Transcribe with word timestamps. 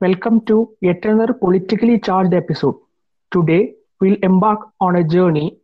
Welcome 0.00 0.46
to 0.46 0.74
yet 0.80 1.04
another 1.04 1.34
politically 1.34 1.98
charged 1.98 2.32
episode. 2.32 2.76
Today, 3.32 3.74
we'll 4.00 4.16
embark 4.22 4.60
on 4.80 4.96
a 4.96 5.04
journey 5.04 5.58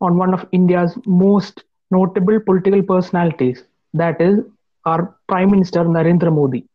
on 0.00 0.16
one 0.16 0.32
of 0.32 0.46
India's 0.52 0.96
most 1.06 1.64
notable 1.90 2.38
political 2.38 2.82
personalities, 2.84 3.64
that 3.92 4.20
is, 4.20 4.38
our 4.84 5.16
Prime 5.28 5.50
Minister 5.50 5.80
Narendra 5.80 6.32
Modi, 6.32 6.68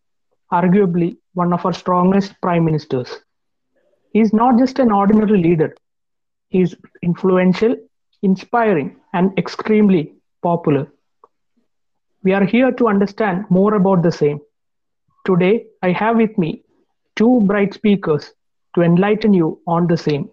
arguably 0.52 1.16
one 1.36 1.54
of 1.54 1.66
our 1.66 1.72
strongest 1.72 2.34
prime 2.42 2.66
ministers. 2.66 3.20
He's 4.12 4.34
not 4.34 4.60
just 4.60 4.78
an 4.80 4.92
ordinary 4.92 5.42
leader, 5.42 5.76
he's 6.50 6.76
influential, 7.02 7.78
inspiring, 8.24 8.98
and 9.14 9.38
extremely 9.40 10.16
popular. 10.44 10.92
We 12.24 12.34
are 12.34 12.44
here 12.44 12.74
to 12.74 12.90
understand 12.90 13.46
more 13.50 13.76
about 13.76 14.04
the 14.04 14.12
same. 14.12 14.42
Today, 15.26 15.68
I 15.82 15.92
have 15.92 16.18
with 16.18 16.38
me 16.38 16.64
two 17.20 17.42
bright 17.42 17.74
speakers 17.74 18.32
to 18.76 18.82
enlighten 18.82 19.34
you 19.34 19.62
on 19.68 19.88
the 19.88 19.98
same. 19.98 20.30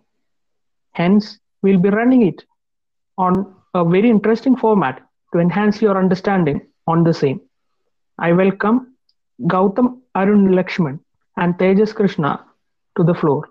Hence, 0.92 1.38
we'll 1.62 1.80
be 1.80 1.90
running 1.90 2.22
it 2.26 2.44
on 3.18 3.54
a 3.74 3.84
very 3.84 4.08
interesting 4.08 4.56
format 4.56 5.02
to 5.32 5.40
enhance 5.40 5.82
your 5.82 5.98
understanding 5.98 6.60
on 6.86 7.04
the 7.04 7.12
same. 7.12 7.40
I 8.18 8.32
welcome 8.32 8.94
Gautam 9.42 10.00
Arun 10.14 10.48
Lakshman 10.58 11.00
and 11.36 11.58
Thejas 11.58 11.94
Krishna 11.94 12.44
to 12.96 13.04
the 13.04 13.14
floor. 13.14 13.50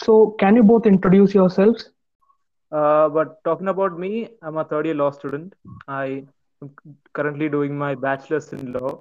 So, 0.00 0.36
can 0.38 0.56
you 0.56 0.62
both 0.62 0.86
introduce 0.86 1.34
yourselves? 1.34 1.90
Uh, 2.70 3.08
but 3.08 3.42
talking 3.44 3.68
about 3.68 3.98
me, 3.98 4.28
I'm 4.42 4.56
a 4.58 4.64
third 4.64 4.86
year 4.86 4.94
law 4.94 5.10
student. 5.10 5.54
I 5.88 6.24
am 6.62 6.70
currently 7.12 7.48
doing 7.48 7.76
my 7.78 7.94
bachelor's 7.94 8.52
in 8.52 8.72
law 8.72 9.00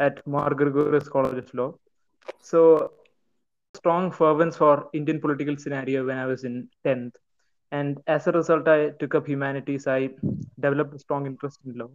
at 0.00 0.24
Mar 0.26 0.50
Gregorios 0.50 1.08
College 1.10 1.44
of 1.44 1.54
Law. 1.54 1.74
So, 2.50 2.92
strong 3.74 4.10
fervence 4.10 4.56
for 4.56 4.88
Indian 4.94 5.20
political 5.20 5.56
scenario 5.58 6.06
when 6.06 6.16
I 6.16 6.26
was 6.26 6.44
in 6.44 6.68
10th. 6.84 7.16
And 7.70 7.98
as 8.06 8.26
a 8.26 8.32
result, 8.32 8.66
I 8.66 8.90
took 9.00 9.14
up 9.14 9.26
humanities. 9.26 9.86
I 9.86 10.10
developed 10.58 10.94
a 10.94 10.98
strong 10.98 11.26
interest 11.26 11.58
in 11.66 11.76
law. 11.78 11.90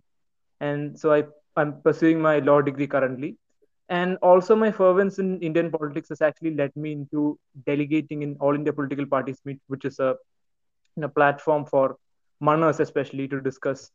And 0.59 0.99
so 0.99 1.11
I, 1.11 1.23
I'm 1.57 1.81
pursuing 1.81 2.21
my 2.21 2.37
law 2.39 2.61
degree 2.61 2.85
currently. 2.85 3.37
And 3.89 4.17
also, 4.17 4.55
my 4.55 4.71
fervence 4.71 5.17
in 5.17 5.41
Indian 5.41 5.71
politics 5.71 6.09
has 6.09 6.21
actually 6.21 6.53
led 6.55 6.75
me 6.75 6.91
into 6.91 7.39
delegating 7.65 8.21
in 8.21 8.37
All 8.39 8.53
India 8.53 8.73
Political 8.73 9.07
Parties 9.07 9.41
Meet, 9.45 9.59
which 9.67 9.85
is 9.85 9.99
a 9.99 10.15
a 11.01 11.09
platform 11.09 11.65
for 11.65 11.97
Manas 12.39 12.79
especially 12.79 13.27
to 13.27 13.41
discuss 13.41 13.89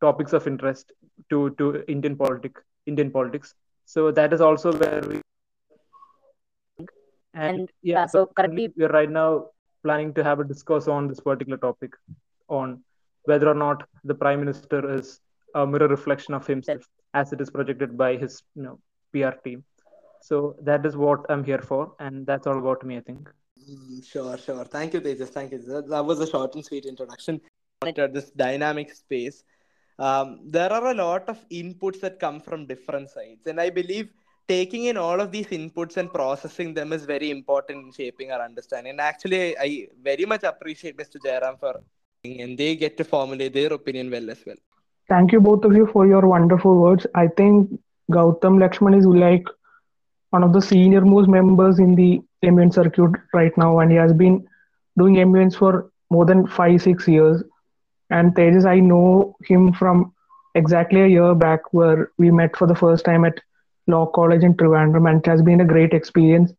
topics 0.00 0.32
of 0.32 0.46
interest 0.46 0.92
to 1.30 1.50
to 1.58 1.84
Indian 1.88 2.16
politic 2.16 2.64
Indian 2.86 3.10
politics. 3.10 3.54
So 3.84 4.10
that 4.12 4.32
is 4.32 4.40
also 4.40 4.72
where 4.82 5.02
we 5.08 5.20
and, 7.34 7.60
And, 7.60 7.70
yeah, 7.82 8.06
so 8.06 8.24
so 8.24 8.32
currently- 8.36 8.72
we're 8.76 8.88
right 9.00 9.10
now 9.10 9.50
planning 9.82 10.14
to 10.14 10.24
have 10.24 10.40
a 10.40 10.44
discourse 10.44 10.88
on 10.88 11.08
this 11.08 11.20
particular 11.20 11.58
topic 11.58 11.92
on 12.48 12.82
whether 13.24 13.48
or 13.48 13.54
not 13.54 13.86
the 14.04 14.14
prime 14.14 14.40
minister 14.40 14.80
is 14.96 15.20
a 15.54 15.66
mirror 15.66 15.88
reflection 15.88 16.34
of 16.34 16.46
himself 16.46 16.82
as 17.14 17.32
it 17.32 17.40
is 17.40 17.50
projected 17.50 17.96
by 17.96 18.16
his 18.16 18.42
you 18.54 18.62
know 18.62 18.78
PR 19.12 19.34
team. 19.44 19.64
So 20.22 20.56
that 20.62 20.86
is 20.86 20.96
what 20.96 21.26
I'm 21.28 21.44
here 21.44 21.58
for, 21.70 21.94
and 22.00 22.26
that's 22.26 22.46
all 22.46 22.58
about 22.58 22.84
me, 22.84 22.96
I 22.96 23.00
think. 23.00 23.28
Mm, 23.70 24.04
Sure, 24.04 24.38
sure. 24.38 24.64
Thank 24.64 24.94
you, 24.94 25.00
Thejas. 25.00 25.28
Thank 25.28 25.52
you. 25.52 25.58
That, 25.58 25.88
that 25.88 26.04
was 26.04 26.20
a 26.20 26.26
short 26.26 26.54
and 26.54 26.64
sweet 26.64 26.86
introduction 26.86 27.40
this 27.82 28.30
dynamic 28.30 28.92
space. 28.92 29.44
Um, 29.98 30.40
there 30.44 30.72
are 30.72 30.86
a 30.86 30.94
lot 30.94 31.28
of 31.28 31.38
inputs 31.50 32.00
that 32.00 32.18
come 32.18 32.40
from 32.40 32.66
different 32.66 33.10
sides, 33.10 33.46
and 33.46 33.60
I 33.60 33.70
believe 33.70 34.08
taking 34.48 34.84
in 34.84 34.96
all 34.96 35.20
of 35.20 35.32
these 35.32 35.46
inputs 35.46 35.96
and 35.96 36.12
processing 36.12 36.74
them 36.74 36.92
is 36.92 37.04
very 37.04 37.30
important 37.30 37.84
in 37.86 37.92
shaping 37.92 38.30
our 38.30 38.42
understanding. 38.42 38.90
And 38.90 39.00
actually, 39.00 39.56
I 39.58 39.88
very 40.02 40.24
much 40.26 40.42
appreciate 40.42 40.96
Mr. 40.96 41.16
Jairam 41.24 41.58
for 41.58 41.80
and 42.24 42.56
they 42.56 42.74
get 42.74 42.96
to 42.96 43.04
formulate 43.04 43.52
their 43.52 43.72
opinion 43.72 44.10
well 44.10 44.30
as 44.30 44.42
well. 44.46 44.56
Thank 45.08 45.32
you 45.32 45.40
both 45.40 45.64
of 45.64 45.74
you 45.74 45.86
for 45.86 46.06
your 46.06 46.26
wonderful 46.26 46.80
words. 46.80 47.06
I 47.14 47.28
think 47.28 47.70
Gautam 48.10 48.58
Lakshman 48.58 48.98
is 48.98 49.06
like 49.06 49.46
one 50.30 50.42
of 50.42 50.52
the 50.52 50.62
senior 50.62 51.02
most 51.02 51.28
members 51.28 51.78
in 51.78 51.94
the 51.94 52.22
MUN 52.42 52.72
circuit 52.72 53.12
right 53.32 53.56
now, 53.56 53.78
and 53.80 53.90
he 53.90 53.96
has 53.98 54.12
been 54.12 54.46
doing 54.96 55.14
MUNs 55.30 55.54
for 55.56 55.90
more 56.10 56.24
than 56.24 56.46
five, 56.46 56.80
six 56.82 57.06
years. 57.06 57.42
And 58.10 58.34
Thejas, 58.34 58.64
I 58.64 58.80
know 58.80 59.36
him 59.44 59.72
from 59.72 60.12
exactly 60.54 61.02
a 61.02 61.06
year 61.06 61.34
back 61.34 61.72
where 61.72 62.10
we 62.16 62.30
met 62.30 62.56
for 62.56 62.66
the 62.66 62.74
first 62.74 63.04
time 63.04 63.24
at 63.24 63.40
Law 63.86 64.06
College 64.06 64.42
in 64.44 64.54
Trivandrum, 64.54 65.08
and 65.08 65.20
it 65.20 65.26
has 65.30 65.42
been 65.42 65.60
a 65.60 65.64
great 65.64 65.92
experience. 65.92 66.52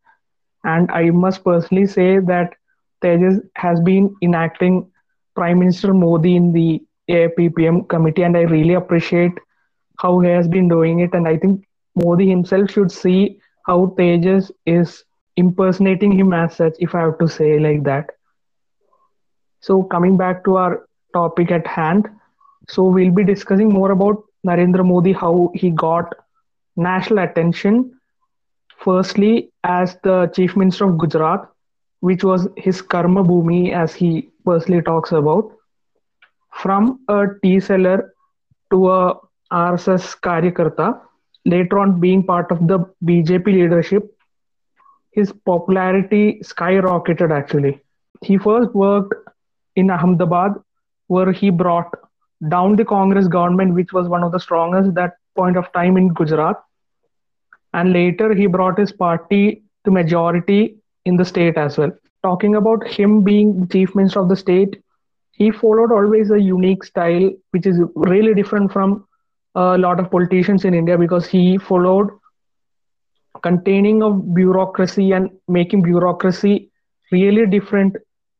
And 0.64 0.90
I 0.90 1.10
must 1.10 1.44
personally 1.44 1.86
say 1.86 2.18
that 2.18 2.54
Thejas 3.02 3.40
has 3.56 3.80
been 3.80 4.14
enacting 4.22 4.90
Prime 5.34 5.58
Minister 5.58 5.92
Modi 5.94 6.36
in 6.36 6.52
the 6.52 6.82
AIPPM 7.08 7.88
committee, 7.88 8.22
and 8.22 8.36
I 8.36 8.42
really 8.42 8.74
appreciate 8.74 9.32
how 9.98 10.18
he 10.20 10.28
has 10.30 10.48
been 10.48 10.68
doing 10.68 11.00
it. 11.00 11.14
And 11.14 11.26
I 11.28 11.36
think 11.36 11.64
Modi 11.94 12.28
himself 12.28 12.70
should 12.70 12.90
see 12.92 13.38
how 13.66 13.94
Thejas 13.98 14.50
is 14.66 15.04
impersonating 15.36 16.12
him 16.18 16.32
as 16.32 16.54
such, 16.56 16.74
if 16.78 16.94
I 16.94 17.00
have 17.00 17.18
to 17.18 17.28
say 17.28 17.58
like 17.58 17.84
that. 17.84 18.10
So, 19.60 19.82
coming 19.82 20.16
back 20.16 20.44
to 20.44 20.56
our 20.56 20.86
topic 21.12 21.50
at 21.50 21.66
hand, 21.66 22.08
so 22.68 22.84
we'll 22.84 23.12
be 23.12 23.24
discussing 23.24 23.68
more 23.68 23.90
about 23.92 24.22
Narendra 24.46 24.84
Modi, 24.84 25.12
how 25.12 25.50
he 25.54 25.70
got 25.70 26.14
national 26.76 27.20
attention. 27.20 27.98
Firstly, 28.78 29.50
as 29.64 29.96
the 30.02 30.30
Chief 30.34 30.56
Minister 30.56 30.84
of 30.84 30.98
Gujarat, 30.98 31.48
which 32.00 32.22
was 32.24 32.48
his 32.56 32.82
karma 32.82 33.24
bhumi, 33.24 33.72
as 33.72 33.94
he 33.94 34.30
personally 34.44 34.82
talks 34.82 35.12
about, 35.12 35.50
from 36.52 37.00
a 37.08 37.26
tea 37.42 37.60
seller 37.60 38.12
to 38.70 38.90
a 38.90 39.14
RSS 39.52 40.18
karyakarta, 40.20 41.00
later 41.44 41.78
on 41.78 42.00
being 42.00 42.22
part 42.22 42.50
of 42.50 42.66
the 42.66 42.80
BJP 43.04 43.46
leadership, 43.46 44.12
his 45.12 45.32
popularity 45.44 46.40
skyrocketed 46.44 47.30
actually. 47.30 47.80
He 48.22 48.38
first 48.38 48.74
worked 48.74 49.14
in 49.76 49.90
Ahmedabad, 49.90 50.54
where 51.08 51.32
he 51.32 51.50
brought 51.50 51.92
down 52.48 52.76
the 52.76 52.84
Congress 52.84 53.28
government, 53.28 53.74
which 53.74 53.92
was 53.92 54.08
one 54.08 54.22
of 54.22 54.32
the 54.32 54.40
strongest 54.40 54.88
at 54.88 54.94
that 54.94 55.16
point 55.36 55.56
of 55.56 55.72
time 55.72 55.96
in 55.96 56.08
Gujarat. 56.12 56.62
And 57.76 57.92
later 57.92 58.34
he 58.34 58.46
brought 58.46 58.78
his 58.78 58.90
party 58.90 59.62
to 59.84 59.90
majority 59.90 60.76
in 61.04 61.16
the 61.16 61.24
state 61.24 61.56
as 61.56 61.78
well. 61.78 61.92
Talking 62.22 62.56
about 62.56 62.86
him 62.86 63.22
being 63.22 63.60
the 63.60 63.66
chief 63.66 63.94
minister 63.94 64.20
of 64.20 64.28
the 64.28 64.36
state, 64.36 64.82
he 65.32 65.50
followed 65.50 65.92
always 65.92 66.30
a 66.30 66.40
unique 66.40 66.82
style, 66.84 67.30
which 67.50 67.66
is 67.66 67.80
really 67.94 68.34
different 68.34 68.72
from 68.72 69.06
a 69.54 69.76
lot 69.78 70.00
of 70.00 70.10
politicians 70.10 70.64
in 70.64 70.74
India 70.74 70.96
because 70.98 71.26
he 71.26 71.58
followed 71.58 72.10
containing 73.42 74.02
of 74.02 74.34
bureaucracy 74.34 75.12
and 75.12 75.30
making 75.46 75.82
bureaucracy 75.82 76.70
really 77.12 77.46
different 77.46 77.96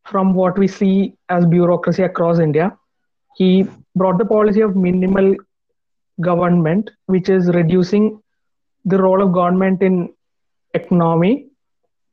from 0.06 0.34
what 0.34 0.58
we 0.58 0.66
see 0.66 1.14
as 1.28 1.44
bureaucracy 1.44 2.02
across 2.02 2.38
India. 2.38 2.76
He 3.36 3.66
brought 3.94 4.18
the 4.18 4.24
policy 4.24 4.62
of 4.62 4.76
minimal 4.76 5.36
government, 6.20 6.90
which 7.06 7.28
is 7.28 7.48
reducing 7.48 8.22
the 8.86 8.98
role 8.98 9.22
of 9.22 9.32
government 9.32 9.82
in 9.82 10.08
economy 10.74 11.46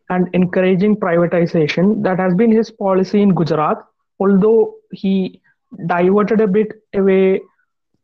and 0.09 0.27
encouraging 0.33 0.95
privatization. 0.97 2.03
That 2.03 2.19
has 2.19 2.33
been 2.33 2.51
his 2.51 2.71
policy 2.71 3.21
in 3.21 3.33
Gujarat, 3.33 3.77
although 4.19 4.75
he 4.91 5.41
diverted 5.85 6.41
a 6.41 6.47
bit 6.47 6.71
away 6.93 7.41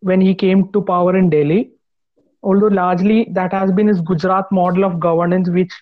when 0.02 0.22
he 0.22 0.34
came 0.34 0.72
to 0.72 0.82
power 0.82 1.18
in 1.18 1.30
Delhi. 1.30 1.72
Although 2.42 2.68
largely 2.68 3.28
that 3.34 3.52
has 3.52 3.72
been 3.72 3.88
his 3.88 4.02
Gujarat 4.02 4.52
model 4.52 4.86
of 4.86 5.00
governance, 5.00 5.50
which 5.50 5.74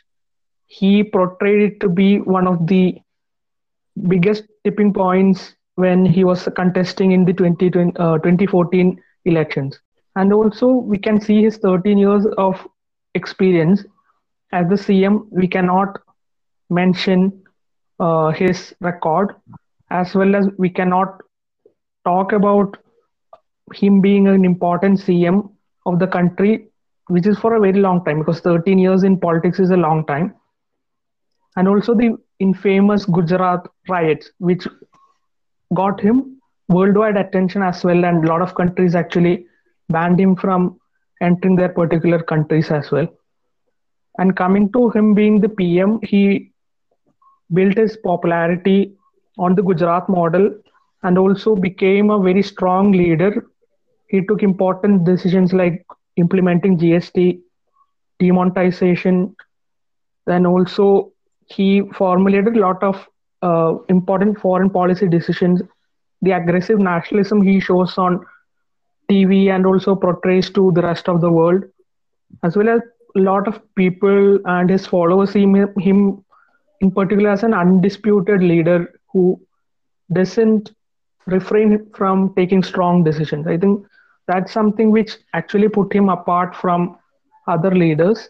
he 0.65 1.03
portrayed 1.03 1.61
it 1.61 1.79
to 1.81 1.89
be 1.89 2.19
one 2.19 2.47
of 2.47 2.65
the 2.67 2.99
biggest 4.07 4.43
tipping 4.63 4.93
points 4.93 5.53
when 5.75 6.05
he 6.05 6.23
was 6.23 6.47
contesting 6.55 7.11
in 7.11 7.25
the 7.25 7.33
2020, 7.33 7.95
uh, 7.97 8.17
2014 8.17 8.99
elections. 9.25 9.79
And 10.15 10.33
also, 10.33 10.67
we 10.71 10.97
can 10.97 11.21
see 11.21 11.43
his 11.43 11.57
13 11.57 11.97
years 11.97 12.25
of 12.37 12.67
experience 13.17 13.83
as 14.51 14.67
the 14.69 14.79
CM. 14.85 15.19
We 15.41 15.47
cannot 15.47 15.99
mention 16.69 17.43
uh, 17.99 18.29
his 18.31 18.73
record, 18.79 19.35
as 19.89 20.15
well 20.15 20.35
as 20.35 20.47
we 20.57 20.69
cannot 20.69 21.21
talk 22.05 22.31
about 22.31 22.77
him 23.73 24.01
being 24.01 24.27
an 24.27 24.45
important 24.45 24.99
CM 24.99 25.49
of 25.85 25.99
the 25.99 26.07
country, 26.07 26.67
which 27.07 27.27
is 27.27 27.37
for 27.39 27.55
a 27.55 27.59
very 27.59 27.79
long 27.87 28.03
time, 28.05 28.19
because 28.19 28.39
13 28.41 28.79
years 28.79 29.03
in 29.03 29.19
politics 29.19 29.59
is 29.59 29.71
a 29.71 29.77
long 29.77 30.05
time. 30.05 30.33
And 31.55 31.67
also 31.67 31.95
the 31.95 32.15
infamous 32.39 33.05
Gujarat 33.05 33.67
riots, 33.89 34.31
which 34.37 34.67
got 35.73 35.99
him 35.99 36.39
worldwide 36.69 37.17
attention 37.17 37.63
as 37.63 37.83
well, 37.83 38.05
and 38.05 38.23
a 38.23 38.27
lot 38.27 38.41
of 38.41 38.55
countries 38.55 38.95
actually 38.95 39.45
banned 39.89 40.19
him 40.19 40.35
from 40.35 40.79
entering 41.21 41.55
their 41.55 41.69
particular 41.69 42.21
countries 42.21 42.71
as 42.71 42.91
well. 42.91 43.07
And 44.17 44.35
coming 44.35 44.71
to 44.73 44.89
him 44.89 45.13
being 45.13 45.39
the 45.39 45.49
PM, 45.49 45.99
he 46.03 46.51
built 47.53 47.77
his 47.77 47.97
popularity 47.97 48.95
on 49.37 49.55
the 49.55 49.61
Gujarat 49.63 50.09
model 50.09 50.51
and 51.03 51.17
also 51.17 51.55
became 51.55 52.09
a 52.09 52.19
very 52.19 52.41
strong 52.41 52.91
leader. 52.91 53.45
He 54.07 54.25
took 54.25 54.43
important 54.43 55.05
decisions 55.05 55.53
like 55.53 55.85
implementing 56.17 56.77
GST, 56.77 57.39
demonetization, 58.19 59.35
then 60.25 60.45
also 60.45 61.11
he 61.45 61.81
formulated 61.95 62.57
a 62.57 62.59
lot 62.59 62.83
of 62.83 63.07
uh, 63.41 63.75
important 63.89 64.39
foreign 64.39 64.69
policy 64.69 65.07
decisions. 65.07 65.61
The 66.21 66.31
aggressive 66.31 66.79
nationalism 66.79 67.41
he 67.41 67.59
shows 67.59 67.97
on 67.97 68.25
TV 69.09 69.49
and 69.49 69.65
also 69.65 69.95
portrays 69.95 70.49
to 70.51 70.71
the 70.73 70.81
rest 70.81 71.07
of 71.07 71.21
the 71.21 71.31
world, 71.31 71.63
as 72.43 72.55
well 72.57 72.69
as 72.69 72.81
a 73.15 73.19
lot 73.19 73.47
of 73.47 73.59
people 73.75 74.39
and 74.45 74.69
his 74.69 74.85
followers 74.85 75.31
see 75.31 75.41
him, 75.41 76.23
in 76.81 76.91
particular 76.91 77.29
as 77.29 77.43
an 77.43 77.53
undisputed 77.53 78.41
leader 78.41 78.93
who 79.11 79.39
doesn't 80.13 80.71
refrain 81.25 81.85
from 81.93 82.33
taking 82.35 82.63
strong 82.63 83.03
decisions. 83.03 83.47
I 83.47 83.57
think 83.57 83.85
that's 84.27 84.51
something 84.51 84.91
which 84.91 85.17
actually 85.33 85.69
put 85.69 85.93
him 85.93 86.09
apart 86.09 86.55
from 86.55 86.97
other 87.47 87.71
leaders. 87.73 88.29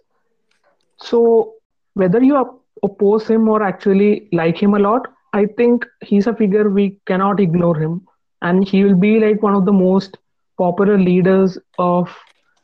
So 1.00 1.54
whether 1.96 2.24
you 2.24 2.62
oppose 2.84 3.28
him 3.28 3.50
or 3.50 3.64
actually 3.64 4.30
like 4.32 4.62
him 4.62 4.74
a 4.76 4.80
lot, 4.80 5.08
I 5.34 5.46
think 5.46 5.86
he's 6.04 6.28
a 6.28 6.34
figure 6.34 6.70
we 6.70 7.00
cannot 7.06 7.40
ignore 7.40 7.78
him, 7.78 8.08
and 8.42 8.68
he 8.68 8.84
will 8.84 8.96
be 8.96 9.20
like 9.20 9.42
one 9.42 9.56
of 9.56 9.66
the 9.66 9.74
most 9.74 10.18
popular 10.58 10.98
leaders 10.98 11.58
of 11.78 12.14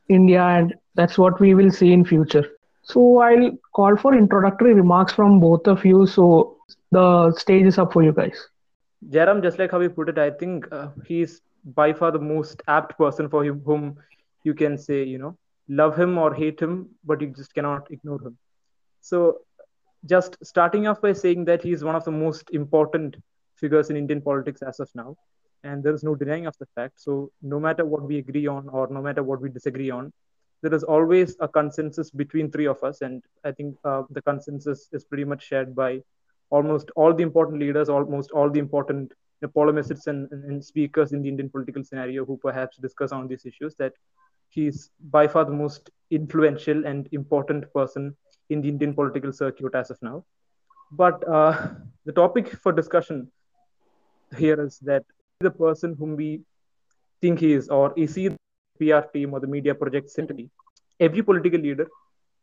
India, 0.10 0.42
and 0.44 0.74
that's 0.96 1.18
what 1.18 1.40
we 1.40 1.54
will 1.54 1.72
see 1.72 1.94
in 1.94 2.06
future. 2.06 2.46
So 2.84 3.20
I'll 3.20 3.52
call 3.74 3.96
for 3.96 4.14
introductory 4.16 4.74
remarks 4.74 5.14
from 5.14 5.40
both 5.40 5.68
of 5.68 5.86
you. 5.86 6.06
So 6.06 6.58
the 6.92 7.34
stage 7.38 7.66
is 7.66 7.78
up 7.78 7.94
for 7.94 8.04
you 8.04 8.12
guys. 8.12 8.48
Jairam, 9.10 9.42
just 9.42 9.60
like 9.60 9.72
how 9.72 9.80
you 9.80 9.90
put 9.90 10.10
it, 10.10 10.18
I 10.18 10.32
think 10.32 10.68
uh, 10.72 10.88
he's 11.06 11.42
by 11.66 11.94
far 11.94 12.12
the 12.12 12.20
most 12.20 12.62
apt 12.68 12.98
person 12.98 13.30
for 13.30 13.44
him, 13.44 13.62
whom 13.66 13.98
you 14.44 14.54
can 14.54 14.78
say, 14.78 15.04
you 15.04 15.18
know, 15.18 15.38
love 15.68 15.98
him 15.98 16.18
or 16.18 16.34
hate 16.34 16.60
him, 16.60 16.90
but 17.04 17.22
you 17.22 17.28
just 17.28 17.54
cannot 17.54 17.90
ignore 17.92 18.22
him. 18.22 18.38
So, 19.02 19.40
just 20.06 20.38
starting 20.44 20.88
off 20.88 21.02
by 21.02 21.14
saying 21.14 21.46
that 21.46 21.62
he's 21.62 21.84
one 21.84 21.96
of 21.96 22.04
the 22.04 22.12
most 22.12 22.50
important 22.52 23.16
figures 23.56 23.90
in 23.90 23.96
Indian 23.96 24.22
politics 24.22 24.62
as 24.62 24.80
of 24.80 24.90
now, 24.94 25.16
and 25.64 25.84
there 25.84 25.94
is 25.94 26.04
no 26.04 26.16
denying 26.16 26.46
of 26.46 26.58
the 26.60 26.68
fact. 26.76 27.00
So, 27.00 27.32
no 27.42 27.60
matter 27.60 27.86
what 27.86 28.04
we 28.04 28.18
agree 28.18 28.48
on 28.48 28.70
or 28.70 28.88
no 28.88 29.02
matter 29.02 29.24
what 29.24 29.42
we 29.42 29.50
disagree 29.50 29.90
on, 29.90 30.12
there 30.62 30.74
is 30.74 30.84
always 30.84 31.36
a 31.40 31.48
consensus 31.48 32.10
between 32.10 32.52
three 32.52 32.68
of 32.68 32.84
us, 32.84 33.02
and 33.02 33.22
I 33.44 33.52
think 33.52 33.76
uh, 33.84 34.04
the 34.10 34.22
consensus 34.22 34.90
is 34.92 35.04
pretty 35.04 35.26
much 35.26 35.44
shared 35.44 35.76
by 35.76 36.02
almost 36.50 36.92
all 36.96 37.14
the 37.14 37.24
important 37.24 37.60
leaders, 37.60 37.90
almost 37.90 38.32
all 38.32 38.50
the 38.50 38.60
important 38.60 39.12
you 39.42 39.52
and, 40.08 40.32
and, 40.32 40.64
speakers 40.64 41.12
in 41.12 41.22
the 41.22 41.28
Indian 41.28 41.50
political 41.50 41.84
scenario 41.84 42.24
who 42.26 42.38
perhaps 42.38 42.78
discuss 42.78 43.12
on 43.12 43.28
these 43.28 43.46
issues. 43.46 43.76
That 43.76 43.94
he's 44.50 44.90
by 45.12 45.28
far 45.28 45.44
the 45.46 45.52
most 45.52 45.90
influential 46.12 46.86
and 46.86 47.10
important 47.12 47.74
person 47.74 48.16
in 48.50 48.62
the 48.62 48.70
Indian 48.70 48.94
political 48.94 49.34
circuit 49.34 49.76
as 49.76 49.90
of 49.90 50.02
now. 50.02 50.24
But 50.92 51.28
uh, 51.28 51.70
the 52.06 52.12
topic 52.12 52.50
for 52.50 52.72
discussion 52.72 53.32
here 54.38 54.64
is 54.64 54.80
that 54.80 55.04
the 55.44 55.52
person 55.52 55.96
whom 55.98 56.16
we 56.16 56.42
think 57.22 57.40
he 57.40 57.54
is, 57.54 57.70
or 57.70 57.94
is 57.96 58.16
he 58.16 58.30
the 58.30 58.38
PR 58.80 59.08
team 59.14 59.34
or 59.34 59.40
the 59.40 59.48
media 59.48 59.76
projects 59.76 60.16
be? 60.36 60.50
Every 61.00 61.22
political 61.22 61.60
leader, 61.60 61.88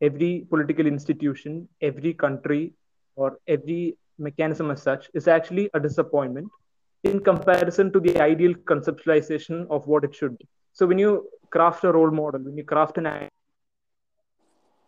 every 0.01 0.47
political 0.49 0.87
institution, 0.87 1.69
every 1.81 2.15
country, 2.15 2.73
or 3.17 3.39
every 3.47 3.97
mechanism 4.19 4.71
as 4.71 4.83
such 4.83 5.11
is 5.15 5.27
actually 5.29 5.71
a 5.75 5.81
disappointment 5.81 6.49
in 7.05 7.21
comparison 7.21 7.93
to 7.93 8.01
the 8.01 8.21
ideal 8.21 8.55
conceptualization 8.73 9.67
of 9.71 9.87
what 9.87 10.05
it 10.05 10.15
should 10.15 10.37
be. 10.39 10.47
So 10.73 10.87
when 10.87 10.99
you 10.99 11.29
craft 11.51 11.85
a 11.85 11.93
role 11.93 12.11
model, 12.11 12.43
when 12.43 12.57
you 12.57 12.65
craft 12.65 12.99
an 12.99 13.29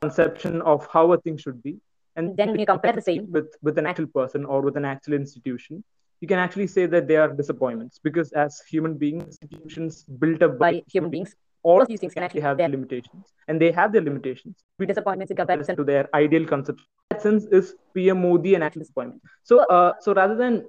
conception 0.00 0.60
of 0.62 0.86
how 0.92 1.12
a 1.12 1.18
thing 1.18 1.36
should 1.36 1.62
be, 1.62 1.78
and 2.16 2.36
then 2.36 2.58
you 2.58 2.66
compare 2.66 2.92
the 2.92 3.00
same 3.00 3.30
with, 3.30 3.54
with 3.62 3.78
an 3.78 3.86
actual 3.86 4.06
person 4.06 4.44
or 4.44 4.60
with 4.60 4.76
an 4.76 4.84
actual 4.84 5.14
institution, 5.14 5.82
you 6.22 6.28
can 6.28 6.38
actually 6.38 6.68
say 6.68 6.86
that 6.86 7.08
they 7.08 7.16
are 7.16 7.28
disappointments 7.28 7.98
because 8.02 8.30
as 8.32 8.62
human 8.70 8.96
beings, 8.96 9.38
institutions 9.42 10.04
built 10.04 10.40
up 10.42 10.56
by, 10.56 10.72
by 10.72 10.82
human 10.90 11.10
beings, 11.10 11.34
all 11.64 11.82
of 11.82 11.88
these 11.88 11.98
things 11.98 12.14
can 12.14 12.22
actually 12.22 12.40
have 12.40 12.56
their 12.58 12.68
limitations, 12.68 13.32
and 13.48 13.60
they 13.60 13.70
have 13.72 13.92
their 13.92 14.02
limitations. 14.02 14.56
Disappointments 14.78 15.32
in 15.32 15.36
comparison 15.36 15.76
to 15.76 15.84
their 15.84 16.08
ideal 16.14 16.46
concept. 16.46 16.80
In 16.80 16.84
that 17.10 17.22
sense, 17.22 17.44
is 17.46 17.74
PM 17.94 18.22
Modi 18.22 18.54
an 18.54 18.62
actual 18.62 18.80
disappointment? 18.80 19.22
So, 19.42 19.60
uh, 19.66 19.94
so 20.00 20.14
rather 20.14 20.36
than 20.36 20.64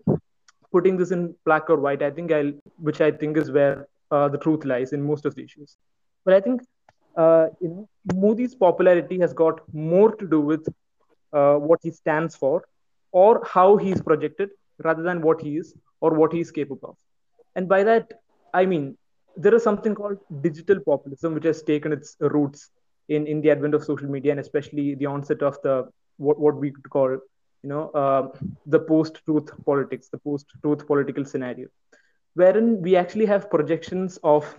putting 0.71 0.97
this 0.97 1.11
in 1.11 1.35
black 1.45 1.69
or 1.69 1.77
white, 1.77 2.01
I 2.01 2.09
think 2.09 2.31
I'll, 2.31 2.51
which 2.77 3.01
I 3.01 3.11
think 3.11 3.37
is 3.37 3.51
where 3.51 3.87
uh, 4.09 4.29
the 4.29 4.39
truth 4.39 4.65
lies 4.65 4.91
in 4.91 5.03
most 5.03 5.25
of 5.25 5.35
the 5.35 5.43
issues. 5.43 5.77
But 6.25 6.33
I 6.33 6.41
think 6.41 6.61
uh, 7.15 7.47
you 7.61 7.69
know 7.69 7.89
Modi's 8.15 8.55
popularity 8.55 9.19
has 9.19 9.33
got 9.33 9.61
more 9.71 10.15
to 10.15 10.27
do 10.27 10.41
with 10.41 10.67
uh, 11.31 11.55
what 11.55 11.79
he 11.83 11.91
stands 11.91 12.35
for 12.35 12.63
or 13.11 13.43
how 13.45 13.77
he's 13.77 14.01
projected 14.01 14.49
rather 14.83 15.03
than 15.03 15.21
what 15.21 15.41
he 15.41 15.57
is 15.57 15.75
or 16.01 16.13
what 16.13 16.33
he 16.33 16.39
is 16.39 16.51
capable 16.51 16.89
of. 16.89 16.95
And 17.55 17.67
by 17.67 17.83
that, 17.83 18.11
I 18.53 18.65
mean 18.65 18.97
there 19.35 19.55
is 19.55 19.63
something 19.63 19.95
called 19.95 20.17
digital 20.41 20.79
populism, 20.79 21.33
which 21.33 21.45
has 21.45 21.63
taken 21.63 21.91
its 21.91 22.15
roots 22.19 22.69
in, 23.09 23.27
in 23.27 23.41
the 23.41 23.49
advent 23.49 23.73
of 23.73 23.83
social 23.83 24.07
media 24.07 24.31
and 24.31 24.39
especially 24.39 24.95
the 24.95 25.05
onset 25.05 25.41
of 25.41 25.57
the 25.63 25.89
what, 26.17 26.39
what 26.39 26.55
we 26.55 26.71
could 26.71 26.89
call 26.89 27.09
you 27.11 27.69
know 27.69 27.89
uh, 27.89 28.27
the 28.65 28.79
post-truth 28.79 29.49
politics, 29.65 30.09
the 30.09 30.17
post-truth 30.17 30.85
political 30.85 31.25
scenario, 31.25 31.67
wherein 32.35 32.81
we 32.81 32.95
actually 32.95 33.25
have 33.25 33.49
projections 33.49 34.19
of 34.23 34.55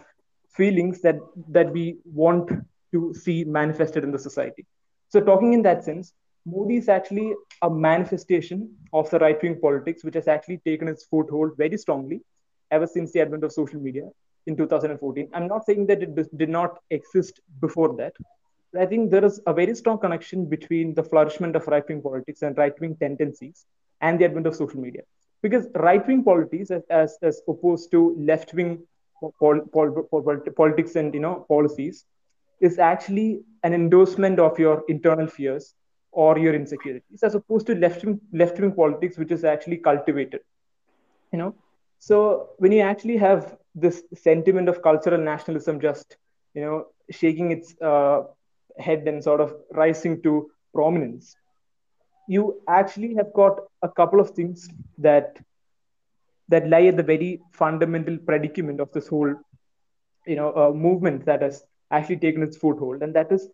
feelings 0.51 1.01
that 1.03 1.17
that 1.49 1.71
we 1.73 1.99
want 2.05 2.51
to 2.93 3.13
see 3.15 3.45
manifested 3.45 4.05
in 4.05 4.11
the 4.11 4.19
society. 4.19 4.65
So 5.09 5.21
talking 5.21 5.53
in 5.53 5.63
that 5.63 5.85
sense, 5.85 6.13
Modi 6.47 6.77
is 6.77 6.89
actually 6.89 7.35
a 7.63 7.71
manifestation 7.71 8.75
of 8.93 9.09
the 9.11 9.19
right-wing 9.19 9.59
politics, 9.61 10.05
which 10.05 10.15
has 10.15 10.29
actually 10.29 10.59
taken 10.59 10.89
its 10.89 11.05
foothold 11.05 11.57
very 11.57 11.79
strongly 11.79 12.21
ever 12.71 12.87
since 12.87 13.13
the 13.13 13.21
advent 13.21 13.45
of 13.45 13.53
social 13.53 13.81
media 13.81 14.09
in 14.47 14.57
2014. 14.57 15.31
I'm 15.33 15.47
not 15.47 15.65
saying 15.65 15.87
that 15.87 16.03
it 16.03 16.37
did 16.37 16.51
not 16.51 16.79
exist 16.91 17.41
before 17.61 17.97
that. 17.97 18.13
But 18.73 18.83
I 18.83 18.87
think 18.87 19.11
there 19.11 19.25
is 19.25 19.41
a 19.47 19.55
very 19.55 19.75
strong 19.75 19.99
connection 19.99 20.45
between 20.45 20.95
the 20.95 21.03
flourishment 21.03 21.57
of 21.57 21.67
right 21.67 21.87
wing 21.89 22.03
politics 22.03 22.43
and 22.43 22.59
right 22.59 22.79
wing 22.79 22.97
tendencies 23.01 23.65
and 24.03 24.19
the 24.19 24.27
advent 24.27 24.47
of 24.47 24.55
social 24.55 24.81
media. 24.81 25.03
Because 25.41 25.67
right 25.77 26.07
wing 26.07 26.25
politics, 26.25 26.71
as, 26.71 26.83
as, 26.91 27.17
as, 27.23 27.41
opposed 27.49 27.91
to 27.93 28.15
left 28.19 28.53
wing 28.53 28.83
pol, 29.41 29.61
pol, 29.73 30.07
pol, 30.11 30.41
politics 30.57 30.97
and 30.97 31.15
you 31.15 31.21
know 31.21 31.47
policies, 31.49 32.05
is 32.61 32.79
actually 32.79 33.43
an 33.63 33.73
endorsement 33.73 34.39
of 34.39 34.59
your 34.59 34.83
internal 34.89 35.27
fears 35.27 35.75
or 36.15 36.39
your 36.39 36.55
insecurities, 36.55 37.23
as 37.23 37.35
opposed 37.35 37.67
to 37.67 37.75
left 37.75 38.05
wing 38.05 38.21
left 38.33 38.59
wing 38.61 38.73
politics, 38.73 39.19
which 39.19 39.33
is 39.33 39.45
actually 39.45 39.79
cultivated. 39.79 40.41
You 41.33 41.39
know, 41.39 41.55
so 41.99 42.51
when 42.59 42.73
you 42.73 42.81
actually 42.81 43.17
have 43.19 43.57
this 43.75 44.03
sentiment 44.15 44.69
of 44.69 44.83
cultural 44.83 45.21
nationalism 45.21 45.81
just 45.81 46.17
you 46.55 46.63
know 46.63 46.87
shaking 47.11 47.51
its 47.51 47.75
uh, 47.81 48.23
head 48.79 49.07
and 49.09 49.23
sort 49.23 49.41
of 49.41 49.55
rising 49.73 50.23
to 50.23 50.51
prominence 50.75 51.37
you 52.29 52.61
actually 52.69 53.15
have 53.15 53.33
got 53.35 53.59
a 53.83 53.89
couple 53.89 54.21
of 54.21 54.31
things 54.31 54.69
that 54.99 55.39
that 56.49 56.69
lie 56.69 56.85
at 56.87 56.97
the 56.97 57.03
very 57.03 57.41
fundamental 57.53 58.17
predicament 58.19 58.81
of 58.81 58.93
this 58.93 59.09
whole 59.09 59.35
you 60.27 60.37
know 60.37 60.53
uh, 60.57 60.73
movement 60.73 61.25
that 61.27 61.43
has 61.43 61.63
actually 61.91 62.17
taken 62.17 62.43
its 62.43 62.57
foothold 62.57 63.03
and 63.03 63.15
that 63.15 63.31
is 63.33 63.49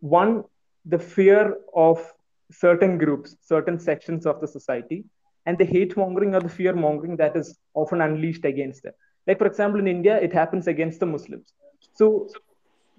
one 0.00 0.44
the 0.84 0.98
fear 0.98 1.56
of 1.74 2.12
certain 2.50 2.98
groups 2.98 3.36
certain 3.40 3.78
sections 3.78 4.26
of 4.26 4.40
the 4.40 4.46
society 4.46 5.04
and 5.46 5.58
the 5.58 5.64
hate 5.64 5.96
mongering 5.96 6.34
or 6.34 6.40
the 6.40 6.48
fear 6.48 6.74
mongering 6.74 7.16
that 7.16 7.36
is 7.36 7.58
often 7.74 8.00
unleashed 8.00 8.44
against 8.44 8.82
them. 8.82 8.92
Like 9.26 9.38
for 9.38 9.46
example 9.46 9.80
in 9.80 9.88
india 9.88 10.16
it 10.20 10.32
happens 10.32 10.66
against 10.66 11.00
the 11.00 11.06
muslims. 11.06 11.52
So 11.94 12.28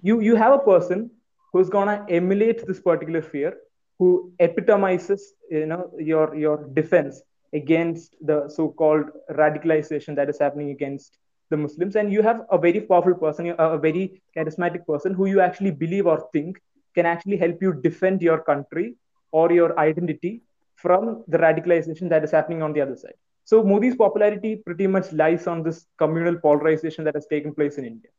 you 0.02 0.20
you 0.22 0.36
have 0.36 0.54
a 0.54 0.60
person 0.60 1.10
who's 1.52 1.70
going 1.70 1.88
to 1.88 2.14
emulate 2.14 2.66
this 2.68 2.82
particular 2.82 3.22
fear 3.22 3.54
who 4.00 4.32
epitomizes 4.40 5.34
you 5.50 5.66
know 5.66 5.92
your 5.98 6.36
your 6.36 6.58
defense 6.74 7.22
against 7.54 8.16
the 8.22 8.50
so-called 8.50 9.06
radicalization 9.32 10.16
that 10.16 10.30
is 10.30 10.40
happening 10.40 10.72
against 10.72 11.18
the 11.50 11.58
muslims. 11.58 11.96
And 11.96 12.12
you 12.12 12.22
have 12.22 12.42
a 12.52 12.58
very 12.58 12.82
powerful 12.82 13.16
person 13.16 13.54
a 13.58 13.78
very 13.78 14.22
charismatic 14.36 14.86
person 14.86 15.14
who 15.14 15.28
you 15.28 15.40
actually 15.40 15.72
believe 15.72 16.08
or 16.08 16.28
think 16.34 16.60
can 16.96 17.06
actually 17.06 17.38
help 17.38 17.62
you 17.62 17.74
defend 17.90 18.22
your 18.22 18.40
country 18.52 18.96
or 19.32 19.52
your 19.52 19.78
identity 19.80 20.34
from 20.76 21.24
the 21.28 21.38
radicalization 21.38 22.10
that 22.10 22.24
is 22.24 22.32
happening 22.32 22.62
on 22.62 22.74
the 22.74 22.82
other 22.82 22.96
side 22.96 23.20
so 23.50 23.64
Modi's 23.64 23.96
popularity 23.96 24.56
pretty 24.56 24.88
much 24.88 25.12
lies 25.14 25.46
on 25.46 25.62
this 25.62 25.86
communal 26.00 26.36
polarization 26.36 27.04
that 27.06 27.14
has 27.14 27.28
taken 27.28 27.54
place 27.54 27.78
in 27.78 27.86
India. 27.86 28.10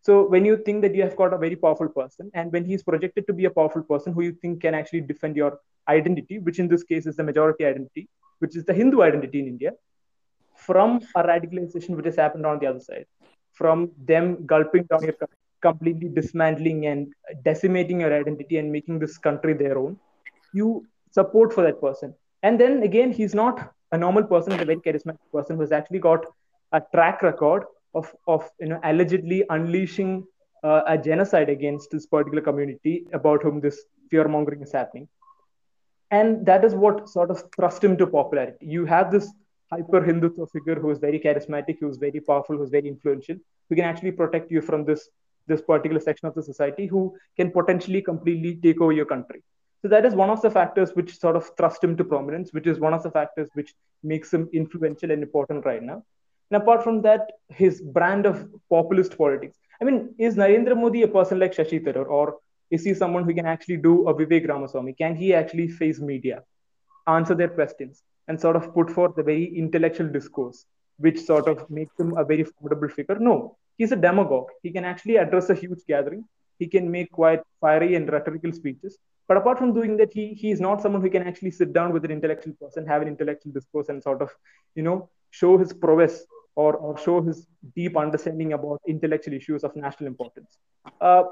So 0.00 0.26
when 0.26 0.46
you 0.46 0.56
think 0.56 0.80
that 0.80 0.94
you 0.94 1.02
have 1.02 1.16
got 1.16 1.34
a 1.34 1.38
very 1.38 1.54
powerful 1.54 1.90
person, 1.90 2.30
and 2.32 2.50
when 2.50 2.64
he's 2.64 2.82
projected 2.82 3.26
to 3.26 3.34
be 3.34 3.44
a 3.44 3.50
powerful 3.50 3.82
person 3.82 4.14
who 4.14 4.22
you 4.22 4.32
think 4.32 4.62
can 4.62 4.74
actually 4.74 5.02
defend 5.02 5.36
your 5.36 5.60
identity, 5.86 6.38
which 6.38 6.58
in 6.58 6.66
this 6.66 6.82
case 6.82 7.04
is 7.04 7.16
the 7.16 7.22
majority 7.22 7.66
identity, 7.66 8.08
which 8.38 8.56
is 8.56 8.64
the 8.64 8.72
Hindu 8.72 9.02
identity 9.02 9.40
in 9.40 9.48
India, 9.48 9.72
from 10.56 11.02
a 11.14 11.22
radicalization 11.24 11.90
which 11.90 12.06
has 12.06 12.16
happened 12.16 12.46
on 12.46 12.58
the 12.58 12.66
other 12.66 12.80
side, 12.80 13.04
from 13.52 13.90
them 14.02 14.46
gulping 14.46 14.84
down 14.84 15.02
your 15.02 15.12
country, 15.12 15.36
completely 15.60 16.08
dismantling 16.08 16.86
and 16.86 17.12
decimating 17.44 18.00
your 18.00 18.14
identity 18.14 18.58
and 18.58 18.70
making 18.70 18.98
this 18.98 19.18
country 19.18 19.54
their 19.54 19.78
own, 19.78 19.98
you 20.52 20.86
support 21.10 21.52
for 21.52 21.62
that 21.62 21.80
person. 21.80 22.14
And 22.42 22.58
then 22.58 22.82
again, 22.82 23.12
he's 23.12 23.34
not 23.34 23.72
a 23.92 23.98
normal 23.98 24.24
person, 24.24 24.52
he's 24.52 24.62
a 24.62 24.64
very 24.64 24.78
charismatic 24.78 25.18
person 25.32 25.56
who's 25.56 25.72
actually 25.72 25.98
got 25.98 26.24
a 26.72 26.82
track 26.94 27.22
record 27.22 27.64
of, 27.94 28.14
of 28.28 28.48
you 28.60 28.68
know 28.68 28.80
allegedly 28.84 29.44
unleashing 29.50 30.24
uh, 30.62 30.82
a 30.86 30.96
genocide 30.96 31.48
against 31.48 31.90
this 31.90 32.06
particular 32.06 32.40
community 32.40 33.06
about 33.12 33.42
whom 33.42 33.60
this 33.60 33.84
fear 34.10 34.28
mongering 34.28 34.62
is 34.62 34.72
happening 34.72 35.08
and 36.10 36.44
that 36.46 36.64
is 36.64 36.74
what 36.74 37.08
sort 37.08 37.30
of 37.30 37.44
thrust 37.54 37.82
him 37.82 37.96
to 37.96 38.06
popularity. 38.06 38.66
You 38.66 38.84
have 38.86 39.10
this 39.10 39.32
hyper 39.72 40.00
Hindutva 40.00 40.50
figure 40.50 40.74
who 40.74 40.90
is 40.90 40.98
very 40.98 41.20
charismatic, 41.20 41.78
who 41.78 41.88
is 41.88 41.98
very 41.98 42.20
powerful, 42.20 42.56
who 42.56 42.64
is 42.64 42.70
very 42.70 42.88
influential, 42.88 43.36
who 43.68 43.76
can 43.76 43.84
actually 43.84 44.12
protect 44.12 44.50
you 44.50 44.60
from 44.60 44.84
this 44.84 45.08
this 45.50 45.60
particular 45.60 46.00
section 46.00 46.28
of 46.28 46.34
the 46.34 46.42
society, 46.42 46.86
who 46.86 47.02
can 47.36 47.50
potentially 47.50 48.02
completely 48.10 48.54
take 48.66 48.80
over 48.80 48.92
your 48.92 49.10
country. 49.14 49.42
So 49.82 49.88
that 49.88 50.04
is 50.04 50.14
one 50.14 50.30
of 50.30 50.42
the 50.42 50.50
factors 50.50 50.90
which 50.94 51.18
sort 51.18 51.36
of 51.36 51.50
thrust 51.56 51.82
him 51.82 51.96
to 51.96 52.04
prominence, 52.04 52.52
which 52.52 52.66
is 52.66 52.78
one 52.78 52.94
of 52.94 53.02
the 53.02 53.10
factors 53.10 53.48
which 53.54 53.74
makes 54.02 54.32
him 54.32 54.48
influential 54.52 55.10
and 55.10 55.22
important 55.22 55.64
right 55.64 55.82
now. 55.82 56.02
And 56.50 56.62
apart 56.62 56.82
from 56.84 57.00
that, 57.02 57.32
his 57.48 57.80
brand 57.80 58.26
of 58.26 58.48
populist 58.68 59.16
politics. 59.16 59.56
I 59.80 59.84
mean, 59.84 60.14
is 60.18 60.36
Narendra 60.36 60.76
Modi 60.76 61.02
a 61.02 61.08
person 61.08 61.38
like 61.38 61.54
Shashi 61.54 61.82
Tharoor, 61.82 62.08
or 62.08 62.38
is 62.70 62.84
he 62.84 62.92
someone 62.92 63.24
who 63.24 63.34
can 63.34 63.46
actually 63.46 63.78
do 63.78 64.08
a 64.08 64.14
Vivek 64.14 64.48
Ramaswamy? 64.48 64.92
Can 64.94 65.16
he 65.16 65.32
actually 65.32 65.68
face 65.68 66.00
media, 66.00 66.42
answer 67.06 67.34
their 67.34 67.48
questions, 67.48 68.02
and 68.28 68.40
sort 68.40 68.56
of 68.56 68.74
put 68.74 68.90
forth 68.90 69.16
a 69.16 69.22
very 69.22 69.46
intellectual 69.62 70.08
discourse, 70.08 70.66
which 70.98 71.20
sort 71.20 71.48
of 71.48 71.70
makes 71.70 71.98
him 71.98 72.16
a 72.18 72.24
very 72.24 72.44
formidable 72.44 72.88
figure? 72.88 73.18
No, 73.18 73.56
he's 73.80 73.92
a 73.96 74.00
demagogue. 74.06 74.50
He 74.64 74.70
can 74.76 74.84
actually 74.92 75.16
address 75.24 75.46
a 75.54 75.56
huge 75.62 75.82
gathering. 75.92 76.22
He 76.62 76.66
can 76.74 76.90
make 76.96 77.10
quite 77.20 77.42
fiery 77.62 77.90
and 77.98 78.12
rhetorical 78.14 78.52
speeches. 78.60 78.98
But 79.28 79.38
apart 79.40 79.58
from 79.60 79.70
doing 79.78 79.92
that, 80.00 80.12
he 80.18 80.24
he 80.42 80.48
is 80.54 80.60
not 80.66 80.82
someone 80.84 81.02
who 81.04 81.10
can 81.16 81.24
actually 81.30 81.52
sit 81.60 81.70
down 81.78 81.92
with 81.94 82.04
an 82.08 82.12
intellectual 82.16 82.54
person, 82.62 82.86
have 82.92 83.02
an 83.04 83.10
intellectual 83.14 83.52
discourse, 83.58 83.88
and 83.92 84.02
sort 84.08 84.20
of, 84.26 84.30
you 84.78 84.84
know, 84.86 84.96
show 85.40 85.52
his 85.62 85.72
prowess 85.84 86.16
or, 86.62 86.72
or 86.86 86.98
show 87.04 87.16
his 87.28 87.46
deep 87.78 87.96
understanding 88.04 88.52
about 88.58 88.80
intellectual 88.94 89.34
issues 89.40 89.62
of 89.68 89.76
national 89.84 90.08
importance. 90.14 90.58
Uh, 91.08 91.22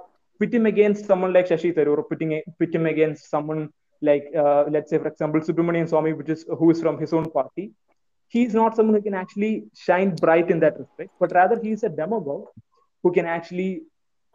pit 0.41 0.55
him 0.55 0.67
against 0.73 1.11
someone 1.11 1.33
like 1.39 1.49
Shashi 1.49 1.73
Tharoor, 1.77 1.99
or 1.99 2.07
putting 2.13 2.31
pit 2.61 2.73
him 2.79 2.87
against 2.95 3.29
someone 3.35 3.69
like, 4.11 4.27
uh, 4.45 4.65
let's 4.77 4.91
say, 4.91 4.99
for 4.99 5.09
example, 5.09 5.41
Subramanian 5.41 5.91
Swamy, 5.93 6.17
which 6.17 6.31
is 6.37 6.47
who 6.59 6.71
is 6.71 6.81
from 6.81 6.99
his 7.05 7.13
own 7.13 7.31
party. 7.39 7.73
He's 8.29 8.55
not 8.55 8.77
someone 8.77 8.95
who 8.97 9.03
can 9.03 9.15
actually 9.15 9.65
shine 9.75 10.15
bright 10.17 10.51
in 10.51 10.61
that 10.61 10.79
respect, 10.79 11.11
but 11.21 11.33
rather 11.33 11.59
he's 11.61 11.83
a 11.85 11.89
demagogue 11.89 12.47
who 13.03 13.13
can 13.13 13.27
actually 13.27 13.83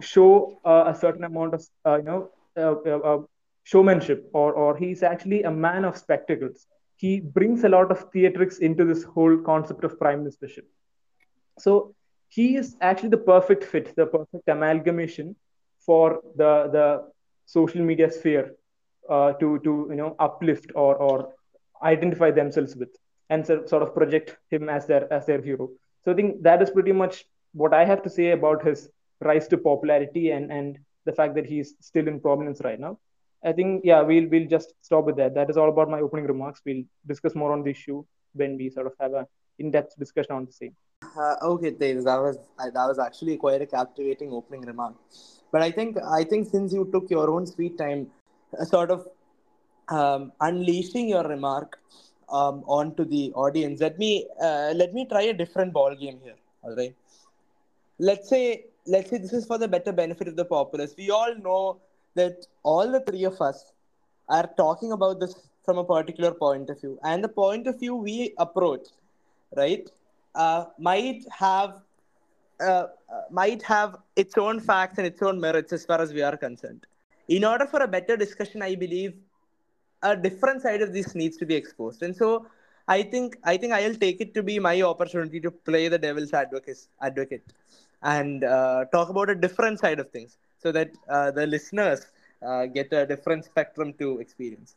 show 0.01 0.59
uh, 0.65 0.85
a 0.87 0.95
certain 0.95 1.23
amount 1.23 1.53
of, 1.53 1.63
uh, 1.85 1.97
you 1.97 2.03
know, 2.03 2.29
uh, 2.57 2.73
uh, 3.11 3.19
showmanship, 3.63 4.29
or 4.33 4.53
or 4.53 4.75
he's 4.77 5.03
actually 5.03 5.43
a 5.43 5.51
man 5.51 5.85
of 5.85 5.97
spectacles. 5.97 6.67
He 6.97 7.19
brings 7.19 7.63
a 7.63 7.69
lot 7.69 7.91
of 7.91 8.09
theatrics 8.11 8.59
into 8.59 8.85
this 8.85 9.03
whole 9.03 9.37
concept 9.37 9.83
of 9.83 9.99
prime 9.99 10.23
ministership. 10.23 10.65
So 11.59 11.93
he 12.29 12.55
is 12.57 12.75
actually 12.81 13.09
the 13.09 13.17
perfect 13.17 13.63
fit, 13.63 13.95
the 13.95 14.05
perfect 14.05 14.47
amalgamation 14.47 15.35
for 15.85 16.21
the 16.35 16.51
the 16.71 16.87
social 17.45 17.81
media 17.81 18.09
sphere 18.11 18.53
uh, 19.09 19.33
to 19.33 19.59
to 19.59 19.87
you 19.89 19.95
know 19.95 20.15
uplift 20.19 20.71
or 20.75 20.95
or 20.95 21.29
identify 21.83 22.31
themselves 22.31 22.75
with 22.75 22.89
and 23.33 23.45
sort 23.45 23.83
of 23.83 23.93
project 23.99 24.35
him 24.55 24.69
as 24.77 24.87
their 24.91 25.03
as 25.17 25.25
their 25.29 25.41
hero. 25.49 25.69
So 26.03 26.11
i 26.13 26.15
think 26.19 26.41
that 26.47 26.61
is 26.65 26.71
pretty 26.77 26.95
much 27.01 27.23
what 27.61 27.73
i 27.79 27.83
have 27.91 28.01
to 28.05 28.11
say 28.17 28.27
about 28.37 28.65
his 28.67 28.89
rise 29.29 29.47
to 29.53 29.57
popularity 29.69 30.25
and 30.35 30.51
and 30.57 30.79
the 31.05 31.13
fact 31.19 31.35
that 31.35 31.45
he's 31.45 31.73
still 31.79 32.07
in 32.07 32.19
prominence 32.19 32.61
right 32.63 32.79
now. 32.79 32.97
I 33.45 33.51
think 33.51 33.81
yeah 33.83 34.01
we'll 34.09 34.27
we'll 34.33 34.47
just 34.47 34.73
stop 34.81 35.05
with 35.05 35.17
that. 35.17 35.33
That 35.35 35.49
is 35.49 35.57
all 35.57 35.69
about 35.69 35.89
my 35.89 35.99
opening 35.99 36.27
remarks. 36.33 36.61
We'll 36.65 36.83
discuss 37.07 37.35
more 37.35 37.51
on 37.55 37.63
the 37.63 37.71
issue 37.71 38.03
when 38.33 38.57
we 38.57 38.69
sort 38.69 38.87
of 38.87 38.93
have 38.99 39.13
a 39.13 39.27
in-depth 39.59 39.97
discussion 39.99 40.33
on 40.35 40.45
the 40.45 40.51
same. 40.51 40.75
Uh, 41.17 41.35
okay 41.53 41.71
Dave, 41.71 42.03
that 42.05 42.19
was 42.27 42.37
that 42.77 42.87
was 42.91 42.99
actually 42.99 43.37
quite 43.37 43.61
a 43.61 43.65
captivating 43.65 44.31
opening 44.31 44.61
remark. 44.61 44.95
But 45.51 45.61
I 45.61 45.71
think 45.71 45.97
I 46.19 46.23
think 46.23 46.49
since 46.49 46.73
you 46.73 46.89
took 46.93 47.09
your 47.09 47.29
own 47.29 47.45
sweet 47.45 47.77
time, 47.77 48.07
uh, 48.59 48.65
sort 48.65 48.91
of 48.91 49.07
um, 49.89 50.31
unleashing 50.39 51.09
your 51.09 51.23
remark 51.23 51.79
um, 52.29 52.63
on 52.67 52.95
to 52.95 53.05
the 53.05 53.31
audience, 53.33 53.81
let 53.81 53.97
me 53.97 54.27
uh, 54.41 54.73
let 54.75 54.93
me 54.93 55.05
try 55.05 55.23
a 55.23 55.33
different 55.33 55.73
ball 55.73 55.95
game 55.95 56.19
here. 56.23 56.35
All 56.63 56.75
right. 56.75 56.95
Let's 57.99 58.29
say 58.29 58.65
let's 58.85 59.09
say 59.09 59.17
this 59.17 59.33
is 59.33 59.45
for 59.45 59.57
the 59.57 59.67
better 59.67 59.91
benefit 59.91 60.27
of 60.27 60.35
the 60.35 60.45
populace. 60.45 60.95
We 60.97 61.09
all 61.09 61.35
know 61.35 61.81
that 62.15 62.45
all 62.63 62.91
the 62.91 62.99
three 63.01 63.23
of 63.23 63.41
us 63.41 63.71
are 64.29 64.49
talking 64.57 64.91
about 64.91 65.19
this 65.19 65.35
from 65.65 65.77
a 65.77 65.83
particular 65.83 66.31
point 66.33 66.69
of 66.69 66.79
view, 66.81 66.99
and 67.03 67.23
the 67.23 67.29
point 67.29 67.67
of 67.67 67.79
view 67.79 67.95
we 67.95 68.33
approach, 68.37 68.87
right, 69.55 69.89
uh, 70.35 70.65
might 70.77 71.23
have 71.31 71.81
uh, 72.61 72.87
uh, 73.11 73.21
might 73.31 73.61
have 73.63 73.97
its 74.15 74.37
own 74.37 74.59
facts 74.59 74.97
and 74.97 75.07
its 75.07 75.21
own 75.21 75.39
merits 75.39 75.73
as 75.73 75.85
far 75.85 76.01
as 76.01 76.13
we 76.13 76.21
are 76.21 76.37
concerned. 76.37 76.85
In 77.27 77.43
order 77.45 77.65
for 77.65 77.81
a 77.81 77.87
better 77.87 78.17
discussion, 78.17 78.61
I 78.61 78.75
believe 78.75 79.13
a 80.03 80.15
different 80.15 80.61
side 80.61 80.81
of 80.81 80.93
this 80.93 81.15
needs 81.15 81.37
to 81.37 81.45
be 81.45 81.55
exposed, 81.55 82.03
and 82.03 82.15
so 82.15 82.45
I 82.87 83.03
think 83.03 83.37
I 83.43 83.57
think 83.57 83.73
I'll 83.73 83.95
take 83.95 84.21
it 84.21 84.33
to 84.35 84.43
be 84.43 84.59
my 84.59 84.81
opportunity 84.81 85.39
to 85.41 85.51
play 85.51 85.87
the 85.87 85.97
devil's 85.97 86.33
advocate, 86.33 86.87
advocate, 87.01 87.43
and 88.01 88.43
uh, 88.43 88.85
talk 88.91 89.09
about 89.09 89.29
a 89.29 89.35
different 89.35 89.79
side 89.79 89.99
of 89.99 90.09
things, 90.11 90.37
so 90.59 90.71
that 90.71 90.91
uh, 91.09 91.31
the 91.31 91.47
listeners 91.47 92.07
uh, 92.45 92.65
get 92.65 92.91
a 92.93 93.05
different 93.05 93.45
spectrum 93.45 93.93
to 93.99 94.19
experience, 94.19 94.75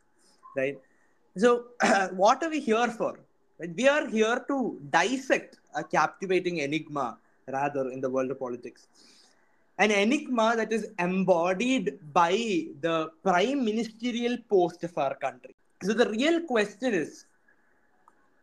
right? 0.56 0.78
So, 1.36 1.66
what 2.12 2.42
are 2.42 2.50
we 2.50 2.60
here 2.60 2.88
for? 2.88 3.18
We 3.76 3.88
are 3.88 4.06
here 4.06 4.44
to 4.48 4.80
dissect 4.90 5.58
a 5.74 5.82
captivating 5.82 6.58
enigma 6.58 7.18
rather 7.48 7.90
in 7.90 8.00
the 8.00 8.10
world 8.10 8.30
of 8.30 8.38
politics 8.38 8.86
an 9.78 9.90
enigma 9.90 10.54
that 10.56 10.72
is 10.72 10.86
embodied 10.98 11.98
by 12.12 12.32
the 12.80 13.10
prime 13.22 13.64
ministerial 13.64 14.36
post 14.48 14.82
of 14.84 14.96
our 14.96 15.14
country. 15.16 15.54
So 15.82 15.92
the 15.92 16.08
real 16.10 16.40
question 16.42 16.94
is 16.94 17.26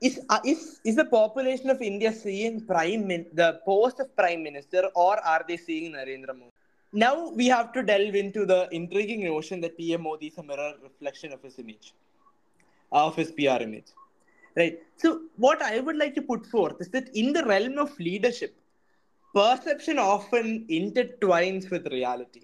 is 0.01 0.19
uh, 0.29 0.39
is, 0.45 0.79
is 0.85 0.95
the 0.95 1.05
population 1.05 1.69
of 1.73 1.81
india 1.81 2.11
seeing 2.11 2.55
prime 2.71 3.07
min- 3.07 3.29
the 3.41 3.49
post 3.65 3.99
of 4.03 4.15
prime 4.21 4.41
minister 4.47 4.81
or 4.95 5.13
are 5.33 5.43
they 5.47 5.57
seeing 5.57 5.93
narendra 5.93 6.35
modi? 6.39 6.51
Now 6.93 7.29
we 7.29 7.47
have 7.47 7.71
to 7.73 7.83
delve 7.83 8.15
into 8.15 8.45
the 8.45 8.67
intriguing 8.71 9.23
notion 9.23 9.61
that 9.61 9.77
pm 9.77 10.03
modi 10.03 10.27
is 10.27 10.37
a 10.37 10.43
mirror 10.43 10.73
reflection 10.83 11.31
of 11.33 11.41
his 11.41 11.57
image 11.59 11.93
of 12.91 13.15
his 13.15 13.31
pr 13.31 13.61
image 13.67 13.89
right? 14.57 14.79
So 14.97 15.21
what 15.37 15.61
i 15.61 15.79
would 15.79 15.97
like 15.97 16.15
to 16.15 16.21
put 16.21 16.45
forth 16.45 16.77
is 16.79 16.89
that 16.89 17.09
in 17.15 17.33
the 17.33 17.43
realm 17.45 17.77
of 17.77 17.97
leadership 17.99 18.55
perception 19.33 19.97
often 19.97 20.65
intertwines 20.69 21.69
with 21.71 21.87
reality 21.87 22.43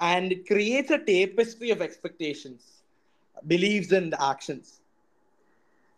and 0.00 0.32
it 0.32 0.46
creates 0.46 0.90
a 0.90 0.98
tapestry 0.98 1.70
of 1.70 1.82
expectations, 1.82 2.82
beliefs, 3.46 3.90
and 3.90 4.14
actions. 4.20 4.80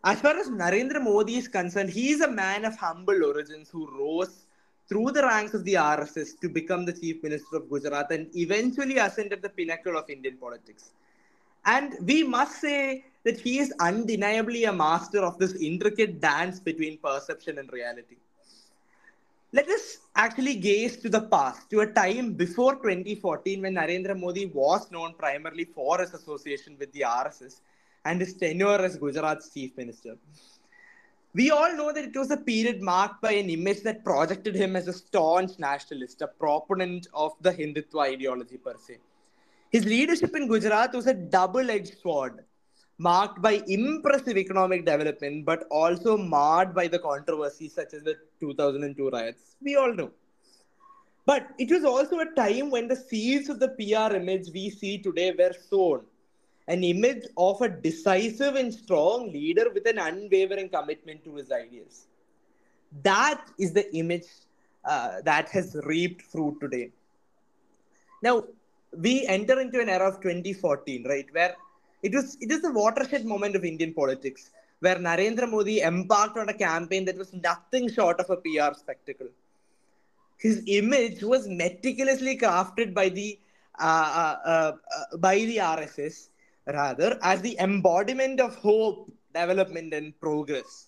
As 0.03 0.19
far 0.19 0.35
as 0.35 0.49
Narendra 0.49 0.99
Modi 1.01 1.37
is 1.37 1.47
concerned, 1.47 1.91
he 1.91 2.09
is 2.09 2.21
a 2.21 2.31
man 2.31 2.65
of 2.65 2.75
humble 2.75 3.23
origins 3.23 3.69
who 3.69 3.87
rose 3.95 4.45
through 4.89 5.11
the 5.11 5.21
ranks 5.21 5.53
of 5.53 5.63
the 5.63 5.75
RSS 5.75 6.39
to 6.41 6.49
become 6.49 6.83
the 6.83 6.93
chief 6.93 7.21
minister 7.21 7.57
of 7.57 7.69
Gujarat 7.69 8.11
and 8.11 8.27
eventually 8.35 8.97
ascended 8.97 9.43
the 9.43 9.49
pinnacle 9.49 9.95
of 9.97 10.09
Indian 10.09 10.37
politics. 10.37 10.93
And 11.65 11.95
we 12.01 12.23
must 12.23 12.59
say 12.59 13.05
that 13.23 13.39
he 13.39 13.59
is 13.59 13.71
undeniably 13.79 14.63
a 14.63 14.73
master 14.73 15.19
of 15.19 15.37
this 15.37 15.53
intricate 15.53 16.19
dance 16.19 16.59
between 16.59 16.97
perception 16.97 17.59
and 17.59 17.71
reality 17.71 18.17
let 19.53 19.67
us 19.67 19.97
actually 20.15 20.55
gaze 20.55 20.95
to 20.97 21.09
the 21.09 21.21
past, 21.21 21.69
to 21.69 21.81
a 21.81 21.87
time 21.87 22.33
before 22.33 22.75
2014 22.75 23.61
when 23.61 23.75
Narendra 23.75 24.17
Modi 24.17 24.45
was 24.45 24.89
known 24.91 25.13
primarily 25.17 25.65
for 25.65 25.99
his 25.99 26.13
association 26.13 26.77
with 26.79 26.91
the 26.93 27.01
RSS 27.01 27.59
and 28.05 28.21
his 28.21 28.33
tenure 28.33 28.81
as 28.81 28.97
Gujarat's 28.97 29.53
chief 29.53 29.75
minister. 29.75 30.17
We 31.33 31.51
all 31.51 31.75
know 31.75 31.91
that 31.91 32.05
it 32.05 32.15
was 32.15 32.31
a 32.31 32.37
period 32.37 32.81
marked 32.81 33.21
by 33.21 33.33
an 33.33 33.49
image 33.49 33.81
that 33.83 34.03
projected 34.05 34.55
him 34.55 34.75
as 34.75 34.87
a 34.87 34.93
staunch 34.93 35.59
nationalist, 35.59 36.21
a 36.21 36.27
proponent 36.27 37.07
of 37.13 37.33
the 37.41 37.51
Hindutva 37.51 38.13
ideology 38.13 38.57
per 38.57 38.75
se. 38.77 38.97
His 39.69 39.85
leadership 39.85 40.35
in 40.35 40.47
Gujarat 40.47 40.93
was 40.93 41.07
a 41.07 41.13
double 41.13 41.69
edged 41.69 41.99
sword 42.01 42.43
marked 43.07 43.41
by 43.41 43.53
impressive 43.67 44.37
economic 44.37 44.85
development, 44.85 45.45
but 45.45 45.65
also 45.71 46.17
marred 46.17 46.73
by 46.73 46.87
the 46.87 46.99
controversies 46.99 47.73
such 47.73 47.93
as 47.93 48.03
the 48.03 48.15
2002 48.39 49.09
riots. 49.09 49.55
We 49.61 49.75
all 49.75 49.93
know. 49.93 50.11
But 51.25 51.47
it 51.57 51.69
was 51.71 51.83
also 51.85 52.19
a 52.19 52.33
time 52.35 52.69
when 52.69 52.87
the 52.87 52.95
seeds 52.95 53.49
of 53.49 53.59
the 53.59 53.69
PR 53.69 54.15
image 54.15 54.49
we 54.53 54.69
see 54.69 54.97
today 54.97 55.33
were 55.37 55.53
sown. 55.53 56.01
An 56.67 56.83
image 56.83 57.25
of 57.37 57.61
a 57.61 57.69
decisive 57.69 58.55
and 58.55 58.73
strong 58.73 59.31
leader 59.31 59.69
with 59.73 59.87
an 59.87 59.97
unwavering 59.97 60.69
commitment 60.69 61.23
to 61.25 61.35
his 61.35 61.51
ideas. 61.51 62.07
That 63.03 63.41
is 63.57 63.73
the 63.73 63.93
image 63.95 64.27
uh, 64.85 65.21
that 65.23 65.49
has 65.49 65.75
reaped 65.85 66.21
fruit 66.21 66.59
today. 66.59 66.91
Now, 68.21 68.43
we 68.97 69.25
enter 69.25 69.59
into 69.59 69.79
an 69.79 69.89
era 69.89 70.07
of 70.07 70.21
2014, 70.21 71.07
right, 71.07 71.25
where 71.31 71.55
it 72.01 72.13
was 72.13 72.37
it 72.41 72.51
is 72.51 72.63
a 72.63 72.71
watershed 72.71 73.25
moment 73.25 73.55
of 73.55 73.63
Indian 73.63 73.93
politics, 73.93 74.51
where 74.79 74.95
Narendra 74.95 75.49
Modi 75.49 75.81
embarked 75.81 76.37
on 76.37 76.49
a 76.49 76.53
campaign 76.53 77.05
that 77.05 77.17
was 77.17 77.33
nothing 77.33 77.89
short 77.89 78.19
of 78.19 78.29
a 78.29 78.37
PR 78.37 78.73
spectacle. 78.77 79.27
His 80.37 80.63
image 80.65 81.21
was 81.21 81.47
meticulously 81.47 82.37
crafted 82.37 82.93
by 82.93 83.09
the 83.09 83.39
uh, 83.79 84.37
uh, 84.43 84.49
uh, 84.49 85.17
by 85.17 85.35
the 85.35 85.57
RSS, 85.57 86.29
rather 86.65 87.19
as 87.21 87.41
the 87.41 87.57
embodiment 87.59 88.39
of 88.39 88.55
hope, 88.55 89.11
development, 89.33 89.93
and 89.93 90.19
progress. 90.19 90.87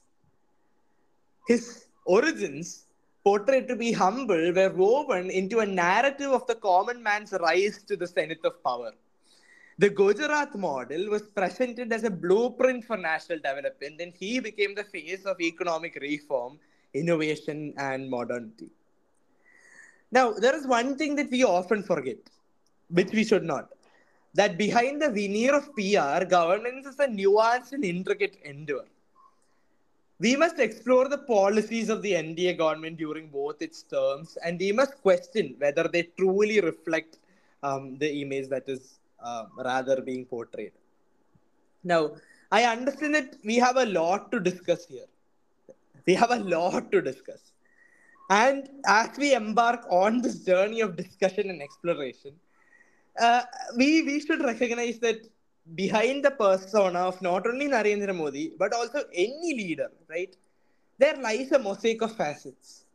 His 1.48 1.86
origins 2.05 2.86
portrayed 3.24 3.67
to 3.67 3.75
be 3.75 3.91
humble 3.91 4.51
were 4.53 4.70
woven 4.70 5.29
into 5.29 5.60
a 5.60 5.65
narrative 5.65 6.32
of 6.32 6.46
the 6.48 6.55
common 6.55 7.01
man's 7.01 7.34
rise 7.34 7.84
to 7.84 7.96
the 7.96 8.08
zenith 8.08 8.43
of 8.43 8.62
power. 8.63 8.91
The 9.80 9.89
Gujarat 9.89 10.56
model 10.56 11.10
was 11.10 11.24
presented 11.24 11.92
as 11.92 12.03
a 12.03 12.10
blueprint 12.10 12.86
for 12.86 12.98
national 12.98 13.39
development, 13.39 14.00
and 14.00 14.13
he 14.13 14.39
became 14.39 14.75
the 14.75 14.84
face 14.84 15.25
of 15.25 15.42
economic 15.42 15.96
reform, 15.96 16.60
innovation, 16.94 17.74
and 17.77 18.10
modernity. 18.10 18.70
Now, 20.12 20.32
there 20.32 20.56
is 20.56 20.68
one 20.68 20.96
thing 20.96 21.15
that 21.15 21.32
we 21.32 21.44
often 21.44 21.82
forget, 21.82 22.20
which 22.89 23.12
we 23.12 23.24
should 23.24 23.44
not 23.44 23.70
that 24.36 24.58
behind 24.58 25.00
the 25.00 25.10
veneer 25.10 25.56
of 25.56 25.75
PR, 25.75 26.25
governance 26.25 26.88
is 26.88 27.00
a 27.00 27.08
nuanced 27.08 27.72
and 27.72 27.86
intricate 27.86 28.38
endeavor 28.44 28.86
we 30.20 30.36
must 30.36 30.60
explore 30.60 31.08
the 31.10 31.18
policies 31.18 31.89
of 31.89 32.01
the 32.01 32.13
NDA 32.13 32.58
government 32.58 32.98
during 32.98 33.27
both 33.27 33.62
its 33.62 33.84
terms, 33.84 34.38
and 34.46 34.60
we 34.60 34.72
must 34.72 35.01
question 35.01 35.56
whether 35.58 35.86
they 35.88 36.03
truly 36.18 36.62
reflect 36.62 37.18
um, 37.62 37.98
the 37.98 38.22
image 38.22 38.48
that 38.48 38.63
is 38.68 39.00
uh, 39.24 39.46
rather 39.58 40.01
being 40.01 40.25
portrayed. 40.25 40.72
Now, 41.84 42.12
I 42.51 42.63
understand 42.65 43.15
that 43.15 43.36
we 43.44 43.56
have 43.56 43.77
a 43.77 43.86
lot 43.86 44.32
to 44.32 44.39
discuss 44.39 44.86
here. 44.86 45.06
We 46.06 46.13
have 46.13 46.32
a 46.32 46.39
lot 46.39 46.92
to 46.92 47.01
discuss. 47.01 47.51
And 48.30 48.70
as 48.86 49.18
we 49.18 49.34
embark 49.34 49.86
on 49.89 50.22
this 50.22 50.39
journey 50.46 50.82
of 50.82 50.96
discussion 50.96 51.50
and 51.50 51.62
exploration, 51.62 52.34
uh, 53.20 53.44
we, 53.75 54.01
we 54.03 54.20
should 54.20 54.42
recognize 54.44 55.00
that 55.00 55.27
behind 55.75 56.25
the 56.25 56.32
persona 56.32 57.00
of 57.00 57.22
not 57.22 57.48
only 57.48 57.68
Narendra 57.68 58.15
Modi, 58.15 58.53
but 58.58 58.74
also 58.74 59.03
any 59.13 59.53
leader, 59.56 59.92
right? 60.10 60.36
There 60.98 61.18
lies 61.18 61.51
a 61.51 61.60
mosaic 61.60 62.01
of 62.01 62.15
facets. 62.15 62.86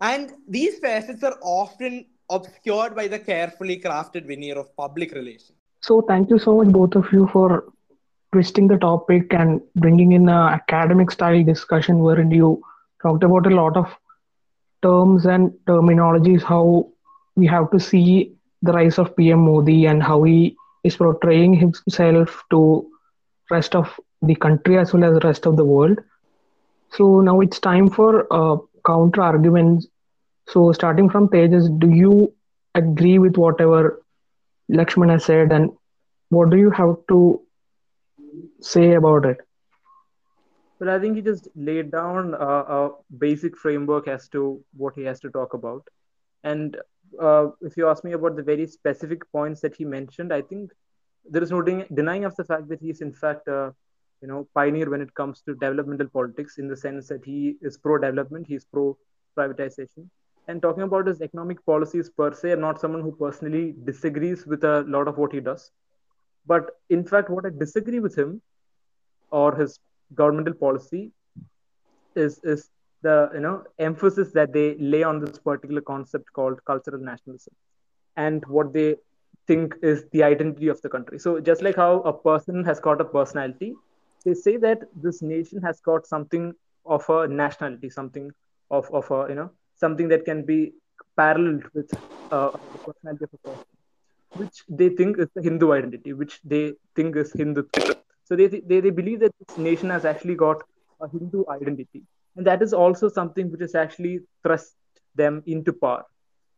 And 0.00 0.32
these 0.48 0.78
facets 0.78 1.22
are 1.22 1.38
often 1.42 2.06
obscured 2.30 2.94
by 2.94 3.08
the 3.08 3.18
carefully 3.18 3.78
crafted 3.78 4.26
veneer 4.26 4.58
of 4.58 4.74
public 4.76 5.12
relations. 5.12 5.61
So, 5.82 6.00
thank 6.02 6.30
you 6.30 6.38
so 6.38 6.56
much, 6.56 6.68
both 6.72 6.94
of 6.96 7.12
you, 7.12 7.26
for 7.28 7.64
twisting 8.32 8.68
the 8.68 8.78
topic 8.78 9.34
and 9.34 9.60
bringing 9.76 10.12
in 10.12 10.28
an 10.28 10.48
academic 10.58 11.10
style 11.10 11.42
discussion 11.44 11.98
wherein 12.00 12.30
you 12.30 12.62
talked 13.02 13.22
about 13.24 13.46
a 13.46 13.50
lot 13.54 13.76
of 13.76 13.94
terms 14.82 15.26
and 15.26 15.52
terminologies, 15.66 16.42
how 16.42 16.86
we 17.36 17.46
have 17.46 17.70
to 17.70 17.80
see 17.80 18.32
the 18.62 18.72
rise 18.72 18.98
of 18.98 19.16
PM 19.16 19.40
Modi 19.40 19.86
and 19.86 20.02
how 20.02 20.22
he 20.24 20.56
is 20.84 20.96
portraying 20.96 21.54
himself 21.54 22.42
to 22.50 22.86
rest 23.50 23.74
of 23.76 23.98
the 24.22 24.34
country 24.36 24.78
as 24.78 24.92
well 24.92 25.04
as 25.04 25.14
the 25.14 25.26
rest 25.26 25.46
of 25.46 25.56
the 25.56 25.64
world. 25.64 25.98
So 26.90 27.20
now 27.20 27.40
it's 27.40 27.58
time 27.60 27.88
for 27.90 28.26
uh, 28.32 28.56
counter 28.86 29.22
arguments. 29.22 29.86
So 30.48 30.72
starting 30.72 31.08
from 31.10 31.28
Thejas, 31.28 31.68
do 31.78 31.88
you 31.90 32.32
agree 32.74 33.18
with 33.18 33.36
whatever 33.36 34.01
Lakshman 34.70 35.10
has 35.10 35.24
said, 35.24 35.52
and 35.52 35.70
what 36.30 36.50
do 36.50 36.56
you 36.56 36.70
have 36.70 36.96
to 37.08 37.40
say 38.60 38.94
about 38.94 39.24
it? 39.26 39.38
Well, 40.80 40.90
I 40.90 40.98
think 40.98 41.16
he 41.16 41.22
just 41.22 41.48
laid 41.54 41.92
down 41.92 42.34
a, 42.34 42.46
a 42.46 42.90
basic 43.18 43.56
framework 43.56 44.08
as 44.08 44.28
to 44.30 44.62
what 44.76 44.94
he 44.94 45.02
has 45.02 45.20
to 45.20 45.30
talk 45.30 45.54
about, 45.54 45.86
and 46.42 46.76
uh, 47.20 47.48
if 47.60 47.76
you 47.76 47.88
ask 47.88 48.04
me 48.04 48.12
about 48.12 48.36
the 48.36 48.42
very 48.42 48.66
specific 48.66 49.30
points 49.30 49.60
that 49.60 49.76
he 49.76 49.84
mentioned, 49.84 50.32
I 50.32 50.42
think 50.42 50.72
there 51.28 51.42
is 51.42 51.50
no 51.50 51.62
den- 51.62 51.86
denying 51.94 52.24
of 52.24 52.34
the 52.36 52.44
fact 52.44 52.68
that 52.68 52.80
he 52.80 52.90
is 52.90 53.00
in 53.00 53.12
fact 53.12 53.48
a 53.48 53.74
you 54.20 54.28
know 54.28 54.48
pioneer 54.54 54.90
when 54.90 55.00
it 55.00 55.14
comes 55.14 55.42
to 55.42 55.54
developmental 55.54 56.08
politics 56.08 56.58
in 56.58 56.68
the 56.68 56.76
sense 56.76 57.08
that 57.08 57.24
he 57.24 57.56
is 57.60 57.76
pro 57.78 57.98
development, 57.98 58.46
he 58.46 58.54
is 58.54 58.64
pro 58.64 58.96
privatization. 59.36 60.08
And 60.48 60.60
talking 60.60 60.82
about 60.82 61.06
his 61.06 61.20
economic 61.20 61.64
policies 61.64 62.10
per 62.10 62.32
se, 62.34 62.52
I'm 62.52 62.60
not 62.60 62.80
someone 62.80 63.02
who 63.02 63.12
personally 63.12 63.74
disagrees 63.84 64.46
with 64.46 64.64
a 64.64 64.82
lot 64.88 65.08
of 65.08 65.16
what 65.16 65.32
he 65.32 65.40
does. 65.40 65.70
But 66.46 66.70
in 66.90 67.04
fact, 67.04 67.30
what 67.30 67.46
I 67.46 67.50
disagree 67.50 68.00
with 68.00 68.16
him 68.18 68.42
or 69.30 69.54
his 69.54 69.78
governmental 70.14 70.54
policy 70.54 71.12
is 72.14 72.40
is 72.44 72.70
the 73.02 73.30
you 73.34 73.40
know 73.40 73.62
emphasis 73.78 74.32
that 74.32 74.52
they 74.52 74.76
lay 74.78 75.02
on 75.02 75.20
this 75.20 75.38
particular 75.38 75.80
concept 75.80 76.32
called 76.32 76.64
cultural 76.64 77.00
nationalism 77.00 77.54
and 78.16 78.44
what 78.46 78.72
they 78.72 78.96
think 79.46 79.74
is 79.82 80.04
the 80.12 80.22
identity 80.22 80.68
of 80.68 80.80
the 80.82 80.88
country 80.88 81.18
so 81.18 81.40
just 81.40 81.62
like 81.62 81.76
how 81.76 82.00
a 82.00 82.12
person 82.12 82.64
has 82.64 82.80
got 82.80 83.00
a 83.00 83.04
personality 83.04 83.74
they 84.24 84.34
say 84.34 84.56
that 84.56 84.82
this 84.94 85.22
nation 85.22 85.60
has 85.60 85.80
got 85.80 86.06
something 86.06 86.52
of 86.86 87.08
a 87.08 87.26
nationality 87.26 87.90
something 87.90 88.30
of, 88.70 88.88
of 88.92 89.10
a 89.10 89.26
you 89.28 89.34
know 89.34 89.50
something 89.84 90.08
that 90.08 90.24
can 90.24 90.44
be 90.52 90.60
paralleled 91.16 91.64
with 91.74 91.90
uh, 92.30 92.50
the 92.72 92.80
personality 92.88 93.24
of 93.28 93.34
a 93.38 93.42
person 93.50 93.66
which 94.42 94.62
they 94.80 94.88
think 95.00 95.18
is 95.24 95.28
the 95.36 95.42
hindu 95.48 95.72
identity 95.78 96.12
which 96.22 96.36
they 96.52 96.64
think 96.96 97.16
is 97.22 97.32
hindu 97.42 97.64
so 98.24 98.36
they, 98.36 98.46
they, 98.48 98.80
they 98.80 98.90
believe 98.90 99.20
that 99.20 99.32
this 99.40 99.56
nation 99.56 99.90
has 99.90 100.04
actually 100.04 100.34
got 100.34 100.62
a 101.02 101.08
hindu 101.08 101.44
identity. 101.50 102.02
And 102.36 102.46
that 102.46 102.62
is 102.62 102.72
also 102.72 103.08
something 103.08 103.50
which 103.50 103.60
has 103.60 103.74
actually 103.74 104.20
thrust 104.44 104.74
them 105.14 105.42
into 105.46 105.72
power. 105.72 106.04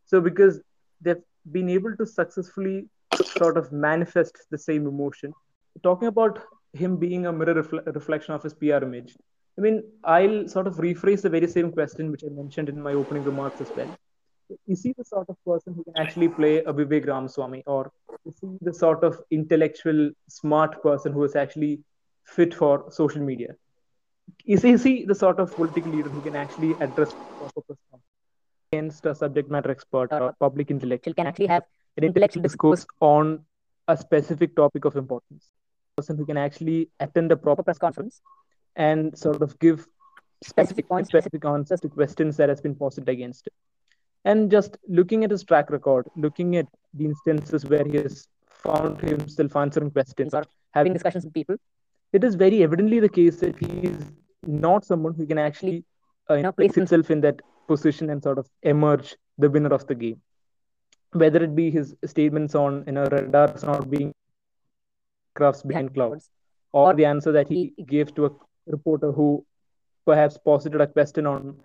So 0.05 0.21
because 0.21 0.61
they've 1.01 1.23
been 1.51 1.69
able 1.71 1.97
to 1.97 2.07
successfully 2.07 2.89
sort 3.37 3.57
of 3.59 3.73
manifest 3.73 4.39
the 4.51 4.59
same 4.59 4.87
emotion. 4.87 5.35
Talking 5.83 6.09
about 6.09 6.39
him 6.73 6.97
being 6.99 7.27
a 7.27 7.33
mirror 7.33 7.63
refle- 7.63 7.95
reflection 7.95 8.35
of 8.35 8.43
his 8.43 8.55
pr 8.55 8.83
image 8.85 9.17
i 9.59 9.61
mean 9.61 9.83
i'll 10.05 10.49
sort 10.49 10.67
of 10.67 10.77
rephrase 10.87 11.23
the 11.23 11.31
very 11.37 11.47
same 11.47 11.71
question 11.73 12.11
which 12.11 12.25
i 12.25 12.31
mentioned 12.43 12.69
in 12.69 12.81
my 12.81 12.93
opening 12.93 13.25
remarks 13.25 13.61
as 13.61 13.71
well. 13.77 13.95
Is 14.69 14.83
he 14.83 14.95
the 14.97 15.05
sort 15.05 15.29
of 15.31 15.37
person 15.47 15.75
who 15.75 15.83
can 15.85 15.97
actually 15.97 16.29
play 16.29 16.59
a 16.59 16.73
Vivek 16.73 17.07
Ramaswamy, 17.07 17.63
or 17.67 17.91
is 18.27 18.37
he 18.41 18.49
the 18.61 18.75
sort 18.75 19.03
of 19.03 19.21
intellectual, 19.31 20.11
smart 20.29 20.83
person 20.83 21.13
who 21.13 21.25
is 21.25 21.35
actually 21.35 21.81
fit 22.25 22.53
for 22.53 22.85
social 22.91 23.23
media? 23.23 23.55
is, 24.47 24.65
is 24.65 24.83
he 24.83 25.05
the 25.05 25.15
sort 25.15 25.41
of 25.41 25.55
political 25.55 25.93
leader 25.93 26.09
who 26.09 26.21
can 26.21 26.37
actually 26.37 26.75
address 26.81 27.15
against 28.73 29.07
a 29.07 29.15
subject 29.15 29.51
matter 29.51 29.71
expert 29.71 30.13
or 30.13 30.35
public 30.41 30.71
intellectual? 30.71 31.15
Can 31.15 31.27
actually 31.27 31.47
have 31.47 31.65
an 31.97 32.05
intellectual 32.05 32.43
discourse 32.43 32.87
on 33.01 33.41
a 33.89 33.97
specific 33.97 34.57
topic 34.57 34.85
of 34.85 34.97
importance. 34.97 35.51
Person 35.97 36.17
who 36.17 36.27
can 36.27 36.37
actually 36.37 36.89
attend 37.01 37.31
a 37.33 37.37
proper 37.37 37.63
press 37.63 37.79
conference 37.79 38.21
and 38.77 39.17
sort 39.17 39.43
of 39.43 39.59
give 39.59 39.87
specific 40.43 40.89
points 40.89 41.09
specific 41.09 41.45
answers 41.45 41.81
to 41.81 41.89
questions 41.89 42.37
that 42.37 42.49
has 42.49 42.61
been 42.61 42.75
posed 42.75 43.09
against 43.09 43.47
it. 43.47 43.53
And 44.25 44.51
just 44.51 44.79
looking 44.89 45.25
at 45.25 45.31
his 45.31 45.45
track 45.45 45.71
record 45.71 46.07
looking 46.17 46.57
at 46.57 46.67
the 46.95 47.05
instances 47.07 47.65
where 47.67 47.85
he 47.85 47.97
has 47.99 48.27
found 48.49 49.01
himself 49.01 49.57
answering 49.57 49.91
questions 49.91 50.35
or 50.35 50.45
having 50.73 50.93
discussions 50.93 51.25
with 51.25 51.35
people. 51.35 51.57
it 52.17 52.25
is 52.27 52.35
very 52.41 52.63
evidently 52.65 53.01
the 53.01 53.09
case 53.09 53.39
that 53.41 53.57
he 53.59 53.89
is 53.89 54.03
not 54.47 54.85
someone 54.85 55.15
who 55.15 55.27
can 55.27 55.39
actually 55.39 55.85
uh, 56.31 56.35
you 56.35 56.43
know, 56.43 56.53
place 56.53 56.75
himself 56.75 57.11
in 57.11 57.21
that 57.21 57.41
position 57.67 58.11
and 58.11 58.23
sort 58.23 58.39
of 58.39 58.49
emerge 58.63 59.17
the 59.39 59.51
winner 59.51 59.73
of 59.75 59.87
the 59.87 59.95
game. 59.95 60.21
Whether 61.13 61.43
it 61.45 61.55
be 61.55 61.71
his 61.71 61.95
statements 62.05 62.55
on 62.55 62.85
you 62.87 62.93
know 62.93 63.05
radars 63.05 63.65
not 63.65 63.91
being 63.91 64.15
crafts 65.35 65.63
behind 65.63 65.95
clouds, 65.95 66.31
or 66.73 66.95
the 66.95 67.05
answer 67.05 67.33
that 67.33 67.49
he 67.49 67.73
gave 67.87 68.15
to 68.15 68.27
a 68.27 68.31
reporter 68.67 69.13
who 69.13 69.45
perhaps 70.07 70.39
posited 70.39 70.81
a 70.81 70.87
question 70.87 71.27
on 71.27 71.57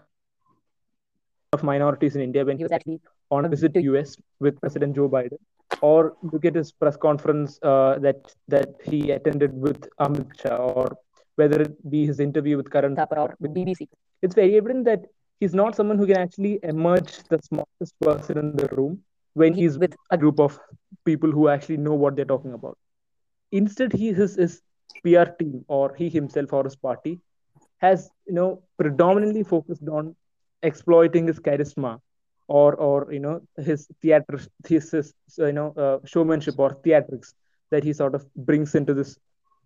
of 1.53 1.63
minorities 1.63 2.15
in 2.15 2.21
India 2.21 2.45
when 2.45 2.57
he 2.57 2.63
was 2.63 2.71
actually 2.71 3.01
on 3.31 3.45
a 3.45 3.49
visit 3.49 3.73
to 3.73 3.81
US 3.81 4.17
with 4.39 4.59
President 4.62 4.95
Joe 4.95 5.09
Biden 5.09 5.38
or 5.81 6.15
look 6.21 6.45
at 6.45 6.55
his 6.55 6.71
press 6.71 6.97
conference 6.97 7.59
uh, 7.63 7.97
that 7.99 8.35
that 8.47 8.69
he 8.83 9.12
attended 9.12 9.53
with 9.53 9.88
Amit 9.99 10.39
Shah, 10.39 10.57
or 10.57 10.97
whether 11.35 11.62
it 11.62 11.89
be 11.89 12.05
his 12.05 12.19
interview 12.19 12.57
with 12.57 12.69
Karan 12.69 12.95
Thapar 12.95 13.17
or 13.17 13.35
with 13.39 13.53
BBC. 13.53 13.88
It's 14.21 14.35
very 14.35 14.57
evident 14.57 14.85
that 14.85 15.05
he's 15.39 15.53
not 15.53 15.75
someone 15.75 15.97
who 15.97 16.07
can 16.07 16.17
actually 16.17 16.59
emerge 16.63 17.23
the 17.29 17.39
smartest 17.41 17.99
person 18.01 18.38
in 18.38 18.55
the 18.55 18.67
room 18.75 19.03
when 19.33 19.53
He- 19.53 19.62
he's 19.62 19.77
with 19.77 19.91
with 19.91 19.99
a 20.12 20.17
group 20.17 20.39
of 20.39 20.59
people 21.05 21.31
who 21.31 21.47
actually 21.47 21.77
know 21.77 21.93
what 21.93 22.15
they're 22.15 22.25
talking 22.33 22.53
about. 22.53 22.77
Instead, 23.51 23.93
he 23.93 24.12
his 24.12 24.35
his 24.35 24.62
PR 25.03 25.29
team 25.39 25.65
or 25.67 25.93
he 25.95 26.09
himself 26.09 26.53
or 26.53 26.63
his 26.63 26.75
party 26.75 27.19
has 27.77 28.09
you 28.27 28.33
know 28.33 28.62
predominantly 28.77 29.43
focused 29.43 29.88
on 29.88 30.15
exploiting 30.63 31.27
his 31.27 31.39
charisma 31.39 31.99
or 32.47 32.75
or 32.75 33.12
you 33.13 33.19
know 33.19 33.41
his 33.57 33.88
theater 34.01 34.39
his, 34.67 34.91
his 34.91 35.13
you 35.38 35.53
know 35.53 35.71
uh, 35.83 35.97
showmanship 36.05 36.55
or 36.57 36.75
theatrics 36.85 37.33
that 37.71 37.83
he 37.83 37.93
sort 37.93 38.15
of 38.15 38.25
brings 38.35 38.75
into 38.75 38.93
this 38.93 39.17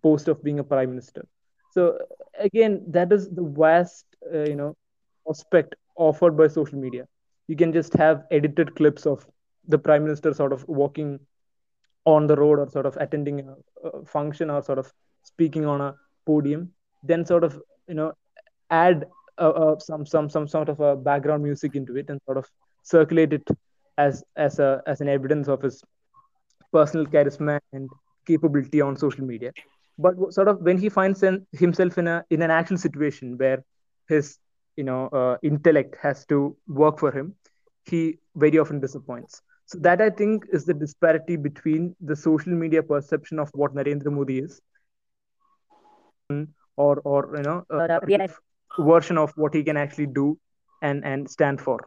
post 0.02 0.28
of 0.28 0.42
being 0.44 0.58
a 0.58 0.64
prime 0.64 0.90
minister. 0.90 1.26
So 1.72 1.98
again 2.38 2.84
that 2.88 3.12
is 3.12 3.28
the 3.30 3.42
vast 3.42 4.04
uh, 4.32 4.44
you 4.44 4.56
know 4.56 4.76
aspect 5.28 5.74
offered 5.96 6.36
by 6.36 6.48
social 6.48 6.78
media. 6.78 7.06
You 7.48 7.56
can 7.56 7.72
just 7.72 7.94
have 7.94 8.24
edited 8.30 8.74
clips 8.74 9.06
of 9.06 9.26
the 9.68 9.78
prime 9.78 10.04
minister 10.04 10.34
sort 10.34 10.52
of 10.52 10.66
walking 10.68 11.20
on 12.04 12.26
the 12.26 12.36
road 12.36 12.58
or 12.58 12.68
sort 12.68 12.86
of 12.86 12.96
attending 12.98 13.40
a, 13.40 13.88
a 13.88 14.04
function 14.04 14.50
or 14.50 14.62
sort 14.62 14.78
of 14.78 14.92
speaking 15.24 15.66
on 15.66 15.80
a 15.80 15.94
podium 16.26 16.68
then 17.02 17.24
sort 17.24 17.44
of 17.44 17.60
you 17.88 17.94
know 17.94 18.12
add 18.70 19.04
uh, 19.38 19.50
uh, 19.64 19.78
some 19.78 20.06
some 20.06 20.28
some 20.28 20.46
sort 20.48 20.68
of 20.68 20.80
a 20.80 20.96
background 20.96 21.42
music 21.42 21.74
into 21.76 21.96
it 21.96 22.10
and 22.10 22.20
sort 22.26 22.38
of 22.38 22.46
circulate 22.82 23.32
it 23.32 23.48
as 23.98 24.24
as 24.36 24.58
a 24.58 24.82
as 24.86 25.00
an 25.00 25.08
evidence 25.08 25.48
of 25.48 25.62
his 25.62 25.82
personal 26.72 27.06
charisma 27.06 27.58
and 27.72 27.88
capability 28.26 28.80
on 28.80 28.96
social 28.96 29.24
media. 29.24 29.52
But 29.98 30.14
sort 30.32 30.48
of 30.48 30.60
when 30.60 30.78
he 30.78 30.88
finds 30.88 31.22
in, 31.22 31.46
himself 31.52 31.98
in 31.98 32.08
a 32.08 32.24
in 32.30 32.42
an 32.42 32.50
actual 32.50 32.78
situation 32.78 33.36
where 33.38 33.62
his 34.08 34.38
you 34.76 34.84
know 34.84 35.06
uh, 35.08 35.36
intellect 35.42 35.96
has 36.02 36.24
to 36.26 36.56
work 36.68 36.98
for 36.98 37.10
him 37.12 37.34
he 37.84 38.18
very 38.36 38.58
often 38.58 38.80
disappoints. 38.80 39.42
So 39.66 39.78
that 39.80 40.00
i 40.02 40.10
think 40.10 40.44
is 40.52 40.64
the 40.66 40.74
disparity 40.74 41.36
between 41.36 41.94
the 42.00 42.16
social 42.16 42.52
media 42.62 42.82
perception 42.82 43.38
of 43.38 43.50
what 43.54 43.74
narendra 43.74 44.12
modi 44.16 44.38
is 44.38 44.60
or 46.30 47.00
or 47.04 47.30
you 47.36 47.42
know 47.42 47.64
But, 47.68 47.90
a 47.90 47.96
uh, 47.96 48.00
real 48.02 48.26
version 48.78 49.18
of 49.18 49.32
what 49.36 49.54
he 49.54 49.62
can 49.62 49.76
actually 49.76 50.06
do 50.06 50.38
and 50.82 51.04
and 51.04 51.30
stand 51.30 51.60
for 51.60 51.78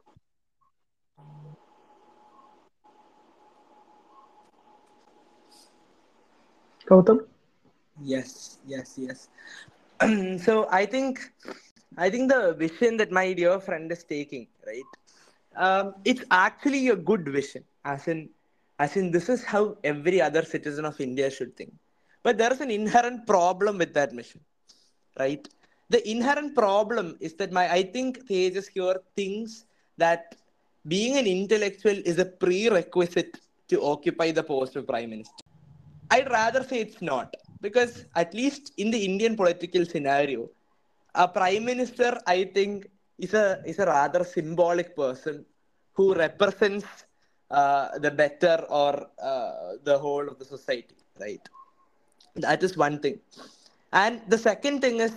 Gautam? 6.87 7.19
Yes, 8.01 8.57
yes, 8.65 8.97
yes. 8.97 9.29
so 10.43 10.67
I 10.71 10.85
think, 10.85 11.19
I 11.97 12.09
think 12.09 12.31
the 12.31 12.53
vision 12.53 12.97
that 12.97 13.11
my 13.11 13.33
dear 13.33 13.59
friend 13.59 13.91
is 13.91 14.03
taking, 14.03 14.47
right? 14.65 14.91
Um, 15.55 15.95
it's 16.05 16.23
actually 16.31 16.89
a 16.89 16.95
good 16.95 17.27
vision, 17.27 17.63
as 17.83 18.07
in, 18.07 18.29
as 18.79 18.95
in 18.95 19.11
this 19.11 19.29
is 19.29 19.43
how 19.43 19.77
every 19.83 20.21
other 20.21 20.43
citizen 20.43 20.85
of 20.85 20.99
India 21.01 21.29
should 21.29 21.55
think. 21.55 21.73
But 22.27 22.37
there 22.37 22.51
is 22.51 22.59
an 22.59 22.71
inherent 22.71 23.25
problem 23.25 23.77
with 23.77 23.93
that 23.93 24.11
mission, 24.11 24.41
right? 25.17 25.47
The 25.89 26.01
inherent 26.13 26.55
problem 26.55 27.15
is 27.21 27.35
that 27.35 27.53
my 27.57 27.65
I 27.71 27.83
think 27.83 28.27
Thejas 28.29 28.67
here 28.67 28.97
thinks 29.15 29.63
that 29.97 30.35
being 30.93 31.15
an 31.21 31.25
intellectual 31.25 31.97
is 32.11 32.19
a 32.19 32.25
prerequisite 32.25 33.39
to 33.69 33.81
occupy 33.81 34.31
the 34.31 34.43
post 34.43 34.75
of 34.75 34.85
prime 34.85 35.11
minister. 35.11 35.45
I'd 36.11 36.29
rather 36.29 36.65
say 36.65 36.81
it's 36.81 37.01
not 37.01 37.33
because 37.61 37.93
at 38.15 38.33
least 38.33 38.73
in 38.75 38.91
the 38.91 39.05
Indian 39.09 39.37
political 39.37 39.85
scenario, 39.85 40.49
a 41.15 41.29
prime 41.29 41.63
minister, 41.63 42.19
I 42.27 42.43
think, 42.43 42.89
is 43.17 43.33
a 43.33 43.63
is 43.65 43.79
a 43.79 43.85
rather 43.85 44.25
symbolic 44.25 44.97
person 44.97 45.45
who 45.93 46.13
represents 46.13 47.05
uh, 47.51 47.97
the 47.99 48.11
better 48.11 48.65
or 48.69 49.07
uh, 49.31 49.77
the 49.85 49.97
whole 49.97 50.27
of 50.27 50.37
the 50.39 50.49
society, 50.57 50.97
right? 51.21 51.47
That 52.37 52.63
is 52.63 52.77
one 52.77 52.99
thing, 52.99 53.19
and 53.91 54.21
the 54.27 54.37
second 54.37 54.81
thing 54.81 54.99
is 54.99 55.13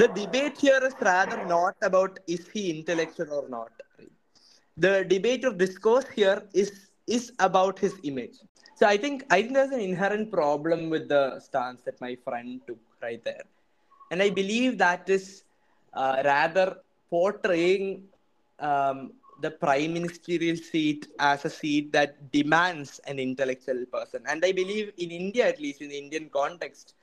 the 0.00 0.08
debate 0.08 0.58
here 0.58 0.80
is 0.82 0.94
rather 1.00 1.36
not 1.44 1.76
about 1.82 2.18
is 2.26 2.48
he 2.48 2.70
intellectual 2.78 3.32
or 3.32 3.48
not. 3.48 3.70
The 4.76 5.04
debate 5.08 5.44
or 5.44 5.52
discourse 5.52 6.06
here 6.08 6.42
is 6.52 6.70
is 7.06 7.32
about 7.38 7.78
his 7.78 7.94
image. 8.04 8.36
So 8.76 8.86
I 8.86 8.96
think 8.96 9.24
I 9.30 9.42
think 9.42 9.54
there's 9.54 9.70
an 9.70 9.80
inherent 9.80 10.30
problem 10.30 10.90
with 10.90 11.08
the 11.08 11.40
stance 11.40 11.82
that 11.82 12.00
my 12.00 12.16
friend 12.24 12.60
took 12.66 12.78
right 13.02 13.22
there, 13.24 13.44
and 14.10 14.22
I 14.22 14.30
believe 14.30 14.78
that 14.78 15.08
is 15.08 15.44
uh, 15.92 16.22
rather 16.24 16.78
portraying 17.10 18.08
um, 18.58 19.12
the 19.40 19.50
prime 19.50 19.92
ministerial 19.94 20.56
seat 20.56 21.08
as 21.18 21.44
a 21.44 21.50
seat 21.50 21.92
that 21.92 22.32
demands 22.32 23.00
an 23.06 23.18
intellectual 23.18 23.84
person. 23.86 24.22
And 24.28 24.44
I 24.44 24.52
believe 24.52 24.92
in 24.96 25.10
India, 25.10 25.46
at 25.48 25.60
least 25.60 25.80
in 25.82 25.88
the 25.90 25.98
Indian 25.98 26.28
context, 26.30 26.94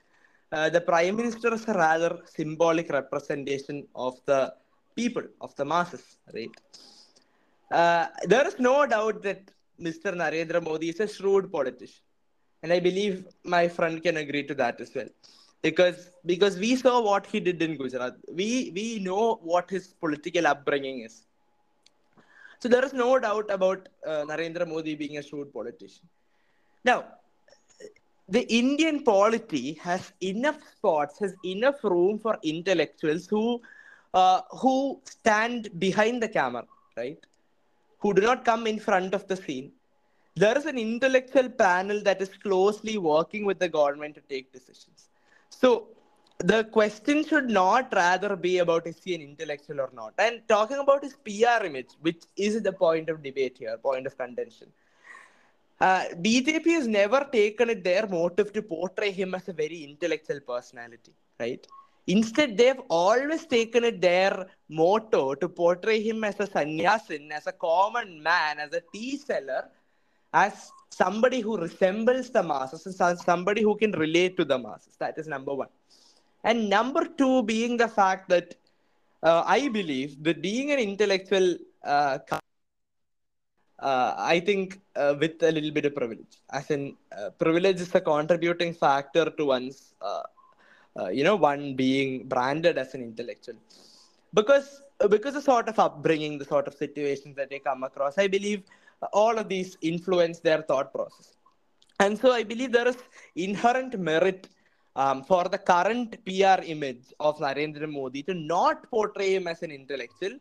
uh, 0.51 0.69
the 0.69 0.81
prime 0.81 1.15
minister 1.15 1.53
is 1.53 1.67
a 1.67 1.73
rather 1.73 2.21
symbolic 2.25 2.89
representation 2.89 3.87
of 3.95 4.19
the 4.25 4.53
people, 4.95 5.23
of 5.41 5.55
the 5.55 5.65
masses, 5.65 6.17
right? 6.33 6.49
Uh, 7.71 8.07
there 8.25 8.47
is 8.47 8.59
no 8.59 8.85
doubt 8.85 9.21
that 9.23 9.51
Mr. 9.79 10.11
Narendra 10.11 10.61
Modi 10.63 10.89
is 10.89 10.99
a 10.99 11.07
shrewd 11.07 11.51
politician. 11.51 12.03
And 12.61 12.71
I 12.71 12.79
believe 12.79 13.25
my 13.43 13.67
friend 13.67 14.01
can 14.01 14.17
agree 14.17 14.43
to 14.47 14.55
that 14.55 14.79
as 14.79 14.93
well. 14.95 15.09
Because 15.61 16.11
because 16.25 16.57
we 16.57 16.75
saw 16.75 17.01
what 17.01 17.25
he 17.25 17.39
did 17.39 17.61
in 17.61 17.75
Gujarat. 17.77 18.15
We 18.31 18.71
we 18.75 18.99
know 18.99 19.35
what 19.41 19.69
his 19.69 19.93
political 19.93 20.45
upbringing 20.47 21.01
is. 21.01 21.25
So 22.63 22.69
there 22.69 22.85
is 22.85 22.93
no 22.93 23.19
doubt 23.19 23.51
about 23.51 23.89
uh, 24.07 24.23
Narendra 24.23 24.65
Modi 24.65 24.95
being 24.95 25.17
a 25.17 25.21
shrewd 25.21 25.51
politician. 25.51 26.07
Now, 26.85 27.03
the 28.29 28.43
Indian 28.59 29.03
polity 29.03 29.73
has 29.81 30.13
enough 30.21 30.59
spots, 30.77 31.19
has 31.19 31.35
enough 31.43 31.83
room 31.83 32.19
for 32.19 32.37
intellectuals 32.41 33.27
who 33.27 33.61
uh, 34.13 34.43
who 34.51 35.01
stand 35.03 35.77
behind 35.77 36.23
the 36.23 36.29
camera, 36.29 36.63
right? 36.95 37.17
Who 37.99 38.13
do 38.13 38.21
not 38.21 38.45
come 38.45 38.65
in 38.65 38.79
front 38.79 39.13
of 39.13 39.27
the 39.27 39.35
scene. 39.35 39.73
There 40.37 40.57
is 40.57 40.65
an 40.65 40.77
intellectual 40.77 41.49
panel 41.49 42.01
that 42.03 42.21
is 42.21 42.29
closely 42.29 42.97
working 42.97 43.43
with 43.43 43.59
the 43.59 43.67
government 43.67 44.15
to 44.15 44.21
take 44.21 44.53
decisions. 44.53 45.09
So 45.49 45.89
the 46.39 46.63
question 46.65 47.25
should 47.25 47.49
not 47.49 47.93
rather 47.93 48.35
be 48.35 48.57
about 48.57 48.87
is 48.87 49.01
he 49.03 49.15
an 49.15 49.21
intellectual 49.21 49.81
or 49.81 49.89
not. 49.93 50.13
And 50.17 50.41
talking 50.47 50.77
about 50.77 51.03
his 51.03 51.15
PR 51.15 51.65
image, 51.65 51.89
which 52.01 52.23
is 52.35 52.61
the 52.61 52.73
point 52.73 53.09
of 53.09 53.23
debate 53.23 53.57
here, 53.57 53.77
point 53.77 54.07
of 54.07 54.17
contention. 54.17 54.67
Uh, 55.79 56.05
BJP 56.21 56.65
has 56.67 56.87
never 56.87 57.27
taken 57.31 57.69
it 57.69 57.83
their 57.83 58.07
motive 58.07 58.53
to 58.53 58.61
portray 58.61 59.11
him 59.11 59.33
as 59.35 59.47
a 59.49 59.53
very 59.53 59.83
intellectual 59.83 60.39
personality, 60.39 61.13
right? 61.39 61.65
Instead, 62.07 62.57
they've 62.57 62.81
always 62.89 63.45
taken 63.45 63.83
it 63.83 64.01
their 64.01 64.47
motto 64.69 65.35
to 65.35 65.47
portray 65.47 66.01
him 66.01 66.23
as 66.23 66.39
a 66.39 66.47
sannyasin, 66.47 67.31
as 67.31 67.47
a 67.47 67.53
common 67.53 68.21
man, 68.21 68.59
as 68.59 68.73
a 68.73 68.81
tea 68.93 69.17
seller, 69.17 69.69
as 70.33 70.71
somebody 70.89 71.39
who 71.39 71.57
resembles 71.57 72.29
the 72.29 72.43
masses, 72.43 72.85
and 72.99 73.19
somebody 73.19 73.61
who 73.61 73.75
can 73.75 73.91
relate 73.93 74.35
to 74.37 74.45
the 74.45 74.57
masses. 74.57 74.95
That 74.99 75.17
is 75.17 75.27
number 75.27 75.53
one. 75.53 75.69
And 76.43 76.69
number 76.69 77.05
two 77.05 77.43
being 77.43 77.77
the 77.77 77.87
fact 77.87 78.29
that 78.29 78.55
uh, 79.21 79.43
I 79.45 79.69
believe 79.69 80.23
that 80.23 80.41
being 80.41 80.71
an 80.71 80.79
intellectual 80.79 81.55
uh, 81.83 82.19
uh, 83.79 84.15
I 84.17 84.39
think 84.39 84.79
uh, 84.95 85.15
with 85.19 85.41
a 85.43 85.51
little 85.51 85.71
bit 85.71 85.85
of 85.85 85.95
privilege. 85.95 86.37
As 86.51 86.69
in, 86.71 86.95
uh, 87.17 87.31
privilege 87.31 87.81
is 87.81 87.93
a 87.95 88.01
contributing 88.01 88.73
factor 88.73 89.25
to 89.29 89.45
one's, 89.45 89.93
uh, 90.01 90.23
you 91.09 91.23
know, 91.23 91.35
one 91.35 91.75
being 91.75 92.27
branded 92.27 92.77
as 92.77 92.93
an 92.93 93.01
intellectual. 93.01 93.55
Because 94.33 94.81
because 95.09 95.33
the 95.33 95.41
sort 95.41 95.67
of 95.67 95.79
upbringing, 95.79 96.37
the 96.37 96.45
sort 96.45 96.65
of 96.67 96.75
situations 96.75 97.35
that 97.35 97.49
they 97.49 97.59
come 97.59 97.83
across, 97.83 98.17
I 98.17 98.27
believe 98.27 98.63
all 99.11 99.37
of 99.37 99.49
these 99.49 99.77
influence 99.81 100.39
their 100.39 100.61
thought 100.61 100.93
process. 100.93 101.35
And 101.99 102.17
so 102.17 102.31
I 102.31 102.43
believe 102.43 102.71
there 102.71 102.87
is 102.87 102.97
inherent 103.35 103.99
merit 103.99 104.47
um, 104.95 105.23
for 105.23 105.45
the 105.45 105.57
current 105.57 106.23
PR 106.25 106.61
image 106.63 107.05
of 107.19 107.37
Narendra 107.39 107.89
Modi 107.89 108.23
to 108.23 108.33
not 108.33 108.89
portray 108.89 109.35
him 109.35 109.47
as 109.47 109.61
an 109.63 109.71
intellectual 109.71 110.33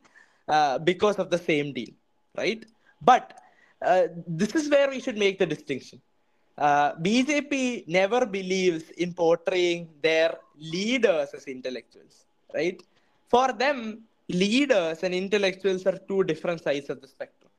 uh, 0.48 0.78
because 0.78 1.16
of 1.16 1.30
the 1.30 1.38
same 1.38 1.72
deal, 1.72 1.90
right? 2.36 2.64
But 3.00 3.38
uh, 3.80 4.08
this 4.26 4.54
is 4.54 4.70
where 4.70 4.88
we 4.90 5.00
should 5.00 5.16
make 5.18 5.38
the 5.38 5.46
distinction. 5.46 6.00
Uh, 6.58 6.94
BJP 6.96 7.88
never 7.88 8.26
believes 8.26 8.90
in 8.90 9.14
portraying 9.14 9.88
their 10.02 10.36
leaders 10.58 11.30
as 11.34 11.44
intellectuals, 11.46 12.26
right? 12.54 12.80
For 13.28 13.52
them, 13.52 14.02
leaders 14.28 15.02
and 15.02 15.14
intellectuals 15.14 15.86
are 15.86 15.98
two 16.08 16.24
different 16.24 16.62
sides 16.62 16.90
of 16.90 17.00
the 17.00 17.08
spectrum. 17.08 17.50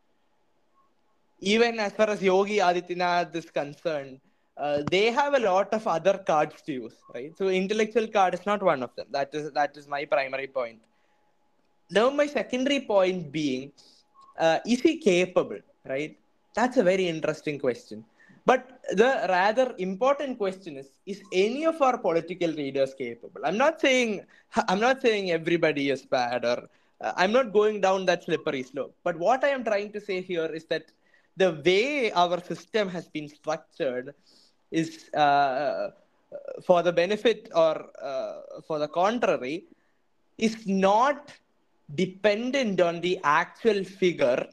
Even 1.40 1.80
as 1.80 1.92
far 1.94 2.10
as 2.10 2.22
Yogi 2.22 2.58
Adityanath 2.58 3.36
is 3.36 3.50
concerned, 3.50 4.20
uh, 4.58 4.84
they 4.92 5.12
have 5.12 5.34
a 5.34 5.40
lot 5.40 5.74
of 5.74 5.88
other 5.88 6.18
cards 6.20 6.62
to 6.64 6.74
use, 6.74 6.96
right? 7.14 7.36
So 7.38 7.50
intellectual 7.50 8.08
card 8.08 8.34
is 8.34 8.46
not 8.46 8.62
one 8.62 8.84
of 8.84 8.96
them. 8.96 9.08
That 9.12 9.34
is 9.34 9.52
that 9.54 9.76
is 9.78 9.88
my 9.88 10.06
primary 10.06 10.48
point. 10.48 10.80
now 11.92 12.10
my 12.10 12.26
secondary 12.28 12.82
point 12.82 13.32
being, 13.32 13.72
uh, 14.40 14.60
is 14.66 14.82
he 14.82 14.98
capable? 14.98 15.60
Right. 15.86 16.18
That's 16.56 16.78
a 16.78 16.84
very 16.84 17.08
interesting 17.08 17.60
question. 17.60 18.06
But 18.46 18.82
the 18.92 19.26
rather 19.30 19.74
important 19.78 20.38
question 20.38 20.78
is: 20.78 20.88
Is 21.06 21.22
any 21.32 21.66
of 21.66 21.82
our 21.82 21.98
political 21.98 22.50
leaders 22.50 22.94
capable? 22.94 23.42
I'm 23.46 23.58
not 23.58 23.82
saying 23.82 24.26
I'm 24.70 24.80
not 24.80 25.02
saying 25.02 25.32
everybody 25.32 25.90
is 25.90 26.06
bad, 26.06 26.46
or 26.46 26.70
uh, 27.02 27.14
I'm 27.16 27.32
not 27.32 27.54
going 27.54 27.82
down 27.82 28.06
that 28.06 28.24
slippery 28.24 28.64
slope. 28.64 28.96
But 29.04 29.18
what 29.18 29.44
I 29.44 29.50
am 29.50 29.64
trying 29.64 29.92
to 29.94 30.02
say 30.02 30.22
here 30.22 30.46
is 30.46 30.66
that 30.66 30.92
the 31.38 31.52
way 31.66 32.12
our 32.12 32.40
system 32.42 32.90
has 32.90 33.08
been 33.08 33.28
structured 33.28 34.14
is 34.82 34.90
uh, 35.26 35.92
for 36.68 36.82
the 36.88 36.92
benefit 36.92 37.50
or 37.56 37.76
uh, 38.12 38.62
for 38.68 38.78
the 38.84 38.88
contrary 38.88 39.56
is 40.38 40.56
not 40.68 41.32
dependent 42.04 42.82
on 42.82 43.02
the 43.02 43.14
actual 43.24 43.84
figure 43.84 44.44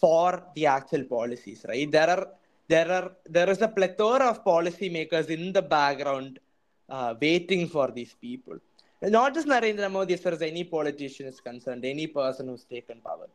for 0.00 0.42
the 0.56 0.66
actual 0.66 1.04
policies 1.04 1.64
right? 1.68 1.90
There 1.90 2.10
are 2.14 2.26
there 2.68 2.90
are 2.90 3.12
there 3.36 3.50
is 3.54 3.60
a 3.62 3.68
plethora 3.68 4.26
of 4.32 4.44
policymakers 4.44 5.28
in 5.36 5.52
the 5.52 5.62
background 5.62 6.38
uh, 6.88 7.14
waiting 7.20 7.68
for 7.68 7.90
these 7.90 8.14
people. 8.26 8.58
Not 9.02 9.34
just 9.34 9.46
narendra 9.46 9.90
modi 9.90 10.14
as 10.14 10.20
far 10.20 10.32
as 10.32 10.42
any 10.42 10.64
politician 10.64 11.26
is 11.26 11.40
concerned 11.40 11.84
any 11.84 12.06
person 12.06 12.48
who's 12.48 12.64
taken 12.64 13.00
power 13.08 13.28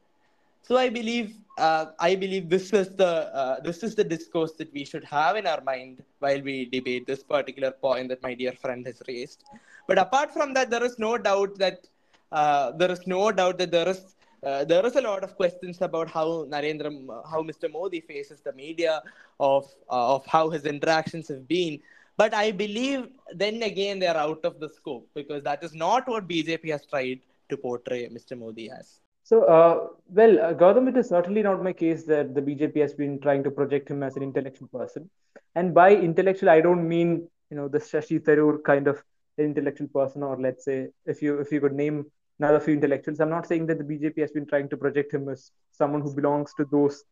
so 0.62 0.78
i 0.78 0.90
believe 0.90 1.36
uh, 1.58 1.86
i 2.00 2.16
believe 2.16 2.50
this 2.50 2.72
is 2.74 2.90
the 2.96 3.14
uh, 3.42 3.60
this 3.68 3.84
is 3.84 3.96
the 3.96 4.04
discourse 4.04 4.54
that 4.60 4.72
we 4.74 4.84
should 4.86 5.04
have 5.04 5.36
in 5.36 5.48
our 5.48 5.62
mind 5.62 6.04
while 6.20 6.42
we 6.42 6.66
debate 6.76 7.06
this 7.08 7.24
particular 7.24 7.72
point 7.72 8.10
that 8.10 8.22
my 8.28 8.34
dear 8.34 8.54
friend 8.64 8.86
has 8.86 9.02
raised 9.08 9.44
but 9.88 9.98
apart 9.98 10.32
from 10.32 10.54
that 10.54 10.70
there 10.70 10.84
is 10.84 10.98
no 11.00 11.18
doubt 11.18 11.58
that 11.58 11.88
uh, 12.32 12.72
there 12.72 12.92
is 12.92 13.06
no 13.08 13.32
doubt 13.32 13.58
that 13.58 13.72
there 13.72 13.90
is 13.90 14.16
uh, 14.44 14.64
there 14.64 14.86
is 14.86 14.96
a 14.96 15.02
lot 15.02 15.24
of 15.24 15.36
questions 15.36 15.82
about 15.82 16.10
how 16.10 16.46
Narendra, 16.46 16.90
how 17.30 17.44
Mr. 17.44 17.70
Modi 17.70 18.00
faces 18.00 18.40
the 18.40 18.54
media, 18.54 19.02
of 19.40 19.66
uh, 19.90 20.16
of 20.16 20.26
how 20.26 20.50
his 20.50 20.66
interactions 20.66 21.28
have 21.28 21.48
been. 21.48 21.80
But 22.18 22.34
I 22.34 22.52
believe 22.52 23.10
then 23.34 23.62
again 23.64 24.00
they 24.00 24.08
are 24.08 24.18
out 24.18 24.44
of 24.44 24.60
the 24.60 24.70
scope 24.70 25.10
because 25.14 25.44
that 25.44 25.64
is 25.64 25.74
not 25.74 26.08
what 26.08 26.28
BJP 26.28 26.72
has 26.72 26.86
tried 26.86 27.20
to 27.50 27.58
portray 27.58 28.08
Mr. 28.10 28.38
Modi 28.38 28.70
as. 28.70 29.00
So, 29.30 29.44
uh, 29.44 29.90
well, 30.10 30.40
uh, 30.40 30.54
Gautam, 30.56 30.90
it 30.90 30.98
is 30.98 31.10
certainly 31.10 31.44
not 31.44 31.64
my 31.64 31.72
case 31.72 32.04
that 32.06 32.34
the 32.34 32.42
BJP 32.42 32.78
has 32.82 32.96
been 32.96 33.20
trying 33.22 33.44
to 33.44 33.52
project 33.52 33.88
him 33.88 34.02
as 34.02 34.16
an 34.16 34.24
intellectual 34.24 34.68
person. 34.70 35.08
And 35.54 35.72
by 35.72 35.92
intellectual, 35.92 36.50
I 36.50 36.62
don't 36.62 36.88
mean 36.88 37.28
you 37.52 37.58
know 37.58 37.68
the 37.68 37.78
Shashi 37.78 38.20
Tharoor 38.20 38.64
kind 38.64 38.88
of 38.88 39.04
intellectual 39.38 39.88
person, 39.88 40.24
or 40.24 40.36
let's 40.42 40.66
say 40.66 40.88
if 41.06 41.22
you 41.22 41.40
if 41.42 41.52
you 41.52 41.62
could 41.62 41.74
name 41.74 42.06
another 42.40 42.60
few 42.60 42.74
intellectuals. 42.74 43.20
I'm 43.20 43.30
not 43.30 43.46
saying 43.46 43.68
that 43.68 43.78
the 43.78 43.84
BJP 43.84 44.18
has 44.18 44.32
been 44.32 44.48
trying 44.48 44.68
to 44.70 44.78
project 44.78 45.14
him 45.14 45.30
as 45.30 45.52
someone 45.74 46.02
who 46.02 46.16
belongs 46.16 46.52
to 46.58 46.66
those 46.72 47.04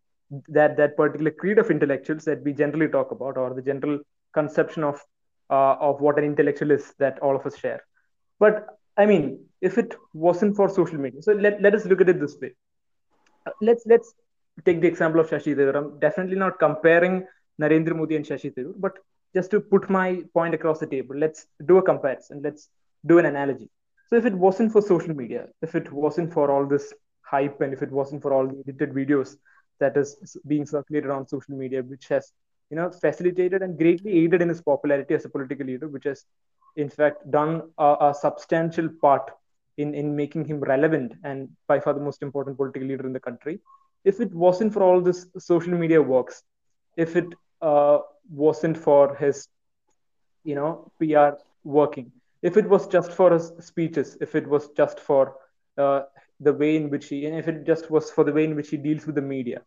that 0.47 0.75
that 0.77 0.97
particular 0.97 1.29
creed 1.29 1.59
of 1.59 1.69
intellectuals 1.69 2.25
that 2.25 2.41
we 2.41 2.51
generally 2.51 2.87
talk 2.87 3.11
about, 3.11 3.37
or 3.37 3.53
the 3.53 3.61
general 3.61 3.99
conception 4.33 4.83
of 4.83 4.99
uh, 5.51 5.75
of 5.89 6.01
what 6.01 6.17
an 6.17 6.23
intellectual 6.23 6.71
is 6.71 6.95
that 6.97 7.19
all 7.19 7.35
of 7.35 7.45
us 7.45 7.59
share. 7.59 7.83
But 8.39 8.65
I 8.97 9.05
mean, 9.05 9.46
if 9.61 9.77
it 9.77 9.95
wasn't 10.13 10.55
for 10.55 10.69
social 10.69 10.97
media, 10.97 11.21
so 11.21 11.33
let, 11.33 11.61
let 11.61 11.73
us 11.73 11.85
look 11.85 12.01
at 12.01 12.09
it 12.09 12.19
this 12.19 12.37
way. 12.41 12.53
Uh, 13.45 13.51
let's 13.61 13.83
let's 13.85 14.13
take 14.65 14.81
the 14.81 14.87
example 14.87 15.19
of 15.19 15.29
Shashi 15.29 15.55
Tharoor. 15.55 15.75
I'm 15.75 15.99
definitely 15.99 16.35
not 16.35 16.59
comparing 16.59 17.25
Narendra 17.61 17.95
Modi 17.95 18.15
and 18.15 18.25
Shashi 18.25 18.53
Tharoor, 18.53 18.73
but 18.77 18.93
just 19.33 19.51
to 19.51 19.59
put 19.59 19.89
my 19.89 20.23
point 20.33 20.53
across 20.53 20.79
the 20.79 20.87
table, 20.87 21.15
let's 21.15 21.47
do 21.65 21.77
a 21.77 21.83
comparison. 21.83 22.41
Let's 22.43 22.69
do 23.05 23.19
an 23.19 23.25
analogy. 23.25 23.69
So 24.07 24.15
if 24.15 24.25
it 24.25 24.33
wasn't 24.33 24.71
for 24.71 24.81
social 24.81 25.13
media, 25.13 25.47
if 25.61 25.75
it 25.75 25.91
wasn't 25.91 26.33
for 26.33 26.49
all 26.49 26.65
this 26.65 26.93
hype, 27.21 27.59
and 27.61 27.73
if 27.73 27.81
it 27.81 27.91
wasn't 27.91 28.21
for 28.21 28.33
all 28.33 28.47
the 28.47 28.63
edited 28.67 28.93
videos 28.93 29.35
that 29.79 29.97
is 29.97 30.37
being 30.47 30.65
circulated 30.65 31.11
on 31.11 31.27
social 31.27 31.55
media, 31.55 31.83
which 31.83 32.07
has 32.07 32.31
you 32.69 32.77
know 32.77 32.89
facilitated 32.89 33.61
and 33.61 33.77
greatly 33.77 34.11
aided 34.23 34.41
in 34.41 34.49
his 34.49 34.61
popularity 34.61 35.13
as 35.13 35.25
a 35.25 35.29
political 35.29 35.65
leader, 35.65 35.87
which 35.87 36.05
has 36.05 36.23
in 36.75 36.89
fact 36.89 37.29
done 37.31 37.61
a, 37.77 37.95
a 38.01 38.13
substantial 38.13 38.89
part 39.01 39.31
in 39.77 39.93
in 39.93 40.15
making 40.15 40.45
him 40.45 40.59
relevant 40.59 41.13
and 41.23 41.49
by 41.67 41.79
far 41.79 41.93
the 41.93 42.05
most 42.07 42.21
important 42.21 42.57
political 42.57 42.87
leader 42.87 43.05
in 43.05 43.13
the 43.13 43.19
country. 43.19 43.59
If 44.03 44.19
it 44.21 44.33
wasn't 44.33 44.73
for 44.73 44.83
all 44.83 45.01
this 45.01 45.27
social 45.37 45.73
media 45.77 46.01
works, 46.01 46.43
if 46.97 47.15
it 47.15 47.25
uh, 47.61 47.99
wasn't 48.29 48.77
for 48.77 49.15
his 49.15 49.47
you 50.43 50.55
know 50.55 50.91
PR 50.99 51.37
working, 51.63 52.11
if 52.41 52.57
it 52.57 52.67
was 52.69 52.87
just 52.87 53.11
for 53.11 53.31
his 53.31 53.51
speeches, 53.59 54.17
if 54.21 54.35
it 54.35 54.47
was 54.47 54.69
just 54.77 54.99
for 54.99 55.35
uh, 55.77 56.01
the 56.39 56.53
way 56.53 56.75
in 56.75 56.89
which 56.89 57.07
he, 57.07 57.25
and 57.25 57.37
if 57.37 57.47
it 57.47 57.65
just 57.65 57.89
was 57.91 58.09
for 58.11 58.23
the 58.23 58.31
way 58.33 58.43
in 58.45 58.55
which 58.55 58.69
he 58.69 58.77
deals 58.77 59.05
with 59.05 59.15
the 59.15 59.21
media, 59.21 59.61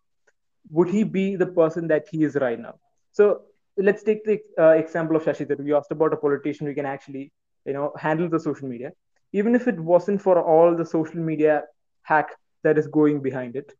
would 0.70 0.88
he 0.88 1.05
be 1.05 1.37
the 1.37 1.46
person 1.46 1.88
that 1.88 2.07
he 2.11 2.25
is 2.25 2.37
right 2.37 2.59
now? 2.59 2.75
So 3.12 3.42
let's 3.77 4.03
take 4.03 4.25
the 4.25 4.38
uh, 4.59 4.70
example 4.70 5.16
of 5.16 5.25
Shashi 5.25 5.46
Tharoor. 5.46 5.66
You 5.66 5.77
asked 5.77 5.90
about 5.92 6.12
a 6.12 6.16
politician 6.16 6.66
who 6.66 6.75
can 6.75 6.87
actually, 6.87 7.33
you 7.64 7.73
know, 7.73 7.92
handle 7.96 8.29
the 8.29 8.40
social 8.40 8.68
media. 8.68 8.92
Even 9.32 9.54
if 9.54 9.68
it 9.68 9.78
wasn't 9.78 10.20
for 10.20 10.42
all 10.42 10.76
the 10.76 10.84
social 10.84 11.20
media 11.20 11.62
hack 12.02 12.30
that 12.62 12.78
is 12.78 12.86
going 12.86 13.20
behind 13.20 13.56
it, 13.56 13.72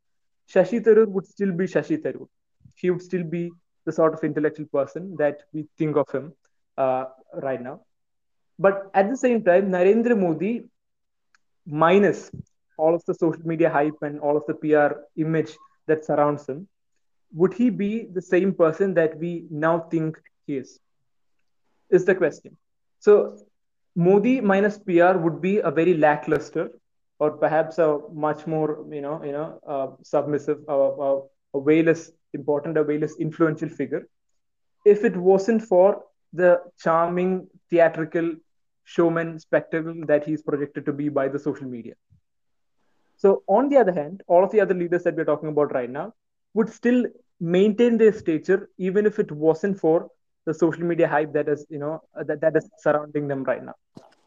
Shashi 0.53 0.81
Tharoor 0.85 1.09
would 1.09 1.27
still 1.27 1.53
be 1.53 1.65
Shashi 1.65 1.99
Tharoor. 2.03 2.29
He 2.77 2.91
would 2.91 3.03
still 3.03 3.25
be 3.25 3.51
the 3.85 3.93
sort 3.93 4.15
of 4.15 4.25
intellectual 4.25 4.67
person 4.67 5.17
that 5.19 5.43
we 5.53 5.67
think 5.79 5.97
of 5.97 6.09
him 6.11 6.33
uh, 6.77 7.05
right 7.35 7.61
now. 7.61 7.81
But 8.59 8.91
at 8.95 9.09
the 9.09 9.17
same 9.17 9.43
time, 9.43 9.71
Narendra 9.71 10.19
Modi, 10.19 10.65
minus 11.67 12.31
all 12.77 12.95
of 12.95 13.05
the 13.07 13.15
social 13.15 13.43
media 13.45 13.71
hype 13.71 14.03
and 14.03 14.21
all 14.21 14.37
of 14.37 14.45
the 14.47 14.55
PR 14.55 15.01
image 15.17 15.57
that 15.87 16.05
surrounds 16.05 16.49
him, 16.49 16.69
would 17.33 17.55
he 17.55 17.71
be 17.71 18.07
the 18.13 18.23
same 18.23 18.53
person 18.53 18.95
that 18.95 19.17
we 19.19 19.47
now 19.51 19.81
think 19.91 20.21
he 20.47 20.57
is? 20.57 20.81
Is 21.91 22.05
the 22.05 22.15
question. 22.15 22.57
So, 22.99 23.39
Modi 23.97 24.41
minus 24.41 24.79
PR 24.79 25.19
would 25.19 25.41
be 25.41 25.59
a 25.59 25.71
very 25.71 25.95
lackluster, 25.97 26.71
or 27.19 27.33
perhaps 27.33 27.79
a 27.79 27.99
much 28.13 28.47
more, 28.47 28.85
you 28.91 29.01
know, 29.01 29.23
you 29.25 29.33
know, 29.33 29.61
uh, 29.67 29.89
submissive, 30.03 30.59
uh, 30.69 30.89
uh, 30.89 31.21
a 31.55 31.59
way 31.59 31.83
less 31.83 32.11
important, 32.33 32.79
a 32.79 32.83
way 32.83 32.99
less 32.99 33.17
influential 33.19 33.69
figure. 33.69 34.07
If 34.85 35.05
it 35.05 35.17
wasn't 35.17 35.63
for 35.63 36.05
the 36.33 36.61
charming 36.79 37.49
theatrical 37.69 38.37
showman 38.85 39.39
spectacle 39.39 39.95
that 40.07 40.25
he's 40.25 40.43
projected 40.43 40.87
to 40.87 40.93
be 40.93 41.09
by 41.09 41.29
the 41.29 41.39
social 41.39 41.67
media. 41.67 41.95
So, 43.17 43.43
on 43.47 43.69
the 43.69 43.77
other 43.77 43.93
hand, 43.93 44.23
all 44.27 44.43
of 44.43 44.51
the 44.51 44.61
other 44.61 44.75
leaders 44.75 45.03
that 45.05 45.15
we're 45.17 45.25
talking 45.25 45.51
about 45.51 45.75
right 45.75 45.91
now 45.91 46.15
would 46.55 46.71
still 46.71 47.05
maintain 47.39 47.99
their 47.99 48.13
stature 48.13 48.71
even 48.79 49.07
if 49.07 49.19
it 49.19 49.31
wasn't 49.31 49.79
for 49.79 50.09
the 50.47 50.55
social 50.55 50.83
media 50.83 51.09
hype 51.09 51.33
that 51.33 51.49
is, 51.49 51.67
you 51.69 51.79
know, 51.79 52.03
that, 52.27 52.41
that 52.41 52.57
is 52.57 52.69
surrounding 52.79 53.29
them 53.29 53.45
right 53.45 53.63
now. 53.65 53.75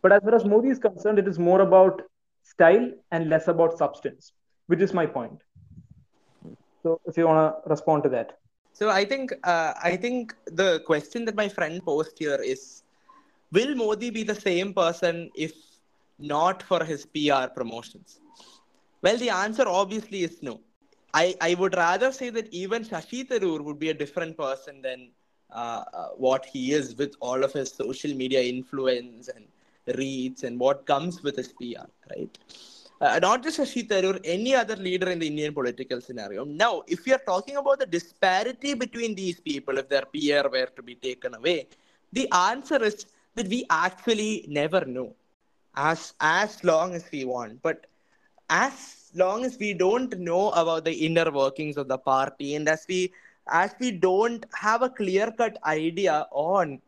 But 0.01 0.11
as 0.11 0.21
far 0.23 0.35
as 0.35 0.45
Modi 0.45 0.69
is 0.69 0.79
concerned, 0.79 1.19
it 1.19 1.27
is 1.27 1.39
more 1.39 1.61
about 1.61 2.01
style 2.43 2.91
and 3.11 3.29
less 3.29 3.47
about 3.47 3.77
substance, 3.77 4.33
which 4.67 4.81
is 4.81 4.93
my 4.93 5.05
point. 5.05 5.41
So, 6.83 6.99
if 7.05 7.17
you 7.17 7.27
want 7.27 7.55
to 7.63 7.69
respond 7.69 8.03
to 8.03 8.09
that. 8.09 8.37
So 8.73 8.89
I 8.89 9.05
think 9.05 9.31
uh, 9.43 9.73
I 9.81 9.95
think 9.95 10.35
the 10.47 10.79
question 10.85 11.25
that 11.25 11.35
my 11.35 11.47
friend 11.47 11.81
posed 11.85 12.17
here 12.17 12.41
is 12.41 12.83
will 13.51 13.75
Modi 13.75 14.09
be 14.09 14.23
the 14.23 14.35
same 14.35 14.73
person 14.73 15.29
if 15.35 15.53
not 16.19 16.63
for 16.63 16.83
his 16.83 17.05
PR 17.05 17.47
promotions? 17.55 18.19
Well, 19.01 19.17
the 19.17 19.29
answer 19.29 19.67
obviously 19.67 20.23
is 20.23 20.41
no. 20.41 20.61
I, 21.13 21.35
I 21.41 21.53
would 21.55 21.75
rather 21.75 22.11
say 22.11 22.29
that 22.31 22.51
even 22.51 22.83
Shashi 22.83 23.27
Tharoor 23.27 23.61
would 23.61 23.77
be 23.77 23.89
a 23.89 23.93
different 23.93 24.37
person 24.37 24.81
than 24.81 24.99
uh, 24.99 25.01
uh, 25.03 25.22
what 26.17 26.45
he 26.45 26.73
is 26.73 26.95
with 26.95 27.15
all 27.19 27.43
of 27.43 27.53
his 27.53 27.71
social 27.71 28.13
media 28.13 28.41
influence 28.41 29.29
and 29.29 29.45
reach 29.97 30.43
and 30.43 30.59
what 30.59 30.85
comes 30.85 31.21
with 31.23 31.35
his 31.35 31.49
PR, 31.49 31.87
right? 32.15 32.37
Uh, 33.01 33.19
not 33.19 33.43
just 33.43 33.59
Shashi 33.59 33.87
Tharoor, 33.87 34.19
any 34.23 34.55
other 34.55 34.75
leader 34.77 35.09
in 35.09 35.19
the 35.19 35.27
Indian 35.27 35.53
political 35.53 35.99
scenario. 35.99 36.45
Now, 36.45 36.83
if 36.87 37.05
are 37.07 37.17
talking 37.17 37.57
about 37.57 37.79
the 37.79 37.85
disparity 37.85 38.73
between 38.73 39.13
these 39.13 39.39
people, 39.39 39.77
if 39.77 39.89
their 39.89 40.03
PR 40.03 40.47
were 40.49 40.69
to 40.75 40.81
be 40.81 40.95
taken 40.95 41.35
away, 41.35 41.67
the 42.13 42.31
answer 42.31 42.81
is 42.81 43.05
that 43.35 43.47
we 43.47 43.65
actually 43.69 44.45
never 44.47 44.85
know 44.85 45.13
as 45.75 46.13
as 46.19 46.63
long 46.63 46.93
as 46.93 47.05
we 47.11 47.25
want 47.25 47.61
but 47.61 47.87
as 48.49 49.11
long 49.15 49.43
as 49.43 49.57
we 49.57 49.73
don't 49.73 50.17
know 50.19 50.51
about 50.51 50.85
the 50.85 50.93
inner 50.93 51.31
workings 51.31 51.77
of 51.77 51.87
the 51.87 51.97
party 51.97 52.55
and 52.55 52.69
as 52.69 52.85
we 52.87 53.11
as 53.47 53.75
we 53.79 53.91
don't 53.91 54.45
have 54.53 54.81
a 54.81 54.89
clear 54.89 55.31
cut 55.31 55.57
idea 55.65 56.27
on 56.31 56.81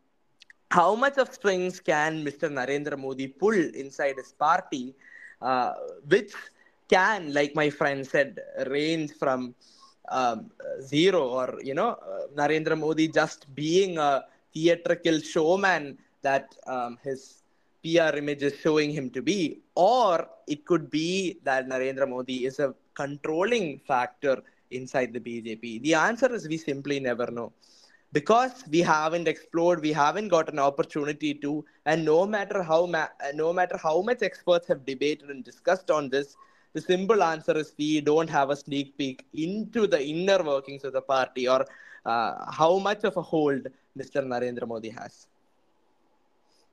how 0.70 0.94
much 0.94 1.16
of 1.18 1.32
strings 1.32 1.80
can 1.80 2.24
Mr. 2.24 2.50
Narendra 2.50 2.98
Modi 2.98 3.28
pull 3.28 3.54
inside 3.54 4.16
his 4.16 4.32
party, 4.32 4.94
uh, 5.40 5.72
which 6.08 6.32
can, 6.88 7.32
like 7.32 7.54
my 7.54 7.70
friend 7.70 8.06
said, 8.06 8.40
range 8.66 9.12
from 9.12 9.54
um, 10.08 10.50
zero 10.82 11.28
or, 11.28 11.58
you 11.62 11.74
know, 11.74 11.90
uh, 11.90 12.26
Narendra 12.34 12.78
Modi 12.78 13.08
just 13.08 13.52
being 13.54 13.98
a 13.98 14.24
theatrical 14.52 15.20
showman 15.20 15.98
that 16.22 16.54
um, 16.66 16.98
his 17.02 17.42
PR 17.82 18.16
image 18.16 18.42
is 18.42 18.54
showing 18.58 18.90
him 18.90 19.10
to 19.10 19.22
be, 19.22 19.60
or 19.74 20.28
it 20.46 20.64
could 20.64 20.90
be 20.90 21.38
that 21.44 21.68
Narendra 21.68 22.08
Modi 22.08 22.44
is 22.46 22.58
a 22.58 22.74
controlling 22.94 23.78
factor 23.86 24.42
inside 24.70 25.12
the 25.12 25.20
BJP. 25.20 25.78
The 25.78 25.94
answer 25.94 26.32
is 26.34 26.48
we 26.48 26.56
simply 26.58 27.00
never 27.00 27.30
know 27.30 27.52
because 28.12 28.64
we 28.70 28.80
haven't 28.80 29.28
explored 29.28 29.80
we 29.80 29.92
haven't 29.92 30.28
got 30.28 30.48
an 30.52 30.58
opportunity 30.58 31.32
to 31.44 31.64
and 31.84 32.04
no 32.04 32.26
matter 32.34 32.62
how 32.62 32.86
ma- 32.86 33.14
no 33.34 33.52
matter 33.52 33.76
how 33.86 34.00
much 34.08 34.22
experts 34.22 34.66
have 34.68 34.84
debated 34.84 35.30
and 35.30 35.44
discussed 35.44 35.90
on 35.90 36.08
this 36.08 36.36
the 36.74 36.80
simple 36.80 37.22
answer 37.22 37.56
is 37.62 37.72
we 37.78 38.00
don't 38.00 38.30
have 38.38 38.50
a 38.50 38.56
sneak 38.56 38.96
peek 38.98 39.24
into 39.32 39.86
the 39.86 40.00
inner 40.14 40.40
workings 40.52 40.84
of 40.84 40.92
the 40.92 41.02
party 41.02 41.48
or 41.48 41.64
uh, 42.04 42.32
how 42.60 42.78
much 42.78 43.04
of 43.04 43.16
a 43.16 43.22
hold 43.34 43.66
mr 43.98 44.22
narendra 44.34 44.66
modi 44.74 44.90
has 45.00 45.26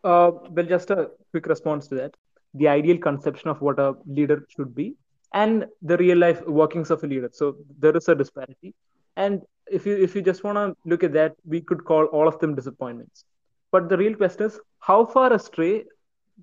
Uh, 0.04 0.32
well, 0.52 0.66
just 0.66 0.90
a 0.92 1.12
quick 1.32 1.46
response 1.48 1.88
to 1.88 1.96
that. 1.96 2.16
The 2.54 2.68
ideal 2.68 2.98
conception 2.98 3.50
of 3.50 3.62
what 3.62 3.80
a 3.80 3.96
leader 4.06 4.46
should 4.50 4.74
be 4.76 4.96
and 5.34 5.65
the 5.82 5.98
real 5.98 6.17
life 6.17 6.46
workings 6.46 6.91
of 6.91 7.04
a 7.04 7.08
leader. 7.08 7.30
So 7.34 7.56
there 7.80 7.96
is 7.98 8.08
a 8.08 8.15
disparity. 8.15 8.74
And 9.17 9.41
if 9.72 9.86
you 9.86 9.96
if 9.96 10.15
you 10.15 10.22
just 10.22 10.43
want 10.43 10.58
to 10.58 10.76
look 10.89 11.04
at 11.04 11.13
that, 11.13 11.36
we 11.46 11.62
could 11.62 11.84
call 11.86 12.06
all 12.06 12.28
of 12.28 12.39
them 12.39 12.56
disappointments. 12.56 13.26
But 13.72 13.89
the 13.89 13.98
real 13.98 14.15
question 14.15 14.46
is 14.46 14.60
how 14.80 15.06
far 15.06 15.34
astray 15.34 15.86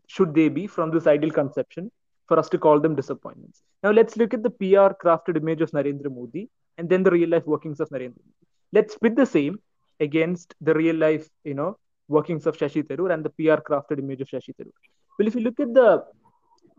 should 0.06 0.34
they 0.34 0.48
be 0.48 0.66
from 0.66 0.90
this 0.90 1.06
ideal 1.06 1.30
conception 1.30 1.90
for 2.26 2.38
us 2.38 2.48
to 2.50 2.58
call 2.58 2.80
them 2.80 2.94
disappointments? 2.94 3.62
Now 3.82 3.90
let's 3.90 4.16
look 4.16 4.34
at 4.34 4.42
the 4.42 4.50
PR 4.50 4.92
crafted 5.02 5.36
image 5.36 5.60
of 5.60 5.70
Narendra 5.70 6.12
Modi 6.14 6.48
and 6.78 6.88
then 6.88 7.02
the 7.02 7.10
real 7.10 7.28
life 7.28 7.46
workings 7.46 7.80
of 7.80 7.88
Narendra 7.90 8.22
Modi. 8.26 8.46
Let's 8.72 8.96
pit 8.98 9.16
the 9.16 9.26
same 9.26 9.58
against 10.00 10.54
the 10.60 10.74
real 10.74 10.96
life, 10.96 11.28
you 11.44 11.54
know, 11.54 11.76
workings 12.08 12.46
of 12.46 12.56
Shashi 12.56 12.82
Tharoor 12.82 13.12
and 13.12 13.24
the 13.24 13.30
PR 13.30 13.60
crafted 13.68 13.98
image 13.98 14.20
of 14.20 14.28
Shashi 14.28 14.54
Tharoor. 14.56 14.72
Well, 15.18 15.28
if 15.28 15.34
you 15.34 15.42
look 15.42 15.60
at 15.60 15.74
the 15.74 16.04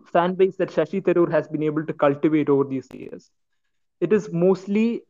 fan 0.06 0.36
base 0.36 0.56
that 0.58 0.70
Shashi 0.70 1.02
Tharoor 1.02 1.32
has 1.32 1.48
been 1.48 1.64
able 1.64 1.86
to 1.86 1.94
cultivate 1.94 2.50
over 2.50 2.64
these 2.64 2.88
years, 2.94 3.32
it 4.00 4.12
is 4.14 4.32
mostly, 4.32 5.04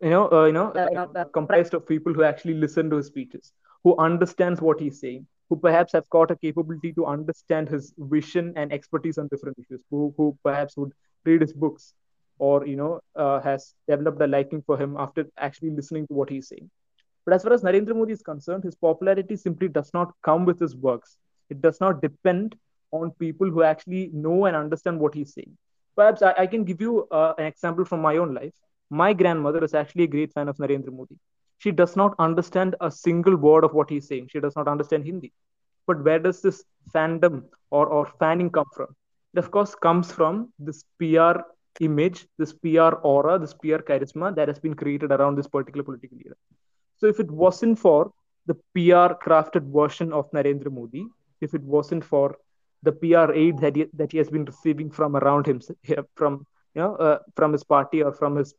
you 0.00 0.10
know, 0.10 0.30
uh, 0.32 0.44
you 0.46 0.52
know, 0.52 0.72
Uh, 0.72 1.06
uh, 1.16 1.24
comprised 1.32 1.74
of 1.74 1.86
people 1.86 2.12
who 2.12 2.22
actually 2.22 2.54
listen 2.54 2.90
to 2.90 2.96
his 2.96 3.06
speeches, 3.06 3.52
who 3.84 3.96
understands 3.98 4.60
what 4.60 4.80
he's 4.80 5.00
saying, 5.00 5.26
who 5.48 5.56
perhaps 5.56 5.92
have 5.92 6.08
got 6.10 6.30
a 6.30 6.36
capability 6.36 6.92
to 6.92 7.06
understand 7.06 7.68
his 7.68 7.92
vision 7.98 8.52
and 8.56 8.72
expertise 8.72 9.18
on 9.18 9.28
different 9.28 9.58
issues, 9.58 9.84
who, 9.90 10.12
who 10.16 10.36
perhaps 10.44 10.76
would 10.76 10.92
read 11.24 11.40
his 11.40 11.52
books 11.52 11.94
or 12.38 12.66
you 12.66 12.76
know 12.76 13.00
uh, 13.16 13.40
has 13.40 13.74
developed 13.88 14.20
a 14.22 14.26
liking 14.26 14.62
for 14.62 14.76
him 14.80 14.96
after 14.98 15.24
actually 15.38 15.70
listening 15.70 16.06
to 16.06 16.14
what 16.14 16.28
he's 16.30 16.48
saying. 16.48 16.70
But 17.24 17.34
as 17.34 17.42
far 17.42 17.52
as 17.52 17.62
Narendra 17.62 17.94
Modi 17.96 18.12
is 18.12 18.22
concerned, 18.22 18.64
his 18.64 18.74
popularity 18.76 19.36
simply 19.36 19.68
does 19.68 19.92
not 19.92 20.12
come 20.22 20.44
with 20.44 20.58
his 20.60 20.76
works. 20.76 21.16
It 21.50 21.60
does 21.60 21.80
not 21.80 22.00
depend 22.02 22.56
on 22.92 23.10
people 23.12 23.50
who 23.50 23.62
actually 23.62 24.10
know 24.12 24.46
and 24.46 24.56
understand 24.56 24.98
what 24.98 25.14
he's 25.14 25.34
saying. 25.34 25.56
Perhaps 25.96 26.22
I, 26.22 26.34
I 26.38 26.46
can 26.46 26.64
give 26.64 26.80
you 26.80 27.08
uh, 27.10 27.34
an 27.38 27.44
example 27.44 27.84
from 27.84 28.00
my 28.00 28.16
own 28.16 28.34
life. 28.34 28.54
My 28.90 29.12
grandmother 29.12 29.62
is 29.64 29.74
actually 29.74 30.04
a 30.04 30.08
great 30.08 30.32
fan 30.32 30.48
of 30.48 30.56
Narendra 30.56 30.92
Modi. 30.92 31.16
She 31.58 31.72
does 31.72 31.96
not 31.96 32.14
understand 32.18 32.76
a 32.80 32.90
single 32.90 33.36
word 33.36 33.64
of 33.64 33.74
what 33.74 33.90
he's 33.90 34.06
saying. 34.06 34.28
She 34.30 34.40
does 34.40 34.54
not 34.56 34.68
understand 34.68 35.04
Hindi. 35.04 35.32
But 35.86 36.04
where 36.04 36.18
does 36.18 36.40
this 36.40 36.62
fandom 36.94 37.44
or, 37.70 37.86
or 37.86 38.06
fanning 38.18 38.50
come 38.50 38.66
from? 38.74 38.94
It, 39.34 39.38
of 39.38 39.50
course, 39.50 39.74
comes 39.74 40.12
from 40.12 40.52
this 40.58 40.84
PR 40.98 41.40
image, 41.80 42.26
this 42.38 42.52
PR 42.52 42.94
aura, 43.02 43.38
this 43.38 43.54
PR 43.54 43.82
charisma 43.88 44.34
that 44.36 44.48
has 44.48 44.58
been 44.58 44.74
created 44.74 45.10
around 45.12 45.36
this 45.36 45.48
particular 45.48 45.82
political 45.82 46.16
leader. 46.16 46.36
So 46.98 47.06
if 47.06 47.20
it 47.20 47.30
wasn't 47.30 47.78
for 47.78 48.12
the 48.46 48.54
PR 48.74 49.14
crafted 49.24 49.72
version 49.72 50.12
of 50.12 50.30
Narendra 50.32 50.72
Modi, 50.72 51.06
if 51.40 51.54
it 51.54 51.62
wasn't 51.62 52.04
for 52.04 52.36
the 52.82 52.92
PR 52.92 53.32
aid 53.32 53.58
that 53.58 53.76
he, 53.76 53.86
that 53.94 54.12
he 54.12 54.18
has 54.18 54.30
been 54.30 54.44
receiving 54.44 54.90
from 54.90 55.16
around 55.16 55.46
him, 55.46 55.60
from 56.14 56.46
you 56.74 56.82
know, 56.82 56.94
uh, 56.96 57.18
from 57.34 57.52
his 57.52 57.64
party 57.64 58.02
or 58.02 58.12
from 58.12 58.36
his 58.36 58.54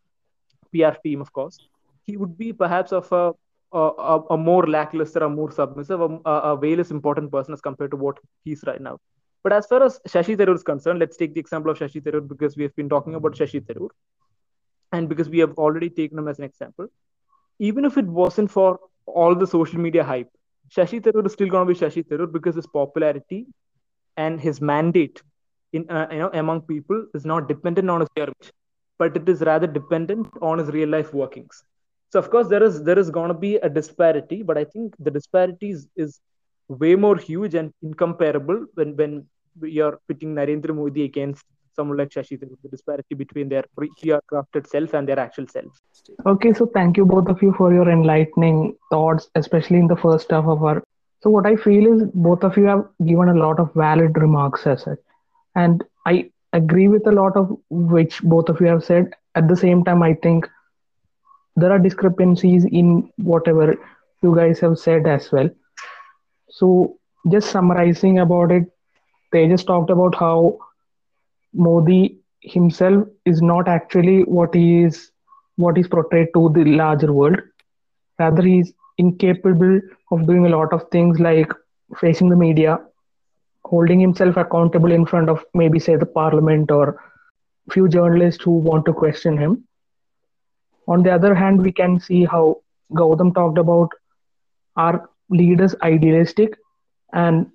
PR 0.73 0.95
team, 1.03 1.21
of 1.21 1.31
course, 1.31 1.59
he 2.05 2.17
would 2.17 2.37
be 2.37 2.51
perhaps 2.53 2.91
of 2.91 3.11
a 3.11 3.33
a, 3.71 4.19
a 4.31 4.37
more 4.37 4.65
lackluster, 4.67 5.19
a 5.19 5.29
more 5.29 5.51
submissive, 5.51 6.01
a, 6.01 6.29
a 6.29 6.55
way 6.55 6.75
less 6.75 6.91
important 6.91 7.31
person 7.31 7.53
as 7.53 7.61
compared 7.61 7.91
to 7.91 7.97
what 7.97 8.17
he's 8.43 8.63
right 8.65 8.81
now. 8.81 8.97
But 9.43 9.53
as 9.53 9.67
far 9.67 9.83
as 9.83 9.99
Shashi 10.07 10.35
Tharoor 10.35 10.55
is 10.55 10.63
concerned, 10.63 10.99
let's 10.99 11.17
take 11.17 11.33
the 11.33 11.39
example 11.39 11.71
of 11.71 11.77
Shashi 11.77 12.01
Tharoor 12.01 12.27
because 12.27 12.57
we 12.57 12.63
have 12.63 12.75
been 12.75 12.89
talking 12.89 13.15
about 13.15 13.35
Shashi 13.35 13.61
Tharoor, 13.61 13.89
and 14.91 15.07
because 15.07 15.29
we 15.29 15.39
have 15.39 15.53
already 15.53 15.89
taken 15.89 16.17
him 16.17 16.27
as 16.27 16.39
an 16.39 16.45
example. 16.45 16.87
Even 17.59 17.85
if 17.85 17.97
it 17.97 18.05
wasn't 18.05 18.49
for 18.49 18.79
all 19.05 19.35
the 19.35 19.47
social 19.47 19.79
media 19.79 20.03
hype, 20.03 20.29
Shashi 20.69 21.01
Tharoor 21.01 21.25
is 21.25 21.33
still 21.33 21.49
going 21.49 21.67
to 21.67 21.73
be 21.73 21.79
Shashi 21.79 22.05
Tharoor 22.05 22.31
because 22.31 22.55
his 22.55 22.67
popularity 22.67 23.47
and 24.25 24.41
his 24.47 24.61
mandate 24.71 25.21
in 25.73 25.89
uh, 25.89 26.07
you 26.11 26.19
know 26.23 26.31
among 26.43 26.61
people 26.73 27.05
is 27.19 27.25
not 27.31 27.47
dependent 27.53 27.89
on 27.89 28.01
his 28.05 28.09
image, 28.23 28.51
but 28.97 29.15
it 29.21 29.27
is 29.33 29.41
rather 29.51 29.67
dependent 29.79 30.27
on 30.41 30.59
his 30.61 30.69
real 30.77 30.89
life 30.97 31.13
workings. 31.13 31.63
So 32.11 32.19
of 32.19 32.29
course 32.31 32.47
there 32.53 32.63
is 32.69 32.83
there 32.83 32.99
is 33.03 33.11
going 33.17 33.33
to 33.35 33.39
be 33.47 33.55
a 33.57 33.69
disparity, 33.69 34.41
but 34.43 34.57
I 34.57 34.65
think 34.65 34.95
the 34.99 35.11
disparity 35.11 35.71
is, 35.71 35.87
is 35.95 36.19
way 36.67 36.95
more 36.95 37.17
huge 37.17 37.55
and 37.55 37.73
incomparable 37.89 38.65
when 38.73 38.95
when 39.01 39.13
you're 39.77 39.99
pitting 40.07 40.35
Narendra 40.35 40.75
Modi 40.81 41.03
against 41.03 41.45
someone 41.79 41.97
like 41.97 42.09
Shashi 42.09 42.39
the 42.39 42.69
disparity 42.69 43.15
between 43.15 43.49
their 43.49 43.63
PR 43.77 44.21
crafted 44.31 44.67
self 44.67 44.93
and 44.93 45.07
their 45.07 45.19
actual 45.19 45.47
self. 45.47 45.79
Okay, 46.25 46.53
so 46.53 46.65
thank 46.77 46.97
you 46.97 47.05
both 47.05 47.29
of 47.33 47.41
you 47.41 47.53
for 47.57 47.73
your 47.73 47.89
enlightening 47.89 48.75
thoughts, 48.91 49.29
especially 49.35 49.79
in 49.79 49.87
the 49.87 49.95
first 49.95 50.31
half 50.31 50.45
of 50.45 50.63
our. 50.63 50.83
So 51.21 51.29
what 51.29 51.45
I 51.45 51.55
feel 51.55 51.93
is 51.93 52.03
both 52.13 52.43
of 52.43 52.57
you 52.57 52.65
have 52.65 52.85
given 53.05 53.29
a 53.29 53.33
lot 53.39 53.59
of 53.59 53.73
valid 53.73 54.17
remarks 54.17 54.65
as 54.67 54.83
such, 54.83 54.99
and 55.55 55.83
I 56.05 56.29
agree 56.53 56.87
with 56.87 57.07
a 57.07 57.11
lot 57.11 57.35
of 57.37 57.57
which 57.69 58.21
both 58.23 58.49
of 58.49 58.59
you 58.59 58.67
have 58.67 58.83
said. 58.83 59.13
At 59.35 59.47
the 59.47 59.55
same 59.55 59.83
time, 59.83 60.01
I 60.03 60.13
think 60.15 60.47
there 61.55 61.71
are 61.71 61.79
discrepancies 61.79 62.65
in 62.65 63.09
whatever 63.17 63.75
you 64.21 64.35
guys 64.35 64.59
have 64.59 64.77
said 64.79 65.07
as 65.07 65.31
well. 65.31 65.49
So 66.49 66.95
just 67.31 67.49
summarizing 67.51 68.19
about 68.19 68.51
it, 68.51 68.65
they 69.31 69.47
just 69.47 69.67
talked 69.67 69.89
about 69.89 70.15
how 70.15 70.57
Modi 71.53 72.17
himself 72.41 73.07
is 73.25 73.41
not 73.41 73.67
actually 73.67 74.21
what 74.23 74.53
he 74.53 74.83
is 74.83 75.11
what 75.57 75.77
is 75.77 75.87
portrayed 75.87 76.27
to 76.33 76.49
the 76.53 76.63
larger 76.65 77.11
world. 77.13 77.39
Rather, 78.19 78.41
he 78.43 78.59
is 78.59 78.73
incapable 78.99 79.79
of 80.11 80.27
doing 80.27 80.45
a 80.45 80.49
lot 80.49 80.73
of 80.73 80.87
things 80.91 81.19
like 81.19 81.51
facing 81.99 82.29
the 82.29 82.35
media, 82.35 82.79
holding 83.65 83.99
himself 83.99 84.37
accountable 84.37 84.91
in 84.91 85.05
front 85.05 85.29
of 85.29 85.43
maybe 85.53 85.79
say 85.79 85.95
the 85.95 86.05
parliament 86.05 86.71
or 86.71 87.01
few 87.71 87.87
journalists 87.87 88.43
who 88.43 88.51
want 88.51 88.85
to 88.85 88.93
question 88.93 89.37
him. 89.37 89.63
On 90.87 91.03
the 91.03 91.11
other 91.11 91.33
hand, 91.35 91.61
we 91.61 91.71
can 91.71 91.99
see 91.99 92.25
how 92.25 92.61
Gautam 92.93 93.33
talked 93.33 93.57
about 93.57 93.89
are 94.75 95.09
leaders 95.29 95.75
idealistic, 95.83 96.57
and 97.13 97.47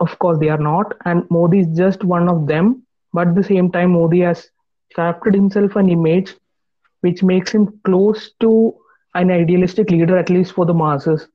of 0.00 0.18
course 0.18 0.38
they 0.38 0.48
are 0.48 0.64
not. 0.66 0.94
And 1.04 1.30
Modi 1.30 1.60
is 1.60 1.76
just 1.76 2.04
one 2.04 2.28
of 2.28 2.46
them. 2.46 2.82
But 3.12 3.28
at 3.28 3.34
the 3.34 3.44
same 3.44 3.70
time, 3.70 3.92
Modi 3.92 4.20
has 4.20 4.48
crafted 4.96 5.34
himself 5.34 5.76
an 5.76 5.90
image 5.90 6.34
which 7.02 7.22
makes 7.22 7.52
him 7.52 7.78
close 7.84 8.32
to 8.40 8.74
an 9.14 9.30
idealistic 9.30 9.90
leader, 9.90 10.16
at 10.16 10.30
least 10.30 10.52
for 10.52 10.66
the 10.66 10.74
masses. 10.74 11.28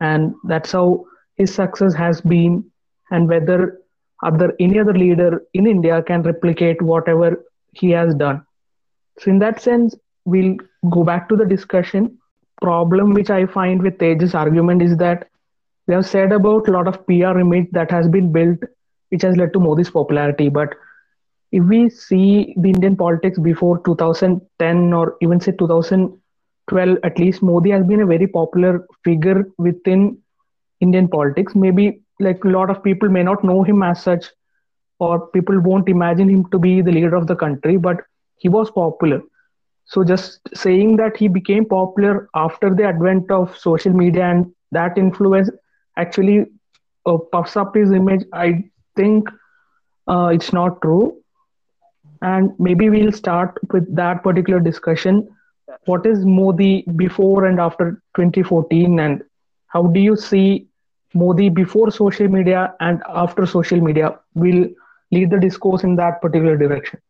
And 0.00 0.34
that's 0.44 0.72
how 0.72 1.06
his 1.36 1.54
success 1.54 1.94
has 1.94 2.20
been. 2.20 2.70
And 3.10 3.28
whether 3.28 3.80
other 4.22 4.54
any 4.58 4.78
other 4.78 4.94
leader 4.94 5.42
in 5.52 5.66
India 5.66 6.02
can 6.02 6.22
replicate 6.22 6.80
whatever 6.80 7.44
he 7.72 7.90
has 7.90 8.14
done. 8.14 8.44
So 9.18 9.30
in 9.30 9.38
that 9.40 9.60
sense, 9.60 9.94
we'll 10.24 10.56
go 10.90 11.04
back 11.04 11.28
to 11.28 11.36
the 11.36 11.44
discussion. 11.44 12.18
Problem 12.62 13.12
which 13.12 13.30
I 13.30 13.46
find 13.46 13.82
with 13.82 13.98
Tej's 13.98 14.34
argument 14.34 14.82
is 14.82 14.96
that 14.96 15.28
we 15.86 15.94
have 15.94 16.06
said 16.06 16.32
about 16.32 16.68
a 16.68 16.70
lot 16.70 16.88
of 16.88 17.06
PR 17.06 17.38
image 17.38 17.68
that 17.72 17.90
has 17.90 18.08
been 18.08 18.32
built, 18.32 18.58
which 19.10 19.22
has 19.22 19.36
led 19.36 19.52
to 19.52 19.60
Modi's 19.60 19.90
popularity. 19.90 20.48
But 20.48 20.74
if 21.52 21.62
we 21.64 21.90
see 21.90 22.54
the 22.56 22.70
Indian 22.70 22.96
politics 22.96 23.38
before 23.38 23.82
2010 23.84 24.92
or 24.92 25.16
even 25.20 25.40
say 25.40 25.52
2012, 26.68 26.98
at 27.04 27.18
least 27.18 27.42
Modi 27.42 27.70
has 27.70 27.84
been 27.84 28.00
a 28.00 28.06
very 28.06 28.26
popular 28.26 28.86
figure 29.04 29.44
within 29.58 30.18
Indian 30.80 31.08
politics. 31.08 31.54
Maybe 31.54 32.00
like 32.20 32.44
a 32.44 32.48
lot 32.48 32.70
of 32.70 32.82
people 32.82 33.08
may 33.08 33.22
not 33.22 33.44
know 33.44 33.62
him 33.62 33.82
as 33.82 34.02
such, 34.02 34.26
or 34.98 35.26
people 35.28 35.60
won't 35.60 35.88
imagine 35.88 36.28
him 36.28 36.44
to 36.50 36.58
be 36.58 36.80
the 36.82 36.92
leader 36.92 37.14
of 37.16 37.26
the 37.26 37.36
country, 37.36 37.76
but 37.76 38.02
he 38.36 38.48
was 38.48 38.70
popular. 38.70 39.22
So 39.86 40.04
just 40.04 40.40
saying 40.54 40.96
that 40.96 41.16
he 41.16 41.28
became 41.28 41.64
popular 41.66 42.28
after 42.34 42.74
the 42.74 42.84
advent 42.84 43.30
of 43.30 43.56
social 43.56 43.92
media 43.92 44.24
and 44.24 44.52
that 44.72 44.98
influence 44.98 45.50
actually 45.96 46.46
uh, 47.06 47.18
puffs 47.32 47.56
up 47.56 47.74
his 47.74 47.92
image, 47.92 48.24
I 48.32 48.64
think 48.96 49.28
uh, 50.08 50.30
it's 50.32 50.52
not 50.52 50.80
true. 50.82 51.16
And 52.22 52.52
maybe 52.58 52.88
we'll 52.90 53.12
start 53.12 53.58
with 53.72 53.94
that 53.96 54.22
particular 54.22 54.60
discussion. 54.60 55.28
What 55.86 56.06
is 56.06 56.24
Modi 56.24 56.82
before 56.96 57.44
and 57.46 57.60
after 57.60 58.02
2014, 58.16 58.98
and 59.00 59.22
how 59.68 59.86
do 59.86 60.00
you 60.00 60.16
see 60.16 60.68
Modi 61.14 61.48
before 61.48 61.90
social 61.90 62.28
media 62.28 62.74
and 62.80 63.02
after 63.08 63.46
social 63.46 63.80
media 63.80 64.18
will 64.34 64.68
lead 65.12 65.30
the 65.30 65.38
discourse 65.38 65.84
in 65.84 65.96
that 65.96 66.20
particular 66.20 66.56
direction. 66.56 67.00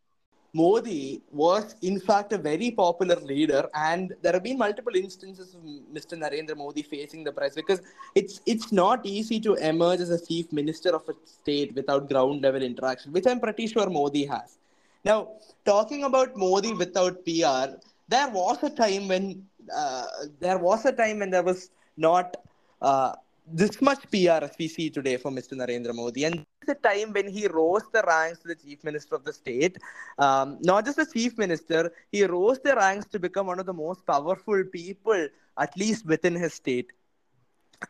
Modi 0.53 1.21
was, 1.33 1.75
in 1.83 1.99
fact, 1.99 2.33
a 2.33 2.39
very 2.39 2.71
popular 2.71 3.17
leader, 3.17 3.69
and 3.75 4.15
there 4.23 4.33
have 4.35 4.45
been 4.45 4.57
multiple 4.57 4.95
instances 4.95 5.53
of 5.55 5.63
Mr. 5.93 6.17
Narendra 6.17 6.57
Modi 6.57 6.83
facing 6.83 7.25
the 7.25 7.33
press 7.33 7.57
because 7.57 7.83
it's 8.15 8.41
it's 8.47 8.71
not 8.71 9.05
easy 9.05 9.41
to 9.41 9.55
emerge 9.55 9.99
as 9.99 10.11
a 10.11 10.25
chief 10.25 10.53
minister 10.53 10.95
of 10.95 11.09
a 11.09 11.15
state 11.25 11.75
without 11.75 12.09
ground 12.09 12.43
level 12.43 12.63
interaction, 12.63 13.13
which 13.13 13.27
I'm 13.27 13.41
pretty 13.41 13.67
sure 13.67 13.91
Modi 13.91 14.27
has. 14.27 14.59
Now, 15.05 15.29
talking 15.65 16.05
about 16.05 16.37
Modi 16.37 16.73
without 16.73 17.25
PR, 17.25 17.75
there 18.09 18.29
was 18.29 18.63
a 18.63 18.71
time 18.71 19.09
when 19.09 19.47
uh, 19.75 20.05
there 20.41 20.59
was 20.59 20.85
a 20.85 20.93
time 20.93 21.21
when 21.21 21.31
there 21.31 21.43
was 21.43 21.71
not 21.97 22.37
uh, 22.83 23.15
this 23.47 23.81
much 23.81 24.03
PR 24.11 24.45
as 24.45 24.53
we 24.59 24.69
see 24.69 24.91
today 24.91 25.17
for 25.17 25.31
Mr. 25.31 25.53
Narendra 25.53 25.95
Modi. 25.95 26.25
And 26.25 26.45
the 26.67 26.75
time 26.75 27.13
when 27.13 27.29
he 27.29 27.47
rose 27.47 27.83
the 27.93 28.03
ranks 28.07 28.41
to 28.41 28.49
the 28.49 28.55
chief 28.55 28.83
minister 28.85 29.15
of 29.15 29.25
the 29.25 29.33
state. 29.33 29.79
Um, 30.19 30.59
not 30.63 30.85
just 30.85 30.97
the 30.97 31.07
chief 31.07 31.37
minister, 31.39 31.93
he 32.11 32.25
rose 32.25 32.59
the 32.61 32.75
ranks 32.75 33.07
to 33.07 33.19
become 33.19 33.47
one 33.47 33.61
of 33.61 33.67
the 33.67 33.73
most 33.73 34.07
powerful 34.07 34.65
people, 34.65 35.29
at 35.59 35.77
least 35.77 36.07
within 36.07 36.35
his 36.35 36.55
state. 36.55 36.93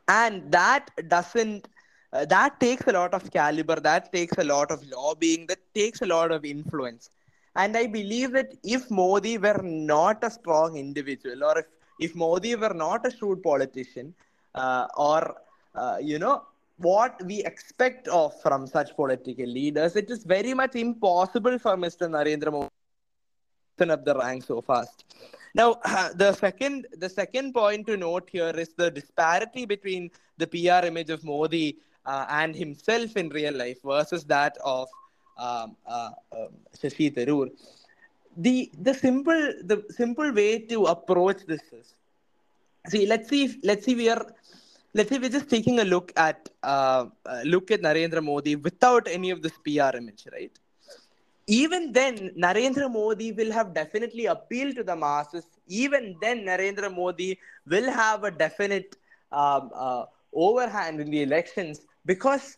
And 0.08 0.50
that 0.50 0.90
doesn't. 1.08 1.68
Uh, 2.12 2.24
that 2.26 2.60
takes 2.60 2.86
a 2.86 2.92
lot 2.92 3.12
of 3.12 3.30
caliber. 3.32 3.76
That 3.80 4.12
takes 4.12 4.38
a 4.38 4.44
lot 4.44 4.70
of 4.70 4.84
lobbying. 4.88 5.46
That 5.46 5.58
takes 5.74 6.00
a 6.00 6.06
lot 6.06 6.30
of 6.30 6.44
influence. 6.44 7.10
And 7.56 7.76
I 7.76 7.86
believe 7.86 8.32
that 8.32 8.54
if 8.62 8.90
Modi 8.90 9.38
were 9.38 9.60
not 9.62 10.24
a 10.24 10.30
strong 10.30 10.76
individual, 10.76 11.44
or 11.44 11.58
if 11.58 11.66
if 12.00 12.14
Modi 12.16 12.54
were 12.56 12.74
not 12.74 13.06
a 13.06 13.10
shrewd 13.10 13.42
politician, 13.42 14.14
uh, 14.54 14.86
or 14.96 15.36
uh, 15.74 15.98
you 16.00 16.18
know 16.18 16.42
what 16.78 17.22
we 17.24 17.44
expect 17.44 18.08
of 18.08 18.40
from 18.42 18.66
such 18.66 18.96
political 18.96 19.46
leaders, 19.46 19.94
it 19.94 20.10
is 20.10 20.24
very 20.24 20.54
much 20.54 20.74
impossible 20.74 21.58
for 21.58 21.76
Mr. 21.76 22.08
Narendra 22.08 22.50
Modi 22.50 22.70
to 23.78 23.92
up 23.92 24.04
the 24.04 24.14
ranks 24.16 24.46
so 24.46 24.60
fast. 24.60 25.04
Now, 25.54 25.74
the 26.14 26.32
second 26.32 26.86
the 26.96 27.08
second 27.08 27.52
point 27.54 27.86
to 27.86 27.96
note 27.96 28.28
here 28.30 28.50
is 28.50 28.70
the 28.76 28.90
disparity 28.90 29.64
between 29.66 30.10
the 30.38 30.46
PR 30.46 30.86
image 30.86 31.10
of 31.10 31.24
Modi 31.24 31.78
uh, 32.06 32.26
and 32.28 32.54
himself 32.54 33.16
in 33.16 33.28
real 33.28 33.54
life 33.54 33.78
versus 33.84 34.24
that 34.24 34.56
of 34.64 34.88
uh, 34.88 35.03
Shashi 35.38 37.14
Tharoor. 37.14 37.50
The 38.36 38.70
the 38.80 38.94
simple 38.94 39.52
the 39.62 39.84
simple 39.90 40.32
way 40.32 40.58
to 40.58 40.86
approach 40.86 41.46
this 41.46 41.62
is 41.72 41.94
see 42.88 43.06
let's 43.06 43.28
see 43.28 43.44
if, 43.44 43.56
let's 43.62 43.84
see 43.84 43.94
we 43.94 44.08
are 44.08 44.26
let's 44.94 45.08
say 45.10 45.18
we're 45.18 45.28
just 45.28 45.50
taking 45.50 45.80
a 45.80 45.84
look 45.84 46.12
at 46.16 46.48
uh, 46.62 47.06
uh, 47.26 47.42
look 47.44 47.70
at 47.70 47.82
Narendra 47.82 48.22
Modi 48.22 48.56
without 48.56 49.08
any 49.08 49.30
of 49.30 49.42
this 49.42 49.52
PR 49.64 49.96
image, 49.96 50.26
right? 50.32 50.52
Even 51.46 51.92
then, 51.92 52.30
Narendra 52.38 52.90
Modi 52.90 53.32
will 53.32 53.52
have 53.52 53.74
definitely 53.74 54.26
appealed 54.26 54.76
to 54.76 54.84
the 54.84 54.96
masses. 54.96 55.44
Even 55.68 56.16
then, 56.20 56.44
Narendra 56.46 56.94
Modi 56.94 57.38
will 57.66 57.90
have 57.90 58.24
a 58.24 58.30
definite 58.30 58.96
um, 59.30 59.70
uh, 59.74 60.04
overhand 60.32 61.00
in 61.00 61.10
the 61.10 61.22
elections 61.22 61.82
because 62.06 62.56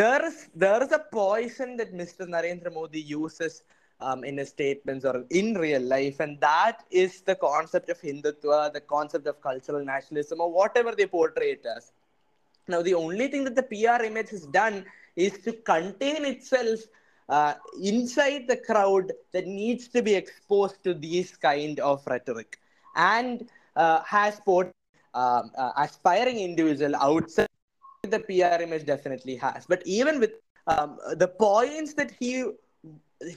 there 0.00 0.24
is 0.28 0.48
there 0.54 0.82
is 0.82 0.92
a 0.92 1.02
poison 1.18 1.76
that 1.78 1.92
Mr. 2.00 2.22
Narendra 2.34 2.72
Modi 2.72 3.00
uses 3.00 3.62
um, 4.00 4.24
in 4.24 4.36
his 4.36 4.50
statements 4.50 5.04
or 5.04 5.24
in 5.30 5.54
real 5.54 5.80
life. 5.80 6.20
And 6.20 6.38
that 6.40 6.84
is 6.90 7.22
the 7.22 7.34
concept 7.34 7.88
of 7.88 8.00
Hindutva, 8.00 8.72
the 8.72 8.80
concept 8.80 9.26
of 9.26 9.40
cultural 9.40 9.84
nationalism, 9.84 10.40
or 10.40 10.52
whatever 10.52 10.94
they 10.94 11.06
portray 11.06 11.52
it 11.52 11.64
as. 11.76 11.92
Now, 12.68 12.82
the 12.82 12.94
only 12.94 13.28
thing 13.28 13.44
that 13.44 13.54
the 13.54 13.62
PR 13.62 14.04
image 14.04 14.30
has 14.30 14.46
done 14.46 14.84
is 15.14 15.38
to 15.44 15.52
contain 15.52 16.24
itself 16.24 16.80
uh, 17.28 17.54
inside 17.82 18.46
the 18.48 18.56
crowd 18.56 19.12
that 19.32 19.46
needs 19.46 19.88
to 19.88 20.02
be 20.02 20.14
exposed 20.14 20.82
to 20.84 20.92
these 20.94 21.36
kind 21.36 21.80
of 21.80 22.06
rhetoric 22.06 22.58
and 22.96 23.48
uh, 23.76 24.02
has 24.02 24.40
put 24.40 24.70
um, 25.14 25.50
uh, 25.56 25.72
aspiring 25.78 26.38
individual 26.38 26.94
outside 26.96 27.48
the 28.10 28.20
PR 28.20 28.62
image 28.62 28.84
definitely 28.86 29.36
has. 29.36 29.66
But 29.66 29.82
even 29.84 30.20
with 30.20 30.32
um, 30.66 30.98
the 31.14 31.28
points 31.28 31.94
that 31.94 32.12
he 32.18 32.44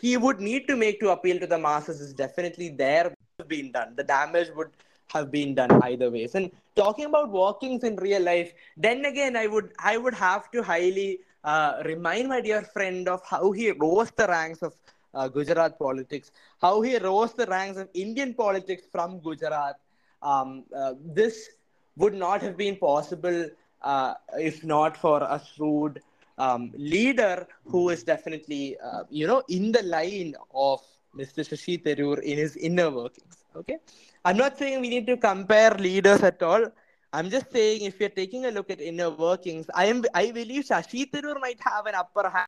he 0.01 0.17
would 0.17 0.41
need 0.41 0.67
to 0.67 0.75
make 0.75 0.99
to 0.99 1.11
appeal 1.11 1.39
to 1.39 1.47
the 1.47 1.57
masses 1.57 2.01
is 2.01 2.13
definitely 2.13 2.69
there 2.69 3.13
been 3.47 3.71
done. 3.71 3.95
The 3.95 4.03
damage 4.03 4.49
would 4.55 4.69
have 5.13 5.31
been 5.31 5.55
done 5.55 5.71
either 5.83 6.09
ways. 6.11 6.35
And 6.35 6.51
talking 6.75 7.05
about 7.05 7.29
workings 7.31 7.83
in 7.83 7.95
real 7.95 8.21
life, 8.21 8.53
then 8.77 9.05
again, 9.05 9.35
I 9.35 9.47
would 9.47 9.71
I 9.79 9.97
would 9.97 10.13
have 10.13 10.51
to 10.51 10.61
highly 10.61 11.19
uh, 11.43 11.81
remind 11.85 12.27
my 12.27 12.41
dear 12.41 12.61
friend 12.61 13.07
of 13.07 13.21
how 13.25 13.51
he 13.51 13.71
rose 13.71 14.11
the 14.11 14.27
ranks 14.27 14.61
of 14.61 14.75
uh, 15.13 15.27
Gujarat 15.27 15.79
politics, 15.79 16.31
how 16.61 16.81
he 16.81 16.97
rose 16.97 17.33
the 17.33 17.45
ranks 17.47 17.79
of 17.79 17.89
Indian 17.93 18.33
politics 18.33 18.83
from 18.91 19.19
Gujarat. 19.19 19.79
Um, 20.21 20.65
uh, 20.75 20.93
this 21.03 21.49
would 21.95 22.13
not 22.13 22.41
have 22.41 22.57
been 22.57 22.75
possible 22.75 23.49
uh, 23.81 24.13
if 24.37 24.63
not 24.63 24.97
for 24.97 25.21
a 25.23 25.41
shrewd 25.53 26.01
um, 26.37 26.71
leader 26.77 27.47
who 27.65 27.89
is 27.89 28.03
definitely, 28.03 28.77
uh, 28.79 29.03
you 29.09 29.27
know, 29.27 29.43
in 29.49 29.71
the 29.71 29.83
line 29.83 30.35
of 30.53 30.81
Mr. 31.15 31.43
Shashi 31.43 31.81
Tharoor 31.81 32.19
in 32.21 32.37
his 32.37 32.55
inner 32.57 32.89
workings. 32.89 33.43
Okay. 33.55 33.77
I'm 34.25 34.37
not 34.37 34.57
saying 34.57 34.81
we 34.81 34.89
need 34.89 35.07
to 35.07 35.17
compare 35.17 35.71
leaders 35.71 36.21
at 36.23 36.41
all. 36.41 36.65
I'm 37.11 37.29
just 37.29 37.51
saying 37.51 37.81
if 37.81 37.99
you're 37.99 38.09
taking 38.09 38.45
a 38.45 38.51
look 38.51 38.69
at 38.69 38.79
inner 38.81 39.09
workings, 39.09 39.69
I 39.73 39.85
am 39.85 40.03
I 40.13 40.31
believe 40.31 40.65
Shashi 40.65 41.09
Tharoor 41.09 41.39
might 41.39 41.59
have 41.61 41.85
an 41.87 41.95
upper 41.95 42.29
hand 42.29 42.47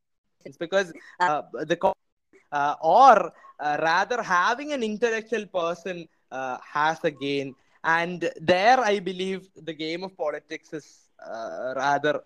because 0.60 0.94
uh, 1.20 1.42
the 1.54 1.94
uh, 2.52 2.76
or 2.82 3.32
uh, 3.60 3.78
rather 3.82 4.22
having 4.22 4.72
an 4.74 4.84
intellectual 4.84 5.46
person 5.48 6.08
uh, 6.32 6.58
has 6.64 7.04
a 7.04 7.12
gain, 7.12 7.56
and 7.84 8.30
there 8.40 8.80
I 8.80 9.00
believe 9.00 9.50
the 9.56 9.74
game 9.74 10.04
of 10.04 10.16
politics 10.18 10.74
is 10.74 11.11
uh, 11.36 11.74
rather 11.76 12.22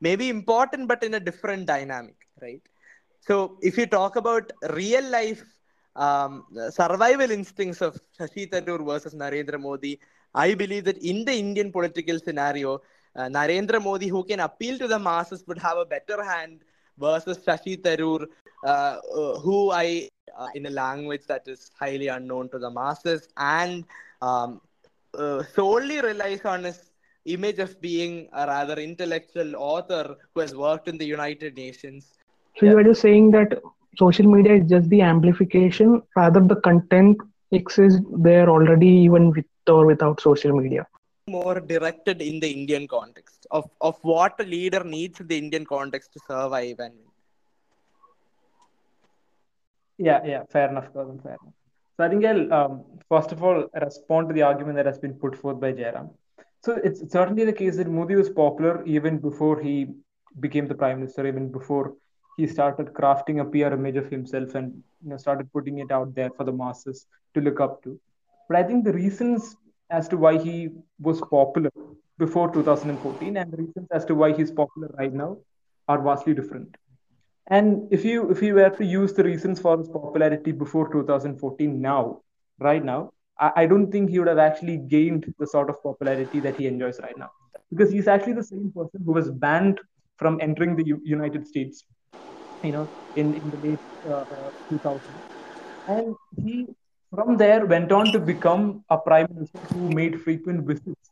maybe 0.00 0.28
important 0.28 0.88
but 0.88 1.02
in 1.02 1.14
a 1.14 1.20
different 1.20 1.66
dynamic 1.66 2.16
right? 2.42 2.62
So 3.20 3.58
if 3.62 3.76
you 3.78 3.86
talk 3.86 4.16
about 4.16 4.50
real 4.70 5.04
life 5.10 5.42
um, 5.96 6.44
survival 6.70 7.30
instincts 7.30 7.80
of 7.80 7.98
shashi 8.18 8.44
tharoor 8.52 8.80
versus 8.90 9.14
narendra 9.22 9.58
modi 9.66 9.92
i 10.34 10.54
believe 10.62 10.84
that 10.88 10.98
in 11.12 11.24
the 11.28 11.34
indian 11.44 11.70
political 11.76 12.18
scenario 12.26 12.72
uh, 13.16 13.28
narendra 13.38 13.80
modi 13.88 14.08
who 14.08 14.22
can 14.30 14.40
appeal 14.48 14.78
to 14.78 14.88
the 14.88 14.98
masses 14.98 15.44
would 15.48 15.58
have 15.66 15.78
a 15.78 15.86
better 15.94 16.18
hand 16.32 16.60
versus 17.06 17.38
shashi 17.46 17.74
tharoor 17.86 18.20
uh, 18.64 18.96
uh, 19.20 19.38
who 19.44 19.58
i 19.72 19.86
uh, 20.38 20.48
in 20.54 20.66
a 20.66 20.70
language 20.70 21.24
that 21.32 21.46
is 21.54 21.70
highly 21.82 22.08
unknown 22.08 22.48
to 22.48 22.58
the 22.58 22.70
masses 22.70 23.28
and 23.36 23.84
um, 24.22 24.60
uh, 25.18 25.42
solely 25.56 26.00
relies 26.00 26.44
on 26.44 26.64
his 26.64 26.89
image 27.24 27.58
of 27.58 27.80
being 27.80 28.28
a 28.32 28.46
rather 28.46 28.74
intellectual 28.74 29.56
author 29.56 30.16
who 30.34 30.40
has 30.40 30.54
worked 30.54 30.88
in 30.88 30.98
the 30.98 31.06
United 31.06 31.56
Nations. 31.56 32.12
So 32.56 32.66
you 32.66 32.76
are 32.78 32.84
just 32.84 33.00
saying 33.00 33.30
that 33.32 33.60
social 33.96 34.26
media 34.26 34.54
is 34.56 34.68
just 34.68 34.88
the 34.88 35.02
amplification, 35.02 36.02
rather 36.16 36.40
the 36.40 36.56
content 36.56 37.18
exists 37.52 38.00
there 38.12 38.48
already 38.48 38.88
even 38.88 39.30
with 39.30 39.44
or 39.68 39.86
without 39.86 40.20
social 40.20 40.52
media. 40.52 40.86
More 41.28 41.60
directed 41.60 42.20
in 42.20 42.40
the 42.40 42.50
Indian 42.50 42.86
context 42.88 43.46
of, 43.50 43.70
of 43.80 43.96
what 44.02 44.34
a 44.40 44.44
leader 44.44 44.82
needs 44.84 45.20
in 45.20 45.26
the 45.28 45.38
Indian 45.38 45.64
context 45.64 46.12
to 46.14 46.20
survive 46.28 46.78
and 46.80 46.94
Yeah, 49.98 50.20
yeah, 50.24 50.44
fair 50.50 50.68
enough, 50.70 50.92
Gautam, 50.94 51.22
fair 51.22 51.36
enough. 51.42 51.54
So 51.96 52.04
I 52.04 52.08
think 52.08 52.24
I'll 52.24 52.52
um, 52.52 52.84
first 53.08 53.32
of 53.32 53.42
all 53.42 53.68
respond 53.80 54.28
to 54.28 54.34
the 54.34 54.42
argument 54.42 54.76
that 54.76 54.86
has 54.86 54.98
been 54.98 55.14
put 55.14 55.36
forth 55.36 55.60
by 55.60 55.72
Jairam. 55.72 56.10
So 56.62 56.74
it's 56.84 57.10
certainly 57.10 57.44
the 57.44 57.52
case 57.52 57.76
that 57.76 57.88
Modi 57.88 58.16
was 58.16 58.28
popular 58.28 58.84
even 58.84 59.18
before 59.18 59.60
he 59.60 59.88
became 60.38 60.66
the 60.66 60.74
prime 60.74 61.00
minister, 61.00 61.26
even 61.26 61.50
before 61.50 61.94
he 62.36 62.46
started 62.46 62.92
crafting 62.92 63.40
a 63.40 63.44
PR 63.44 63.74
image 63.74 63.96
of 63.96 64.10
himself 64.10 64.54
and 64.54 64.82
you 65.02 65.10
know, 65.10 65.16
started 65.16 65.52
putting 65.52 65.78
it 65.78 65.90
out 65.90 66.14
there 66.14 66.30
for 66.36 66.44
the 66.44 66.52
masses 66.52 67.06
to 67.34 67.40
look 67.40 67.60
up 67.60 67.82
to. 67.84 67.98
But 68.48 68.58
I 68.58 68.62
think 68.62 68.84
the 68.84 68.92
reasons 68.92 69.56
as 69.90 70.08
to 70.08 70.16
why 70.16 70.38
he 70.38 70.68
was 71.00 71.20
popular 71.20 71.70
before 72.18 72.52
2014 72.52 73.36
and 73.36 73.52
the 73.52 73.56
reasons 73.56 73.88
as 73.90 74.04
to 74.04 74.14
why 74.14 74.32
he's 74.32 74.50
popular 74.50 74.90
right 74.98 75.12
now 75.12 75.38
are 75.88 76.00
vastly 76.02 76.34
different. 76.34 76.76
And 77.46 77.88
if 77.90 78.04
you 78.04 78.30
if 78.30 78.42
you 78.42 78.54
were 78.54 78.70
to 78.70 78.84
use 78.84 79.12
the 79.14 79.24
reasons 79.24 79.60
for 79.60 79.78
his 79.78 79.88
popularity 79.88 80.52
before 80.52 80.92
2014 80.92 81.80
now, 81.80 82.20
right 82.60 82.84
now, 82.84 83.12
I, 83.40 83.66
don't 83.66 83.90
think 83.90 84.10
he 84.10 84.18
would 84.18 84.28
have 84.28 84.38
actually 84.38 84.76
gained 84.78 85.32
the 85.38 85.46
sort 85.46 85.70
of 85.70 85.82
popularity 85.82 86.40
that 86.40 86.56
he 86.56 86.66
enjoys 86.66 87.00
right 87.00 87.16
now. 87.16 87.30
Because 87.70 87.90
he's 87.90 88.08
actually 88.08 88.34
the 88.34 88.42
same 88.44 88.72
person 88.74 89.02
who 89.04 89.12
was 89.12 89.30
banned 89.30 89.80
from 90.18 90.38
entering 90.40 90.76
the 90.76 90.86
U- 90.86 91.00
United 91.04 91.46
States, 91.46 91.84
you 92.62 92.72
know, 92.72 92.90
in, 93.14 93.34
in 93.34 93.50
the 93.50 93.56
late 93.58 93.80
uh, 94.08 94.50
2000s. 94.68 95.22
And 95.86 96.16
he, 96.42 96.66
from 97.14 97.36
there, 97.36 97.66
went 97.66 97.92
on 97.92 98.12
to 98.12 98.18
become 98.20 98.84
a 98.90 98.98
prime 98.98 99.26
minister 99.34 99.60
who 99.72 99.90
made 99.90 100.20
frequent 100.20 100.66
visits 100.66 101.10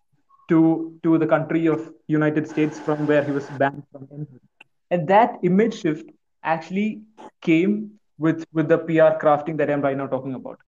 to 0.48 0.98
to 1.02 1.18
the 1.18 1.26
country 1.26 1.66
of 1.66 1.92
United 2.06 2.46
States 2.48 2.80
from 2.80 3.06
where 3.06 3.24
he 3.24 3.32
was 3.32 3.50
banned 3.50 3.84
from 3.92 4.08
entering. 4.12 4.40
And 4.90 5.08
that 5.08 5.38
image 5.42 5.74
shift 5.80 6.10
actually 6.42 7.02
came 7.42 7.98
with 8.18 8.44
with 8.52 8.68
the 8.68 8.78
PR 8.78 9.18
crafting 9.18 9.58
that 9.58 9.70
I'm 9.70 9.82
right 9.82 9.96
now 9.96 10.06
talking 10.06 10.34
about. 10.34 10.58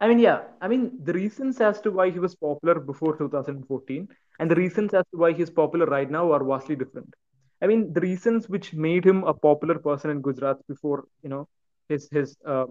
I 0.00 0.08
mean, 0.08 0.18
yeah, 0.18 0.42
I 0.60 0.68
mean 0.68 0.98
the 1.04 1.12
reasons 1.12 1.60
as 1.60 1.80
to 1.82 1.90
why 1.90 2.10
he 2.10 2.18
was 2.18 2.34
popular 2.34 2.78
before 2.80 3.16
2014 3.16 4.08
and 4.38 4.50
the 4.50 4.54
reasons 4.54 4.92
as 4.92 5.04
to 5.12 5.18
why 5.18 5.32
he's 5.32 5.50
popular 5.50 5.86
right 5.86 6.10
now 6.10 6.32
are 6.32 6.44
vastly 6.44 6.76
different. 6.76 7.14
I 7.62 7.66
mean, 7.66 7.92
the 7.92 8.00
reasons 8.00 8.48
which 8.48 8.74
made 8.74 9.04
him 9.04 9.24
a 9.24 9.32
popular 9.32 9.78
person 9.78 10.10
in 10.10 10.20
Gujarat 10.20 10.58
before 10.66 11.04
you 11.22 11.30
know 11.30 11.48
his 11.88 12.08
his 12.10 12.36
uh, 12.46 12.66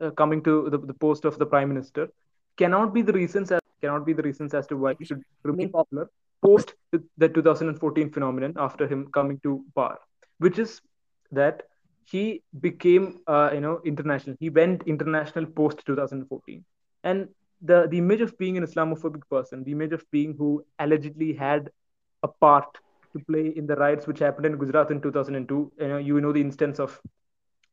uh, 0.00 0.10
coming 0.10 0.42
to 0.42 0.70
the, 0.70 0.78
the 0.78 0.94
post 0.94 1.24
of 1.24 1.38
the 1.38 1.46
prime 1.46 1.68
minister 1.68 2.08
cannot 2.56 2.94
be 2.94 3.02
the 3.02 3.12
reasons 3.12 3.52
as 3.52 3.60
cannot 3.80 4.06
be 4.06 4.12
the 4.12 4.22
reasons 4.22 4.54
as 4.54 4.66
to 4.66 4.76
why 4.76 4.94
he 4.98 5.04
should 5.04 5.22
remain 5.42 5.70
popular 5.70 6.08
post 6.44 6.74
the 6.92 7.28
2014 7.28 8.10
phenomenon 8.10 8.54
after 8.56 8.86
him 8.86 9.06
coming 9.12 9.38
to 9.42 9.64
power, 9.74 9.98
which 10.38 10.58
is 10.58 10.80
that 11.32 11.62
he 12.04 12.42
became 12.60 13.20
uh, 13.26 13.50
you 13.52 13.60
know 13.60 13.80
international. 13.84 14.36
He 14.40 14.50
went 14.50 14.82
international 14.86 15.46
post 15.46 15.82
2014, 15.86 16.64
and 17.02 17.28
the 17.62 17.86
the 17.88 17.98
image 17.98 18.20
of 18.20 18.36
being 18.38 18.56
an 18.56 18.64
Islamophobic 18.64 19.22
person, 19.30 19.64
the 19.64 19.72
image 19.72 19.92
of 19.92 20.04
being 20.10 20.34
who 20.38 20.64
allegedly 20.78 21.32
had 21.32 21.70
a 22.22 22.28
part 22.28 22.66
to 23.12 23.24
play 23.30 23.52
in 23.56 23.66
the 23.66 23.76
riots 23.76 24.06
which 24.06 24.18
happened 24.18 24.46
in 24.46 24.56
Gujarat 24.58 24.90
in 24.90 25.00
2002. 25.00 25.72
You 25.80 25.88
know, 25.88 25.98
you 25.98 26.20
know 26.20 26.32
the 26.32 26.40
instance 26.40 26.78
of 26.78 27.00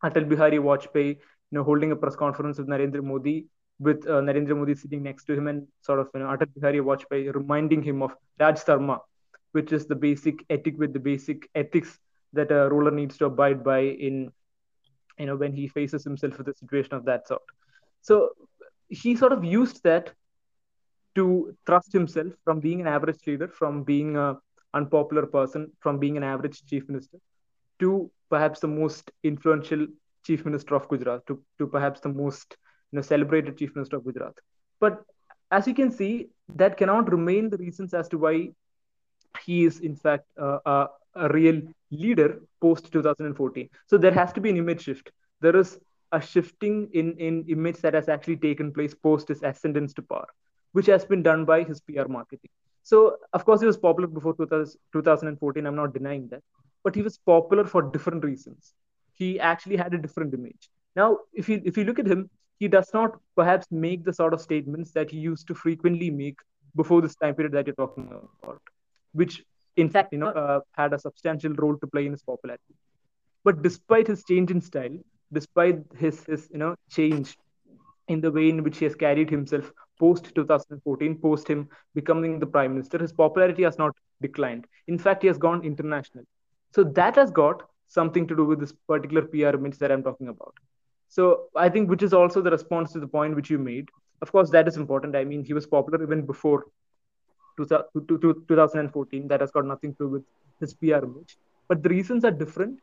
Atal 0.03 0.27
Bihari 0.27 0.57
Vajpayee, 0.57 1.15
you 1.15 1.57
know, 1.57 1.63
holding 1.63 1.91
a 1.91 1.95
press 1.95 2.15
conference 2.15 2.57
with 2.57 2.67
Narendra 2.67 3.03
Modi, 3.03 3.45
with 3.79 4.05
uh, 4.07 4.21
Narendra 4.21 4.57
Modi 4.57 4.75
sitting 4.75 5.03
next 5.03 5.25
to 5.25 5.33
him, 5.33 5.47
and 5.47 5.67
sort 5.81 5.99
of, 5.99 6.09
you 6.13 6.21
know, 6.21 6.27
Atal 6.27 6.47
Bihari 6.55 6.79
Vajpayee 6.79 7.33
reminding 7.33 7.83
him 7.83 8.01
of 8.01 8.15
Raj 8.39 8.63
Dharma, 8.63 8.99
which 9.51 9.71
is 9.71 9.85
the 9.87 9.95
basic 9.95 10.43
etiquette, 10.49 10.93
the 10.93 10.99
basic 10.99 11.49
ethics 11.55 11.99
that 12.33 12.51
a 12.51 12.69
ruler 12.69 12.91
needs 12.91 13.17
to 13.17 13.25
abide 13.25 13.63
by 13.63 13.79
in, 13.79 14.31
you 15.17 15.25
know, 15.25 15.35
when 15.35 15.53
he 15.53 15.67
faces 15.67 16.03
himself 16.03 16.37
with 16.37 16.47
a 16.47 16.53
situation 16.53 16.93
of 16.93 17.05
that 17.05 17.27
sort. 17.27 17.41
So 18.01 18.29
he 18.89 19.15
sort 19.15 19.33
of 19.33 19.43
used 19.43 19.83
that 19.83 20.11
to 21.15 21.55
thrust 21.65 21.91
himself 21.91 22.33
from 22.43 22.59
being 22.59 22.81
an 22.81 22.87
average 22.87 23.19
leader, 23.27 23.47
from 23.47 23.83
being 23.83 24.15
a 24.15 24.37
unpopular 24.73 25.25
person, 25.25 25.71
from 25.79 25.99
being 25.99 26.17
an 26.17 26.23
average 26.23 26.65
chief 26.65 26.87
minister, 26.87 27.17
to 27.79 28.09
perhaps 28.29 28.59
the 28.61 28.67
most 28.67 29.11
influential 29.23 29.85
chief 30.25 30.45
minister 30.45 30.75
of 30.75 30.87
Gujarat, 30.87 31.25
to, 31.27 31.43
to 31.57 31.67
perhaps 31.67 31.99
the 31.99 32.09
most 32.09 32.55
you 32.91 32.97
know, 32.97 33.01
celebrated 33.01 33.57
chief 33.57 33.75
minister 33.75 33.97
of 33.97 34.05
Gujarat. 34.05 34.33
But 34.79 35.03
as 35.51 35.67
you 35.67 35.73
can 35.73 35.91
see, 35.91 36.29
that 36.55 36.77
cannot 36.77 37.11
remain 37.11 37.49
the 37.49 37.57
reasons 37.57 37.93
as 37.93 38.07
to 38.09 38.17
why 38.17 38.49
he 39.43 39.65
is 39.65 39.79
in 39.79 39.95
fact 39.95 40.25
uh, 40.39 40.59
a, 40.65 40.87
a 41.15 41.29
real 41.29 41.61
leader 41.91 42.41
post 42.61 42.91
2014. 42.91 43.69
So 43.87 43.97
there 43.97 44.13
has 44.13 44.31
to 44.33 44.41
be 44.41 44.49
an 44.49 44.57
image 44.57 44.83
shift. 44.83 45.11
There 45.41 45.55
is 45.55 45.79
a 46.11 46.21
shifting 46.21 46.89
in, 46.93 47.17
in 47.17 47.45
image 47.47 47.77
that 47.77 47.93
has 47.93 48.09
actually 48.09 48.37
taken 48.37 48.73
place 48.73 48.93
post 48.93 49.29
his 49.29 49.43
ascendance 49.43 49.93
to 49.93 50.01
power, 50.01 50.27
which 50.73 50.85
has 50.87 51.05
been 51.05 51.23
done 51.23 51.45
by 51.45 51.63
his 51.63 51.81
PR 51.81 52.07
marketing. 52.07 52.49
So, 52.83 53.17
of 53.33 53.45
course, 53.45 53.61
he 53.61 53.67
was 53.67 53.77
popular 53.77 54.07
before 54.07 54.35
2000, 54.35 54.77
2014. 54.93 55.65
I'm 55.65 55.75
not 55.75 55.93
denying 55.93 56.27
that. 56.29 56.41
But 56.83 56.95
he 56.95 57.01
was 57.01 57.17
popular 57.17 57.63
for 57.65 57.83
different 57.83 58.23
reasons. 58.23 58.73
He 59.13 59.39
actually 59.39 59.77
had 59.77 59.93
a 59.93 59.99
different 59.99 60.33
image. 60.33 60.69
Now, 60.95 61.19
if 61.33 61.47
you 61.47 61.61
if 61.63 61.77
you 61.77 61.83
look 61.83 61.99
at 61.99 62.07
him, 62.07 62.29
he 62.59 62.67
does 62.67 62.89
not 62.93 63.19
perhaps 63.35 63.67
make 63.71 64.03
the 64.03 64.13
sort 64.13 64.33
of 64.33 64.41
statements 64.41 64.91
that 64.91 65.11
he 65.11 65.17
used 65.17 65.47
to 65.47 65.55
frequently 65.55 66.09
make 66.09 66.39
before 66.75 67.01
this 67.01 67.15
time 67.15 67.35
period 67.35 67.53
that 67.53 67.67
you're 67.67 67.75
talking 67.75 68.07
about, 68.07 68.61
which 69.13 69.43
in 69.77 69.89
fact, 69.89 70.11
you 70.11 70.19
know, 70.19 70.27
uh, 70.29 70.59
had 70.73 70.93
a 70.93 70.99
substantial 70.99 71.53
role 71.53 71.77
to 71.77 71.87
play 71.87 72.05
in 72.05 72.11
his 72.11 72.23
popularity. 72.23 72.75
But 73.43 73.61
despite 73.61 74.07
his 74.07 74.23
change 74.23 74.51
in 74.51 74.61
style, 74.61 74.97
despite 75.31 75.83
his 75.97 76.23
his 76.25 76.49
you 76.51 76.59
know 76.59 76.75
change 76.89 77.37
in 78.07 78.21
the 78.21 78.31
way 78.31 78.49
in 78.49 78.63
which 78.63 78.77
he 78.77 78.85
has 78.85 78.95
carried 78.95 79.29
himself 79.29 79.71
post 79.99 80.33
2014, 80.35 81.17
post 81.19 81.47
him 81.47 81.67
becoming 81.95 82.39
the 82.39 82.45
prime 82.47 82.73
minister, 82.73 82.97
his 82.97 83.13
popularity 83.13 83.63
has 83.63 83.77
not 83.77 83.95
declined. 84.21 84.65
In 84.87 84.97
fact, 84.97 85.21
he 85.21 85.27
has 85.27 85.37
gone 85.37 85.63
international. 85.63 86.23
So 86.73 86.83
that 86.83 87.15
has 87.15 87.31
got 87.31 87.63
something 87.87 88.27
to 88.27 88.35
do 88.35 88.45
with 88.45 88.59
this 88.59 88.73
particular 88.87 89.23
PR 89.23 89.55
image 89.55 89.77
that 89.79 89.91
I'm 89.91 90.03
talking 90.03 90.27
about. 90.29 90.55
So 91.09 91.47
I 91.55 91.69
think 91.69 91.89
which 91.89 92.03
is 92.03 92.13
also 92.13 92.41
the 92.41 92.51
response 92.51 92.91
to 92.93 92.99
the 92.99 93.07
point 93.07 93.35
which 93.35 93.49
you 93.49 93.59
made. 93.59 93.89
Of 94.21 94.31
course, 94.31 94.49
that 94.51 94.67
is 94.67 94.77
important. 94.77 95.15
I 95.15 95.23
mean, 95.25 95.43
he 95.43 95.53
was 95.53 95.65
popular 95.67 96.01
even 96.03 96.25
before 96.25 96.65
2014. 97.65 99.27
That 99.27 99.41
has 99.41 99.51
got 99.51 99.65
nothing 99.65 99.93
to 99.93 99.97
do 100.05 100.07
with 100.07 100.23
his 100.59 100.73
PR 100.73 101.03
image. 101.03 101.37
But 101.67 101.83
the 101.83 101.89
reasons 101.89 102.25
are 102.25 102.31
different. 102.31 102.79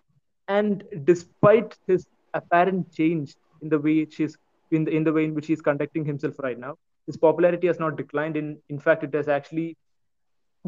And 0.49 0.85
despite 1.05 1.77
his 1.87 2.07
apparent 2.35 2.93
change 2.93 3.35
in 3.63 3.69
the 3.69 3.79
way 3.79 4.07
is 4.19 4.37
in 4.71 4.85
the 4.85 4.93
in 4.93 5.05
the 5.05 5.13
way 5.13 5.25
in 5.25 5.35
which 5.35 5.47
he's 5.47 5.61
conducting 5.61 6.05
himself 6.05 6.39
right 6.39 6.59
now, 6.59 6.77
his 7.07 7.17
popularity 7.17 7.67
has 7.67 7.79
not 7.79 7.97
declined. 7.97 8.37
In 8.37 8.59
in 8.69 8.79
fact, 8.79 9.05
it 9.05 9.15
has 9.15 9.29
actually 9.29 9.77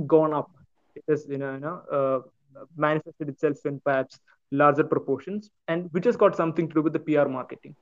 gone 0.06 0.32
up. 0.32 0.50
It 0.94 1.04
has 1.08 1.26
you 1.28 1.38
know, 1.38 1.54
you 1.54 1.60
know 1.60 1.82
uh, 1.98 2.62
manifested 2.76 3.28
itself 3.28 3.64
in 3.64 3.80
perhaps 3.80 4.18
larger 4.50 4.84
proportions, 4.84 5.50
and 5.68 5.88
which 5.92 6.04
has 6.04 6.16
got 6.16 6.36
something 6.36 6.68
to 6.68 6.74
do 6.74 6.82
with 6.82 6.92
the 6.92 7.00
PR 7.00 7.28
marketing. 7.28 7.74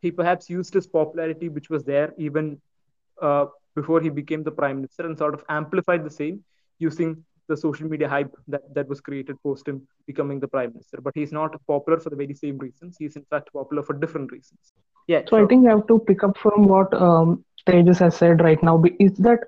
He 0.00 0.10
perhaps 0.10 0.50
used 0.50 0.74
his 0.74 0.86
popularity, 0.86 1.48
which 1.48 1.70
was 1.70 1.84
there 1.84 2.12
even 2.18 2.60
uh, 3.20 3.46
before 3.74 4.00
he 4.00 4.08
became 4.08 4.42
the 4.42 4.50
prime 4.50 4.76
minister, 4.76 5.06
and 5.06 5.16
sort 5.16 5.34
of 5.34 5.44
amplified 5.48 6.04
the 6.04 6.10
same 6.10 6.42
using 6.78 7.24
the 7.48 7.56
social 7.56 7.88
media 7.88 8.08
hype 8.08 8.34
that, 8.48 8.62
that 8.74 8.88
was 8.88 9.00
created 9.00 9.36
post 9.42 9.66
him 9.68 9.86
becoming 10.06 10.40
the 10.40 10.48
prime 10.48 10.72
minister. 10.72 10.98
But 11.00 11.12
he's 11.14 11.32
not 11.32 11.54
popular 11.66 11.98
for 11.98 12.10
the 12.10 12.16
very 12.16 12.34
same 12.34 12.58
reasons. 12.58 12.96
He's 12.98 13.16
in 13.16 13.24
fact 13.24 13.52
popular 13.52 13.82
for 13.82 13.94
different 13.94 14.32
reasons. 14.32 14.72
Yeah. 15.06 15.20
So 15.20 15.36
sure. 15.36 15.44
I 15.44 15.48
think 15.48 15.64
you 15.64 15.70
have 15.70 15.86
to 15.88 15.98
pick 15.98 16.22
up 16.22 16.38
from 16.38 16.66
what 16.66 16.92
um, 16.94 17.44
Thejas 17.66 17.98
has 17.98 18.16
said 18.16 18.40
right 18.40 18.62
now. 18.62 18.82
Is 18.98 19.12
that 19.18 19.40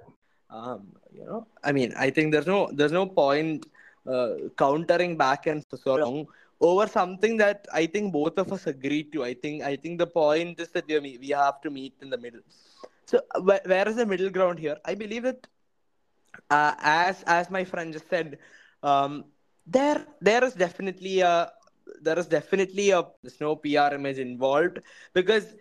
um, 0.51 0.89
you 1.13 1.25
know, 1.25 1.47
I 1.63 1.73
mean, 1.73 1.93
I 1.97 2.11
think 2.11 2.33
there's 2.33 2.47
no 2.47 2.69
there's 2.73 2.93
no 2.93 3.07
point 3.07 3.67
uh, 4.07 4.35
countering 4.57 5.17
back 5.17 5.47
and 5.47 5.65
so 5.75 5.95
long 5.95 6.27
over 6.61 6.87
something 6.87 7.37
that 7.39 7.67
I 7.73 7.87
think 7.87 8.13
both 8.13 8.39
of 8.39 8.53
us 8.53 8.67
agree 8.67 9.05
to. 9.13 9.25
I 9.25 9.35
think 9.35 9.63
I 9.63 9.77
think 9.77 9.99
the 9.99 10.07
point 10.07 10.61
is 10.61 10.71
that 10.71 10.87
we 10.89 11.19
we 11.21 11.29
have 11.29 11.61
to 11.63 11.71
meet 11.71 11.95
in 12.03 12.11
the 12.11 12.19
middle. 12.19 12.41
So 13.07 13.21
where, 13.43 13.89
is 13.89 13.97
the 13.97 14.07
middle 14.07 14.31
ground 14.31 14.59
here? 14.59 14.77
I 14.85 14.95
believe 14.95 15.25
that 15.25 15.47
uh, 16.51 16.75
as 16.79 17.23
as 17.27 17.51
my 17.51 17.65
friend 17.65 17.93
just 17.93 18.09
said, 18.09 18.39
um, 18.83 19.25
there 19.67 20.07
there 20.21 20.45
is 20.45 20.55
definitely 20.55 21.21
a 21.21 21.53
there 22.01 22.19
is 22.19 22.27
definitely 22.27 22.91
a 22.91 23.05
no 23.41 23.57
PR 23.57 23.95
image 23.95 24.19
involved 24.19 24.79
because 25.13 25.55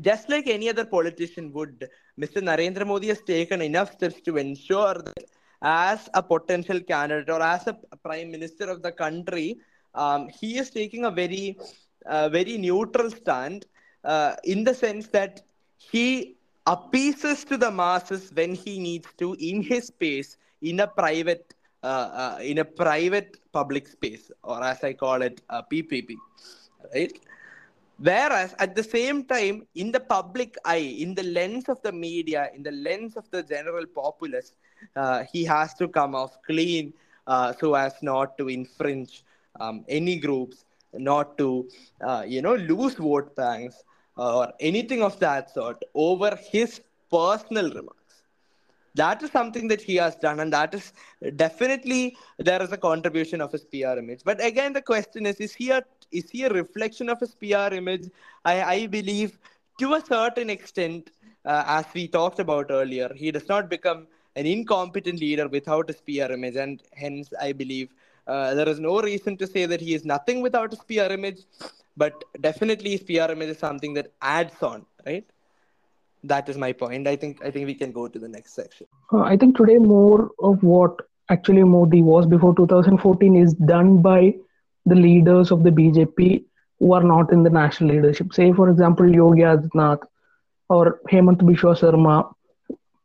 just 0.00 0.28
like 0.28 0.46
any 0.46 0.68
other 0.68 0.84
politician 0.84 1.52
would, 1.52 1.88
Mr. 2.16 2.40
Narendra 2.40 2.86
Modi 2.86 3.08
has 3.08 3.22
taken 3.22 3.60
enough 3.62 3.92
steps 3.92 4.20
to 4.22 4.36
ensure 4.36 4.94
that 4.94 5.24
as 5.62 6.08
a 6.14 6.22
potential 6.22 6.80
candidate 6.80 7.30
or 7.30 7.40
as 7.42 7.66
a 7.66 7.76
prime 8.02 8.30
minister 8.30 8.68
of 8.68 8.82
the 8.82 8.92
country, 8.92 9.58
um, 9.94 10.28
he 10.28 10.58
is 10.58 10.70
taking 10.70 11.04
a 11.04 11.10
very, 11.10 11.56
uh, 12.06 12.28
very 12.28 12.58
neutral 12.58 13.10
stand 13.10 13.66
uh, 14.04 14.34
in 14.44 14.64
the 14.64 14.74
sense 14.74 15.08
that 15.08 15.42
he 15.76 16.36
appeases 16.66 17.44
to 17.44 17.56
the 17.56 17.70
masses 17.70 18.30
when 18.34 18.54
he 18.54 18.78
needs 18.78 19.08
to 19.18 19.34
in 19.38 19.62
his 19.62 19.86
space 19.86 20.36
in 20.62 20.80
a 20.80 20.86
private 20.86 21.54
uh, 21.82 21.86
uh, 21.86 22.38
in 22.42 22.58
a 22.58 22.64
private 22.64 23.38
public 23.52 23.88
space 23.88 24.30
or 24.42 24.62
as 24.62 24.82
i 24.84 24.92
call 24.92 25.22
it 25.22 25.40
a 25.48 25.62
ppp 25.62 26.14
right? 26.94 27.12
Whereas 27.98 28.54
at 28.58 28.74
the 28.74 28.82
same 28.82 29.24
time 29.24 29.66
in 29.74 29.92
the 29.92 30.00
public 30.00 30.56
eye 30.64 30.96
in 31.04 31.14
the 31.14 31.22
lens 31.22 31.68
of 31.68 31.80
the 31.82 31.92
media 31.92 32.48
in 32.54 32.62
the 32.62 32.70
lens 32.70 33.16
of 33.16 33.30
the 33.30 33.42
general 33.42 33.84
populace 33.86 34.54
uh, 34.96 35.24
he 35.32 35.44
has 35.44 35.74
to 35.74 35.88
come 35.88 36.14
off 36.14 36.38
clean 36.46 36.92
uh, 37.26 37.52
so 37.52 37.74
as 37.74 37.94
not 38.02 38.36
to 38.38 38.48
infringe 38.48 39.24
um, 39.60 39.84
any 39.88 40.18
groups 40.18 40.64
not 40.94 41.36
to 41.38 41.68
uh, 42.06 42.24
you 42.26 42.40
know 42.42 42.54
lose 42.54 42.94
vote 42.94 43.34
banks 43.36 43.84
or 44.20 44.52
anything 44.60 45.02
of 45.02 45.18
that 45.20 45.50
sort 45.50 45.82
over 45.94 46.36
his 46.52 46.80
personal 47.10 47.70
remarks. 47.72 48.22
That 48.94 49.22
is 49.22 49.30
something 49.30 49.68
that 49.68 49.82
he 49.82 49.96
has 49.96 50.16
done 50.16 50.40
and 50.40 50.52
that 50.52 50.74
is 50.74 50.92
definitely 51.36 52.16
there 52.38 52.62
is 52.62 52.72
a 52.72 52.78
contribution 52.78 53.40
of 53.40 53.52
his 53.52 53.64
pr 53.64 53.98
image. 54.02 54.22
But 54.24 54.44
again 54.44 54.72
the 54.72 54.82
question 54.82 55.26
is 55.26 55.36
is 55.40 55.54
he 55.54 55.70
a 55.70 55.82
is 56.12 56.30
he 56.30 56.44
a 56.44 56.50
reflection 56.50 57.08
of 57.08 57.20
his 57.20 57.34
pr 57.34 57.74
image? 57.80 58.08
I 58.44 58.62
i 58.74 58.86
believe 58.86 59.38
to 59.80 59.94
a 59.94 60.00
certain 60.04 60.50
extent 60.50 61.10
uh, 61.44 61.64
as 61.66 61.86
we 61.94 62.08
talked 62.08 62.40
about 62.40 62.70
earlier 62.70 63.10
he 63.14 63.30
does 63.30 63.48
not 63.48 63.68
become 63.70 64.06
an 64.36 64.46
incompetent 64.46 65.20
leader 65.20 65.48
without 65.48 65.88
his 65.88 66.00
pr 66.00 66.32
image 66.38 66.56
and 66.56 66.82
hence 67.02 67.32
i 67.40 67.52
believe 67.52 67.88
uh, 68.26 68.54
there 68.54 68.68
is 68.68 68.80
no 68.80 69.00
reason 69.00 69.36
to 69.36 69.46
say 69.46 69.66
that 69.66 69.80
he 69.80 69.94
is 69.94 70.04
nothing 70.04 70.40
without 70.48 70.70
his 70.70 70.82
pr 70.90 71.12
image 71.18 71.40
but 71.96 72.24
definitely 72.40 72.90
his 72.90 73.02
pr 73.02 73.32
image 73.32 73.48
is 73.48 73.58
something 73.58 73.94
that 73.94 74.12
adds 74.20 74.62
on 74.62 74.86
right 75.06 75.26
that 76.24 76.48
is 76.48 76.56
my 76.56 76.72
point. 76.72 77.06
I 77.06 77.16
think 77.16 77.44
I 77.44 77.50
think 77.50 77.66
we 77.66 77.74
can 77.74 77.92
go 77.92 78.08
to 78.08 78.18
the 78.18 78.28
next 78.28 78.54
section. 78.54 78.86
Uh, 79.12 79.20
I 79.20 79.36
think 79.36 79.56
today 79.56 79.78
more 79.78 80.30
of 80.38 80.62
what 80.62 80.96
actually 81.30 81.64
Modi 81.64 82.02
was 82.02 82.26
before 82.26 82.54
2014 82.54 83.36
is 83.36 83.54
done 83.54 84.02
by 84.02 84.34
the 84.86 84.94
leaders 84.94 85.50
of 85.50 85.62
the 85.62 85.70
BJP 85.70 86.44
who 86.78 86.92
are 86.92 87.02
not 87.02 87.32
in 87.32 87.42
the 87.42 87.50
national 87.50 87.90
leadership. 87.94 88.32
Say, 88.32 88.52
for 88.52 88.68
example, 88.68 89.08
Yogi 89.08 89.42
Adityanath 89.42 90.02
or 90.68 91.00
Hemant 91.10 91.38
Biswa 91.38 91.76
Sarma, 91.78 92.30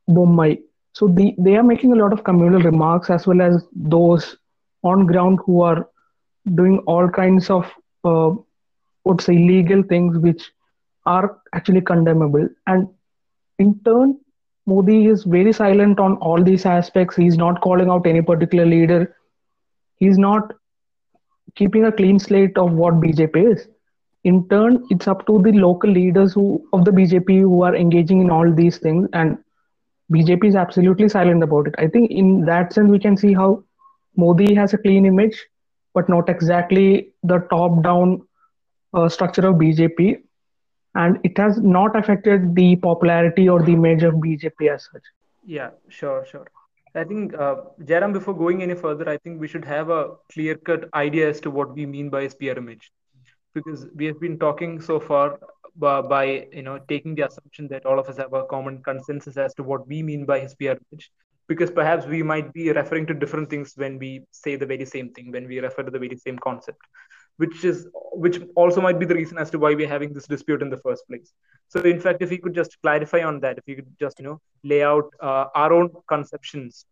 Bommai. 0.09 0.61
So 0.93 1.07
the, 1.07 1.35
they 1.37 1.55
are 1.57 1.63
making 1.63 1.91
a 1.91 1.95
lot 1.95 2.13
of 2.13 2.23
communal 2.23 2.61
remarks 2.61 3.09
as 3.09 3.27
well 3.27 3.41
as 3.41 3.65
those 3.75 4.37
on 4.83 5.05
ground 5.05 5.39
who 5.45 5.61
are 5.61 5.89
doing 6.53 6.77
all 6.79 7.09
kinds 7.09 7.49
of 7.49 7.69
uh, 8.05 8.31
what's 9.05 9.29
illegal 9.29 9.83
things 9.83 10.17
which 10.17 10.51
are 11.05 11.39
actually 11.53 11.81
condemnable. 11.81 12.47
And 12.67 12.89
in 13.59 13.79
turn, 13.85 14.19
Modi 14.65 15.05
is 15.07 15.23
very 15.23 15.53
silent 15.53 15.99
on 15.99 16.17
all 16.17 16.43
these 16.43 16.65
aspects. 16.65 17.15
He's 17.15 17.37
not 17.37 17.61
calling 17.61 17.89
out 17.89 18.07
any 18.07 18.21
particular 18.21 18.65
leader. 18.65 19.15
He's 19.97 20.17
not 20.17 20.53
keeping 21.55 21.85
a 21.85 21.91
clean 21.91 22.19
slate 22.19 22.57
of 22.57 22.73
what 22.73 22.95
BJP 22.95 23.53
is. 23.53 23.67
In 24.23 24.49
turn, 24.49 24.83
it's 24.89 25.07
up 25.07 25.25
to 25.27 25.41
the 25.41 25.51
local 25.51 25.91
leaders 25.91 26.33
who 26.33 26.67
of 26.73 26.83
the 26.83 26.91
BJP 26.91 27.41
who 27.41 27.61
are 27.61 27.75
engaging 27.75 28.21
in 28.21 28.31
all 28.31 28.51
these 28.51 28.79
things, 28.79 29.07
and 29.13 29.37
BJP 30.11 30.45
is 30.45 30.55
absolutely 30.55 31.09
silent 31.09 31.43
about 31.43 31.67
it. 31.67 31.75
I 31.77 31.87
think 31.87 32.09
in 32.09 32.43
that 32.45 32.73
sense, 32.73 32.89
we 32.89 32.97
can 32.97 33.15
see 33.15 33.33
how 33.33 33.63
Modi 34.17 34.55
has 34.55 34.73
a 34.73 34.79
clean 34.79 35.05
image, 35.05 35.45
but 35.93 36.09
not 36.09 36.27
exactly 36.27 37.09
the 37.21 37.39
top-down 37.51 38.21
uh, 38.21 38.34
structure 39.09 39.47
of 39.47 39.55
BJP, 39.55 40.21
and 40.95 41.19
it 41.23 41.37
has 41.37 41.57
not 41.57 41.95
affected 41.95 42.55
the 42.55 42.75
popularity 42.77 43.49
or 43.49 43.61
the 43.61 43.73
image 43.73 44.03
of 44.03 44.15
BJP 44.15 44.73
as 44.73 44.87
such. 44.91 45.03
Yeah, 45.45 45.71
sure, 45.89 46.25
sure. 46.25 46.47
I 46.95 47.03
think, 47.03 47.33
uh, 47.33 47.55
Jairam, 47.81 48.13
before 48.13 48.33
going 48.33 48.63
any 48.63 48.73
further, 48.73 49.07
I 49.09 49.17
think 49.17 49.41
we 49.41 49.49
should 49.49 49.65
have 49.65 49.89
a 49.89 50.11
clear 50.31 50.55
cut 50.55 50.89
idea 50.93 51.29
as 51.29 51.41
to 51.41 51.51
what 51.51 51.75
we 51.75 51.85
mean 51.85 52.09
by 52.09 52.21
his 52.23 52.33
PR 52.33 52.57
image. 52.57 52.91
Because 53.53 53.87
we 53.95 54.05
have 54.05 54.19
been 54.19 54.39
talking 54.39 54.79
so 54.81 54.99
far 54.99 55.39
by, 55.75 56.01
by, 56.01 56.47
you 56.53 56.63
know 56.63 56.79
taking 56.87 57.15
the 57.15 57.27
assumption 57.27 57.67
that 57.67 57.85
all 57.85 57.99
of 57.99 58.07
us 58.07 58.17
have 58.17 58.33
a 58.33 58.45
common 58.45 58.81
consensus 58.81 59.35
as 59.35 59.53
to 59.55 59.63
what 59.63 59.85
we 59.87 60.01
mean 60.01 60.25
by 60.25 60.39
his 60.39 60.55
PR 60.55 60.77
image. 60.91 61.11
Because 61.47 61.69
perhaps 61.69 62.05
we 62.05 62.23
might 62.23 62.51
be 62.53 62.71
referring 62.71 63.05
to 63.07 63.13
different 63.13 63.49
things 63.49 63.73
when 63.75 63.99
we 63.99 64.23
say 64.31 64.55
the 64.55 64.65
very 64.65 64.85
same 64.85 65.09
thing, 65.11 65.31
when 65.31 65.47
we 65.47 65.59
refer 65.59 65.83
to 65.83 65.91
the 65.91 65.99
very 65.99 66.17
same 66.17 66.39
concept 66.39 66.79
which 67.37 67.63
is 67.65 67.87
which 68.13 68.39
also 68.55 68.81
might 68.81 68.99
be 68.99 69.05
the 69.05 69.15
reason 69.15 69.37
as 69.37 69.49
to 69.49 69.59
why 69.59 69.73
we're 69.73 69.93
having 69.95 70.13
this 70.13 70.27
dispute 70.27 70.61
in 70.61 70.69
the 70.69 70.77
first 70.77 71.07
place 71.07 71.33
so 71.67 71.79
in 71.81 71.99
fact 71.99 72.21
if 72.21 72.31
you 72.31 72.39
could 72.39 72.55
just 72.55 72.77
clarify 72.81 73.21
on 73.23 73.39
that 73.39 73.57
if 73.57 73.67
you 73.67 73.75
could 73.75 73.91
just 73.99 74.19
you 74.19 74.25
know 74.25 74.39
lay 74.63 74.83
out 74.83 75.09
uh, 75.21 75.45
our 75.55 75.73
own 75.73 75.89
conceptions 76.07 76.85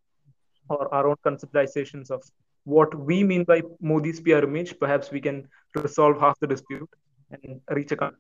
or 0.70 0.94
our 0.94 1.08
own 1.08 1.16
conceptualizations 1.26 2.12
of 2.12 2.22
what 2.66 2.94
we 2.96 3.24
mean 3.24 3.44
by 3.44 3.62
modi's 3.82 4.20
pr 4.20 4.44
image 4.50 4.78
perhaps 4.80 5.12
we 5.12 5.22
can 5.22 5.48
resolve 5.76 6.20
half 6.20 6.38
the 6.40 6.48
dispute 6.48 6.90
and 7.32 7.62
reach 7.72 7.92
a 7.92 7.96
con- 7.96 8.16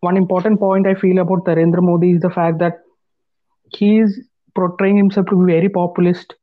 one 0.00 0.16
important 0.16 0.60
point 0.60 0.86
I 0.86 0.94
feel 0.94 1.18
about 1.18 1.44
Narendra 1.44 1.82
Modi 1.82 2.12
is 2.12 2.20
the 2.20 2.30
fact 2.30 2.58
that 2.58 2.80
he 3.68 3.98
is 3.98 4.20
portraying 4.54 4.96
himself 4.96 5.26
to 5.26 5.36
be 5.44 5.52
very 5.52 5.68
populist, 5.68 6.34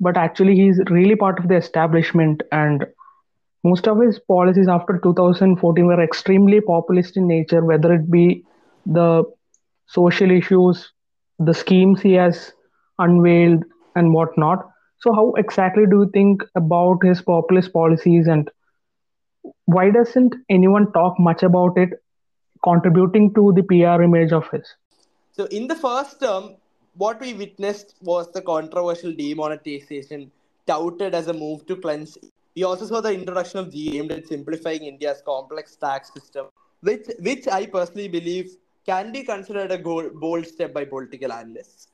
but 0.00 0.16
actually 0.16 0.54
he's 0.54 0.80
really 0.90 1.16
part 1.16 1.38
of 1.38 1.48
the 1.48 1.56
establishment. 1.56 2.42
And 2.52 2.86
most 3.66 3.88
of 3.88 4.00
his 4.00 4.18
policies 4.18 4.68
after 4.68 4.98
2014 5.02 5.86
were 5.86 6.02
extremely 6.02 6.60
populist 6.60 7.16
in 7.16 7.26
nature, 7.28 7.64
whether 7.64 7.92
it 7.94 8.10
be 8.10 8.44
the 8.86 9.24
social 9.86 10.30
issues, 10.30 10.92
the 11.38 11.54
schemes 11.54 12.00
he 12.00 12.12
has 12.14 12.52
unveiled, 12.98 13.64
and 13.94 14.12
whatnot. 14.14 14.66
So, 15.00 15.12
how 15.12 15.32
exactly 15.36 15.86
do 15.86 16.00
you 16.02 16.10
think 16.12 16.42
about 16.54 17.04
his 17.04 17.22
populist 17.22 17.72
policies, 17.72 18.26
and 18.26 18.50
why 19.66 19.90
doesn't 19.90 20.34
anyone 20.48 20.92
talk 20.92 21.18
much 21.18 21.42
about 21.42 21.76
it 21.76 21.90
contributing 22.64 23.32
to 23.34 23.52
the 23.56 23.62
PR 23.62 24.02
image 24.02 24.32
of 24.32 24.48
his. 24.50 24.74
So, 25.32 25.44
in 25.46 25.68
the 25.68 25.74
first 25.74 26.20
term, 26.20 26.56
what 26.96 27.20
we 27.20 27.34
witnessed 27.34 27.94
was 28.00 28.30
the 28.32 28.42
controversial 28.42 29.12
demonetization 29.12 30.30
touted 30.66 31.14
as 31.14 31.28
a 31.28 31.32
move 31.32 31.66
to 31.66 31.76
cleanse. 31.76 32.18
We 32.56 32.62
also 32.64 32.86
saw 32.86 33.02
the 33.02 33.12
introduction 33.12 33.60
of 33.60 33.70
G 33.70 33.98
aimed 33.98 34.12
at 34.12 34.26
simplifying 34.26 34.84
India's 34.84 35.22
complex 35.24 35.76
tax 35.76 36.10
system, 36.14 36.46
which, 36.80 37.06
which 37.20 37.46
I 37.46 37.66
personally 37.66 38.08
believe 38.08 38.56
can 38.86 39.12
be 39.12 39.22
considered 39.22 39.70
a 39.72 39.78
bold 39.78 40.46
step 40.46 40.72
by 40.72 40.86
political 40.86 41.32
analysts. 41.32 41.88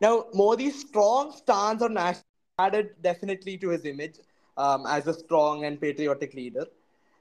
Now, 0.00 0.26
Modi's 0.34 0.80
strong 0.80 1.32
stance 1.32 1.82
on 1.82 1.94
national 1.94 2.24
added 2.58 2.90
definitely 3.02 3.56
to 3.58 3.68
his 3.68 3.84
image 3.84 4.16
um, 4.56 4.84
as 4.86 5.06
a 5.06 5.14
strong 5.14 5.64
and 5.64 5.80
patriotic 5.80 6.34
leader. 6.34 6.66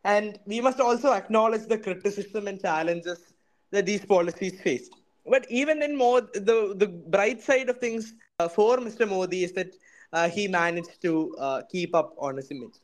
And 0.04 0.40
we 0.46 0.60
must 0.60 0.80
also 0.80 1.14
acknowledge 1.14 1.68
the 1.68 1.78
criticism 1.78 2.48
and 2.48 2.60
challenges 2.60 3.34
that 3.70 3.86
these 3.86 4.04
policies 4.04 4.60
faced. 4.60 4.96
But 5.28 5.46
even 5.52 5.84
in 5.84 5.96
more, 5.96 6.22
the, 6.22 6.74
the 6.76 6.88
bright 6.88 7.42
side 7.42 7.70
of 7.70 7.78
things 7.78 8.16
uh, 8.40 8.48
for 8.50 8.78
Mr. 8.78 9.08
Modi 9.08 9.44
is 9.44 9.52
that 9.54 9.76
uh, 10.14 10.30
he 10.30 10.48
managed 10.48 11.02
to 11.02 11.36
uh, 11.38 11.62
keep 11.72 11.96
up 11.96 12.14
on 12.18 12.38
his 12.38 12.52
image. 12.52 12.76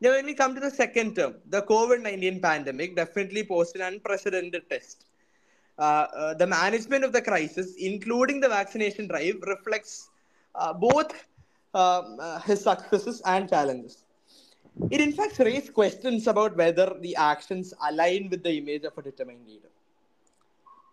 Now, 0.00 0.10
when 0.10 0.26
we 0.26 0.34
come 0.34 0.54
to 0.54 0.60
the 0.60 0.70
second 0.70 1.14
term, 1.14 1.36
the 1.48 1.62
COVID 1.62 2.02
19 2.02 2.40
pandemic 2.40 2.96
definitely 2.96 3.44
posed 3.44 3.76
an 3.76 3.82
unprecedented 3.82 4.68
test. 4.68 5.06
Uh, 5.78 5.82
uh, 6.14 6.34
the 6.34 6.46
management 6.46 7.04
of 7.04 7.12
the 7.12 7.22
crisis, 7.22 7.74
including 7.78 8.40
the 8.40 8.48
vaccination 8.48 9.08
drive, 9.08 9.36
reflects 9.46 10.10
uh, 10.54 10.72
both 10.72 11.12
um, 11.74 12.18
his 12.44 12.62
successes 12.62 13.22
and 13.24 13.48
challenges. 13.48 14.04
It 14.90 15.00
in 15.00 15.12
fact 15.12 15.38
raised 15.38 15.74
questions 15.74 16.26
about 16.26 16.56
whether 16.56 16.96
the 17.00 17.14
actions 17.16 17.74
align 17.88 18.28
with 18.30 18.42
the 18.42 18.58
image 18.58 18.84
of 18.84 18.96
a 18.96 19.02
determined 19.02 19.46
leader. 19.46 19.68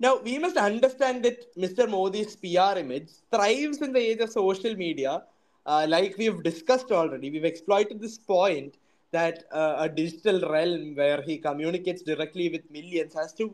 Now, 0.01 0.19
we 0.19 0.37
must 0.37 0.55
understand 0.55 1.23
that 1.23 1.53
Mr. 1.55 1.89
Modi's 1.89 2.35
PR 2.35 2.79
image 2.79 3.09
thrives 3.31 3.81
in 3.81 3.91
the 3.91 3.99
age 3.99 4.19
of 4.19 4.31
social 4.31 4.75
media. 4.75 5.23
Uh, 5.65 5.85
like 5.87 6.15
we've 6.17 6.41
discussed 6.43 6.91
already, 6.91 7.29
we've 7.29 7.45
exploited 7.45 8.01
this 8.01 8.17
point 8.17 8.77
that 9.11 9.43
uh, 9.51 9.75
a 9.79 9.89
digital 9.89 10.39
realm 10.49 10.95
where 10.95 11.21
he 11.21 11.37
communicates 11.37 12.01
directly 12.01 12.49
with 12.49 12.61
millions 12.71 13.13
has 13.13 13.33
to 13.33 13.53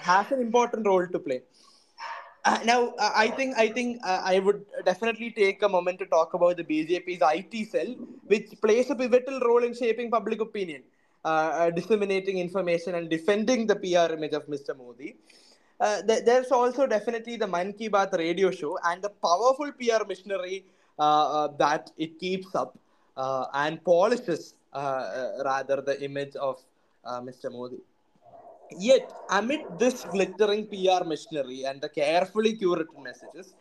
has 0.00 0.30
an 0.32 0.40
important 0.40 0.86
role 0.86 1.06
to 1.06 1.18
play. 1.18 1.42
Uh, 2.44 2.58
now, 2.64 2.88
uh, 2.98 3.10
I 3.14 3.28
think 3.28 3.56
I 3.58 3.68
think 3.68 4.00
uh, 4.02 4.22
I 4.24 4.38
would 4.38 4.64
definitely 4.86 5.30
take 5.30 5.62
a 5.62 5.68
moment 5.68 5.98
to 5.98 6.06
talk 6.06 6.32
about 6.32 6.56
the 6.56 6.64
BJP's 6.64 7.20
IT 7.22 7.64
cell, 7.66 7.94
which 8.26 8.48
plays 8.62 8.88
a 8.90 8.94
pivotal 8.94 9.40
role 9.40 9.62
in 9.62 9.74
shaping 9.74 10.10
public 10.10 10.40
opinion, 10.40 10.82
uh, 11.24 11.70
disseminating 11.70 12.38
information, 12.38 12.94
and 12.94 13.10
defending 13.10 13.66
the 13.66 13.76
PR 13.76 14.14
image 14.14 14.32
of 14.32 14.46
Mr. 14.48 14.74
Modi. 14.74 15.16
Th- 16.06 16.24
there's 16.24 16.50
also 16.50 16.86
definitely 16.86 17.36
the 17.36 17.46
Mann 17.46 17.74
Ki 17.74 17.90
Baat 17.90 18.16
radio 18.16 18.50
show 18.50 18.78
and 18.84 19.02
the 19.02 19.10
powerful 19.10 19.70
PR 19.72 20.04
machinery 20.06 20.64
Uh, 21.00 21.26
uh, 21.38 21.48
that 21.56 21.90
it 21.96 22.18
keeps 22.18 22.54
up 22.54 22.78
uh, 23.16 23.46
and 23.54 23.82
polishes 23.82 24.54
rather 25.50 25.80
the 25.80 25.96
image 26.04 26.36
of 26.36 26.56
Mr. 27.22 27.48
Modi. 27.50 27.78
Yet, 28.70 29.10
amid 29.30 29.62
this 29.78 30.04
glittering 30.04 30.66
PR 30.66 31.04
machinery 31.04 31.64
and 31.64 31.80
the 31.80 31.88
carefully 31.88 32.54
curated 32.54 32.98
messages, 33.02 33.54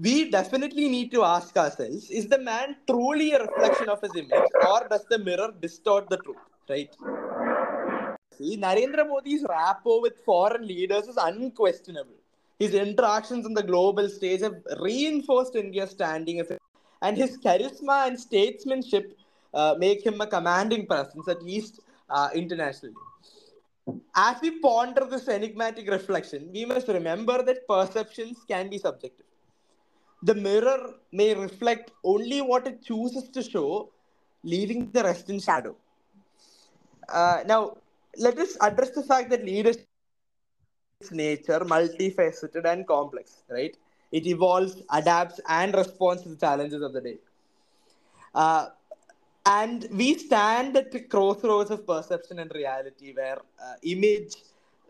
we 0.00 0.30
definitely 0.30 0.88
need 0.88 1.10
to 1.10 1.24
ask 1.24 1.56
ourselves 1.56 2.08
is 2.08 2.28
the 2.28 2.38
man 2.38 2.76
truly 2.88 3.32
a 3.32 3.40
reflection 3.46 3.88
of 3.88 4.00
his 4.00 4.14
image 4.14 4.50
or 4.68 4.86
does 4.88 5.04
the 5.06 5.18
mirror 5.18 5.52
distort 5.60 6.08
the 6.08 6.18
truth? 6.18 6.36
Right? 6.68 6.94
See, 8.38 8.56
Narendra 8.56 9.08
Modi's 9.08 9.44
rapport 9.48 10.00
with 10.00 10.16
foreign 10.24 10.68
leaders 10.68 11.08
is 11.08 11.16
unquestionable. 11.16 12.20
His 12.60 12.74
interactions 12.74 13.44
on 13.44 13.54
the 13.54 13.62
global 13.62 14.08
stage 14.08 14.42
have 14.42 14.62
reinforced 14.80 15.56
India's 15.56 15.90
standing 15.90 16.40
as 16.40 16.50
a, 16.52 16.59
and 17.02 17.16
his 17.16 17.38
charisma 17.38 18.06
and 18.06 18.18
statesmanship 18.18 19.16
uh, 19.54 19.74
make 19.78 20.04
him 20.04 20.20
a 20.20 20.26
commanding 20.26 20.86
presence, 20.86 21.28
at 21.28 21.42
least 21.42 21.80
uh, 22.08 22.28
internationally 22.34 22.94
as 24.14 24.40
we 24.42 24.58
ponder 24.60 25.04
this 25.06 25.28
enigmatic 25.28 25.88
reflection, 25.90 26.50
we 26.52 26.64
must 26.64 26.88
remember 26.88 27.42
that 27.42 27.66
perceptions 27.66 28.44
can 28.46 28.68
be 28.68 28.78
subjective. 28.78 29.26
The 30.22 30.34
mirror 30.34 30.94
may 31.12 31.34
reflect 31.34 31.92
only 32.04 32.40
what 32.40 32.66
it 32.66 32.82
chooses 32.84 33.28
to 33.30 33.42
show, 33.42 33.90
leaving 34.42 34.90
the 34.90 35.02
rest 35.02 35.30
in 35.30 35.40
shadow. 35.40 35.76
Uh, 37.08 37.42
now, 37.46 37.76
let 38.18 38.38
us 38.38 38.56
address 38.60 38.90
the 38.90 39.02
fact 39.02 39.30
that 39.30 39.44
leadership 39.44 39.86
is 41.00 41.10
nature, 41.10 41.60
multifaceted 41.60 42.64
and 42.64 42.86
complex, 42.86 43.42
right? 43.48 43.76
It 44.12 44.26
evolves, 44.26 44.82
adapts, 44.90 45.40
and 45.48 45.74
responds 45.74 46.22
to 46.22 46.30
the 46.30 46.36
challenges 46.36 46.82
of 46.82 46.92
the 46.92 47.00
day. 47.00 47.18
Uh, 48.34 48.68
and 49.46 49.86
we 49.92 50.18
stand 50.18 50.76
at 50.76 50.92
the 50.92 51.00
crossroads 51.00 51.70
of 51.70 51.86
perception 51.86 52.38
and 52.38 52.52
reality 52.54 53.12
where 53.14 53.38
uh, 53.62 53.74
image 53.82 54.36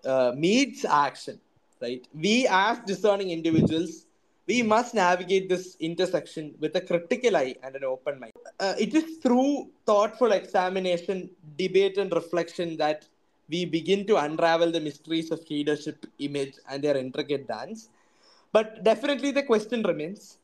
uh, 0.04 0.32
meets 0.34 0.84
action 0.84 1.40
right? 1.80 2.06
We 2.14 2.46
as 2.48 2.78
discerning 2.80 3.30
individuals, 3.30 4.06
we 4.46 4.62
must 4.62 4.94
navigate 4.94 5.48
this 5.48 5.76
intersection 5.80 6.54
with 6.58 6.74
a 6.76 6.80
critical 6.80 7.36
eye 7.36 7.54
and 7.62 7.76
an 7.76 7.84
open 7.84 8.18
mind. 8.20 8.32
Uh, 8.58 8.74
it 8.78 8.94
is 8.94 9.18
through 9.18 9.70
thoughtful 9.86 10.32
examination, 10.32 11.30
debate, 11.56 11.98
and 11.98 12.12
reflection 12.12 12.76
that 12.78 13.06
we 13.48 13.64
begin 13.64 14.06
to 14.06 14.16
unravel 14.16 14.70
the 14.70 14.80
mysteries 14.80 15.30
of 15.30 15.40
leadership, 15.50 16.06
image, 16.18 16.54
and 16.68 16.82
their 16.82 16.96
intricate 16.96 17.46
dance. 17.48 17.88
But 18.52 18.82
definitely 18.82 19.30
the 19.30 19.42
question 19.42 19.82
remains 19.82 20.38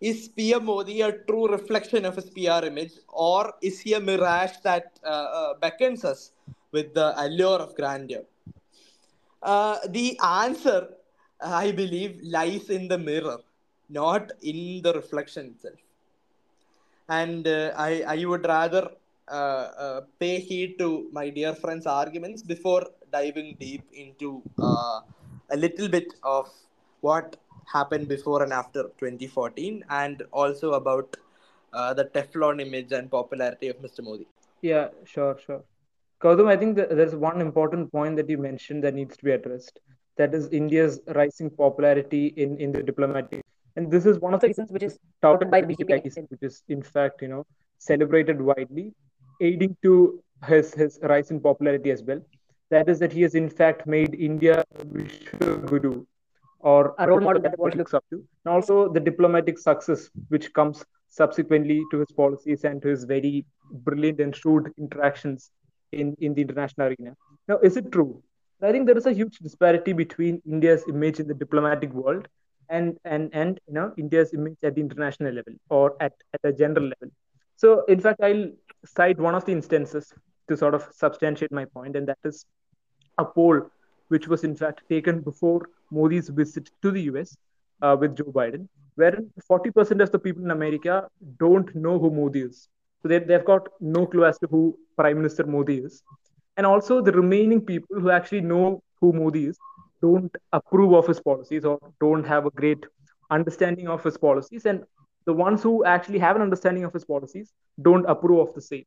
is 0.00 0.28
PM 0.28 0.64
Modi 0.64 1.02
a 1.02 1.12
true 1.12 1.46
reflection 1.46 2.06
of 2.06 2.16
his 2.16 2.30
PR 2.30 2.64
image, 2.64 2.92
or 3.08 3.52
is 3.60 3.80
he 3.80 3.92
a 3.92 4.00
mirage 4.00 4.56
that 4.62 4.98
uh, 5.04 5.08
uh, 5.08 5.54
beckons 5.60 6.04
us 6.04 6.32
with 6.72 6.94
the 6.94 7.12
allure 7.22 7.58
of 7.58 7.74
grandeur? 7.74 8.24
Uh, 9.42 9.78
the 9.88 10.18
answer, 10.24 10.88
I 11.40 11.70
believe, 11.72 12.20
lies 12.22 12.70
in 12.70 12.88
the 12.88 12.98
mirror, 12.98 13.38
not 13.90 14.32
in 14.42 14.80
the 14.82 14.94
reflection 14.94 15.54
itself. 15.54 15.78
And 17.08 17.46
uh, 17.46 17.72
I, 17.76 18.02
I 18.06 18.24
would 18.24 18.46
rather 18.46 18.90
uh, 19.28 20.00
pay 20.18 20.40
heed 20.40 20.78
to 20.78 21.08
my 21.12 21.28
dear 21.28 21.54
friend's 21.54 21.86
arguments 21.86 22.42
before 22.42 22.86
diving 23.12 23.56
deep 23.60 23.84
into 23.92 24.42
a 24.58 25.56
little 25.56 25.88
bit 25.88 26.14
of 26.22 26.48
what 27.00 27.36
happened 27.72 28.08
before 28.08 28.42
and 28.42 28.52
after 28.52 28.84
2014 28.98 29.84
and 29.90 30.22
also 30.32 30.72
about 30.72 31.16
uh, 31.72 31.94
the 31.94 32.04
Teflon 32.04 32.60
image 32.60 32.92
and 32.92 33.10
popularity 33.10 33.68
of 33.68 33.76
Mr. 33.80 34.02
Modi. 34.02 34.26
Yeah, 34.62 34.88
sure, 35.04 35.38
sure. 35.44 35.62
Gautam, 36.20 36.48
I 36.48 36.56
think 36.56 36.76
that 36.76 36.94
there's 36.94 37.14
one 37.14 37.40
important 37.40 37.90
point 37.92 38.16
that 38.16 38.28
you 38.28 38.38
mentioned 38.38 38.84
that 38.84 38.94
needs 38.94 39.16
to 39.16 39.24
be 39.24 39.30
addressed. 39.30 39.80
That 40.16 40.34
is 40.34 40.48
India's 40.48 41.00
rising 41.14 41.48
popularity 41.50 42.26
in, 42.36 42.58
in 42.58 42.72
the 42.72 42.82
diplomatic. 42.82 43.42
And 43.76 43.90
this 43.90 44.04
is 44.04 44.18
one 44.18 44.34
of 44.34 44.40
the 44.40 44.48
reasons 44.48 44.70
which 44.70 44.82
is 44.82 44.98
touted 45.22 45.50
by 45.50 45.62
BJP, 45.62 46.28
which 46.28 46.42
is 46.42 46.62
in 46.68 46.82
fact, 46.82 47.22
you 47.22 47.28
know, 47.28 47.46
celebrated 47.78 48.40
widely, 48.40 48.92
aiding 49.40 49.76
to 49.82 50.22
his, 50.46 50.74
his 50.74 50.98
rise 51.02 51.30
in 51.30 51.40
popularity 51.40 51.90
as 51.90 52.02
well. 52.02 52.20
That 52.70 52.88
is 52.88 52.98
that 52.98 53.12
he 53.12 53.22
has 53.22 53.34
in 53.34 53.48
fact 53.48 53.86
made 53.86 54.14
India 54.14 54.62
Vishwa 54.92 55.66
Guru 55.66 56.04
or 56.60 56.94
a 56.98 57.08
role 57.08 57.20
model 57.20 57.42
that 57.42 57.52
the 57.52 57.62
world 57.62 57.76
looks 57.76 57.94
up 57.94 58.04
to. 58.10 58.16
And 58.16 58.54
also 58.54 58.92
the 58.92 59.00
diplomatic 59.00 59.58
success 59.58 60.10
which 60.28 60.52
comes 60.52 60.84
subsequently 61.08 61.82
to 61.90 62.00
his 62.00 62.12
policies 62.12 62.64
and 62.64 62.80
to 62.82 62.88
his 62.88 63.04
very 63.04 63.44
brilliant 63.70 64.20
and 64.20 64.34
shrewd 64.34 64.72
interactions 64.78 65.50
in, 65.92 66.16
in 66.20 66.34
the 66.34 66.42
international 66.42 66.88
arena. 66.88 67.16
Now, 67.48 67.58
is 67.58 67.76
it 67.76 67.90
true? 67.90 68.22
I 68.62 68.72
think 68.72 68.86
there 68.86 68.98
is 68.98 69.06
a 69.06 69.12
huge 69.12 69.38
disparity 69.38 69.92
between 69.92 70.42
India's 70.46 70.84
image 70.88 71.18
in 71.18 71.26
the 71.26 71.34
diplomatic 71.34 71.92
world 71.92 72.28
and 72.68 72.98
and 73.04 73.30
and 73.32 73.58
you 73.66 73.74
know 73.74 73.92
India's 73.96 74.32
image 74.32 74.58
at 74.62 74.74
the 74.74 74.80
international 74.80 75.32
level 75.32 75.54
or 75.70 75.96
at, 76.00 76.12
at 76.34 76.40
a 76.44 76.52
general 76.52 76.84
level. 76.84 77.14
So 77.56 77.84
in 77.86 78.00
fact, 78.00 78.20
I'll 78.22 78.50
cite 78.84 79.18
one 79.18 79.34
of 79.34 79.44
the 79.44 79.52
instances 79.52 80.12
to 80.48 80.56
sort 80.56 80.74
of 80.74 80.86
substantiate 80.92 81.52
my 81.52 81.64
point, 81.64 81.96
and 81.96 82.06
that 82.08 82.18
is 82.24 82.44
a 83.18 83.24
poll 83.24 83.62
which 84.08 84.28
was 84.28 84.44
in 84.44 84.56
fact 84.56 84.82
taken 84.88 85.20
before 85.20 85.68
Modi's 85.90 86.28
visit 86.28 86.70
to 86.82 86.90
the 86.90 87.02
US 87.12 87.36
uh, 87.82 87.96
with 87.98 88.16
Joe 88.16 88.24
Biden, 88.24 88.68
wherein 88.94 89.30
40% 89.50 90.02
of 90.02 90.10
the 90.10 90.18
people 90.18 90.44
in 90.44 90.50
America 90.50 91.08
don't 91.38 91.74
know 91.74 91.98
who 91.98 92.10
Modi 92.10 92.42
is. 92.42 92.68
So 93.02 93.08
they, 93.08 93.18
they've 93.18 93.44
got 93.44 93.68
no 93.80 94.06
clue 94.06 94.24
as 94.24 94.38
to 94.40 94.46
who 94.48 94.78
Prime 94.96 95.16
Minister 95.16 95.46
Modi 95.46 95.78
is. 95.78 96.02
And 96.56 96.66
also, 96.66 97.00
the 97.00 97.12
remaining 97.12 97.60
people 97.60 97.98
who 97.98 98.10
actually 98.10 98.42
know 98.42 98.82
who 99.00 99.12
Modi 99.12 99.46
is 99.46 99.58
don't 100.02 100.34
approve 100.52 100.92
of 100.92 101.06
his 101.06 101.20
policies 101.20 101.64
or 101.64 101.78
don't 102.00 102.24
have 102.24 102.46
a 102.46 102.50
great 102.50 102.84
understanding 103.30 103.88
of 103.88 104.02
his 104.04 104.18
policies. 104.18 104.66
And 104.66 104.84
the 105.24 105.32
ones 105.32 105.62
who 105.62 105.84
actually 105.84 106.18
have 106.18 106.36
an 106.36 106.42
understanding 106.42 106.84
of 106.84 106.92
his 106.92 107.04
policies 107.04 107.52
don't 107.80 108.04
approve 108.06 108.48
of 108.48 108.54
the 108.54 108.60
same. 108.60 108.84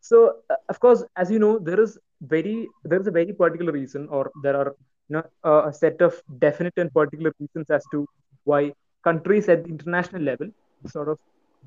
So, 0.00 0.36
uh, 0.50 0.56
of 0.68 0.80
course, 0.80 1.04
as 1.16 1.30
you 1.30 1.38
know, 1.38 1.58
there 1.58 1.80
is 1.80 1.98
very 2.20 2.68
there 2.84 3.00
is 3.00 3.06
a 3.06 3.10
very 3.10 3.32
particular 3.32 3.72
reason, 3.72 4.08
or 4.10 4.30
there 4.42 4.56
are 4.56 4.74
uh, 5.12 5.62
a 5.66 5.72
set 5.72 6.00
of 6.00 6.20
definite 6.38 6.74
and 6.76 6.92
particular 6.92 7.32
reasons 7.40 7.70
as 7.70 7.84
to 7.90 8.06
why 8.44 8.72
countries 9.02 9.48
at 9.48 9.64
the 9.64 9.70
international 9.70 10.22
level 10.22 10.48
sort 10.86 11.08
of 11.08 11.18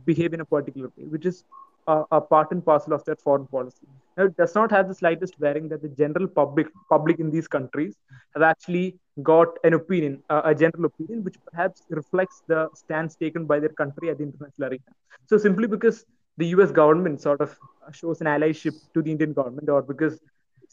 behave 0.05 0.33
in 0.33 0.41
a 0.41 0.45
particular 0.45 0.89
way, 0.97 1.05
which 1.05 1.25
is 1.25 1.43
a, 1.87 2.03
a, 2.11 2.21
part 2.21 2.51
and 2.51 2.63
parcel 2.65 2.93
of 2.93 3.03
their 3.05 3.15
foreign 3.15 3.47
policy. 3.47 3.87
Now, 4.17 4.25
it 4.25 4.37
does 4.37 4.53
not 4.55 4.71
have 4.71 4.87
the 4.87 4.95
slightest 4.95 5.39
bearing 5.39 5.69
that 5.69 5.81
the 5.81 5.89
general 5.89 6.27
public 6.27 6.67
public 6.89 7.19
in 7.19 7.31
these 7.31 7.47
countries 7.47 7.95
have 8.33 8.43
actually 8.43 8.95
got 9.23 9.47
an 9.63 9.73
opinion, 9.73 10.21
uh, 10.29 10.41
a 10.43 10.53
general 10.53 10.85
opinion, 10.85 11.23
which 11.23 11.35
perhaps 11.51 11.83
reflects 11.89 12.43
the 12.47 12.69
stance 12.75 13.15
taken 13.15 13.45
by 13.45 13.59
their 13.59 13.69
country 13.69 14.09
at 14.09 14.17
the 14.17 14.23
international 14.23 14.69
arena. 14.69 14.91
So, 15.27 15.37
simply 15.37 15.67
because 15.67 16.05
the 16.37 16.47
U.S. 16.47 16.71
government 16.71 17.21
sort 17.21 17.41
of 17.41 17.57
shows 17.93 18.21
an 18.21 18.27
allyship 18.27 18.75
to 18.93 19.01
the 19.01 19.11
Indian 19.11 19.33
government, 19.33 19.69
or 19.69 19.81
because 19.81 20.19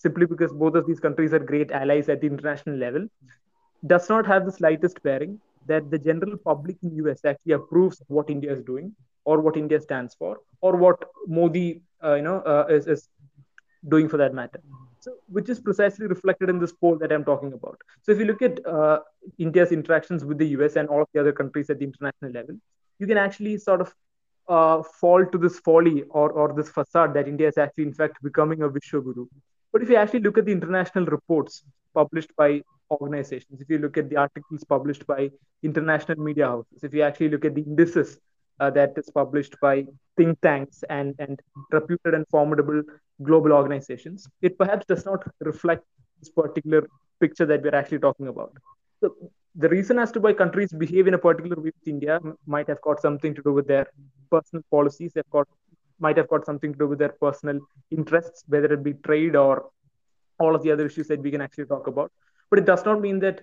simply 0.04 0.26
because 0.34 0.52
both 0.52 0.74
of 0.80 0.86
these 0.86 1.00
countries 1.06 1.34
are 1.38 1.42
great 1.50 1.70
allies 1.80 2.08
at 2.14 2.20
the 2.20 2.26
international 2.26 2.76
level, 2.76 3.06
does 3.86 4.08
not 4.08 4.26
have 4.26 4.46
the 4.46 4.52
slightest 4.60 5.02
bearing 5.02 5.40
that 5.66 5.90
the 5.90 5.98
general 5.98 6.36
public 6.50 6.76
in 6.82 6.94
US 7.04 7.24
actually 7.24 7.52
approves 7.60 8.02
what 8.08 8.30
India 8.36 8.52
is 8.52 8.62
doing 8.62 8.94
or 9.24 9.40
what 9.40 9.56
India 9.56 9.80
stands 9.80 10.14
for 10.14 10.32
or 10.60 10.76
what 10.76 11.04
Modi 11.26 11.82
uh, 12.02 12.14
you 12.14 12.22
know 12.22 12.38
uh, 12.54 12.66
is, 12.68 12.86
is 12.86 13.08
doing 13.88 14.08
for 14.08 14.18
that 14.18 14.34
matter. 14.34 14.60
So, 15.00 15.16
which 15.28 15.50
is 15.50 15.60
precisely 15.60 16.06
reflected 16.06 16.48
in 16.48 16.58
this 16.58 16.72
poll 16.72 16.96
that 16.98 17.12
I'm 17.12 17.24
talking 17.24 17.52
about. 17.52 17.78
So, 18.02 18.12
if 18.12 18.18
you 18.18 18.24
look 18.24 18.42
at 18.42 18.64
uh, 18.66 19.00
India's 19.38 19.72
interactions 19.72 20.24
with 20.24 20.38
the 20.38 20.48
US 20.58 20.76
and 20.76 20.88
all 20.88 21.02
of 21.02 21.08
the 21.12 21.20
other 21.20 21.32
countries 21.32 21.68
at 21.68 21.78
the 21.78 21.84
international 21.84 22.30
level, 22.32 22.56
you 22.98 23.06
can 23.06 23.18
actually 23.18 23.58
sort 23.58 23.82
of 23.82 23.94
uh, 24.48 24.82
fall 25.00 25.26
to 25.26 25.38
this 25.38 25.58
folly 25.60 26.04
or, 26.10 26.30
or 26.30 26.52
this 26.54 26.70
facade 26.70 27.14
that 27.14 27.28
India 27.28 27.48
is 27.48 27.58
actually, 27.58 27.84
in 27.84 27.94
fact, 27.94 28.22
becoming 28.22 28.62
a 28.62 28.68
Vishwaguru. 28.68 29.26
But 29.74 29.82
if 29.82 29.90
you 29.90 29.96
actually 29.96 30.20
look 30.20 30.38
at 30.38 30.44
the 30.44 30.52
international 30.52 31.06
reports 31.06 31.64
published 31.94 32.30
by 32.36 32.62
organizations, 32.92 33.60
if 33.60 33.68
you 33.68 33.78
look 33.78 33.96
at 33.98 34.08
the 34.08 34.16
articles 34.16 34.62
published 34.62 35.04
by 35.04 35.30
international 35.64 36.20
media 36.20 36.46
houses, 36.46 36.84
if 36.84 36.94
you 36.94 37.02
actually 37.02 37.30
look 37.30 37.44
at 37.44 37.56
the 37.56 37.62
indices 37.62 38.20
uh, 38.60 38.70
that 38.70 38.92
is 38.96 39.10
published 39.10 39.56
by 39.60 39.84
think 40.16 40.40
tanks 40.42 40.84
and, 40.90 41.16
and 41.18 41.40
reputed 41.72 42.14
and 42.14 42.24
formidable 42.28 42.82
global 43.24 43.52
organizations, 43.52 44.28
it 44.42 44.56
perhaps 44.56 44.86
does 44.86 45.04
not 45.04 45.24
reflect 45.40 45.82
this 46.20 46.30
particular 46.30 46.86
picture 47.18 47.44
that 47.44 47.60
we're 47.64 47.74
actually 47.74 47.98
talking 47.98 48.28
about. 48.28 48.52
So 49.00 49.16
the 49.56 49.68
reason 49.68 49.98
as 49.98 50.12
to 50.12 50.20
why 50.20 50.34
countries 50.34 50.72
behave 50.72 51.08
in 51.08 51.14
a 51.14 51.18
particular 51.18 51.56
way 51.56 51.72
with 51.74 51.88
India 51.88 52.20
might 52.46 52.68
have 52.68 52.80
got 52.82 53.00
something 53.00 53.34
to 53.34 53.42
do 53.42 53.52
with 53.52 53.66
their 53.66 53.88
personal 54.30 54.62
policies. 54.70 55.10
They've 55.14 55.30
got 55.30 55.48
might 55.98 56.16
have 56.16 56.28
got 56.28 56.44
something 56.44 56.72
to 56.72 56.78
do 56.78 56.86
with 56.88 56.98
their 56.98 57.14
personal 57.20 57.60
interests, 57.90 58.44
whether 58.48 58.72
it 58.72 58.82
be 58.82 58.94
trade 58.94 59.36
or 59.36 59.70
all 60.38 60.54
of 60.54 60.62
the 60.62 60.70
other 60.72 60.86
issues 60.86 61.08
that 61.08 61.20
we 61.20 61.30
can 61.30 61.40
actually 61.40 61.66
talk 61.66 61.86
about. 61.86 62.10
But 62.50 62.58
it 62.58 62.66
does 62.66 62.84
not 62.84 63.00
mean 63.00 63.20
that 63.20 63.42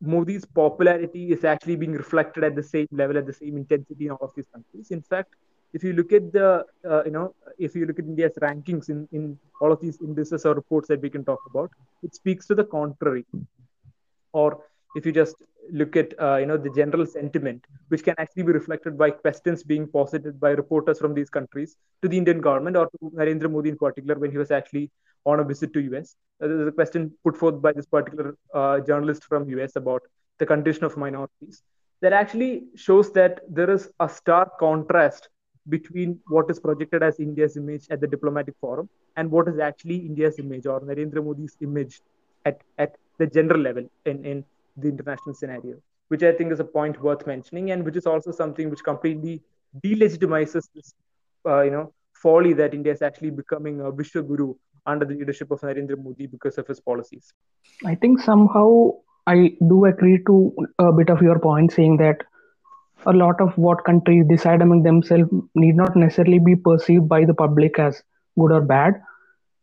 Modi's 0.00 0.44
popularity 0.44 1.32
is 1.32 1.44
actually 1.44 1.76
being 1.76 1.92
reflected 1.92 2.44
at 2.44 2.54
the 2.54 2.62
same 2.62 2.88
level, 2.90 3.16
at 3.16 3.26
the 3.26 3.32
same 3.32 3.56
intensity 3.56 4.06
in 4.06 4.10
all 4.10 4.26
of 4.28 4.34
these 4.34 4.46
countries. 4.52 4.90
In 4.90 5.00
fact, 5.00 5.34
if 5.72 5.82
you 5.82 5.92
look 5.92 6.12
at 6.12 6.32
the, 6.32 6.64
uh, 6.88 7.02
you 7.04 7.10
know, 7.10 7.34
if 7.58 7.74
you 7.74 7.86
look 7.86 7.98
at 7.98 8.04
India's 8.04 8.36
rankings 8.40 8.88
in, 8.88 9.08
in 9.12 9.38
all 9.60 9.72
of 9.72 9.80
these 9.80 10.00
indices 10.00 10.44
or 10.44 10.54
reports 10.54 10.88
that 10.88 11.00
we 11.00 11.10
can 11.10 11.24
talk 11.24 11.40
about, 11.48 11.70
it 12.02 12.14
speaks 12.14 12.46
to 12.46 12.54
the 12.54 12.64
contrary. 12.64 13.24
Or 14.32 14.62
if 14.94 15.06
you 15.06 15.12
just 15.12 15.36
look 15.72 15.96
at, 15.96 16.14
uh, 16.20 16.36
you 16.36 16.46
know, 16.46 16.56
the 16.56 16.70
general 16.70 17.06
sentiment, 17.06 17.66
which 17.88 18.04
can 18.04 18.14
actually 18.18 18.44
be 18.44 18.52
reflected 18.52 18.96
by 18.98 19.10
questions 19.10 19.62
being 19.62 19.86
posited 19.86 20.38
by 20.40 20.50
reporters 20.50 20.98
from 20.98 21.14
these 21.14 21.30
countries 21.30 21.76
to 22.02 22.08
the 22.08 22.18
Indian 22.18 22.40
government 22.40 22.76
or 22.76 22.86
to 22.86 23.10
Narendra 23.14 23.50
Modi 23.50 23.70
in 23.70 23.78
particular 23.78 24.18
when 24.18 24.30
he 24.30 24.38
was 24.38 24.50
actually 24.50 24.90
on 25.24 25.40
a 25.40 25.44
visit 25.44 25.72
to 25.74 25.80
US. 25.80 26.16
Uh, 26.40 26.48
there's 26.48 26.68
a 26.68 26.72
question 26.72 27.12
put 27.24 27.36
forth 27.36 27.60
by 27.60 27.72
this 27.72 27.86
particular 27.86 28.36
uh, 28.54 28.80
journalist 28.80 29.24
from 29.24 29.48
US 29.50 29.76
about 29.76 30.02
the 30.38 30.46
condition 30.46 30.84
of 30.84 30.96
minorities 30.96 31.62
that 32.00 32.12
actually 32.12 32.64
shows 32.74 33.12
that 33.12 33.40
there 33.48 33.70
is 33.70 33.88
a 34.00 34.08
stark 34.08 34.58
contrast 34.58 35.28
between 35.68 36.18
what 36.28 36.50
is 36.50 36.60
projected 36.60 37.02
as 37.02 37.18
India's 37.18 37.56
image 37.56 37.86
at 37.90 38.00
the 38.00 38.06
diplomatic 38.06 38.54
forum 38.60 38.88
and 39.16 39.30
what 39.30 39.48
is 39.48 39.58
actually 39.58 39.96
India's 39.96 40.38
image 40.38 40.66
or 40.66 40.80
Narendra 40.80 41.24
Modi's 41.24 41.56
image 41.60 42.00
at, 42.44 42.60
at 42.78 42.96
the 43.18 43.26
general 43.26 43.60
level 43.60 43.88
in, 44.04 44.24
in 44.24 44.44
the 44.76 44.88
international 44.88 45.34
scenario, 45.34 45.76
which 46.08 46.22
I 46.22 46.32
think 46.32 46.52
is 46.52 46.60
a 46.60 46.64
point 46.64 47.00
worth 47.02 47.26
mentioning 47.26 47.70
and 47.70 47.84
which 47.84 47.96
is 47.96 48.06
also 48.06 48.30
something 48.30 48.70
which 48.70 48.84
completely 48.84 49.42
delegitimizes 49.84 50.68
this, 50.74 50.94
uh, 51.46 51.62
you 51.62 51.70
know, 51.70 51.92
folly 52.14 52.52
that 52.54 52.74
India 52.74 52.92
is 52.92 53.02
actually 53.02 53.30
becoming 53.30 53.80
a 53.80 53.92
Vishwa 53.92 54.26
Guru 54.26 54.54
under 54.86 55.04
the 55.04 55.14
leadership 55.14 55.50
of 55.50 55.60
Narendra 55.60 56.02
Modi 56.02 56.26
because 56.26 56.58
of 56.58 56.66
his 56.66 56.80
policies. 56.80 57.32
I 57.84 57.94
think 57.94 58.20
somehow 58.20 58.92
I 59.26 59.56
do 59.68 59.84
agree 59.86 60.22
to 60.26 60.54
a 60.78 60.92
bit 60.92 61.10
of 61.10 61.20
your 61.20 61.38
point, 61.38 61.72
saying 61.72 61.96
that 61.98 62.22
a 63.06 63.12
lot 63.12 63.40
of 63.40 63.56
what 63.58 63.84
countries 63.84 64.24
decide 64.28 64.62
among 64.62 64.82
themselves 64.82 65.28
need 65.54 65.76
not 65.76 65.96
necessarily 65.96 66.38
be 66.38 66.56
perceived 66.56 67.08
by 67.08 67.24
the 67.24 67.34
public 67.34 67.78
as 67.78 68.02
good 68.38 68.52
or 68.52 68.60
bad. 68.60 69.02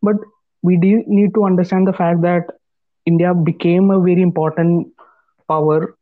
But 0.01 0.16
we 0.61 0.78
do 0.78 1.03
need 1.07 1.34
to 1.36 1.45
understand 1.45 1.88
the 1.88 1.93
fact 1.93 2.22
that 2.22 2.47
India 3.05 3.34
became 3.34 3.91
a 3.91 3.99
very 3.99 4.22
important 4.22 4.93
power, 5.48 5.96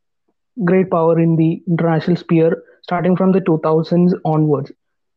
great 0.64 0.90
power 0.90 1.18
in 1.18 1.36
the 1.36 1.62
international 1.68 2.16
sphere, 2.16 2.62
starting 2.82 3.16
from 3.16 3.32
the 3.32 3.40
2000s 3.40 4.14
onwards, 4.24 4.72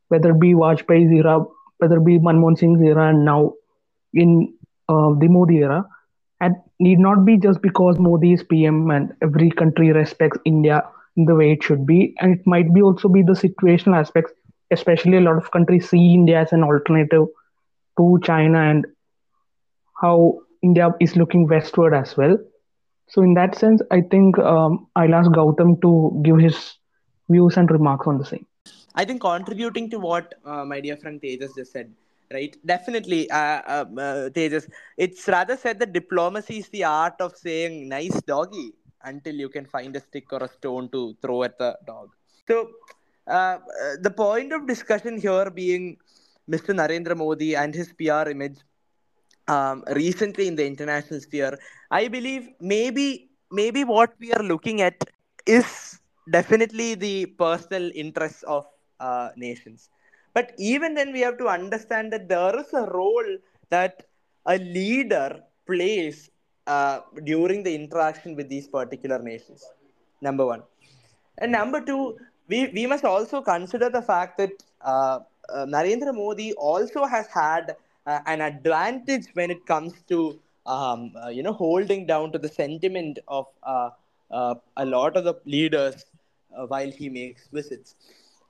whether 0.09 0.31
it 0.31 0.39
be 0.39 0.53
Vajpayee's 0.53 1.11
era, 1.11 1.43
whether 1.79 1.97
it 1.97 2.05
be 2.05 2.19
Manmohan 2.19 2.57
Singh's 2.57 2.81
era, 2.81 3.09
and 3.09 3.25
now 3.25 3.53
in 4.13 4.53
uh, 4.89 5.13
the 5.19 5.27
Modi 5.27 5.57
era. 5.57 5.85
And 6.41 6.55
need 6.79 6.99
not 6.99 7.25
be 7.25 7.37
just 7.37 7.61
because 7.61 7.97
Modi 7.99 8.33
is 8.33 8.43
PM 8.43 8.89
and 8.91 9.13
every 9.21 9.49
country 9.51 9.91
respects 9.91 10.37
India 10.45 10.83
in 11.15 11.25
the 11.25 11.35
way 11.35 11.51
it 11.51 11.63
should 11.63 11.85
be. 11.85 12.15
And 12.19 12.33
it 12.37 12.45
might 12.45 12.73
be 12.73 12.81
also 12.81 13.07
be 13.09 13.21
the 13.21 13.33
situational 13.33 13.97
aspects, 13.97 14.33
especially 14.71 15.17
a 15.17 15.21
lot 15.21 15.37
of 15.37 15.51
countries 15.51 15.89
see 15.89 16.13
India 16.13 16.39
as 16.41 16.51
an 16.51 16.63
alternative 16.63 17.27
to 17.97 18.19
China 18.23 18.59
and 18.59 18.85
how 20.01 20.39
India 20.61 20.93
is 20.99 21.15
looking 21.15 21.47
westward 21.47 21.93
as 21.93 22.15
well. 22.17 22.37
So 23.07 23.21
in 23.21 23.33
that 23.35 23.55
sense, 23.55 23.81
I 23.91 24.01
think 24.01 24.37
um, 24.39 24.87
I'll 24.95 25.13
ask 25.15 25.29
Gautam 25.31 25.81
to 25.81 26.21
give 26.23 26.37
his 26.37 26.77
views 27.29 27.57
and 27.57 27.69
remarks 27.69 28.07
on 28.07 28.17
the 28.17 28.25
same. 28.25 28.45
I 28.95 29.05
think 29.05 29.21
contributing 29.21 29.89
to 29.91 29.99
what 29.99 30.33
uh, 30.45 30.65
my 30.65 30.79
dear 30.79 30.97
friend 30.97 31.21
Thejas 31.21 31.55
just 31.55 31.71
said, 31.71 31.91
right? 32.31 32.55
Definitely, 32.65 33.29
uh, 33.29 33.61
uh, 33.75 33.85
uh, 33.97 34.29
Thejas. 34.29 34.69
It's 34.97 35.27
rather 35.27 35.57
said 35.57 35.79
that 35.79 35.93
diplomacy 35.93 36.59
is 36.59 36.69
the 36.69 36.83
art 36.85 37.15
of 37.19 37.35
saying 37.35 37.89
"nice 37.89 38.21
doggy" 38.21 38.73
until 39.03 39.35
you 39.35 39.49
can 39.49 39.65
find 39.65 39.95
a 39.95 39.99
stick 39.99 40.31
or 40.31 40.43
a 40.43 40.47
stone 40.47 40.89
to 40.89 41.15
throw 41.21 41.43
at 41.43 41.57
the 41.57 41.77
dog. 41.85 42.09
So, 42.47 42.69
uh, 43.27 43.31
uh, 43.31 43.59
the 44.01 44.11
point 44.11 44.53
of 44.53 44.67
discussion 44.67 45.19
here 45.19 45.49
being 45.49 45.97
Mr. 46.47 46.73
Narendra 46.73 47.15
Modi 47.15 47.55
and 47.55 47.73
his 47.73 47.91
PR 47.93 48.29
image 48.29 48.59
um, 49.47 49.83
recently 49.93 50.47
in 50.47 50.55
the 50.55 50.65
international 50.65 51.19
sphere, 51.19 51.57
I 51.91 52.07
believe 52.07 52.49
maybe 52.59 53.29
maybe 53.51 53.83
what 53.83 54.13
we 54.19 54.33
are 54.33 54.43
looking 54.43 54.81
at 54.81 54.95
is 55.45 55.99
definitely 56.31 56.95
the 56.95 57.27
personal 57.27 57.91
interests 57.93 58.43
of 58.43 58.65
uh, 58.99 59.29
nations. 59.35 59.89
But 60.33 60.51
even 60.57 60.95
then, 60.95 61.13
we 61.13 61.21
have 61.21 61.37
to 61.37 61.47
understand 61.47 62.11
that 62.13 62.27
there 62.27 62.59
is 62.59 62.73
a 62.73 62.85
role 62.91 63.37
that 63.69 64.05
a 64.45 64.57
leader 64.57 65.41
plays 65.65 66.29
uh, 66.67 66.99
during 67.23 67.63
the 67.63 67.73
interaction 67.73 68.35
with 68.35 68.49
these 68.49 68.67
particular 68.67 69.19
nations. 69.19 69.63
Number 70.21 70.45
one. 70.45 70.63
And 71.37 71.51
number 71.51 71.81
two, 71.81 72.17
we, 72.47 72.67
we 72.67 72.85
must 72.85 73.05
also 73.05 73.41
consider 73.41 73.89
the 73.89 74.01
fact 74.01 74.37
that 74.37 74.51
uh, 74.81 75.19
uh, 75.49 75.65
Narendra 75.65 76.13
Modi 76.13 76.53
also 76.53 77.05
has 77.05 77.27
had 77.27 77.75
uh, 78.05 78.19
an 78.25 78.41
advantage 78.41 79.27
when 79.33 79.49
it 79.51 79.65
comes 79.65 80.01
to 80.03 80.39
um, 80.65 81.11
uh, 81.23 81.29
you 81.29 81.43
know 81.43 81.53
holding 81.53 82.05
down 82.05 82.31
to 82.31 82.37
the 82.39 82.47
sentiment 82.49 83.19
of 83.27 83.47
uh, 83.63 83.89
uh, 84.31 84.55
a 84.77 84.85
lot 84.85 85.15
of 85.17 85.23
the 85.23 85.35
leaders 85.45 86.05
uh, 86.55 86.65
while 86.65 86.89
he 86.91 87.09
makes 87.09 87.47
visits. 87.47 87.95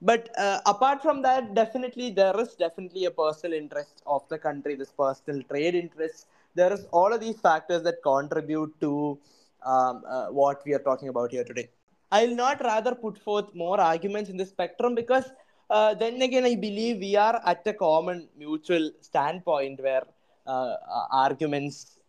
But 0.01 0.29
uh, 0.37 0.59
apart 0.65 1.01
from 1.01 1.21
that, 1.23 1.53
definitely 1.55 2.11
there 2.11 2.39
is 2.39 2.55
definitely 2.55 3.05
a 3.05 3.11
personal 3.11 3.57
interest 3.57 4.01
of 4.05 4.27
the 4.29 4.37
country, 4.37 4.75
this 4.75 4.91
personal 4.91 5.41
trade 5.43 5.75
interest. 5.75 6.27
There 6.53 6.71
is 6.73 6.85
all 6.91 7.13
of 7.13 7.19
these 7.21 7.39
factors 7.39 7.83
that 7.83 8.01
contribute 8.03 8.79
to 8.81 9.17
um, 9.65 10.03
what 10.31 10.63
we 10.65 10.73
are 10.73 10.79
talking 10.79 11.09
about 11.09 11.31
here 11.31 11.43
today. 11.43 11.69
I'll 12.11 12.35
not 12.35 12.61
rather 12.61 12.93
put 12.95 13.17
forth 13.17 13.53
more 13.55 13.79
arguments 13.79 14.29
in 14.29 14.37
the 14.37 14.45
spectrum 14.45 14.95
because 14.95 15.31
uh, 15.69 15.93
then 15.95 16.21
again, 16.21 16.45
I 16.45 16.55
believe 16.55 16.99
we 16.99 17.15
are 17.15 17.41
at 17.45 17.65
a 17.67 17.73
common 17.73 18.27
mutual 18.37 18.91
standpoint 19.01 19.81
where 19.81 20.03
uh, 20.45 20.75
arguments 21.11 21.99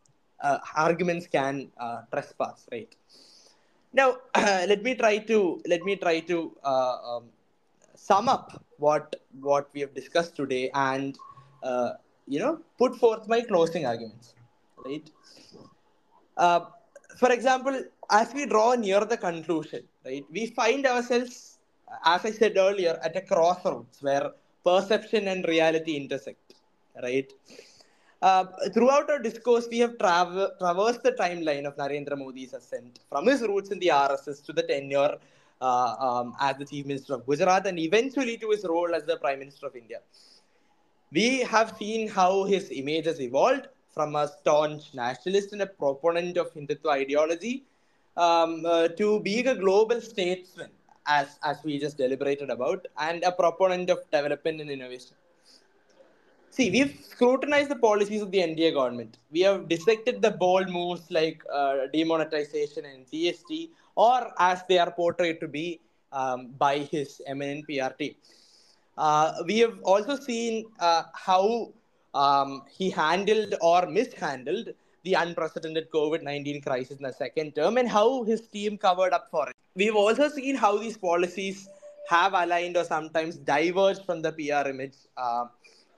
uh, 0.43 0.59
arguments 0.77 1.27
can 1.27 1.71
uh, 1.79 2.03
trespass, 2.13 2.69
right? 2.71 2.95
Now, 3.93 4.19
let 4.37 4.83
me 4.83 4.95
try 4.95 5.19
to 5.19 5.63
let 5.67 5.83
me 5.83 5.97
try 5.97 6.21
to 6.21 6.57
uh, 6.65 7.17
um, 7.17 7.31
sum 7.95 8.29
up 8.29 8.63
what 8.79 9.17
what 9.41 9.69
we 9.73 9.81
have 9.81 9.95
discussed 9.95 10.37
today 10.37 10.71
and 10.75 11.17
you 12.27 12.39
know 12.41 12.61
put 12.79 12.97
forth 12.97 13.27
my 13.29 13.41
closing 13.41 13.87
arguments, 13.87 14.35
right? 14.85 15.09
For 17.19 17.33
example, 17.33 17.83
as 18.11 18.35
we 18.35 18.47
draw 18.47 18.75
near 18.75 19.05
the 19.05 19.17
conclusion, 19.17 19.85
right, 20.05 20.25
we 20.31 20.47
find 20.47 20.87
ourselves, 20.87 21.56
as 22.05 22.24
I 22.24 22.30
said 22.30 22.57
earlier, 22.57 22.99
at 23.03 23.16
a 23.16 23.20
crossroads 23.20 24.03
where 24.03 24.32
perception 24.64 25.28
and 25.28 25.47
reality 25.47 25.97
intersect, 25.97 26.55
right? 27.03 27.30
Uh, 28.22 28.45
throughout 28.72 29.11
our 29.11 29.18
discourse, 29.18 29.68
we 29.70 29.78
have 29.78 29.93
trav- 29.99 30.59
traversed 30.59 31.03
the 31.03 31.12
timeline 31.12 31.66
of 31.66 31.76
Narendra 31.76 32.16
Modi's 32.16 32.55
ascent 32.55 33.01
from 33.11 33.26
his 33.26 33.43
roots 33.43 33.70
in 33.70 33.78
the 33.78 33.91
RSS 33.93 34.41
to 34.47 34.53
the 34.53 34.62
tenure 34.62 35.16
uh, 35.61 35.95
um, 35.99 36.34
as 36.41 36.57
the 36.57 36.64
Chief 36.64 36.87
Minister 36.87 37.14
of 37.14 37.26
Gujarat 37.26 37.66
and 37.66 37.78
eventually 37.78 38.37
to 38.39 38.51
his 38.51 38.64
role 38.64 38.95
as 38.95 39.05
the 39.05 39.16
Prime 39.16 39.39
Minister 39.41 39.66
of 39.66 39.76
India. 39.76 40.01
We 41.12 41.41
have 41.41 41.76
seen 41.76 42.09
how 42.09 42.45
his 42.45 42.70
image 42.70 43.07
has 43.07 43.20
evolved 43.20 43.68
from 43.95 44.14
a 44.16 44.28
staunch 44.28 44.95
nationalist 44.95 45.53
and 45.53 45.62
a 45.62 45.66
proponent 45.66 46.37
of 46.37 46.53
Hindutva 46.55 46.91
ideology 46.91 47.64
um, 48.16 48.64
uh, 48.66 48.89
to 48.89 49.20
being 49.20 49.47
a 49.49 49.55
global 49.55 50.01
statesman, 50.01 50.70
as, 51.07 51.39
as 51.43 51.63
we 51.65 51.79
just 51.79 51.97
deliberated 51.97 52.51
about, 52.51 52.87
and 52.99 53.23
a 53.25 53.33
proponent 53.33 53.91
of 53.91 53.99
development 54.11 54.61
and 54.61 54.71
innovation. 54.71 55.17
See, 56.51 56.71
we've 56.71 56.99
scrutinized 57.07 57.71
the 57.71 57.77
policies 57.77 58.23
of 58.23 58.31
the 58.31 58.39
NDA 58.39 58.75
government. 58.75 59.19
We 59.31 59.41
have 59.41 59.69
dissected 59.69 60.23
the 60.23 60.31
bold 60.31 60.71
moves 60.71 61.11
like 61.11 61.43
uh, 61.53 61.89
demonetization 61.93 62.87
and 62.87 63.07
GST, 63.07 63.71
or 63.95 64.33
as 64.39 64.63
they 64.69 64.79
are 64.79 64.91
portrayed 64.91 65.41
to 65.41 65.49
be 65.49 65.81
um, 66.13 66.53
by 66.59 66.79
his 66.79 67.21
eminent 67.27 67.67
PR 67.67 67.93
team. 67.99 68.15
Uh, 68.97 69.35
we 69.47 69.59
have 69.59 69.79
also 69.83 70.17
seen 70.17 70.65
uh, 70.81 71.03
how 71.13 71.73
um, 72.15 72.63
he 72.71 72.89
handled 72.89 73.55
or 73.61 73.87
mishandled 73.87 74.71
the 75.05 75.15
unprecedented 75.15 75.91
COVID 75.91 76.23
19 76.23 76.63
crisis 76.63 76.97
in 76.97 77.03
the 77.03 77.13
second 77.13 77.55
term 77.55 77.77
and 77.77 77.89
how 77.89 78.25
his 78.25 78.49
team 78.49 78.79
covered 78.79 79.13
up 79.13 79.29
for 79.31 79.49
it. 79.51 79.56
We've 79.77 79.95
also 79.95 80.29
seen 80.31 80.57
how 80.57 80.79
these 80.79 80.97
policies 80.97 81.68
have 82.09 82.33
aligned 82.33 82.77
or 82.79 82.85
sometimes 82.85 83.37
diverged 83.37 84.05
from 84.07 84.22
the 84.22 84.33
PR 84.33 84.68
image 84.70 84.95
uh, 85.16 85.47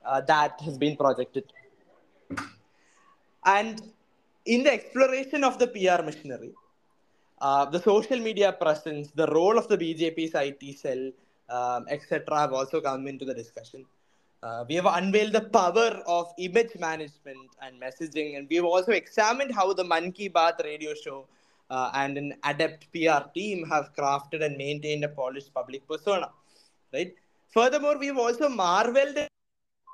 uh, 0.05 0.21
that 0.23 0.61
has 0.63 0.77
been 0.77 0.97
projected. 0.97 1.45
And 3.45 3.81
in 4.47 4.65
the 4.65 4.73
exploration 4.73 5.45
of 5.45 5.61
the 5.61 5.69
PR 5.69 6.03
machinery, 6.03 6.53
uh, 7.41 7.67
the 7.67 7.81
social 7.81 8.19
media 8.19 8.53
presence, 8.53 9.13
the 9.15 9.29
role 9.29 9.57
of 9.57 9.69
the 9.69 9.79
BJP's 9.79 10.33
IT 10.35 10.79
cell, 10.79 11.13
um, 11.49 11.87
etc., 11.89 12.37
have 12.37 12.53
also 12.53 12.81
come 12.81 13.07
into 13.07 13.25
the 13.25 13.35
discussion. 13.35 13.87
Uh, 14.43 14.65
we 14.69 14.75
have 14.75 14.87
unveiled 14.87 15.33
the 15.33 15.41
power 15.41 16.03
of 16.07 16.33
image 16.39 16.75
management 16.79 17.51
and 17.63 17.81
messaging, 17.81 18.37
and 18.39 18.49
we 18.49 18.57
have 18.57 18.65
also 18.65 18.91
examined 18.91 19.55
how 19.55 19.73
the 19.73 19.85
Mann 19.85 20.11
Ki 20.11 20.29
Baat 20.29 20.65
radio 20.65 20.95
show 20.95 21.27
uh, 21.71 21.91
and 21.95 22.17
an 22.17 22.35
adept 22.45 22.91
PR 22.93 23.29
team 23.35 23.67
have 23.69 23.95
crafted 23.97 24.45
and 24.45 24.57
maintained 24.57 25.05
a 25.05 25.09
polished 25.09 25.53
public 25.53 25.87
persona. 25.87 26.31
Right. 26.93 27.15
Furthermore, 27.53 27.99
we've 27.99 28.17
also 28.19 28.49
marveled 28.49 29.17
at 29.17 29.29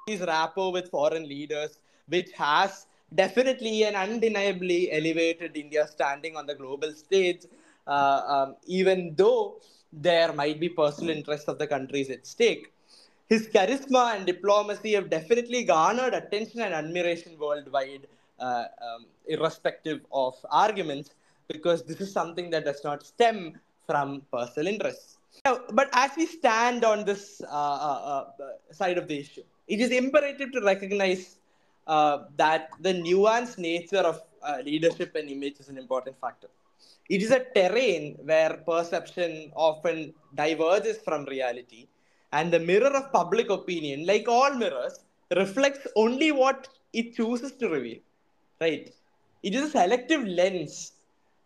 his 0.07 0.21
rapport 0.21 0.73
with 0.73 0.89
foreign 0.91 1.29
leaders, 1.29 1.79
which 2.09 2.31
has 2.33 2.87
definitely 3.15 3.85
and 3.85 3.97
undeniably 3.97 4.91
elevated 4.93 5.57
India's 5.57 5.91
standing 5.91 6.37
on 6.37 6.47
the 6.47 6.55
global 6.55 6.93
stage, 6.93 7.43
uh, 7.87 8.21
um, 8.27 8.57
even 8.67 9.15
though 9.17 9.61
there 9.93 10.33
might 10.33 10.59
be 10.59 10.69
personal 10.69 11.15
interests 11.15 11.49
of 11.49 11.59
the 11.59 11.67
countries 11.67 12.11
at 12.11 12.27
stake. 12.27 12.73
His 13.29 13.49
charisma 13.49 14.17
and 14.17 14.27
diplomacy 14.27 14.93
have 14.93 15.09
definitely 15.09 15.65
garnered 15.65 16.15
attention 16.15 16.61
and 16.61 16.75
admiration 16.75 17.39
worldwide, 17.39 18.07
uh, 18.39 18.65
um, 18.83 19.07
irrespective 19.27 20.01
of 20.13 20.35
arguments, 20.51 21.11
because 21.49 21.85
this 21.85 22.01
is 22.01 22.13
something 22.13 22.51
that 22.51 22.65
does 22.65 22.83
not 22.85 23.05
stem 23.05 23.59
from 23.87 24.23
personal 24.33 24.73
interests. 24.73 25.19
But 25.45 25.91
as 25.93 26.13
we 26.17 26.27
stand 26.27 26.85
on 26.85 27.05
this 27.05 27.43
uh, 27.43 27.47
uh, 27.47 28.27
side 28.71 28.99
of 28.99 29.09
the 29.09 29.19
issue, 29.19 29.43
it 29.67 29.81
is 29.81 29.91
imperative 29.91 30.53
to 30.53 30.61
recognize 30.61 31.39
uh, 31.87 32.25
that 32.37 32.71
the 32.81 32.95
nuanced 32.95 33.59
nature 33.59 33.99
of 33.99 34.23
uh, 34.43 34.59
leadership 34.65 35.15
and 35.17 35.29
image 35.29 35.61
is 35.61 35.69
an 35.69 35.77
important 35.77 36.19
factor. 36.21 36.49
It 37.09 37.23
is 37.23 37.31
a 37.31 37.45
terrain 37.55 38.17
where 38.23 38.63
perception 38.67 39.53
often 39.55 40.15
diverges 40.35 40.99
from 40.99 41.25
reality, 41.27 41.89
and 42.33 42.53
the 42.53 42.59
mirror 42.59 42.95
of 42.97 43.13
public 43.13 43.51
opinion, 43.51 44.07
like 44.07 44.29
all 44.29 44.55
mirrors, 44.55 45.01
reflects 45.37 45.87
only 45.97 46.33
what 46.33 46.69
it 46.93 47.15
chooses 47.15 47.53
to 47.53 47.69
reveal. 47.69 47.99
Right? 48.61 48.95
It 49.43 49.55
is 49.55 49.63
a 49.65 49.71
selective 49.71 50.25
lens 50.25 50.93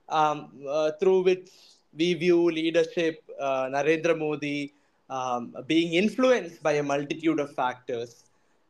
um, 0.09 0.51
uh, 0.69 0.93
through 1.01 1.23
which 1.23 1.51
we 1.97 2.15
view 2.15 2.51
leadership, 2.51 3.23
uh, 3.41 3.67
Narendra 3.67 4.19
Modi, 4.19 4.73
um, 5.11 5.55
being 5.67 5.95
influenced 5.95 6.63
by 6.63 6.73
a 6.73 6.83
multitude 6.83 7.41
of 7.41 7.55
factors 7.55 8.25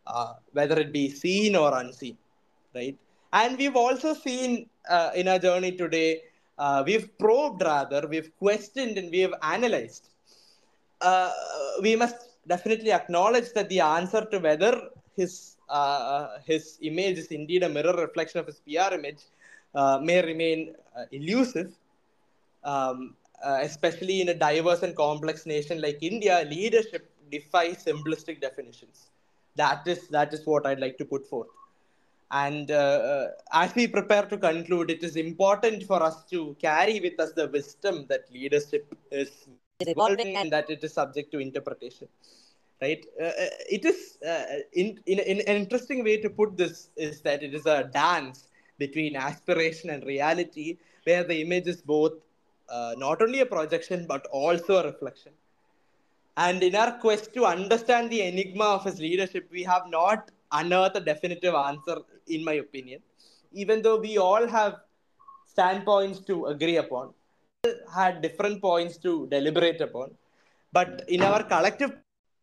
uh, 0.09 0.35
whether 0.53 0.79
it 0.79 0.93
be 0.93 1.11
seen 1.11 1.55
or 1.55 1.77
unseen, 1.79 2.17
right? 2.75 2.97
And 3.33 3.59
we've 3.59 3.77
also 3.77 4.15
seen 4.15 4.69
uh, 4.89 5.11
in 5.15 5.29
our 5.29 5.39
journey 5.39 5.73
today 5.73 6.23
uh, 6.59 6.83
we've 6.85 7.17
probed 7.19 7.63
rather, 7.63 8.07
we've 8.09 8.37
questioned 8.39 8.99
and 8.99 9.11
we 9.11 9.21
have 9.21 9.35
analyzed, 9.43 10.09
uh, 11.01 11.31
we 11.83 11.95
must 11.95 12.17
definitely 12.47 12.91
acknowledge 12.91 13.53
that 13.53 13.69
the 13.69 13.81
answer 13.81 14.25
to 14.25 14.39
whether 14.39 14.89
his 15.17 15.57
his 16.47 16.79
image 16.81 17.19
is 17.19 17.27
indeed 17.27 17.63
a 17.63 17.69
mirror 17.69 17.93
reflection 17.93 18.41
of 18.41 18.47
his 18.47 18.61
PR 18.61 18.95
image 18.95 19.21
uh, 19.75 19.99
may 20.03 20.23
remain 20.23 20.75
uh, 20.97 21.05
elusive. 21.13 21.73
Um, 22.65 23.15
uh, 23.45 23.61
especially 23.63 24.21
in 24.21 24.31
a 24.31 24.35
diverse 24.35 24.83
and 24.83 24.97
complex 24.97 25.47
nation 25.47 25.81
like 25.81 25.99
India, 26.03 26.45
leadership 26.51 27.09
defies 27.31 27.85
simplistic 27.85 28.41
definitions. 28.41 29.11
That 29.55 29.87
is 29.87 30.09
that 30.09 30.33
is 30.35 30.45
what 30.47 30.67
I'd 30.67 30.81
like 30.81 30.99
to 30.99 31.05
put 31.05 31.25
forth. 31.27 31.49
And 32.31 32.71
uh, 32.71 32.75
uh, 32.75 33.29
as 33.53 33.75
we 33.75 33.87
prepare 33.87 34.25
to 34.27 34.37
conclude, 34.37 34.91
it 34.91 35.03
is 35.03 35.17
important 35.17 35.85
for 35.85 36.03
us 36.03 36.25
to 36.31 36.57
carry 36.61 37.01
with 37.01 37.19
us 37.19 37.33
the 37.33 37.49
wisdom 37.49 38.07
that 38.09 38.25
leadership 38.33 38.95
is 39.11 39.49
evolving 39.81 40.37
and 40.37 40.53
that 40.53 40.69
it 40.69 40.85
is 40.85 40.93
subject 40.93 41.33
to 41.33 41.39
interpretation. 41.39 42.09
Right? 42.83 43.05
Uh, 43.21 43.33
it 43.69 43.85
is 43.85 44.19
uh, 44.29 44.45
in, 44.73 45.01
in, 45.07 45.19
in 45.21 45.41
an 45.41 45.57
interesting 45.57 46.05
way 46.05 46.19
to 46.19 46.29
put 46.29 46.57
this 46.57 46.91
is 46.97 47.23
that 47.23 47.43
it 47.43 47.55
is 47.55 47.67
a 47.67 47.85
dance 47.85 48.49
between 48.79 49.17
aspiration 49.17 49.91
and 49.91 50.05
reality, 50.05 50.79
where 51.05 51.25
the 51.25 51.41
image 51.41 51.67
is 51.67 51.83
both 51.83 52.13
uh, 52.69 52.95
not 52.99 53.23
only 53.23 53.41
a 53.41 53.47
projection 53.47 54.07
but 54.07 54.27
also 54.27 54.77
a 54.79 54.85
reflection. 54.85 55.33
And 56.37 56.63
in 56.63 56.75
our 56.77 56.93
quest 56.99 57.35
to 57.35 57.45
understand 57.45 58.11
the 58.11 58.23
enigma 58.23 58.65
of 58.65 58.85
his 58.85 59.01
leadership, 59.01 59.49
we 59.51 59.63
have 59.65 59.89
not 59.89 60.31
unearthed 60.53 60.97
a 60.97 61.01
definitive 61.01 61.55
answer, 61.55 61.97
in 62.29 62.45
my 62.45 62.55
opinion, 62.55 63.01
even 63.53 63.83
though 63.83 63.99
we 63.99 64.19
all 64.19 64.47
have 64.47 64.77
standpoints 65.47 66.21
to 66.21 66.47
agree 66.47 66.77
upon, 66.77 67.13
had 67.93 68.23
different 68.23 68.61
points 68.63 68.97
to 68.99 69.27
deliberate 69.29 69.81
upon. 69.81 70.11
But 70.73 71.05
in 71.09 71.23
our 71.23 71.43
collective 71.43 71.93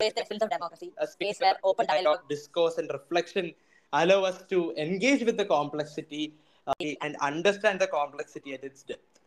Space 0.02 0.14
the 0.14 0.22
essence 0.24 0.44
of 0.44 0.50
democracy, 0.50 0.92
a 0.98 1.08
space 1.08 1.40
where 1.40 1.56
open 1.64 1.86
dialogue 1.86 2.28
discourse 2.28 2.78
and 2.78 2.90
reflection 2.92 3.54
allow 4.02 4.20
us 4.30 4.38
to 4.54 4.60
engage 4.86 5.24
with 5.30 5.38
the 5.38 5.46
complexity 5.46 6.24
uh, 6.68 6.74
and 7.02 7.16
understand 7.30 7.80
the 7.80 7.88
complexity 7.88 8.54
at 8.54 8.64
its 8.64 8.84
depth. 8.84 9.20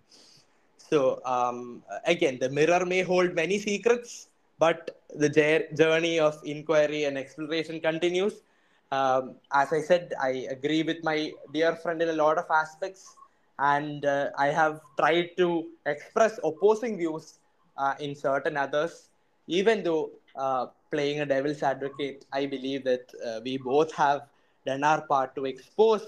So 0.79 1.21
um, 1.25 1.83
again, 2.05 2.39
the 2.41 2.49
mirror 2.49 2.85
may 2.87 3.03
hold 3.03 3.35
many 3.35 3.59
secrets, 3.59 4.29
but 4.59 5.01
the 5.15 5.29
journey 5.77 6.19
of 6.19 6.41
inquiry 6.45 7.05
and 7.05 7.19
exploration 7.19 7.81
continues. 7.81 8.43
Um, 8.91 9.37
as 9.53 9.73
I 9.73 9.81
said, 9.81 10.15
I 10.21 10.47
agree 10.57 10.83
with 10.83 11.05
my 11.05 11.33
dear 11.53 11.77
friend 11.77 12.01
in 12.03 12.09
a 12.09 12.13
lot 12.25 12.39
of 12.39 12.47
aspects, 12.51 13.17
and 13.59 14.05
uh, 14.05 14.31
I 14.39 14.49
have 14.49 14.81
tried 14.99 15.37
to 15.39 15.69
express 15.87 16.39
opposing 16.43 16.97
views 16.97 17.39
uh, 17.77 17.95
in 18.01 18.15
certain 18.15 18.57
others. 18.57 19.11
Even 19.47 19.83
though 19.83 20.11
uh, 20.37 20.67
playing 20.91 21.21
a 21.21 21.27
devil's 21.27 21.63
advocate, 21.63 22.25
I 22.33 22.47
believe 22.47 22.85
that 22.85 23.13
uh, 23.27 23.41
we 23.45 23.59
both 23.59 23.93
have 23.95 24.23
done 24.71 24.85
our 24.85 25.03
part 25.13 25.35
to 25.37 25.45
expose 25.53 26.07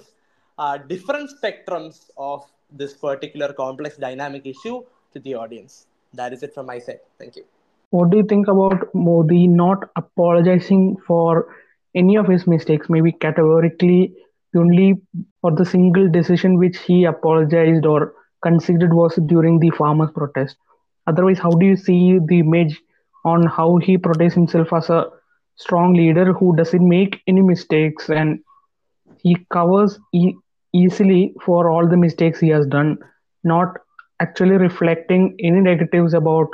uh, 0.58 0.76
different 0.92 1.30
spectrums 1.36 2.10
of 2.16 2.44
this 2.80 2.92
particular 3.06 3.52
complex 3.52 3.96
dynamic 3.96 4.46
issue 4.46 4.82
to 5.12 5.20
the 5.20 5.34
audience. 5.34 5.86
That 6.14 6.32
is 6.32 6.42
it 6.42 6.54
from 6.54 6.66
my 6.66 6.78
side. 6.78 7.00
Thank 7.18 7.36
you. 7.36 7.44
What 7.90 8.10
do 8.10 8.18
you 8.18 8.24
think 8.32 8.48
about 8.48 8.94
Modi 8.94 9.46
not 9.48 9.90
apologizing 9.96 10.96
for 11.06 11.54
any 11.94 12.16
of 12.16 12.28
his 12.28 12.46
mistakes, 12.46 12.88
maybe 12.88 13.12
categorically 13.12 14.14
only 14.56 14.94
for 15.40 15.50
the 15.52 15.64
single 15.64 16.08
decision 16.08 16.58
which 16.58 16.78
he 16.78 17.04
apologized 17.04 17.86
or 17.86 18.12
considered 18.42 18.92
was 18.94 19.18
during 19.26 19.58
the 19.58 19.70
farmers' 19.70 20.10
protest? 20.14 20.56
Otherwise, 21.06 21.38
how 21.38 21.50
do 21.50 21.66
you 21.66 21.76
see 21.76 22.18
the 22.26 22.38
image 22.40 22.80
on 23.24 23.46
how 23.46 23.76
he 23.78 23.98
portrays 23.98 24.34
himself 24.34 24.72
as 24.72 24.88
a 24.90 25.06
strong 25.56 25.94
leader 25.94 26.32
who 26.32 26.54
doesn't 26.56 26.88
make 26.88 27.20
any 27.26 27.42
mistakes 27.42 28.08
and 28.08 28.40
he 29.22 29.36
covers 29.50 29.98
e- 30.12 30.34
easily 30.72 31.34
for 31.44 31.70
all 31.70 31.88
the 31.88 31.96
mistakes 31.96 32.40
he 32.40 32.48
has 32.48 32.66
done, 32.66 32.98
not 33.44 33.76
actually 34.20 34.56
reflecting 34.56 35.36
any 35.40 35.60
negatives 35.60 36.14
about 36.14 36.48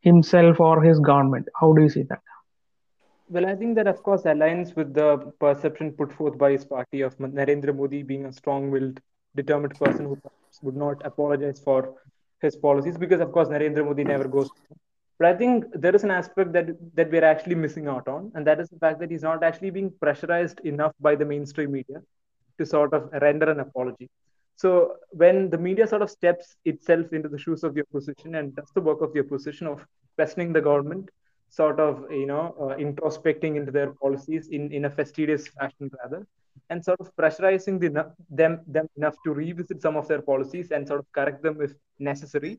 himself 0.00 0.60
or 0.60 0.82
his 0.82 0.98
government. 1.00 1.48
How 1.60 1.72
do 1.72 1.82
you 1.82 1.88
see 1.88 2.02
that? 2.08 2.20
Well, 3.28 3.46
I 3.46 3.54
think 3.54 3.76
that, 3.76 3.86
of 3.86 4.02
course, 4.02 4.22
aligns 4.22 4.76
with 4.76 4.92
the 4.94 5.32
perception 5.40 5.92
put 5.92 6.12
forth 6.12 6.36
by 6.36 6.52
his 6.52 6.64
party 6.64 7.00
of 7.02 7.16
Narendra 7.18 7.74
Modi 7.74 8.02
being 8.02 8.26
a 8.26 8.32
strong 8.32 8.70
willed, 8.70 9.00
determined 9.34 9.78
person 9.78 10.06
who 10.06 10.18
would 10.62 10.76
not 10.76 11.00
apologize 11.04 11.60
for 11.60 11.94
his 12.42 12.56
policies 12.56 12.98
because, 12.98 13.20
of 13.20 13.32
course, 13.32 13.48
Narendra 13.48 13.84
Modi 13.84 14.04
never 14.04 14.28
goes. 14.28 14.50
But 15.18 15.28
I 15.28 15.36
think 15.36 15.64
there 15.74 15.94
is 15.94 16.04
an 16.04 16.10
aspect 16.10 16.52
that, 16.52 16.66
that 16.94 17.10
we're 17.10 17.24
actually 17.24 17.54
missing 17.54 17.86
out 17.86 18.08
on, 18.08 18.32
and 18.34 18.46
that 18.46 18.60
is 18.60 18.68
the 18.70 18.78
fact 18.78 18.98
that 19.00 19.10
he's 19.10 19.22
not 19.22 19.44
actually 19.44 19.70
being 19.70 19.92
pressurized 20.00 20.60
enough 20.60 20.92
by 21.00 21.14
the 21.14 21.24
mainstream 21.24 21.72
media 21.72 22.02
to 22.58 22.66
sort 22.66 22.92
of 22.92 23.10
render 23.20 23.50
an 23.50 23.60
apology. 23.60 24.08
So 24.56 24.96
when 25.10 25.50
the 25.50 25.58
media 25.58 25.86
sort 25.86 26.02
of 26.02 26.10
steps 26.10 26.56
itself 26.64 27.12
into 27.12 27.28
the 27.28 27.38
shoes 27.38 27.64
of 27.64 27.74
the 27.74 27.82
opposition 27.82 28.34
and 28.34 28.54
does 28.54 28.70
the 28.74 28.80
work 28.80 29.00
of 29.00 29.12
the 29.12 29.20
opposition 29.20 29.66
of 29.66 29.84
questioning 30.16 30.52
the 30.52 30.60
government, 30.60 31.08
sort 31.48 31.78
of 31.80 32.10
you 32.10 32.26
know 32.26 32.54
uh, 32.60 32.76
introspecting 32.76 33.56
into 33.56 33.72
their 33.72 33.92
policies 33.92 34.48
in 34.48 34.72
in 34.72 34.86
a 34.86 34.90
fastidious 34.90 35.48
fashion 35.48 35.90
rather, 36.02 36.26
and 36.70 36.84
sort 36.84 37.00
of 37.00 37.14
pressurizing 37.16 37.80
the, 37.80 38.12
them 38.30 38.60
them 38.66 38.86
enough 38.96 39.16
to 39.24 39.32
revisit 39.32 39.82
some 39.82 39.96
of 39.96 40.08
their 40.08 40.22
policies 40.22 40.70
and 40.70 40.86
sort 40.86 41.00
of 41.00 41.06
correct 41.12 41.42
them 41.42 41.60
if 41.60 41.72
necessary. 41.98 42.58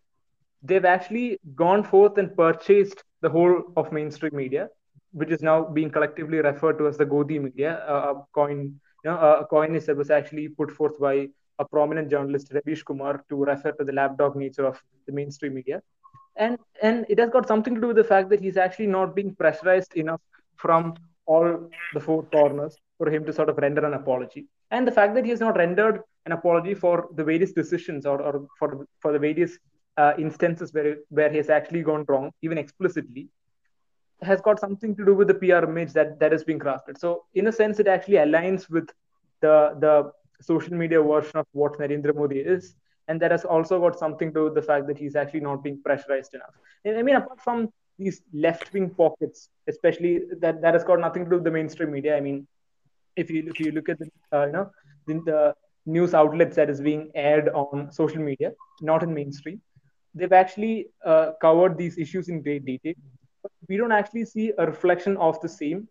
They've 0.63 0.85
actually 0.85 1.39
gone 1.55 1.83
forth 1.83 2.17
and 2.17 2.35
purchased 2.35 3.03
the 3.21 3.29
whole 3.29 3.63
of 3.75 3.91
mainstream 3.91 4.35
media, 4.35 4.69
which 5.11 5.29
is 5.29 5.41
now 5.41 5.63
being 5.63 5.89
collectively 5.89 6.39
referred 6.39 6.77
to 6.77 6.87
as 6.87 6.97
the 6.97 7.05
Godi 7.05 7.37
media, 7.39 7.83
uh, 7.87 8.13
a 8.13 8.25
coin 8.33 8.79
you 9.03 9.11
know, 9.11 9.17
a 9.17 9.45
coin 9.45 9.75
is, 9.75 9.87
was 9.87 10.09
actually 10.09 10.47
put 10.47 10.71
forth 10.71 10.99
by 10.99 11.27
a 11.59 11.65
prominent 11.65 12.09
journalist, 12.09 12.51
Ravish 12.53 12.83
Kumar, 12.83 13.23
to 13.29 13.43
refer 13.43 13.71
to 13.73 13.83
the 13.83 13.91
lapdog 13.91 14.35
nature 14.35 14.65
of 14.65 14.81
the 15.05 15.13
mainstream 15.13 15.53
media. 15.53 15.81
And, 16.35 16.57
and 16.81 17.05
it 17.09 17.19
has 17.19 17.29
got 17.29 17.47
something 17.47 17.75
to 17.75 17.81
do 17.81 17.87
with 17.87 17.97
the 17.97 18.03
fact 18.03 18.29
that 18.29 18.41
he's 18.41 18.57
actually 18.57 18.87
not 18.87 19.15
being 19.15 19.35
pressurized 19.35 19.93
enough 19.95 20.21
from 20.55 20.95
all 21.25 21.69
the 21.93 21.99
four 21.99 22.23
corners 22.23 22.75
for 22.97 23.09
him 23.09 23.25
to 23.25 23.33
sort 23.33 23.49
of 23.49 23.57
render 23.57 23.85
an 23.85 23.93
apology. 23.93 24.47
And 24.71 24.87
the 24.87 24.91
fact 24.91 25.13
that 25.15 25.25
he 25.25 25.29
has 25.29 25.39
not 25.39 25.57
rendered 25.57 26.01
an 26.25 26.31
apology 26.31 26.73
for 26.73 27.09
the 27.15 27.23
various 27.23 27.51
decisions 27.51 28.05
or, 28.05 28.21
or 28.21 28.47
for, 28.57 28.87
for 28.99 29.11
the 29.11 29.19
various 29.19 29.57
uh, 29.97 30.13
instances 30.17 30.73
where, 30.73 30.97
where 31.09 31.29
he 31.29 31.37
has 31.37 31.49
actually 31.49 31.81
gone 31.81 32.05
wrong, 32.07 32.31
even 32.41 32.57
explicitly, 32.57 33.29
has 34.21 34.41
got 34.41 34.59
something 34.59 34.95
to 34.95 35.05
do 35.05 35.13
with 35.13 35.27
the 35.27 35.33
PR 35.33 35.63
image 35.69 35.93
that 35.93 36.19
that 36.19 36.33
is 36.33 36.43
being 36.43 36.59
crafted. 36.59 36.97
So 36.97 37.25
in 37.33 37.47
a 37.47 37.51
sense, 37.51 37.79
it 37.79 37.87
actually 37.87 38.15
aligns 38.15 38.69
with 38.69 38.89
the 39.41 39.75
the 39.79 40.11
social 40.41 40.73
media 40.73 41.01
version 41.01 41.37
of 41.37 41.47
what 41.51 41.77
Narendra 41.79 42.15
Modi 42.15 42.39
is, 42.39 42.75
and 43.07 43.21
that 43.21 43.31
has 43.31 43.45
also 43.45 43.79
got 43.79 43.97
something 43.97 44.29
to 44.29 44.33
do 44.33 44.43
with 44.45 44.55
the 44.55 44.61
fact 44.61 44.87
that 44.87 44.97
he's 44.97 45.15
actually 45.15 45.41
not 45.41 45.63
being 45.63 45.81
pressurized 45.83 46.33
enough. 46.33 46.55
And 46.85 46.97
I 46.97 47.03
mean, 47.03 47.15
apart 47.15 47.41
from 47.41 47.69
these 47.99 48.21
left-wing 48.33 48.89
pockets, 48.91 49.49
especially 49.67 50.21
that 50.39 50.61
that 50.61 50.73
has 50.73 50.83
got 50.83 50.99
nothing 50.99 51.25
to 51.25 51.29
do 51.29 51.35
with 51.35 51.43
the 51.43 51.51
mainstream 51.51 51.91
media. 51.91 52.17
I 52.17 52.21
mean, 52.21 52.47
if 53.15 53.29
you 53.29 53.43
if 53.47 53.59
you 53.59 53.71
look 53.71 53.89
at 53.89 53.99
the 53.99 54.09
uh, 54.31 54.45
you 54.45 54.51
know 54.53 54.71
the, 55.07 55.13
the 55.25 55.55
news 55.85 56.13
outlets 56.13 56.55
that 56.55 56.69
is 56.69 56.79
being 56.81 57.11
aired 57.13 57.49
on 57.49 57.91
social 57.91 58.21
media, 58.21 58.53
not 58.81 59.03
in 59.03 59.13
mainstream, 59.13 59.61
they've 60.13 60.33
actually 60.33 60.87
uh, 61.05 61.31
covered 61.41 61.77
these 61.77 61.97
issues 61.97 62.29
in 62.29 62.41
great 62.41 62.65
detail 62.65 62.93
we 63.67 63.77
don't 63.77 63.91
actually 63.91 64.25
see 64.25 64.53
a 64.57 64.65
reflection 64.65 65.17
of 65.17 65.39
the 65.41 65.49
same 65.49 65.87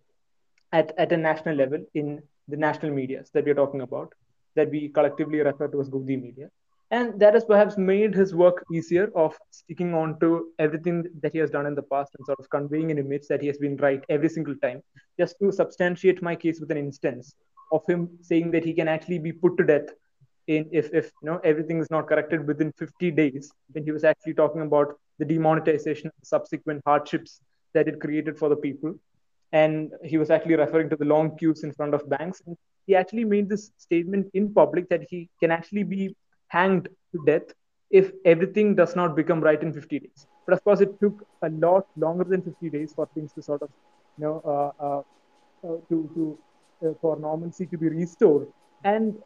at, 0.73 0.93
at 0.99 1.13
a 1.13 1.17
national 1.17 1.57
level 1.57 1.85
in 1.95 2.23
the 2.49 2.57
national 2.57 2.93
medias 2.93 3.31
that 3.33 3.45
we're 3.45 3.55
talking 3.55 3.83
about, 3.83 4.13
that 4.57 4.71
we 4.71 4.89
collectively 4.89 5.41
refer 5.41 5.69
to 5.69 5.81
as 5.81 5.89
Godi 5.89 6.17
media. 6.17 6.49
And 6.91 7.19
that 7.21 7.33
has 7.33 7.45
perhaps 7.45 7.79
made 7.79 8.15
his 8.15 8.35
work 8.35 8.65
easier 8.71 9.11
of 9.17 9.35
sticking 9.51 9.95
on 9.95 10.21
to 10.21 10.49
everything 10.59 11.07
that 11.23 11.33
he 11.33 11.39
has 11.39 11.51
done 11.51 11.65
in 11.65 11.75
the 11.75 11.83
past 11.83 12.15
and 12.19 12.27
sort 12.27 12.39
of 12.39 12.51
conveying 12.51 12.91
an 12.91 12.99
image 12.99 13.27
that 13.29 13.41
he 13.41 13.47
has 13.47 13.57
been 13.57 13.79
right 13.79 14.05
every 14.11 14.29
single 14.29 14.55
time. 14.57 14.83
Just 15.19 15.37
to 15.41 15.51
substantiate 15.51 16.21
my 16.21 16.37
case 16.37 16.61
with 16.61 16.71
an 16.71 16.77
instance 16.77 17.35
of 17.73 17.81
him 17.89 18.11
saying 18.21 18.51
that 18.51 18.65
he 18.65 18.75
can 18.75 18.89
actually 18.89 19.19
be 19.19 19.33
put 19.33 19.57
to 19.57 19.65
death 19.65 19.89
in 20.47 20.69
if, 20.73 20.93
if 20.93 21.13
you 21.23 21.31
know 21.31 21.41
everything 21.45 21.81
is 21.81 21.91
not 21.91 22.09
corrected 22.09 22.47
within 22.47 22.73
50 22.73 23.11
days, 23.13 23.51
then 23.73 23.85
he 23.85 23.93
was 23.93 24.05
actually 24.05 24.35
talking 24.35 24.63
about 24.63 24.99
the 25.19 25.25
demonetization, 25.25 26.11
subsequent 26.23 26.83
hardships 26.85 27.41
that 27.75 27.89
it 27.89 28.01
created 28.01 28.39
for 28.39 28.49
the 28.49 28.57
people. 28.57 28.95
And 29.53 29.93
he 30.03 30.19
was 30.19 30.31
actually 30.31 30.57
referring 30.57 30.89
to 30.91 30.97
the 30.97 31.05
long 31.05 31.37
queues 31.37 31.63
in 31.63 31.73
front 31.73 31.95
of 31.95 32.09
banks. 32.09 32.43
And 32.47 32.57
he 32.87 32.95
actually 32.95 33.25
made 33.25 33.49
this 33.49 33.71
statement 33.77 34.31
in 34.35 34.53
public 34.53 34.89
that 34.89 35.07
he 35.09 35.29
can 35.41 35.51
actually 35.51 35.83
be 35.83 36.17
hanged 36.49 36.89
to 37.13 37.23
death 37.27 37.55
if 37.91 38.11
everything 38.25 38.75
does 38.75 38.97
not 38.97 39.15
become 39.15 39.41
right 39.41 39.63
in 39.63 39.73
50 39.73 39.99
days. 39.99 40.27
But 40.47 40.55
of 40.55 40.65
course, 40.65 40.81
it 40.81 40.99
took 41.01 41.27
a 41.43 41.51
lot 41.51 41.87
longer 41.97 42.25
than 42.25 42.43
50 42.43 42.71
days 42.71 42.93
for 42.95 43.09
things 43.15 43.33
to 43.35 43.43
sort 43.43 43.63
of, 43.63 43.71
you 44.19 44.25
know, 44.25 44.43
uh, 44.45 44.83
uh, 44.83 45.03
uh, 45.69 45.77
to, 45.89 46.11
to 46.15 46.39
uh, 46.85 46.95
for 47.01 47.17
normalcy 47.17 47.67
to 47.67 47.79
be 47.79 47.89
restored. 47.89 48.49
And 48.83 49.17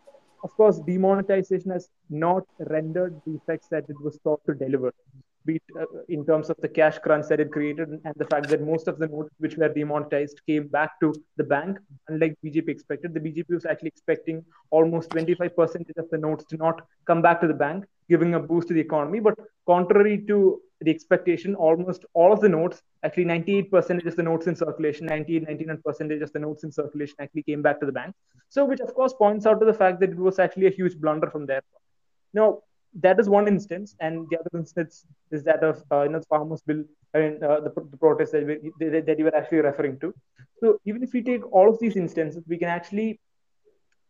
of 0.47 0.53
course, 0.61 0.79
demonetization 0.91 1.71
has 1.77 1.89
not 2.09 2.45
rendered 2.75 3.15
the 3.27 3.35
effects 3.41 3.69
that 3.75 3.85
it 3.93 3.99
was 4.07 4.19
thought 4.23 4.41
to 4.47 4.55
deliver, 4.55 4.93
be 5.47 5.57
it 5.57 5.63
uh, 5.81 5.87
in 6.09 6.25
terms 6.29 6.51
of 6.53 6.57
the 6.65 6.69
cash 6.79 6.99
crunch 7.05 7.27
that 7.31 7.41
it 7.45 7.51
created 7.57 7.89
and 7.89 8.15
the 8.23 8.29
fact 8.33 8.49
that 8.53 8.63
most 8.73 8.87
of 8.93 8.99
the 9.01 9.09
notes 9.15 9.33
which 9.39 9.57
were 9.57 9.73
demonetized 9.79 10.41
came 10.51 10.69
back 10.69 11.01
to 11.01 11.09
the 11.41 11.47
bank, 11.55 11.79
unlike 12.09 12.35
BJP 12.45 12.69
expected. 12.69 13.15
The 13.15 13.25
BJP 13.27 13.51
was 13.59 13.67
actually 13.67 13.93
expecting 13.97 14.45
almost 14.71 15.11
25% 15.11 15.99
of 16.03 16.11
the 16.13 16.19
notes 16.27 16.45
to 16.51 16.57
not 16.57 16.83
come 17.07 17.23
back 17.23 17.41
to 17.41 17.49
the 17.49 17.61
bank, 17.67 17.85
giving 18.09 18.35
a 18.35 18.41
boost 18.41 18.69
to 18.69 18.75
the 18.75 18.85
economy. 18.89 19.21
But 19.21 19.35
contrary 19.67 20.25
to 20.29 20.61
the 20.81 20.91
expectation, 20.91 21.55
almost 21.55 22.05
all 22.13 22.33
of 22.33 22.41
the 22.41 22.49
notes, 22.49 22.83
actually 23.03 23.25
98% 23.25 24.07
of 24.07 24.17
the 24.17 24.23
notes 24.23 24.47
in 24.47 24.55
circulation, 24.55 25.07
98, 25.07 25.49
99% 25.49 26.23
of 26.23 26.33
the 26.33 26.39
notes 26.39 26.65
in 26.65 26.73
circulation 26.73 27.17
actually 27.21 27.43
came 27.43 27.63
back 27.63 27.81
to 27.81 27.87
the 27.87 27.93
bank. 27.93 28.15
So, 28.51 28.65
which 28.65 28.81
of 28.81 28.95
course 28.95 29.15
points 29.15 29.47
out 29.47 29.59
to 29.61 29.67
the 29.67 29.75
fact 29.75 30.01
that 30.01 30.11
it 30.11 30.17
was 30.17 30.39
actually 30.39 30.67
a 30.67 30.71
huge 30.71 30.99
blunder 30.99 31.31
from 31.31 31.47
there. 31.47 31.63
Now, 32.35 32.61
that 33.01 33.19
is 33.19 33.29
one 33.29 33.49
instance, 33.49 33.95
and 34.01 34.27
the 34.31 34.39
other 34.39 34.51
instance 34.55 35.05
is 35.31 35.45
that 35.45 35.63
of 35.63 35.83
uh, 35.91 36.03
you 36.03 36.11
know 36.11 36.19
the 36.19 36.27
farmers' 36.27 36.63
bill. 36.63 36.85
I 37.15 37.19
mean, 37.19 37.43
uh, 37.43 37.61
the, 37.61 37.71
the 37.91 37.97
protest 37.97 38.33
that, 38.33 38.47
we, 38.47 38.73
that 38.79 39.19
you 39.19 39.25
were 39.25 39.37
actually 39.37 39.59
referring 39.59 39.99
to. 40.01 40.15
So, 40.61 40.79
even 40.85 41.03
if 41.03 41.13
we 41.13 41.23
take 41.23 41.51
all 41.53 41.69
of 41.69 41.79
these 41.79 41.97
instances, 41.97 42.45
we 42.47 42.59
can 42.59 42.69
actually 42.69 43.21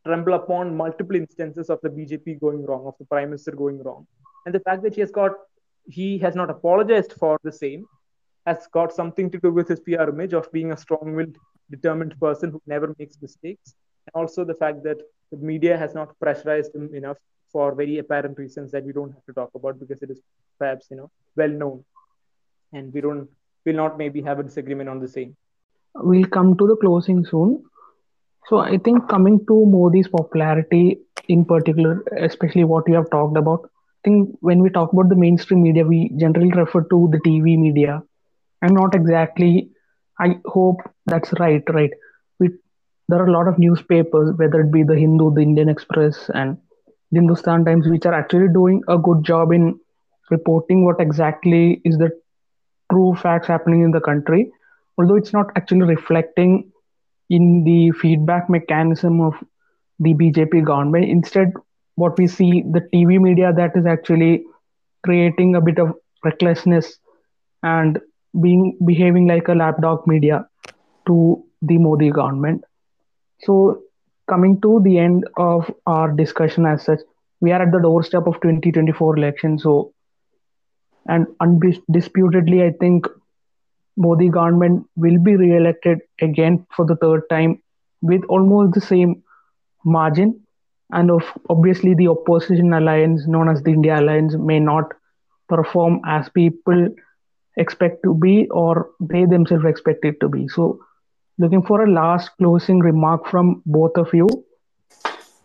tremble 0.04 0.34
upon 0.34 0.76
multiple 0.76 1.16
instances 1.16 1.68
of 1.68 1.80
the 1.82 1.88
BJP 1.88 2.40
going 2.40 2.64
wrong, 2.64 2.86
of 2.86 2.94
the 2.98 3.04
prime 3.06 3.30
minister 3.30 3.52
going 3.52 3.82
wrong, 3.82 4.06
and 4.44 4.54
the 4.54 4.60
fact 4.60 4.82
that 4.82 4.94
he 4.94 5.00
has 5.00 5.10
got 5.10 5.32
he 5.88 6.18
has 6.18 6.34
not 6.34 6.50
apologized 6.50 7.12
for 7.12 7.38
the 7.42 7.52
same 7.52 7.86
has 8.46 8.66
got 8.72 8.92
something 8.92 9.30
to 9.30 9.38
do 9.38 9.50
with 9.52 9.68
his 9.68 9.80
PR 9.80 10.08
image 10.08 10.32
of 10.32 10.50
being 10.52 10.72
a 10.72 10.76
strong-willed, 10.76 11.36
determined 11.70 12.18
person 12.20 12.50
who 12.50 12.62
never 12.66 12.94
makes 12.98 13.20
mistakes, 13.20 13.74
and 14.06 14.12
also 14.14 14.44
the 14.44 14.54
fact 14.54 14.84
that 14.84 14.98
the 15.32 15.36
media 15.36 15.76
has 15.76 15.94
not 15.94 16.18
pressurized 16.20 16.74
him 16.74 16.94
enough 16.94 17.16
for 17.50 17.74
very 17.74 17.98
apparent 17.98 18.38
reasons 18.38 18.70
that 18.70 18.84
we 18.84 18.92
don't 18.92 19.12
have 19.12 19.24
to 19.24 19.32
talk 19.32 19.50
about 19.54 19.80
because 19.80 20.00
it 20.02 20.10
is 20.10 20.20
perhaps 20.58 20.86
you 20.90 20.96
know 20.96 21.10
well 21.36 21.48
known, 21.48 21.84
and 22.72 22.92
we 22.92 23.00
don't 23.00 23.28
will 23.64 23.74
not 23.74 23.98
maybe 23.98 24.22
have 24.22 24.38
a 24.38 24.44
disagreement 24.44 24.88
on 24.88 25.00
the 25.00 25.08
same. 25.08 25.36
We'll 25.94 26.26
come 26.26 26.56
to 26.56 26.66
the 26.66 26.76
closing 26.76 27.24
soon. 27.24 27.64
So 28.48 28.58
I 28.58 28.78
think 28.78 29.08
coming 29.08 29.44
to 29.46 29.66
Modi's 29.66 30.06
popularity 30.06 31.00
in 31.28 31.44
particular, 31.44 32.04
especially 32.16 32.62
what 32.62 32.86
you 32.86 32.94
have 32.94 33.10
talked 33.10 33.36
about, 33.36 33.68
think 34.06 34.36
when 34.40 34.62
we 34.62 34.70
talk 34.70 34.92
about 34.92 35.10
the 35.10 35.16
mainstream 35.16 35.62
media, 35.62 35.84
we 35.84 36.12
generally 36.16 36.52
refer 36.52 36.82
to 36.82 37.08
the 37.12 37.20
TV 37.26 37.56
media. 37.58 38.02
I'm 38.62 38.74
not 38.74 38.94
exactly. 38.94 39.70
I 40.20 40.38
hope 40.46 40.80
that's 41.06 41.32
right. 41.40 41.62
Right. 41.78 41.90
We 42.38 42.50
there 43.08 43.20
are 43.20 43.26
a 43.26 43.32
lot 43.32 43.48
of 43.48 43.58
newspapers, 43.58 44.32
whether 44.36 44.60
it 44.60 44.72
be 44.72 44.82
the 44.82 44.96
Hindu, 44.96 45.34
the 45.34 45.42
Indian 45.42 45.68
Express, 45.68 46.30
and 46.34 46.56
the 47.10 47.20
Hindustan 47.20 47.64
Times, 47.64 47.88
which 47.88 48.06
are 48.06 48.14
actually 48.14 48.48
doing 48.60 48.82
a 48.88 48.98
good 48.98 49.24
job 49.24 49.52
in 49.52 49.78
reporting 50.30 50.84
what 50.84 51.00
exactly 51.00 51.80
is 51.84 51.98
the 51.98 52.10
true 52.92 53.14
facts 53.22 53.48
happening 53.48 53.82
in 53.82 53.92
the 53.92 54.00
country, 54.00 54.50
although 54.98 55.16
it's 55.16 55.32
not 55.32 55.50
actually 55.56 55.82
reflecting 55.82 56.72
in 57.30 57.64
the 57.64 57.90
feedback 57.92 58.48
mechanism 58.50 59.20
of 59.20 59.34
the 59.98 60.14
BJP 60.14 60.64
government. 60.64 61.04
Instead, 61.06 61.52
what 61.96 62.18
we 62.18 62.26
see 62.28 62.62
the 62.72 62.80
TV 62.92 63.18
media 63.18 63.52
that 63.52 63.76
is 63.76 63.86
actually 63.86 64.44
creating 65.04 65.56
a 65.56 65.60
bit 65.60 65.78
of 65.78 65.94
recklessness 66.24 66.98
and 67.62 68.00
being 68.40 68.76
behaving 68.86 69.26
like 69.28 69.48
a 69.48 69.54
lapdog 69.54 70.06
media 70.06 70.46
to 71.06 71.44
the 71.62 71.78
Modi 71.78 72.10
government. 72.10 72.64
So, 73.42 73.82
coming 74.28 74.60
to 74.62 74.80
the 74.84 74.98
end 74.98 75.24
of 75.36 75.70
our 75.86 76.12
discussion 76.12 76.66
as 76.66 76.84
such, 76.84 77.00
we 77.40 77.52
are 77.52 77.62
at 77.62 77.72
the 77.72 77.80
doorstep 77.80 78.26
of 78.26 78.40
2024 78.40 79.16
election. 79.18 79.58
So, 79.58 79.92
and 81.08 81.26
undisputedly, 81.40 82.62
I 82.62 82.72
think 82.80 83.06
Modi 83.96 84.28
government 84.28 84.86
will 84.96 85.18
be 85.22 85.36
re-elected 85.36 86.00
again 86.20 86.66
for 86.76 86.86
the 86.86 86.96
third 86.96 87.22
time 87.30 87.62
with 88.02 88.22
almost 88.28 88.74
the 88.74 88.80
same 88.80 89.22
margin. 89.84 90.45
And 90.92 91.10
of 91.10 91.22
obviously, 91.50 91.94
the 91.94 92.08
opposition 92.08 92.72
alliance, 92.72 93.26
known 93.26 93.48
as 93.48 93.62
the 93.62 93.72
India 93.72 93.98
Alliance, 93.98 94.34
may 94.36 94.60
not 94.60 94.92
perform 95.48 96.00
as 96.06 96.28
people 96.28 96.88
expect 97.56 98.02
to 98.04 98.14
be 98.14 98.48
or 98.50 98.90
they 99.00 99.24
themselves 99.24 99.64
expect 99.64 100.04
it 100.04 100.20
to 100.20 100.28
be. 100.28 100.46
So, 100.48 100.80
looking 101.38 101.62
for 101.62 101.82
a 101.82 101.90
last 101.90 102.30
closing 102.38 102.80
remark 102.80 103.26
from 103.26 103.62
both 103.66 103.96
of 103.96 104.12
you. 104.14 104.28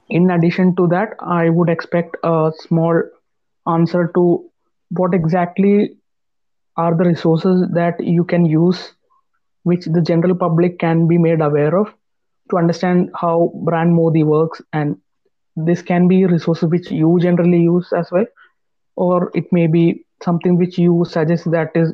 In 0.10 0.30
addition 0.30 0.76
to 0.76 0.88
that, 0.88 1.16
I 1.20 1.50
would 1.50 1.70
expect 1.70 2.18
a 2.24 2.52
small 2.60 3.02
answer 3.68 4.12
to 4.16 4.50
what 4.90 5.14
exactly 5.14 5.98
are 6.78 6.96
the 6.96 7.06
resources 7.06 7.66
that 7.74 8.00
you 8.00 8.24
can 8.26 8.46
use, 8.46 8.94
which 9.64 9.86
the 9.86 10.02
general 10.02 10.36
public 10.36 10.80
can 10.80 11.08
be 11.08 11.18
made 11.18 11.42
aware 11.42 11.78
of 11.78 11.94
to 12.50 12.58
understand 12.58 13.10
how 13.16 13.52
brand 13.64 13.94
Modi 13.94 14.24
works. 14.24 14.62
And 14.74 14.98
this 15.56 15.82
can 15.82 16.08
be 16.08 16.26
resources 16.26 16.70
which 16.70 16.92
you 16.92 17.20
generally 17.22 17.62
use 17.62 17.92
as 17.94 18.10
well, 18.12 18.26
or 18.96 19.32
it 19.34 19.52
may 19.52 19.68
be 19.68 20.06
something 20.24 20.58
which 20.58 20.78
you 20.78 21.06
suggest 21.08 21.50
that 21.52 21.72
is 21.76 21.94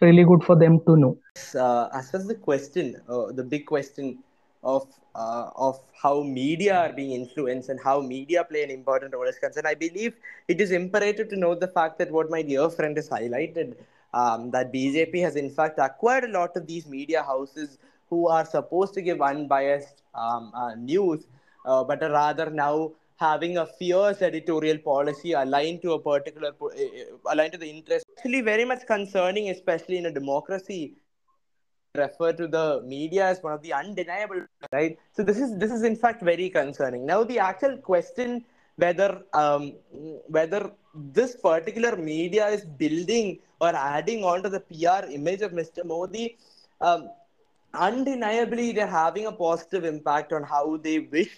really 0.00 0.24
good 0.24 0.44
for 0.44 0.56
them 0.56 0.80
to 0.86 0.96
know. 0.96 1.18
Uh, 1.54 1.88
as 1.94 2.10
far 2.10 2.20
as 2.20 2.26
the 2.26 2.34
question, 2.34 2.96
uh, 3.08 3.32
the 3.32 3.44
big 3.44 3.66
question 3.66 4.18
of 4.62 4.86
uh, 5.14 5.50
of 5.56 5.80
how 6.02 6.22
media 6.22 6.76
are 6.76 6.92
being 6.92 7.12
influenced 7.12 7.68
and 7.68 7.80
how 7.82 8.00
media 8.00 8.44
play 8.44 8.62
an 8.62 8.70
important 8.70 9.14
role 9.14 9.26
is 9.26 9.38
concerned, 9.38 9.66
I 9.66 9.74
believe 9.74 10.14
it 10.48 10.60
is 10.60 10.72
imperative 10.72 11.28
to 11.30 11.36
note 11.36 11.60
the 11.60 11.68
fact 11.68 11.98
that 11.98 12.10
what 12.10 12.30
my 12.30 12.42
dear 12.42 12.68
friend 12.68 12.96
has 12.96 13.08
highlighted 13.08 13.76
um, 14.12 14.50
that 14.50 14.72
BJP 14.72 15.22
has 15.22 15.36
in 15.36 15.50
fact 15.50 15.78
acquired 15.78 16.24
a 16.24 16.28
lot 16.28 16.56
of 16.56 16.66
these 16.66 16.86
media 16.86 17.22
houses 17.22 17.78
who 18.08 18.28
are 18.28 18.44
supposed 18.44 18.94
to 18.94 19.02
give 19.02 19.20
unbiased 19.20 20.02
um, 20.14 20.52
uh, 20.54 20.74
news, 20.74 21.26
uh, 21.66 21.84
but 21.84 22.00
rather 22.00 22.48
now 22.50 22.92
having 23.16 23.58
a 23.58 23.66
fierce 23.66 24.22
editorial 24.22 24.78
policy 24.78 25.32
aligned 25.32 25.82
to 25.82 25.92
a 25.92 25.98
particular 25.98 26.52
uh, 26.62 27.32
aligned 27.32 27.52
to 27.52 27.58
the 27.58 27.68
interest. 27.68 28.04
Actually, 28.16 28.40
very 28.40 28.64
much 28.64 28.86
concerning, 28.86 29.50
especially 29.50 29.98
in 29.98 30.06
a 30.06 30.12
democracy. 30.12 30.94
Refer 31.94 32.32
to 32.34 32.46
the 32.46 32.82
media 32.84 33.26
as 33.26 33.42
one 33.42 33.54
of 33.54 33.62
the 33.62 33.72
undeniable 33.72 34.42
right. 34.72 34.98
So 35.12 35.22
this 35.22 35.38
is 35.38 35.56
this 35.58 35.72
is 35.72 35.82
in 35.82 35.96
fact 35.96 36.22
very 36.22 36.50
concerning. 36.50 37.06
Now 37.06 37.24
the 37.24 37.38
actual 37.38 37.78
question 37.78 38.44
whether 38.76 39.22
um, 39.32 39.72
whether 40.28 40.70
this 40.94 41.36
particular 41.36 41.96
media 41.96 42.48
is 42.48 42.64
building 42.64 43.38
or 43.60 43.74
adding 43.74 44.24
on 44.24 44.42
to 44.42 44.50
the 44.50 44.60
PR 44.60 45.10
image 45.10 45.40
of 45.40 45.52
Mr. 45.52 45.84
Modi, 45.84 46.36
um, 46.82 47.08
undeniably 47.72 48.72
they're 48.72 48.86
having 48.86 49.26
a 49.26 49.32
positive 49.32 49.84
impact 49.84 50.34
on 50.34 50.42
how 50.42 50.76
they 50.76 50.98
wish 50.98 51.30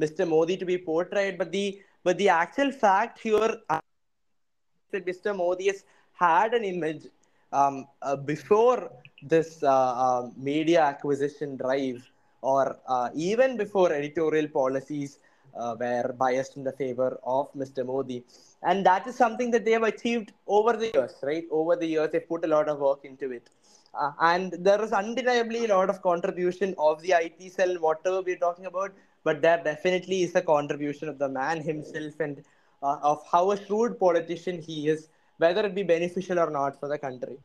Mr. 0.00 0.26
Modi 0.28 0.56
to 0.56 0.64
be 0.64 0.78
portrayed. 0.78 1.38
But 1.38 1.52
the 1.52 1.80
but 2.02 2.18
the 2.18 2.28
actual 2.28 2.70
fact 2.70 3.18
here 3.20 3.58
that 3.68 5.06
Mr. 5.06 5.36
Modi 5.36 5.66
has 5.66 5.84
had 6.12 6.54
an 6.54 6.64
image 6.64 7.06
um, 7.52 7.86
uh, 8.02 8.16
before 8.16 8.90
this 9.22 9.62
uh, 9.62 9.68
uh, 9.68 10.30
media 10.36 10.82
acquisition 10.82 11.56
drive, 11.56 12.08
or 12.42 12.76
uh, 12.88 13.08
even 13.14 13.56
before 13.56 13.92
editorial 13.92 14.48
policies 14.48 15.18
uh, 15.56 15.74
were 15.78 16.14
biased 16.18 16.56
in 16.56 16.64
the 16.64 16.72
favor 16.72 17.18
of 17.24 17.52
Mr. 17.54 17.86
Modi. 17.86 18.22
And 18.62 18.84
that 18.86 19.06
is 19.06 19.16
something 19.16 19.50
that 19.52 19.64
they 19.64 19.72
have 19.72 19.82
achieved 19.82 20.32
over 20.46 20.74
the 20.74 20.90
years, 20.92 21.14
right? 21.22 21.44
Over 21.50 21.76
the 21.76 21.86
years, 21.86 22.10
they've 22.12 22.28
put 22.28 22.44
a 22.44 22.48
lot 22.48 22.68
of 22.68 22.78
work 22.80 23.04
into 23.04 23.30
it. 23.30 23.48
Uh, 23.94 24.10
and 24.20 24.52
there 24.58 24.82
is 24.82 24.92
undeniably 24.92 25.66
a 25.66 25.68
lot 25.68 25.88
of 25.88 26.02
contribution 26.02 26.74
of 26.78 27.00
the 27.02 27.12
IT 27.12 27.52
cell, 27.52 27.76
whatever 27.78 28.22
we're 28.22 28.36
talking 28.36 28.66
about, 28.66 28.92
but 29.24 29.42
there 29.42 29.62
definitely 29.64 30.22
is 30.22 30.34
a 30.34 30.42
contribution 30.42 31.08
of 31.08 31.18
the 31.18 31.28
man 31.28 31.60
himself 31.60 32.20
and 32.20 32.44
uh, 32.82 32.98
of 33.02 33.22
how 33.30 33.50
a 33.50 33.56
shrewd 33.66 33.98
politician 33.98 34.60
he 34.60 34.88
is, 34.88 35.08
whether 35.38 35.64
it 35.66 35.74
be 35.74 35.82
beneficial 35.82 36.38
or 36.38 36.50
not 36.50 36.78
for 36.78 36.88
the 36.88 36.98
country. 36.98 37.38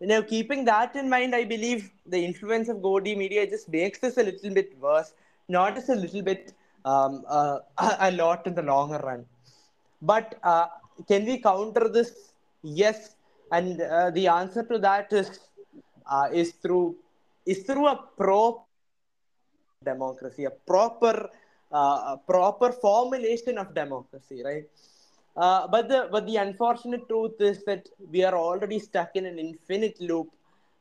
Now, 0.00 0.20
keeping 0.22 0.64
that 0.64 0.96
in 0.96 1.08
mind, 1.08 1.34
I 1.34 1.44
believe 1.44 1.90
the 2.06 2.24
influence 2.24 2.68
of 2.68 2.82
Godi 2.82 3.14
media 3.14 3.46
just 3.48 3.68
makes 3.68 3.98
this 3.98 4.16
a 4.16 4.22
little 4.22 4.50
bit 4.50 4.76
worse, 4.80 5.12
not 5.48 5.74
just 5.76 5.88
a 5.90 5.94
little 5.94 6.22
bit, 6.22 6.52
um, 6.84 7.24
uh, 7.28 7.58
a 8.00 8.10
lot 8.12 8.46
in 8.46 8.54
the 8.54 8.62
longer 8.62 8.98
run. 8.98 9.26
But 10.00 10.38
uh, 10.42 10.66
can 11.06 11.24
we 11.24 11.38
counter 11.38 11.88
this? 11.88 12.32
Yes, 12.62 13.16
and 13.52 13.80
uh, 13.80 14.10
the 14.10 14.26
answer 14.28 14.64
to 14.64 14.78
that 14.78 15.12
is 15.12 15.40
uh, 16.06 16.28
is 16.32 16.52
through 16.52 16.96
is 17.46 17.62
through 17.64 17.86
a 17.88 17.96
pro 18.16 18.64
democracy, 19.84 20.44
a 20.44 20.50
proper 20.50 21.28
uh, 21.72 22.16
proper 22.26 22.72
formulation 22.72 23.58
of 23.58 23.74
democracy, 23.74 24.42
right? 24.44 24.64
Uh, 25.36 25.66
but 25.68 25.88
the 25.88 26.08
but 26.10 26.26
the 26.26 26.36
unfortunate 26.36 27.08
truth 27.08 27.40
is 27.40 27.64
that 27.64 27.88
we 28.10 28.22
are 28.24 28.36
already 28.36 28.78
stuck 28.78 29.16
in 29.16 29.24
an 29.26 29.38
infinite 29.38 29.98
loop 30.00 30.28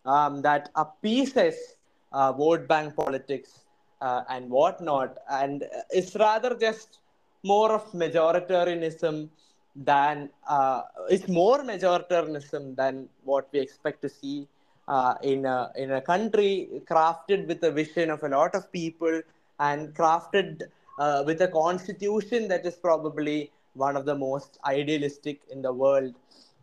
um, 0.06 0.42
that 0.42 0.70
appeases 0.76 1.76
uh, 2.12 2.32
vote 2.34 2.68
bank 2.68 2.96
politics 2.96 3.62
uh, 4.02 4.24
and 4.30 4.50
whatnot, 4.50 5.18
and 5.30 5.64
it's 5.90 6.16
rather 6.16 6.56
just 6.56 7.00
more 7.44 7.72
of 7.72 7.92
majoritarianism 7.94 9.30
than 9.76 10.30
uh, 10.48 10.82
it's 11.10 11.28
more 11.28 11.60
majoritarianism 11.64 12.76
than 12.76 13.08
what 13.24 13.48
we 13.54 13.60
expect 13.60 14.02
to 14.02 14.10
see 14.10 14.48
uh, 14.96 15.16
in 15.24 15.46
a 15.46 15.72
in 15.84 15.92
a 16.00 16.02
country 16.02 16.52
crafted 16.92 17.48
with 17.48 17.62
the 17.66 17.72
vision 17.72 18.10
of 18.16 18.24
a 18.24 18.30
lot 18.38 18.56
of 18.60 18.72
people 18.72 19.22
and 19.60 19.94
crafted 20.00 20.64
uh, 21.00 21.24
with 21.26 21.42
a 21.42 21.48
constitution 21.48 22.48
that 22.50 22.66
is 22.66 22.76
probably 22.76 23.52
one 23.74 23.96
of 23.96 24.06
the 24.06 24.16
most 24.16 24.60
idealistic 24.66 25.40
in 25.50 25.62
the 25.62 25.72
world. 25.72 26.14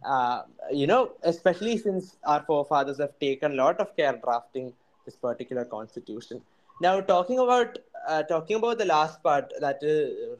Uh, 0.04 0.42
you 0.70 0.86
know, 0.86 1.10
especially 1.24 1.76
since 1.78 2.16
our 2.24 2.42
forefathers 2.42 2.98
have 2.98 3.18
taken 3.18 3.52
a 3.52 3.54
lot 3.54 3.80
of 3.80 3.96
care 3.96 4.16
drafting 4.24 4.72
this 5.04 5.16
particular 5.16 5.64
constitution. 5.64 6.40
Now, 6.80 7.00
talking 7.00 7.38
about 7.38 7.78
uh, 8.06 8.22
talking 8.24 8.56
about 8.56 8.78
the 8.78 8.84
last 8.84 9.22
part, 9.22 9.52
that 9.60 9.80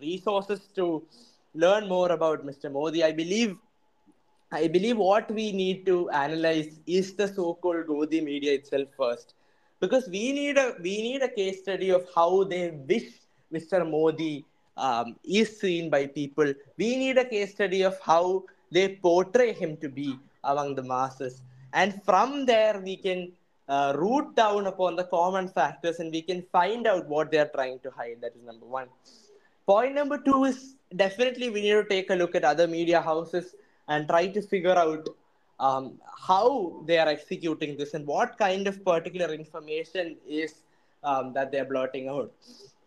resources 0.00 0.60
to 0.76 1.02
learn 1.54 1.88
more 1.88 2.12
about 2.12 2.44
Mr. 2.46 2.68
Modi, 2.68 3.02
I 3.02 3.12
believe 3.12 3.56
I 4.50 4.66
believe 4.66 4.96
what 4.96 5.30
we 5.30 5.52
need 5.52 5.84
to 5.86 6.08
analyze 6.10 6.80
is 6.86 7.14
the 7.14 7.28
so-called 7.28 7.86
Godi 7.86 8.20
media 8.22 8.54
itself 8.54 8.88
first, 8.96 9.34
because 9.78 10.08
we 10.08 10.32
need 10.32 10.56
a 10.56 10.74
we 10.82 11.02
need 11.02 11.22
a 11.22 11.28
case 11.28 11.60
study 11.60 11.90
of 11.90 12.06
how 12.14 12.44
they 12.44 12.70
wish 12.70 13.08
Mr. 13.52 13.88
Modi 13.88 14.46
um, 14.78 15.16
is 15.22 15.60
seen 15.60 15.90
by 15.90 16.06
people. 16.06 16.54
We 16.78 16.96
need 16.96 17.18
a 17.18 17.26
case 17.26 17.52
study 17.52 17.82
of 17.82 18.00
how 18.00 18.44
they 18.72 18.96
portray 18.96 19.52
him 19.52 19.76
to 19.78 19.88
be 19.88 20.18
among 20.44 20.76
the 20.76 20.82
masses, 20.82 21.42
and 21.74 22.02
from 22.04 22.46
there 22.46 22.80
we 22.80 22.96
can 22.96 23.32
uh, 23.68 23.92
root 23.96 24.34
down 24.34 24.66
upon 24.66 24.96
the 24.96 25.04
common 25.04 25.48
factors 25.48 25.98
and 25.98 26.10
we 26.10 26.22
can 26.22 26.42
find 26.50 26.86
out 26.86 27.06
what 27.06 27.30
they 27.30 27.38
are 27.38 27.50
trying 27.54 27.78
to 27.80 27.90
hide. 27.90 28.16
That 28.22 28.34
is 28.34 28.42
number 28.42 28.64
one. 28.64 28.88
Point 29.66 29.94
number 29.94 30.16
two 30.16 30.44
is 30.44 30.76
definitely 30.96 31.50
we 31.50 31.60
need 31.60 31.72
to 31.72 31.84
take 31.84 32.08
a 32.08 32.14
look 32.14 32.34
at 32.34 32.44
other 32.44 32.66
media 32.66 33.02
houses 33.02 33.54
and 33.88 34.08
try 34.08 34.26
to 34.26 34.42
figure 34.42 34.76
out 34.76 35.08
um, 35.60 35.98
how 36.28 36.82
they 36.86 36.98
are 36.98 37.08
executing 37.08 37.76
this 37.76 37.94
and 37.94 38.06
what 38.06 38.38
kind 38.38 38.66
of 38.66 38.84
particular 38.84 39.32
information 39.34 40.16
is 40.26 40.62
um, 41.02 41.32
that 41.32 41.50
they're 41.50 41.64
blotting 41.64 42.08
out. 42.08 42.32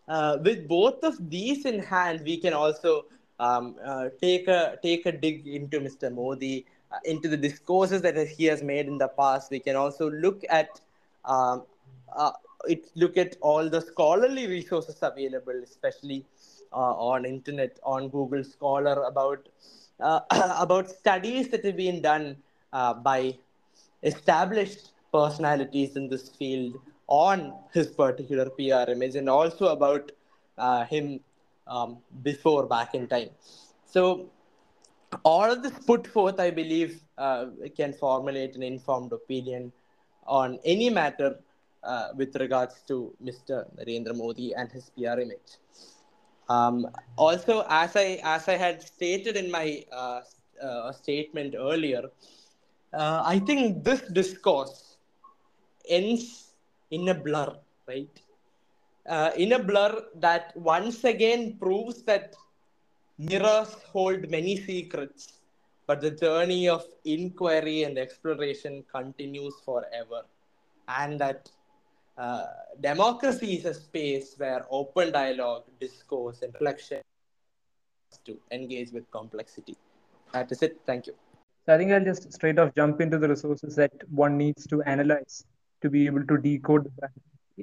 Uh, 0.08 0.38
with 0.42 0.66
both 0.68 1.02
of 1.04 1.30
these 1.30 1.64
in 1.64 1.80
hand, 1.80 2.22
we 2.24 2.36
can 2.36 2.52
also 2.52 3.04
um, 3.38 3.76
uh, 3.84 4.08
take 4.20 4.48
a 4.48 4.78
take 4.82 5.06
a 5.06 5.12
dig 5.12 5.46
into 5.46 5.80
Mr. 5.80 6.12
Modi, 6.12 6.66
uh, 6.90 6.98
into 7.04 7.28
the 7.28 7.36
discourses 7.36 8.02
that 8.02 8.16
he 8.28 8.44
has 8.44 8.62
made 8.62 8.86
in 8.86 8.98
the 8.98 9.08
past. 9.08 9.50
We 9.50 9.60
can 9.60 9.76
also 9.76 10.10
look 10.10 10.42
at 10.50 10.80
um, 11.24 11.62
uh, 12.14 12.32
it, 12.64 12.90
look 12.94 13.16
at 13.16 13.36
all 13.40 13.68
the 13.68 13.80
scholarly 13.80 14.46
resources 14.46 14.98
available, 15.02 15.60
especially 15.62 16.24
uh, 16.72 16.94
on 16.94 17.24
internet, 17.24 17.78
on 17.82 18.08
Google 18.08 18.44
Scholar 18.44 19.04
about 19.04 19.48
about 20.00 20.88
studies 20.88 21.48
that 21.48 21.64
have 21.64 21.76
been 21.76 22.02
done 22.02 22.36
uh, 22.72 22.94
by 22.94 23.36
established 24.02 24.92
personalities 25.12 25.96
in 25.96 26.08
this 26.08 26.28
field 26.30 26.80
on 27.06 27.52
his 27.72 27.88
particular 27.88 28.48
PR 28.50 28.90
image 28.90 29.16
and 29.16 29.28
also 29.28 29.66
about 29.68 30.10
uh, 30.58 30.84
him 30.84 31.20
um, 31.66 31.98
before 32.22 32.66
back 32.66 32.94
in 32.94 33.06
time. 33.06 33.30
So, 33.84 34.30
all 35.24 35.50
of 35.52 35.62
this 35.62 35.72
put 35.86 36.06
forth, 36.06 36.40
I 36.40 36.50
believe, 36.50 37.02
uh, 37.18 37.46
can 37.76 37.92
formulate 37.92 38.56
an 38.56 38.62
informed 38.62 39.12
opinion 39.12 39.72
on 40.26 40.58
any 40.64 40.88
matter 40.88 41.38
uh, 41.84 42.08
with 42.16 42.34
regards 42.36 42.82
to 42.88 43.14
Mr. 43.22 43.66
Narendra 43.76 44.16
Modi 44.16 44.54
and 44.54 44.70
his 44.70 44.90
PR 44.90 45.20
image. 45.20 45.58
Um, 46.48 46.86
also, 47.16 47.64
as 47.68 47.96
I 47.96 48.20
as 48.24 48.48
I 48.48 48.56
had 48.56 48.82
stated 48.82 49.36
in 49.36 49.50
my 49.50 49.84
uh, 49.92 50.20
uh, 50.62 50.92
statement 50.92 51.54
earlier, 51.56 52.10
uh, 52.92 53.22
I 53.24 53.38
think 53.38 53.84
this 53.84 54.02
discourse 54.02 54.96
ends 55.88 56.54
in 56.90 57.08
a 57.08 57.14
blur, 57.14 57.56
right? 57.86 58.20
Uh, 59.08 59.30
in 59.36 59.52
a 59.52 59.58
blur 59.58 60.02
that 60.16 60.56
once 60.56 61.04
again 61.04 61.56
proves 61.58 62.02
that 62.04 62.34
mirrors 63.18 63.72
hold 63.92 64.28
many 64.30 64.56
secrets, 64.56 65.40
but 65.86 66.00
the 66.00 66.10
journey 66.10 66.68
of 66.68 66.84
inquiry 67.04 67.82
and 67.84 67.98
exploration 67.98 68.84
continues 68.92 69.54
forever, 69.64 70.22
and 70.88 71.18
that 71.20 71.50
uh, 72.18 72.44
democracy 72.80 73.54
is 73.54 73.64
a 73.64 73.74
space 73.74 74.34
where 74.36 74.66
open 74.70 75.12
dialogue, 75.12 75.64
discourse, 75.80 76.42
and 76.42 76.52
reflection 76.54 77.00
to 78.24 78.38
engage 78.50 78.92
with 78.92 79.10
complexity. 79.10 79.76
That 80.32 80.52
is 80.52 80.62
it. 80.62 80.80
Thank 80.86 81.06
you. 81.06 81.14
So 81.64 81.74
I 81.74 81.78
think 81.78 81.92
I'll 81.92 82.04
just 82.04 82.32
straight 82.32 82.58
off 82.58 82.74
jump 82.74 83.00
into 83.00 83.18
the 83.18 83.28
resources 83.28 83.76
that 83.76 83.92
one 84.10 84.36
needs 84.36 84.66
to 84.66 84.82
analyze 84.82 85.44
to 85.80 85.90
be 85.90 86.06
able 86.06 86.24
to 86.26 86.36
decode. 86.36 86.90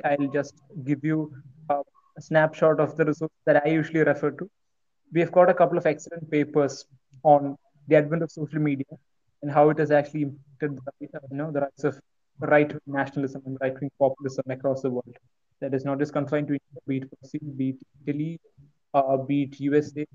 I'll 0.05 0.27
just 0.27 0.55
give 0.83 1.03
you 1.03 1.33
a, 1.69 1.81
snapshot 2.19 2.81
of 2.81 2.97
the 2.97 3.05
resources 3.05 3.37
that 3.45 3.65
I 3.65 3.69
usually 3.69 4.01
refer 4.01 4.31
to. 4.31 4.49
We 5.13 5.21
have 5.21 5.31
got 5.31 5.49
a 5.49 5.53
couple 5.53 5.77
of 5.77 5.85
excellent 5.85 6.29
papers 6.29 6.85
on 7.23 7.57
the 7.87 7.95
advent 7.95 8.23
of 8.23 8.29
social 8.31 8.59
media 8.59 8.85
and 9.41 9.49
how 9.49 9.69
it 9.69 9.79
has 9.79 9.89
actually 9.89 10.23
impacted 10.23 10.79
the, 10.85 10.91
you 10.99 11.37
know, 11.37 11.49
the 11.49 11.61
rise 11.61 11.83
of 11.85 11.99
right 12.39 12.71
wing 12.71 12.81
nationalism 12.87 13.41
and 13.45 13.57
right 13.61 13.79
wing 13.79 13.91
populism 13.99 14.43
across 14.49 14.81
the 14.81 14.89
world. 14.89 15.17
That 15.61 15.73
is 15.73 15.85
not 15.85 15.99
just 15.99 16.13
confined 16.13 16.47
to 16.47 16.53
India, 16.53 16.81
be 16.87 16.97
it 16.97 17.09
Brazil, 17.19 17.41
be 17.57 17.69
it 17.69 17.77
Italy, 18.07 18.39
uh, 18.93 19.17
be 19.17 19.43
it 19.43 19.59
USA, 19.59 20.05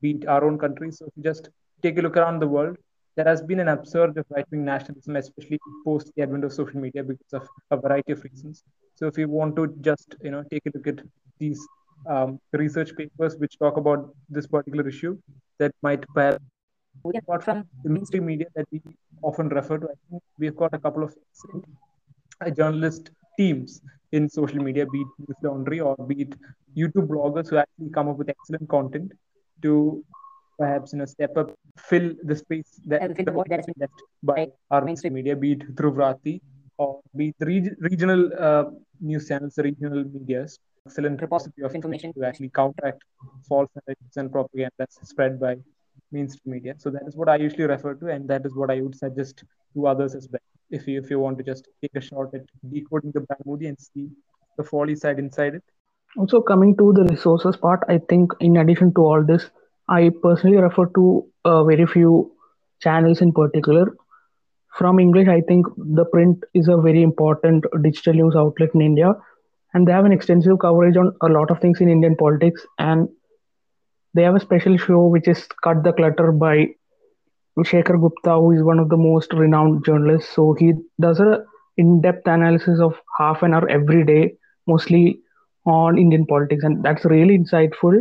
be 0.00 0.12
it 0.12 0.26
our 0.26 0.44
own 0.44 0.58
country. 0.58 0.90
So 0.92 1.06
if 1.06 1.12
you 1.16 1.22
just 1.22 1.50
take 1.82 1.98
a 1.98 2.02
look 2.02 2.16
around 2.16 2.40
the 2.40 2.48
world, 2.48 2.76
there 3.16 3.26
has 3.26 3.42
been 3.42 3.60
an 3.60 3.68
upsurge 3.68 4.16
of 4.16 4.26
right 4.30 4.46
wing 4.50 4.64
nationalism, 4.64 5.16
especially 5.16 5.58
post 5.84 6.10
the 6.16 6.22
advent 6.22 6.44
of 6.44 6.52
social 6.52 6.80
media 6.80 7.02
because 7.02 7.32
of 7.32 7.48
a 7.70 7.76
variety 7.76 8.12
of 8.12 8.22
reasons. 8.24 8.62
So 8.94 9.06
if 9.06 9.18
you 9.18 9.28
want 9.28 9.56
to 9.56 9.66
just 9.80 10.14
you 10.22 10.30
know 10.30 10.44
take 10.50 10.66
a 10.66 10.70
look 10.74 10.86
at 10.86 11.00
these 11.38 11.60
um, 12.08 12.38
research 12.52 12.96
papers 12.96 13.36
which 13.38 13.58
talk 13.58 13.76
about 13.76 14.14
this 14.28 14.46
particular 14.46 14.88
issue, 14.88 15.18
that 15.58 15.72
might 15.82 16.04
perhaps 16.14 16.38
apart 17.04 17.44
from 17.44 17.64
the 17.84 17.90
mainstream 17.90 18.26
media 18.26 18.46
that 18.54 18.66
we 18.70 18.80
often 19.22 19.48
refer 19.48 19.78
to, 19.78 19.86
I 19.86 19.96
think 20.10 20.22
we've 20.38 20.56
got 20.56 20.74
a 20.74 20.78
couple 20.78 21.02
of 21.02 21.14
excellent 21.30 21.64
uh, 22.40 22.50
journalist 22.50 23.10
teams 23.38 23.80
in 24.12 24.28
social 24.28 24.62
media, 24.62 24.86
be 24.86 25.00
it 25.00 25.06
News 25.18 25.36
Laundry 25.42 25.80
or 25.80 25.96
be 25.96 26.22
it 26.22 26.34
YouTube 26.76 27.08
bloggers 27.08 27.50
who 27.50 27.56
actually 27.56 27.90
come 27.90 28.08
up 28.08 28.16
with 28.16 28.28
excellent 28.28 28.68
content 28.68 29.12
to 29.62 30.04
perhaps 30.58 30.92
you 30.92 30.98
know 30.98 31.04
step 31.04 31.36
up, 31.36 31.52
fill 31.78 32.12
the 32.24 32.34
space 32.34 32.80
that, 32.86 33.16
fill 33.16 33.24
the 33.24 33.30
void 33.30 33.46
that 33.48 33.58
has 33.60 33.66
been 33.66 33.74
left 33.80 34.02
by 34.22 34.48
our 34.70 34.84
mainstream 34.84 35.14
media, 35.14 35.36
be 35.36 35.52
it 35.52 35.62
through 35.76 35.92
Vrati 35.92 36.40
or 36.78 37.00
be 37.16 37.28
it 37.28 37.36
the 37.38 37.46
reg- 37.46 37.76
regional 37.80 38.30
uh, 38.38 38.64
news 39.00 39.28
channels, 39.28 39.58
regional 39.58 40.04
medias. 40.04 40.58
Excellent 40.86 41.20
repository 41.20 41.64
of 41.66 41.74
information 41.74 42.14
to 42.14 42.24
actually 42.24 42.48
counteract 42.48 43.02
false 43.46 43.68
narratives 43.74 44.16
and 44.16 44.32
propaganda 44.32 44.72
that's 44.78 44.98
spread 45.06 45.38
by 45.38 45.56
mainstream 46.12 46.54
media. 46.54 46.74
So 46.78 46.90
that 46.90 47.02
is 47.06 47.16
what 47.16 47.28
I 47.28 47.36
usually 47.36 47.64
refer 47.64 47.94
to, 47.94 48.06
and 48.06 48.28
that 48.28 48.46
is 48.46 48.54
what 48.54 48.70
I 48.70 48.80
would 48.80 48.94
suggest 48.94 49.44
to 49.74 49.86
others 49.86 50.14
as 50.14 50.28
well. 50.30 50.40
If 50.70 50.86
you 50.86 51.00
if 51.00 51.10
you 51.10 51.18
want 51.18 51.38
to 51.38 51.44
just 51.44 51.68
take 51.82 51.94
a 51.96 52.00
shot 52.00 52.34
at 52.34 52.42
decoding 52.70 53.12
the 53.12 53.20
brand 53.20 53.42
Modi 53.46 53.66
and 53.66 53.78
see 53.78 54.08
the 54.56 54.64
folly 54.64 54.94
side 54.94 55.18
inside 55.18 55.54
it. 55.54 55.62
Also, 56.16 56.40
coming 56.40 56.76
to 56.76 56.92
the 56.92 57.04
resources 57.04 57.56
part, 57.56 57.84
I 57.88 57.98
think 58.08 58.32
in 58.40 58.56
addition 58.56 58.92
to 58.94 59.00
all 59.02 59.24
this, 59.24 59.50
I 59.88 60.10
personally 60.22 60.56
refer 60.56 60.86
to 60.86 61.26
uh, 61.44 61.64
very 61.64 61.86
few 61.86 62.32
channels 62.80 63.20
in 63.20 63.32
particular. 63.32 63.94
From 64.76 64.98
English, 65.00 65.28
I 65.28 65.40
think 65.42 65.66
the 65.76 66.04
print 66.04 66.44
is 66.54 66.68
a 66.68 66.76
very 66.76 67.02
important 67.02 67.64
digital 67.82 68.14
news 68.14 68.36
outlet 68.36 68.70
in 68.74 68.80
India, 68.82 69.14
and 69.74 69.86
they 69.86 69.92
have 69.92 70.04
an 70.04 70.12
extensive 70.12 70.58
coverage 70.60 70.96
on 70.96 71.14
a 71.20 71.28
lot 71.28 71.50
of 71.50 71.60
things 71.60 71.80
in 71.80 71.88
Indian 71.88 72.16
politics. 72.16 72.66
And 72.78 73.08
they 74.14 74.22
have 74.22 74.34
a 74.34 74.40
special 74.40 74.76
show 74.76 75.06
which 75.06 75.28
is 75.28 75.46
Cut 75.62 75.82
the 75.84 75.92
Clutter 75.92 76.32
by 76.32 76.68
Shekhar 77.58 78.00
Gupta, 78.00 78.34
who 78.34 78.52
is 78.52 78.62
one 78.62 78.78
of 78.78 78.88
the 78.88 78.96
most 78.96 79.32
renowned 79.32 79.84
journalists. 79.84 80.32
So 80.34 80.54
he 80.54 80.74
does 81.00 81.20
a 81.20 81.44
in-depth 81.76 82.26
analysis 82.26 82.80
of 82.80 82.94
half 83.18 83.42
an 83.42 83.54
hour 83.54 83.68
every 83.68 84.04
day, 84.04 84.36
mostly 84.66 85.20
on 85.66 85.98
Indian 85.98 86.26
politics, 86.26 86.64
and 86.64 86.82
that's 86.82 87.04
really 87.04 87.38
insightful. 87.38 88.00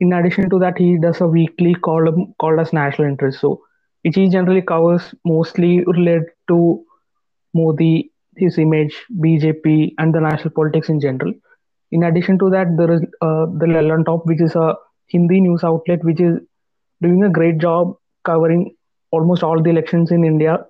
In 0.00 0.12
addition 0.12 0.50
to 0.50 0.58
that, 0.58 0.78
he 0.78 0.98
does 0.98 1.20
a 1.20 1.26
weekly 1.26 1.74
column 1.74 2.34
called 2.40 2.58
as 2.58 2.72
National 2.72 3.08
Interest. 3.08 3.40
So 3.40 3.62
which 4.04 4.16
he 4.16 4.28
generally 4.28 4.62
covers 4.62 5.14
mostly 5.24 5.82
related 5.84 6.26
to 6.48 6.84
Modi, 7.54 8.12
his 8.36 8.58
image, 8.58 8.94
BJP, 9.18 9.94
and 9.98 10.14
the 10.14 10.20
national 10.20 10.50
politics 10.50 10.88
in 10.88 11.00
general. 11.00 11.32
In 11.90 12.02
addition 12.02 12.38
to 12.40 12.50
that, 12.50 12.66
there 12.76 12.92
is 12.92 13.00
uh, 13.22 13.46
the 13.58 13.66
Lallantop, 13.66 14.26
which 14.26 14.42
is 14.42 14.54
a 14.56 14.74
Hindi 15.08 15.40
news 15.40 15.64
outlet, 15.64 16.04
which 16.04 16.20
is 16.20 16.38
doing 17.02 17.24
a 17.24 17.30
great 17.30 17.58
job 17.58 17.96
covering 18.24 18.74
almost 19.10 19.42
all 19.42 19.62
the 19.62 19.70
elections 19.70 20.10
in 20.10 20.24
India, 20.24 20.66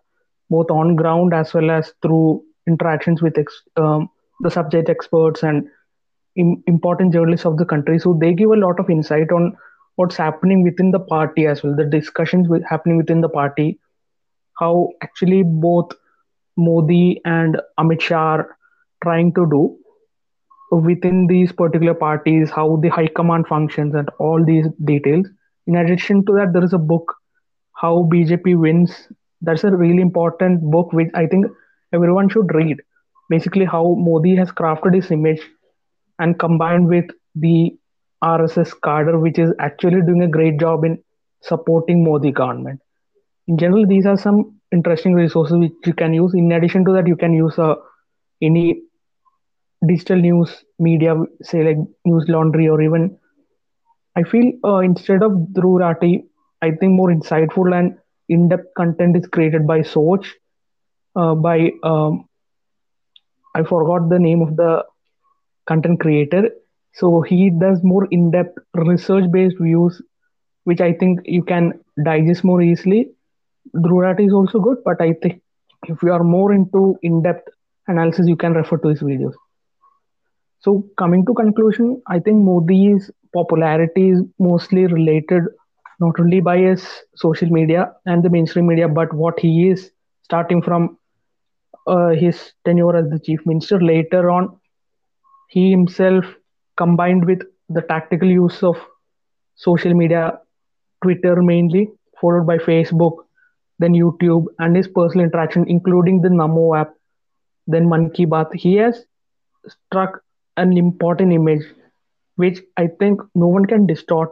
both 0.51 0.71
on 0.71 0.97
ground 0.97 1.33
as 1.35 1.55
well 1.55 1.71
as 1.71 1.93
through 2.03 2.43
interactions 2.67 3.23
with 3.23 3.39
ex- 3.39 3.63
um, 3.77 4.09
the 4.41 4.51
subject 4.51 4.89
experts 4.89 5.43
and 5.43 5.67
im- 6.37 6.63
important 6.67 7.13
journalists 7.13 7.47
of 7.47 7.57
the 7.57 7.65
country. 7.65 7.99
So 7.99 8.15
they 8.21 8.35
give 8.35 8.51
a 8.51 8.57
lot 8.57 8.81
of 8.81 8.91
insight 8.91 9.33
on 9.33 9.57
what's 9.97 10.17
happening 10.17 10.63
within 10.63 10.91
the 10.91 11.01
party 11.01 11.47
as 11.47 11.63
well, 11.63 11.75
the 11.77 11.85
discussions 11.85 12.49
with, 12.49 12.63
happening 12.69 12.97
within 12.97 13.21
the 13.21 13.29
party, 13.29 13.79
how 14.59 14.91
actually 15.03 15.43
both 15.43 15.93
Modi 16.57 17.21
and 17.25 17.61
Amit 17.79 18.01
Shah 18.01 18.37
are 18.37 18.57
trying 19.03 19.33
to 19.35 19.47
do 19.51 19.77
within 20.77 21.27
these 21.27 21.53
particular 21.53 21.95
parties, 21.95 22.51
how 22.51 22.77
the 22.77 22.89
high 22.89 23.09
command 23.09 23.47
functions, 23.47 23.95
and 23.95 24.09
all 24.19 24.45
these 24.45 24.67
details. 24.85 25.27
In 25.67 25.77
addition 25.77 26.25
to 26.27 26.33
that, 26.35 26.53
there 26.53 26.65
is 26.65 26.73
a 26.73 26.79
book, 26.79 27.15
How 27.73 28.09
BJP 28.13 28.59
Wins. 28.59 29.09
That's 29.41 29.65
a 29.65 29.71
really 29.71 30.03
important 30.03 30.63
book, 30.63 30.93
which 30.93 31.11
I 31.15 31.27
think 31.27 31.47
everyone 31.93 32.29
should 32.29 32.55
read. 32.55 32.79
Basically, 33.31 33.65
how 33.65 33.95
Modi 33.99 34.37
has 34.37 34.51
crafted 34.51 34.95
his 34.95 35.11
image 35.11 35.41
and 36.19 36.39
combined 36.39 36.89
with 36.89 37.07
the 37.35 37.77
RSS 38.23 38.73
cadre, 38.83 39.19
which 39.19 39.39
is 39.39 39.53
actually 39.59 40.03
doing 40.03 40.23
a 40.23 40.29
great 40.29 40.59
job 40.59 40.85
in 40.85 41.03
supporting 41.43 42.05
Modi 42.05 42.33
government. 42.33 42.81
In 43.47 43.59
general, 43.59 43.87
these 43.87 44.07
are 44.07 44.17
some 44.17 44.61
interesting 44.73 45.15
resources 45.15 45.57
which 45.57 45.73
you 45.85 45.95
can 45.95 46.15
use. 46.15 46.35
In 46.35 46.51
addition 46.53 46.85
to 46.87 46.93
that, 46.93 47.07
you 47.07 47.17
can 47.17 47.35
use 47.35 47.59
uh, 47.59 47.75
any 48.43 48.83
digital 49.87 50.17
news 50.17 50.65
media, 50.79 51.15
say 51.43 51.65
like 51.65 51.77
News 52.05 52.25
Laundry 52.29 52.69
or 52.69 52.81
even 52.81 53.19
I 54.17 54.23
feel 54.23 54.53
uh, 54.65 54.79
instead 54.79 55.23
of 55.23 55.33
Dhruv 55.33 55.81
Rathee, 55.81 56.25
I 56.63 56.71
think 56.71 56.93
more 56.93 57.09
insightful 57.09 57.77
and 57.77 57.97
in-depth 58.29 58.75
content 58.77 59.17
is 59.17 59.27
created 59.27 59.67
by 59.67 59.83
Soch, 59.83 60.27
uh, 61.17 61.35
by 61.35 61.71
um, 61.83 62.29
I 63.55 63.63
forgot 63.63 64.09
the 64.09 64.19
name 64.19 64.41
of 64.41 64.57
the 64.57 64.85
content 65.67 66.01
creator. 66.01 66.51
So 66.95 67.23
he 67.23 67.51
does 67.51 67.81
more 67.83 68.07
in-depth 68.11 68.57
research-based 68.75 69.57
views, 69.61 70.01
which 70.63 70.81
I 70.81 70.93
think 70.93 71.21
you 71.25 71.43
can 71.43 71.81
digest 72.05 72.45
more 72.45 72.63
easily. 72.63 73.11
Dhruv 73.75 74.05
Rathee 74.05 74.27
is 74.29 74.33
also 74.33 74.61
good, 74.61 74.79
but 74.85 75.01
I 75.01 75.15
think 75.15 75.43
if 75.89 76.03
you 76.03 76.13
are 76.13 76.23
more 76.23 76.53
into 76.53 76.97
in-depth 77.03 77.49
analysis, 77.89 78.29
you 78.29 78.37
can 78.37 78.55
refer 78.55 78.77
to 78.79 78.89
his 78.89 79.01
videos. 79.01 79.35
So 80.65 80.83
coming 80.97 81.27
to 81.27 81.35
conclusion, 81.35 82.01
I 82.07 82.21
think 82.21 82.43
Modi's 82.43 83.11
popularity 83.35 84.11
is 84.11 84.23
mostly 84.39 84.87
related 84.87 85.43
not 86.01 86.19
only 86.19 86.41
by 86.41 86.57
his 86.59 86.87
social 87.15 87.51
media 87.51 87.93
and 88.07 88.23
the 88.23 88.31
mainstream 88.31 88.67
media, 88.67 88.89
but 88.89 89.13
what 89.13 89.39
he 89.39 89.69
is 89.69 89.91
starting 90.23 90.63
from 90.63 90.97
uh, 91.87 92.09
his 92.09 92.53
tenure 92.65 92.97
as 92.97 93.11
the 93.11 93.19
chief 93.19 93.45
minister. 93.45 93.79
Later 93.79 94.31
on, 94.31 94.59
he 95.51 95.71
himself 95.71 96.25
combined 96.79 97.27
with 97.27 97.43
the 97.69 97.83
tactical 97.83 98.29
use 98.29 98.63
of 98.63 98.77
social 99.57 99.93
media, 99.93 100.39
Twitter 101.03 101.43
mainly, 101.43 101.91
followed 102.19 102.47
by 102.47 102.57
Facebook, 102.57 103.17
then 103.79 103.93
YouTube, 103.93 104.47
and 104.59 104.75
his 104.75 104.89
personal 104.89 105.27
interaction, 105.27 105.67
including 105.69 106.23
the 106.23 106.29
Namo 106.29 106.81
app, 106.81 106.95
then 107.67 107.87
Mann 107.87 108.11
Ki 108.11 108.25
Baat. 108.25 108.55
He 108.55 108.77
has 108.77 109.05
struck 109.69 110.24
an 110.57 110.77
important 110.77 111.33
image 111.33 111.63
which 112.37 112.61
I 112.77 112.89
think 112.99 113.21
no 113.35 113.47
one 113.47 113.65
can 113.67 113.87
distort 113.87 114.31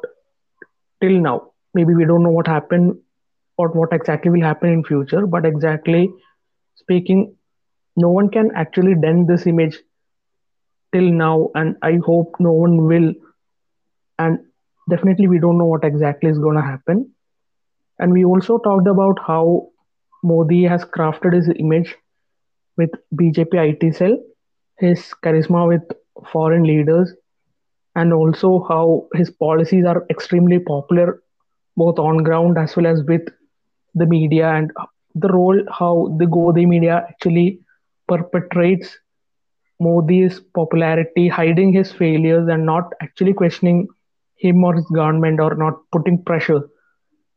till 1.01 1.19
now. 1.21 1.53
Maybe 1.75 1.95
we 1.95 2.05
don't 2.05 2.23
know 2.23 2.31
what 2.31 2.47
happened 2.47 2.99
or 3.57 3.69
what 3.69 3.93
exactly 3.93 4.31
will 4.31 4.43
happen 4.43 4.71
in 4.71 4.85
future, 4.85 5.27
but 5.27 5.45
exactly 5.45 6.11
speaking, 6.75 7.35
no 7.97 8.09
one 8.11 8.29
can 8.31 8.51
actually 8.55 8.95
dent 8.95 9.29
this 9.29 9.47
image 9.47 9.79
till 10.93 11.11
now, 11.11 11.51
and 11.55 11.77
I 11.83 11.99
hope 12.05 12.35
no 12.41 12.53
one 12.53 12.87
will. 12.87 13.13
And 14.19 14.39
definitely, 14.91 15.29
we 15.29 15.39
don't 15.39 15.59
know 15.59 15.67
what 15.67 15.85
exactly 15.85 16.31
is 16.31 16.39
going 16.39 16.57
to 16.57 16.63
happen. 16.63 17.11
And 17.99 18.13
we 18.13 18.25
also 18.25 18.59
talked 18.59 18.89
about 18.89 19.19
how 19.27 19.69
Modi 20.23 20.65
has 20.65 20.85
crafted 20.85 21.35
his 21.35 21.49
image 21.57 21.95
with 22.77 22.91
BJP 23.15 23.55
IT 23.55 23.93
cell, 23.95 24.17
his 24.79 25.13
charisma 25.25 25.69
with 25.69 25.83
foreign 26.31 26.65
leaders, 26.65 27.13
and 27.95 28.13
also 28.13 28.65
how 28.69 29.07
his 29.15 29.31
policies 29.31 29.85
are 29.85 30.05
extremely 30.11 30.59
popular 30.59 31.23
both 31.77 31.99
on 31.99 32.23
ground 32.23 32.59
as 32.59 32.77
well 32.77 32.87
as 32.87 33.03
with 33.05 33.23
the 33.95 34.07
media 34.07 34.49
and 34.51 34.71
the 35.15 35.29
role 35.29 35.59
how 35.71 36.15
the 36.19 36.27
Godi 36.27 36.67
media 36.67 37.05
actually 37.09 37.61
perpetrates 38.09 38.99
Modi's 39.81 40.41
popularity, 40.55 41.29
hiding 41.29 41.73
his 41.73 41.93
failures 41.93 42.49
and 42.49 42.65
not 42.65 42.93
actually 43.03 43.33
questioning 43.33 43.89
him 44.37 44.63
or 44.65 44.75
his 44.75 44.87
government 44.87 45.41
or 45.41 45.55
not 45.55 45.75
putting 45.93 46.23
pressure 46.23 46.63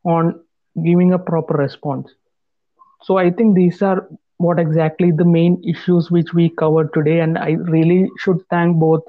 on 0.03 0.40
giving 0.84 1.14
a 1.14 1.20
proper 1.20 1.56
response. 1.56 2.14
So 3.03 3.18
I 3.18 3.32
think 3.32 3.56
these 3.56 3.82
are 3.82 4.07
what 4.38 4.60
exactly 4.60 5.12
the 5.12 5.26
main 5.26 5.62
issues 5.68 6.12
which 6.12 6.34
we 6.34 6.49
covered 6.49 6.94
today, 6.94 7.20
and 7.20 7.38
I 7.38 7.52
really 7.52 8.10
should 8.20 8.41
thank 8.49 8.78
both 8.78 9.03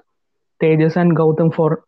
Thejas 0.63 0.97
and 0.97 1.17
Gautam 1.17 1.55
for 1.55 1.85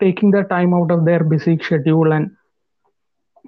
taking 0.00 0.30
the 0.30 0.42
time 0.44 0.74
out 0.74 0.90
of 0.90 1.04
their 1.04 1.22
busy 1.24 1.58
schedule. 1.58 2.12
And 2.12 2.30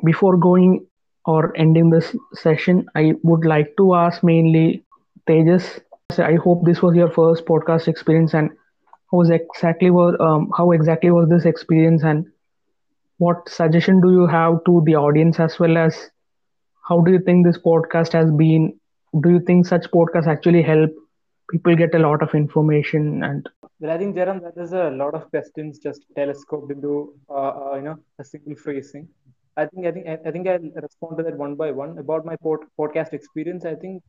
before 0.05 0.36
going 0.36 0.86
or 1.26 1.56
ending 1.56 1.90
this 1.90 2.14
session, 2.34 2.86
I 2.94 3.14
would 3.22 3.44
like 3.44 3.74
to 3.78 3.94
ask 3.94 4.22
mainly 4.22 4.84
Thejas. 5.28 5.80
I 6.18 6.34
hope 6.34 6.64
this 6.64 6.82
was 6.82 6.94
your 6.94 7.10
first 7.10 7.44
podcast 7.46 7.88
experience, 7.88 8.34
and 8.34 8.51
how 9.10 9.18
was 9.18 9.30
exactly 9.30 9.90
was 9.90 10.16
um, 10.20 10.51
how 10.56 10.72
exactly 10.72 11.10
was 11.10 11.28
this 11.28 11.44
experience, 11.44 12.02
and 12.05 12.26
what 13.18 13.48
suggestion 13.48 14.01
do 14.01 14.10
you 14.12 14.26
have 14.26 14.64
to 14.66 14.82
the 14.84 14.96
audience 14.96 15.40
as 15.40 15.59
well 15.59 15.76
as 15.76 16.10
how 16.89 17.01
do 17.01 17.12
you 17.12 17.20
think 17.20 17.47
this 17.47 17.59
podcast 17.59 18.12
has 18.12 18.31
been? 18.31 18.74
Do 19.23 19.31
you 19.31 19.40
think 19.40 19.66
such 19.66 19.86
podcasts 19.90 20.27
actually 20.27 20.62
help 20.62 20.90
people 21.51 21.77
get 21.77 21.94
a 21.94 21.98
lot 21.98 22.23
of 22.23 22.35
information 22.35 23.23
and 23.24 23.48
Well, 23.81 23.90
I 23.90 23.98
think 23.98 24.16
Jairam, 24.16 24.40
that 24.43 24.61
is 24.61 24.73
a 24.73 24.90
lot 24.90 25.15
of 25.15 25.28
questions 25.31 25.78
just 25.78 26.05
telescoped 26.16 26.70
into 26.73 27.15
uh, 27.28 27.52
uh, 27.65 27.74
you 27.77 27.82
know 27.82 27.97
a 28.19 28.24
single 28.24 28.56
phrasing. 28.56 29.09
I 29.56 29.66
think 29.66 29.86
I 29.86 29.93
think 29.93 30.06
I 30.27 30.31
think 30.31 30.48
I'll 30.48 30.82
respond 30.82 31.19
to 31.19 31.24
that 31.24 31.36
one 31.36 31.55
by 31.56 31.70
one 31.73 31.98
about 31.98 32.24
my 32.24 32.36
pod, 32.36 32.61
podcast 32.78 33.12
experience. 33.12 33.65
I 33.65 33.74
think, 33.74 34.02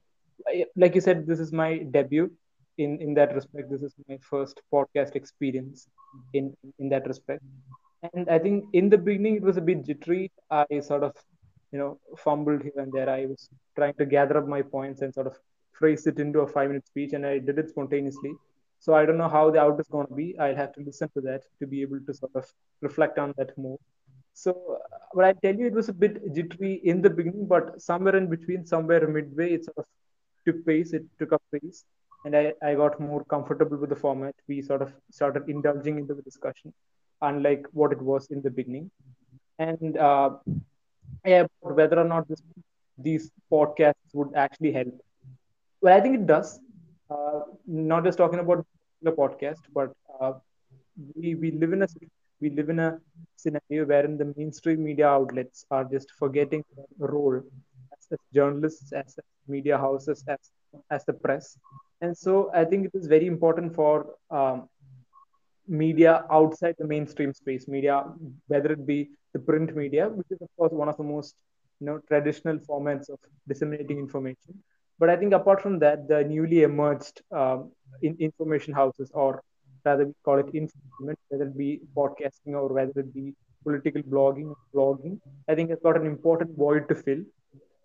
like 0.75 0.95
you 0.95 1.01
said, 1.01 1.25
this 1.27 1.39
is 1.39 1.51
my 1.51 1.79
debut. 1.91 2.31
In 2.77 2.97
in 3.01 3.13
that 3.15 3.33
respect, 3.35 3.69
this 3.69 3.81
is 3.83 3.93
my 4.07 4.17
first 4.29 4.61
podcast 4.73 5.15
experience. 5.15 5.87
In 6.33 6.53
in 6.79 6.89
that 6.89 7.07
respect, 7.07 7.43
and 8.13 8.29
I 8.29 8.39
think 8.39 8.65
in 8.73 8.89
the 8.89 8.97
beginning 8.97 9.35
it 9.37 9.43
was 9.43 9.57
a 9.57 9.61
bit 9.61 9.85
jittery. 9.85 10.31
I 10.49 10.65
sort 10.81 11.03
of 11.03 11.13
you 11.71 11.79
know 11.79 11.99
fumbled 12.17 12.63
here 12.63 12.77
and 12.77 12.91
there. 12.91 13.09
I 13.09 13.25
was 13.25 13.49
trying 13.75 13.95
to 13.95 14.05
gather 14.05 14.37
up 14.37 14.47
my 14.47 14.61
points 14.61 15.01
and 15.01 15.13
sort 15.13 15.27
of 15.27 15.37
phrase 15.73 16.07
it 16.07 16.19
into 16.19 16.39
a 16.39 16.47
five 16.47 16.69
minute 16.69 16.87
speech, 16.87 17.13
and 17.13 17.25
I 17.25 17.39
did 17.39 17.59
it 17.59 17.69
spontaneously. 17.69 18.33
So 18.79 18.93
I 18.93 19.05
don't 19.05 19.17
know 19.17 19.29
how 19.29 19.49
the 19.49 19.59
output 19.59 19.81
is 19.81 19.87
going 19.87 20.07
to 20.07 20.13
be. 20.13 20.37
I'll 20.39 20.55
have 20.55 20.73
to 20.73 20.81
listen 20.81 21.09
to 21.15 21.21
that 21.21 21.43
to 21.59 21.67
be 21.67 21.81
able 21.81 21.99
to 22.01 22.13
sort 22.13 22.35
of 22.35 22.45
reflect 22.81 23.17
on 23.17 23.33
that 23.37 23.57
more. 23.57 23.79
So, 24.33 24.79
but 25.13 25.25
I 25.25 25.33
tell 25.33 25.55
you, 25.55 25.65
it 25.65 25.73
was 25.73 25.89
a 25.89 25.93
bit 25.93 26.33
jittery 26.33 26.73
in 26.83 27.01
the 27.01 27.09
beginning, 27.09 27.47
but 27.47 27.81
somewhere 27.81 28.15
in 28.17 28.29
between, 28.29 28.65
somewhere 28.65 29.07
midway, 29.07 29.53
it 29.53 29.65
sort 29.65 29.77
of 29.77 29.85
took 30.45 30.65
pace. 30.65 30.91
It 30.93 31.05
took 31.17 31.31
up 31.31 31.41
pace, 31.53 31.85
and 32.25 32.35
I, 32.35 32.53
I 32.61 32.75
got 32.75 32.99
more 32.99 33.23
comfortable 33.23 33.77
with 33.77 33.89
the 33.89 33.95
format. 33.95 34.35
We 34.47 34.61
sort 34.61 34.81
of 34.81 34.93
started 35.09 35.47
indulging 35.47 35.97
into 35.99 36.13
the 36.13 36.21
discussion, 36.21 36.73
unlike 37.21 37.65
what 37.71 37.93
it 37.93 38.01
was 38.01 38.27
in 38.29 38.41
the 38.41 38.51
beginning. 38.51 38.91
And 39.57 39.97
uh, 39.97 40.31
yeah, 41.25 41.45
whether 41.61 41.99
or 41.99 42.05
not 42.05 42.27
this, 42.27 42.41
these 42.97 43.31
podcasts 43.51 44.11
would 44.13 44.29
actually 44.35 44.71
help. 44.71 44.93
Well, 45.81 45.97
I 45.97 46.01
think 46.01 46.15
it 46.15 46.27
does. 46.27 46.59
Uh, 47.09 47.41
not 47.67 48.03
just 48.03 48.17
talking 48.17 48.39
about 48.39 48.65
the 49.01 49.11
podcast, 49.11 49.61
but 49.73 49.91
uh, 50.21 50.33
we 51.15 51.35
we 51.35 51.51
live 51.51 51.73
in 51.73 51.83
a 51.83 51.87
we 52.41 52.49
live 52.49 52.69
in 52.69 52.79
a 52.79 52.99
scenario 53.35 53.85
wherein 53.85 54.17
the 54.17 54.33
mainstream 54.37 54.83
media 54.83 55.07
outlets 55.07 55.65
are 55.71 55.83
just 55.85 56.11
forgetting 56.19 56.63
their 56.75 57.07
role 57.09 57.35
as, 57.93 58.07
as 58.11 58.19
journalists, 58.33 58.91
as 58.93 59.17
media 59.47 59.77
houses, 59.77 60.23
as 60.27 60.51
as 60.91 61.05
the 61.05 61.13
press, 61.13 61.57
and 62.01 62.17
so 62.17 62.49
I 62.53 62.65
think 62.65 62.85
it 62.87 62.97
is 62.97 63.07
very 63.07 63.27
important 63.27 63.75
for 63.75 64.15
um, 64.31 64.67
media 65.67 66.25
outside 66.31 66.75
the 66.77 66.85
mainstream 66.87 67.33
space, 67.33 67.67
media 67.67 68.03
whether 68.47 68.71
it 68.73 68.85
be 68.85 69.09
the 69.35 69.41
print 69.49 69.75
media, 69.83 70.05
which 70.19 70.31
is 70.35 70.41
of 70.47 70.49
course 70.57 70.73
one 70.83 70.89
of 70.93 70.97
the 71.01 71.07
most 71.15 71.35
you 71.79 71.85
know 71.87 71.97
traditional 72.11 72.57
formats 72.69 73.09
of 73.13 73.19
disseminating 73.51 73.99
information. 74.05 74.53
But 74.99 75.09
I 75.13 75.17
think 75.17 75.33
apart 75.33 75.61
from 75.61 75.79
that, 75.79 76.07
the 76.11 76.19
newly 76.23 76.59
emerged 76.63 77.21
um, 77.39 77.71
in, 78.01 78.15
information 78.29 78.73
houses, 78.81 79.11
or 79.13 79.31
rather 79.85 80.05
we 80.05 80.13
call 80.27 80.37
it 80.43 80.51
infotainment, 80.59 81.17
whether 81.29 81.45
it 81.51 81.57
be 81.57 81.71
podcasting 81.97 82.53
or 82.61 82.67
whether 82.77 82.99
it 83.03 83.13
be 83.13 83.33
political 83.65 84.01
blogging 84.13 84.53
blogging, 84.73 85.19
I 85.49 85.55
think 85.55 85.69
it's 85.71 85.83
got 85.87 85.97
an 86.01 86.05
important 86.05 86.57
void 86.65 86.87
to 86.89 86.95
fill 86.95 87.23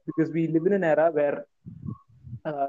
because 0.07 0.31
we 0.33 0.47
live 0.47 0.67
in 0.67 0.75
an 0.75 0.85
era 0.85 1.11
where 1.13 1.45
uh, 2.45 2.69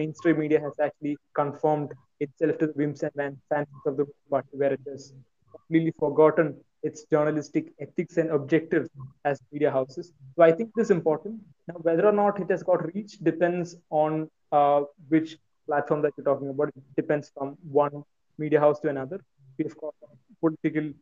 mainstream 0.00 0.38
media 0.38 0.60
has 0.60 0.72
actually 0.86 1.16
conformed 1.34 1.92
itself 2.20 2.58
to 2.60 2.66
the 2.68 2.72
whims 2.72 3.02
and 3.02 3.36
fancies 3.50 3.86
of 3.86 3.96
the 3.96 4.06
party, 4.30 4.48
where 4.52 4.72
it 4.72 4.80
has 4.90 5.12
completely 5.54 5.92
forgotten 5.98 6.56
its 6.82 7.04
journalistic 7.04 7.72
ethics 7.80 8.16
and 8.16 8.30
objectives 8.30 8.88
as 9.24 9.40
media 9.52 9.70
houses. 9.70 10.12
So 10.36 10.42
I 10.42 10.52
think 10.52 10.70
this 10.74 10.86
is 10.86 10.90
important. 10.90 11.40
Now, 11.66 11.74
whether 11.82 12.06
or 12.06 12.12
not 12.12 12.40
it 12.40 12.50
has 12.50 12.62
got 12.62 12.94
reach 12.94 13.18
depends 13.18 13.76
on 13.90 14.30
uh, 14.52 14.82
which 15.08 15.36
platform 15.66 16.02
that 16.02 16.12
you're 16.16 16.24
talking 16.24 16.48
about. 16.48 16.68
It 16.68 16.82
depends 16.96 17.30
from 17.36 17.56
one 17.70 18.04
media 18.38 18.60
house 18.60 18.80
to 18.80 18.88
another. 18.88 19.20
We've 19.58 19.76
got 19.76 19.94
political 20.40 20.92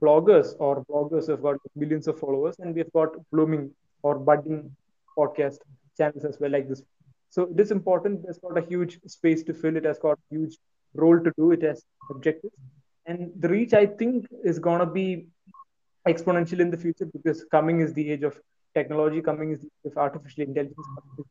bloggers 0.00 0.54
or 0.58 0.84
bloggers 0.84 1.28
have 1.28 1.42
got 1.42 1.56
millions 1.74 2.08
of 2.08 2.18
followers, 2.18 2.56
and 2.58 2.74
we've 2.74 2.92
got 2.92 3.10
blooming 3.32 3.70
or 4.02 4.18
budding 4.18 4.76
podcast 5.16 5.58
channels 5.96 6.24
as 6.24 6.38
well, 6.40 6.50
like 6.50 6.68
this. 6.68 6.82
So 7.30 7.48
it 7.50 7.58
is 7.58 7.70
important. 7.70 8.24
It's 8.28 8.38
got 8.38 8.58
a 8.58 8.60
huge 8.60 9.00
space 9.06 9.42
to 9.44 9.54
fill. 9.54 9.76
It 9.76 9.84
has 9.84 9.98
got 9.98 10.18
a 10.18 10.34
huge 10.34 10.58
role 10.94 11.18
to 11.18 11.32
do. 11.36 11.52
It 11.52 11.62
has 11.62 11.82
objectives, 12.10 12.54
and 13.06 13.30
the 13.38 13.48
reach 13.48 13.74
I 13.74 13.86
think 13.86 14.26
is 14.42 14.58
gonna 14.58 14.86
be 14.86 15.26
exponential 16.08 16.60
in 16.60 16.70
the 16.70 16.76
future 16.76 17.06
because 17.06 17.44
coming 17.50 17.80
is 17.80 17.92
the 17.94 18.10
age 18.10 18.22
of 18.22 18.38
technology. 18.74 19.20
Coming 19.22 19.52
is 19.52 19.60
the 19.60 19.66
age 19.66 19.92
of 19.92 19.98
artificial 19.98 20.44
intelligence. 20.44 20.86
Of 21.18 21.24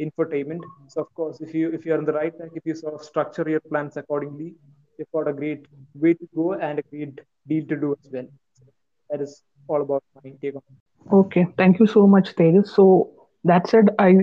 infotainment. 0.00 0.60
So 0.88 1.02
of 1.02 1.14
course, 1.14 1.40
if 1.40 1.54
you 1.54 1.70
if 1.70 1.84
you're 1.84 1.98
on 1.98 2.04
the 2.04 2.12
right 2.12 2.36
track, 2.36 2.50
if 2.54 2.66
you 2.66 2.74
sort 2.74 2.94
of 2.94 3.02
structure 3.04 3.48
your 3.48 3.60
plans 3.60 3.96
accordingly, 3.96 4.54
you've 4.98 5.12
got 5.12 5.28
a 5.28 5.32
great 5.32 5.66
way 5.94 6.14
to 6.14 6.28
go 6.34 6.52
and 6.54 6.78
a 6.78 6.82
great 6.82 7.20
deal 7.48 7.66
to 7.66 7.76
do 7.76 7.96
as 7.98 8.10
well. 8.12 8.28
So 8.54 8.64
that 9.10 9.20
is 9.20 9.42
all 9.68 9.82
about 9.82 10.02
my 10.24 10.32
take 10.42 10.54
on. 10.54 10.62
it. 10.70 11.12
Okay, 11.12 11.46
thank 11.56 11.78
you 11.78 11.86
so 11.86 12.06
much, 12.06 12.34
Thejas. 12.34 12.68
So 12.68 13.10
that 13.44 13.68
said, 13.68 13.90
I 13.98 14.14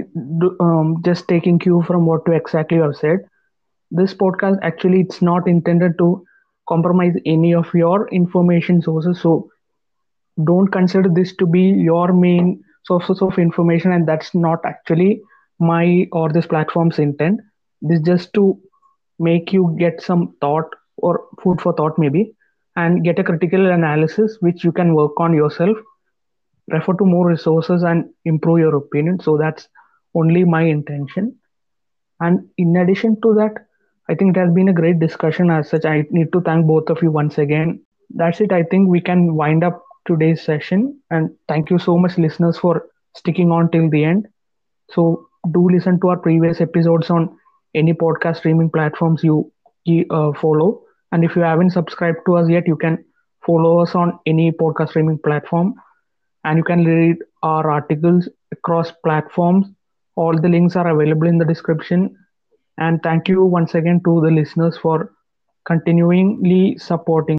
um, 0.59 1.01
just 1.03 1.27
taking 1.27 1.59
cue 1.59 1.83
from 1.87 2.05
what 2.05 2.21
you 2.27 2.33
exactly 2.33 2.77
have 2.77 2.95
said. 2.95 3.19
This 3.91 4.13
podcast 4.13 4.59
actually 4.61 5.01
it's 5.01 5.21
not 5.21 5.47
intended 5.47 5.97
to 5.99 6.25
compromise 6.67 7.15
any 7.25 7.53
of 7.53 7.73
your 7.73 8.07
information 8.09 8.81
sources. 8.81 9.21
So 9.21 9.49
don't 10.43 10.67
consider 10.67 11.09
this 11.09 11.35
to 11.37 11.45
be 11.45 11.61
your 11.61 12.13
main 12.13 12.63
sources 12.85 13.21
of 13.21 13.37
information, 13.37 13.91
and 13.91 14.07
that's 14.07 14.33
not 14.33 14.59
actually 14.65 15.21
my 15.59 16.07
or 16.11 16.31
this 16.31 16.45
platform's 16.45 16.99
intent. 16.99 17.41
This 17.81 17.99
just 18.01 18.33
to 18.33 18.59
make 19.19 19.51
you 19.51 19.75
get 19.79 20.01
some 20.01 20.35
thought 20.41 20.69
or 20.97 21.25
food 21.43 21.61
for 21.61 21.73
thought 21.73 21.97
maybe 21.97 22.35
and 22.75 23.03
get 23.03 23.19
a 23.19 23.23
critical 23.23 23.71
analysis 23.71 24.37
which 24.39 24.63
you 24.63 24.71
can 24.71 24.93
work 24.93 25.19
on 25.19 25.33
yourself 25.33 25.77
refer 26.71 26.93
to 26.93 27.05
more 27.05 27.27
resources 27.27 27.83
and 27.83 28.05
improve 28.25 28.59
your 28.59 28.75
opinion 28.75 29.19
so 29.19 29.37
that's 29.37 29.67
only 30.15 30.43
my 30.43 30.63
intention 30.63 31.35
and 32.19 32.47
in 32.57 32.75
addition 32.75 33.19
to 33.21 33.33
that 33.33 33.53
i 34.09 34.15
think 34.15 34.35
it 34.35 34.39
has 34.39 34.53
been 34.53 34.69
a 34.69 34.73
great 34.73 34.99
discussion 34.99 35.49
as 35.49 35.69
such. 35.69 35.85
I 35.85 36.05
need 36.11 36.31
to 36.33 36.41
thank 36.41 36.65
both 36.65 36.89
of 36.89 37.01
you 37.01 37.11
once 37.11 37.37
again. 37.37 37.81
That's 38.09 38.41
it. 38.41 38.51
I 38.51 38.63
think 38.63 38.89
we 38.89 39.01
can 39.01 39.35
wind 39.35 39.63
up 39.63 39.83
today's 40.07 40.41
session. 40.41 40.99
And 41.11 41.29
thank 41.47 41.69
you 41.69 41.79
so 41.79 41.97
much 41.97 42.17
listeners 42.17 42.57
for 42.57 42.87
sticking 43.15 43.51
on 43.51 43.69
till 43.71 43.89
the 43.89 44.03
end. 44.03 44.27
So 44.91 45.27
do 45.51 45.69
listen 45.69 45.99
to 46.01 46.09
our 46.09 46.17
previous 46.17 46.61
episodes 46.61 47.09
on 47.09 47.37
any 47.75 47.93
podcast 47.93 48.37
streaming 48.37 48.69
platforms 48.69 49.23
you 49.23 49.51
uh, 50.11 50.31
follow. 50.33 50.81
And 51.11 51.23
if 51.23 51.35
you 51.35 51.41
haven't 51.41 51.71
subscribed 51.71 52.19
to 52.25 52.37
us 52.37 52.49
yet 52.49 52.67
you 52.67 52.75
can 52.75 53.03
follow 53.45 53.79
us 53.79 53.95
on 53.95 54.19
any 54.25 54.51
podcast 54.51 54.89
streaming 54.89 55.19
platform. 55.19 55.75
And 56.43 56.57
you 56.57 56.63
can 56.63 56.85
read 56.85 57.17
our 57.43 57.69
articles 57.69 58.29
across 58.51 58.91
platforms. 59.03 59.67
All 60.15 60.39
the 60.39 60.49
links 60.49 60.75
are 60.75 60.87
available 60.87 61.27
in 61.27 61.37
the 61.37 61.45
description. 61.45 62.15
And 62.77 63.01
thank 63.03 63.27
you 63.27 63.43
once 63.43 63.75
again 63.75 64.01
to 64.05 64.21
the 64.21 64.31
listeners 64.31 64.77
for 64.77 65.11
continually 65.65 66.77
supporting 66.77 67.36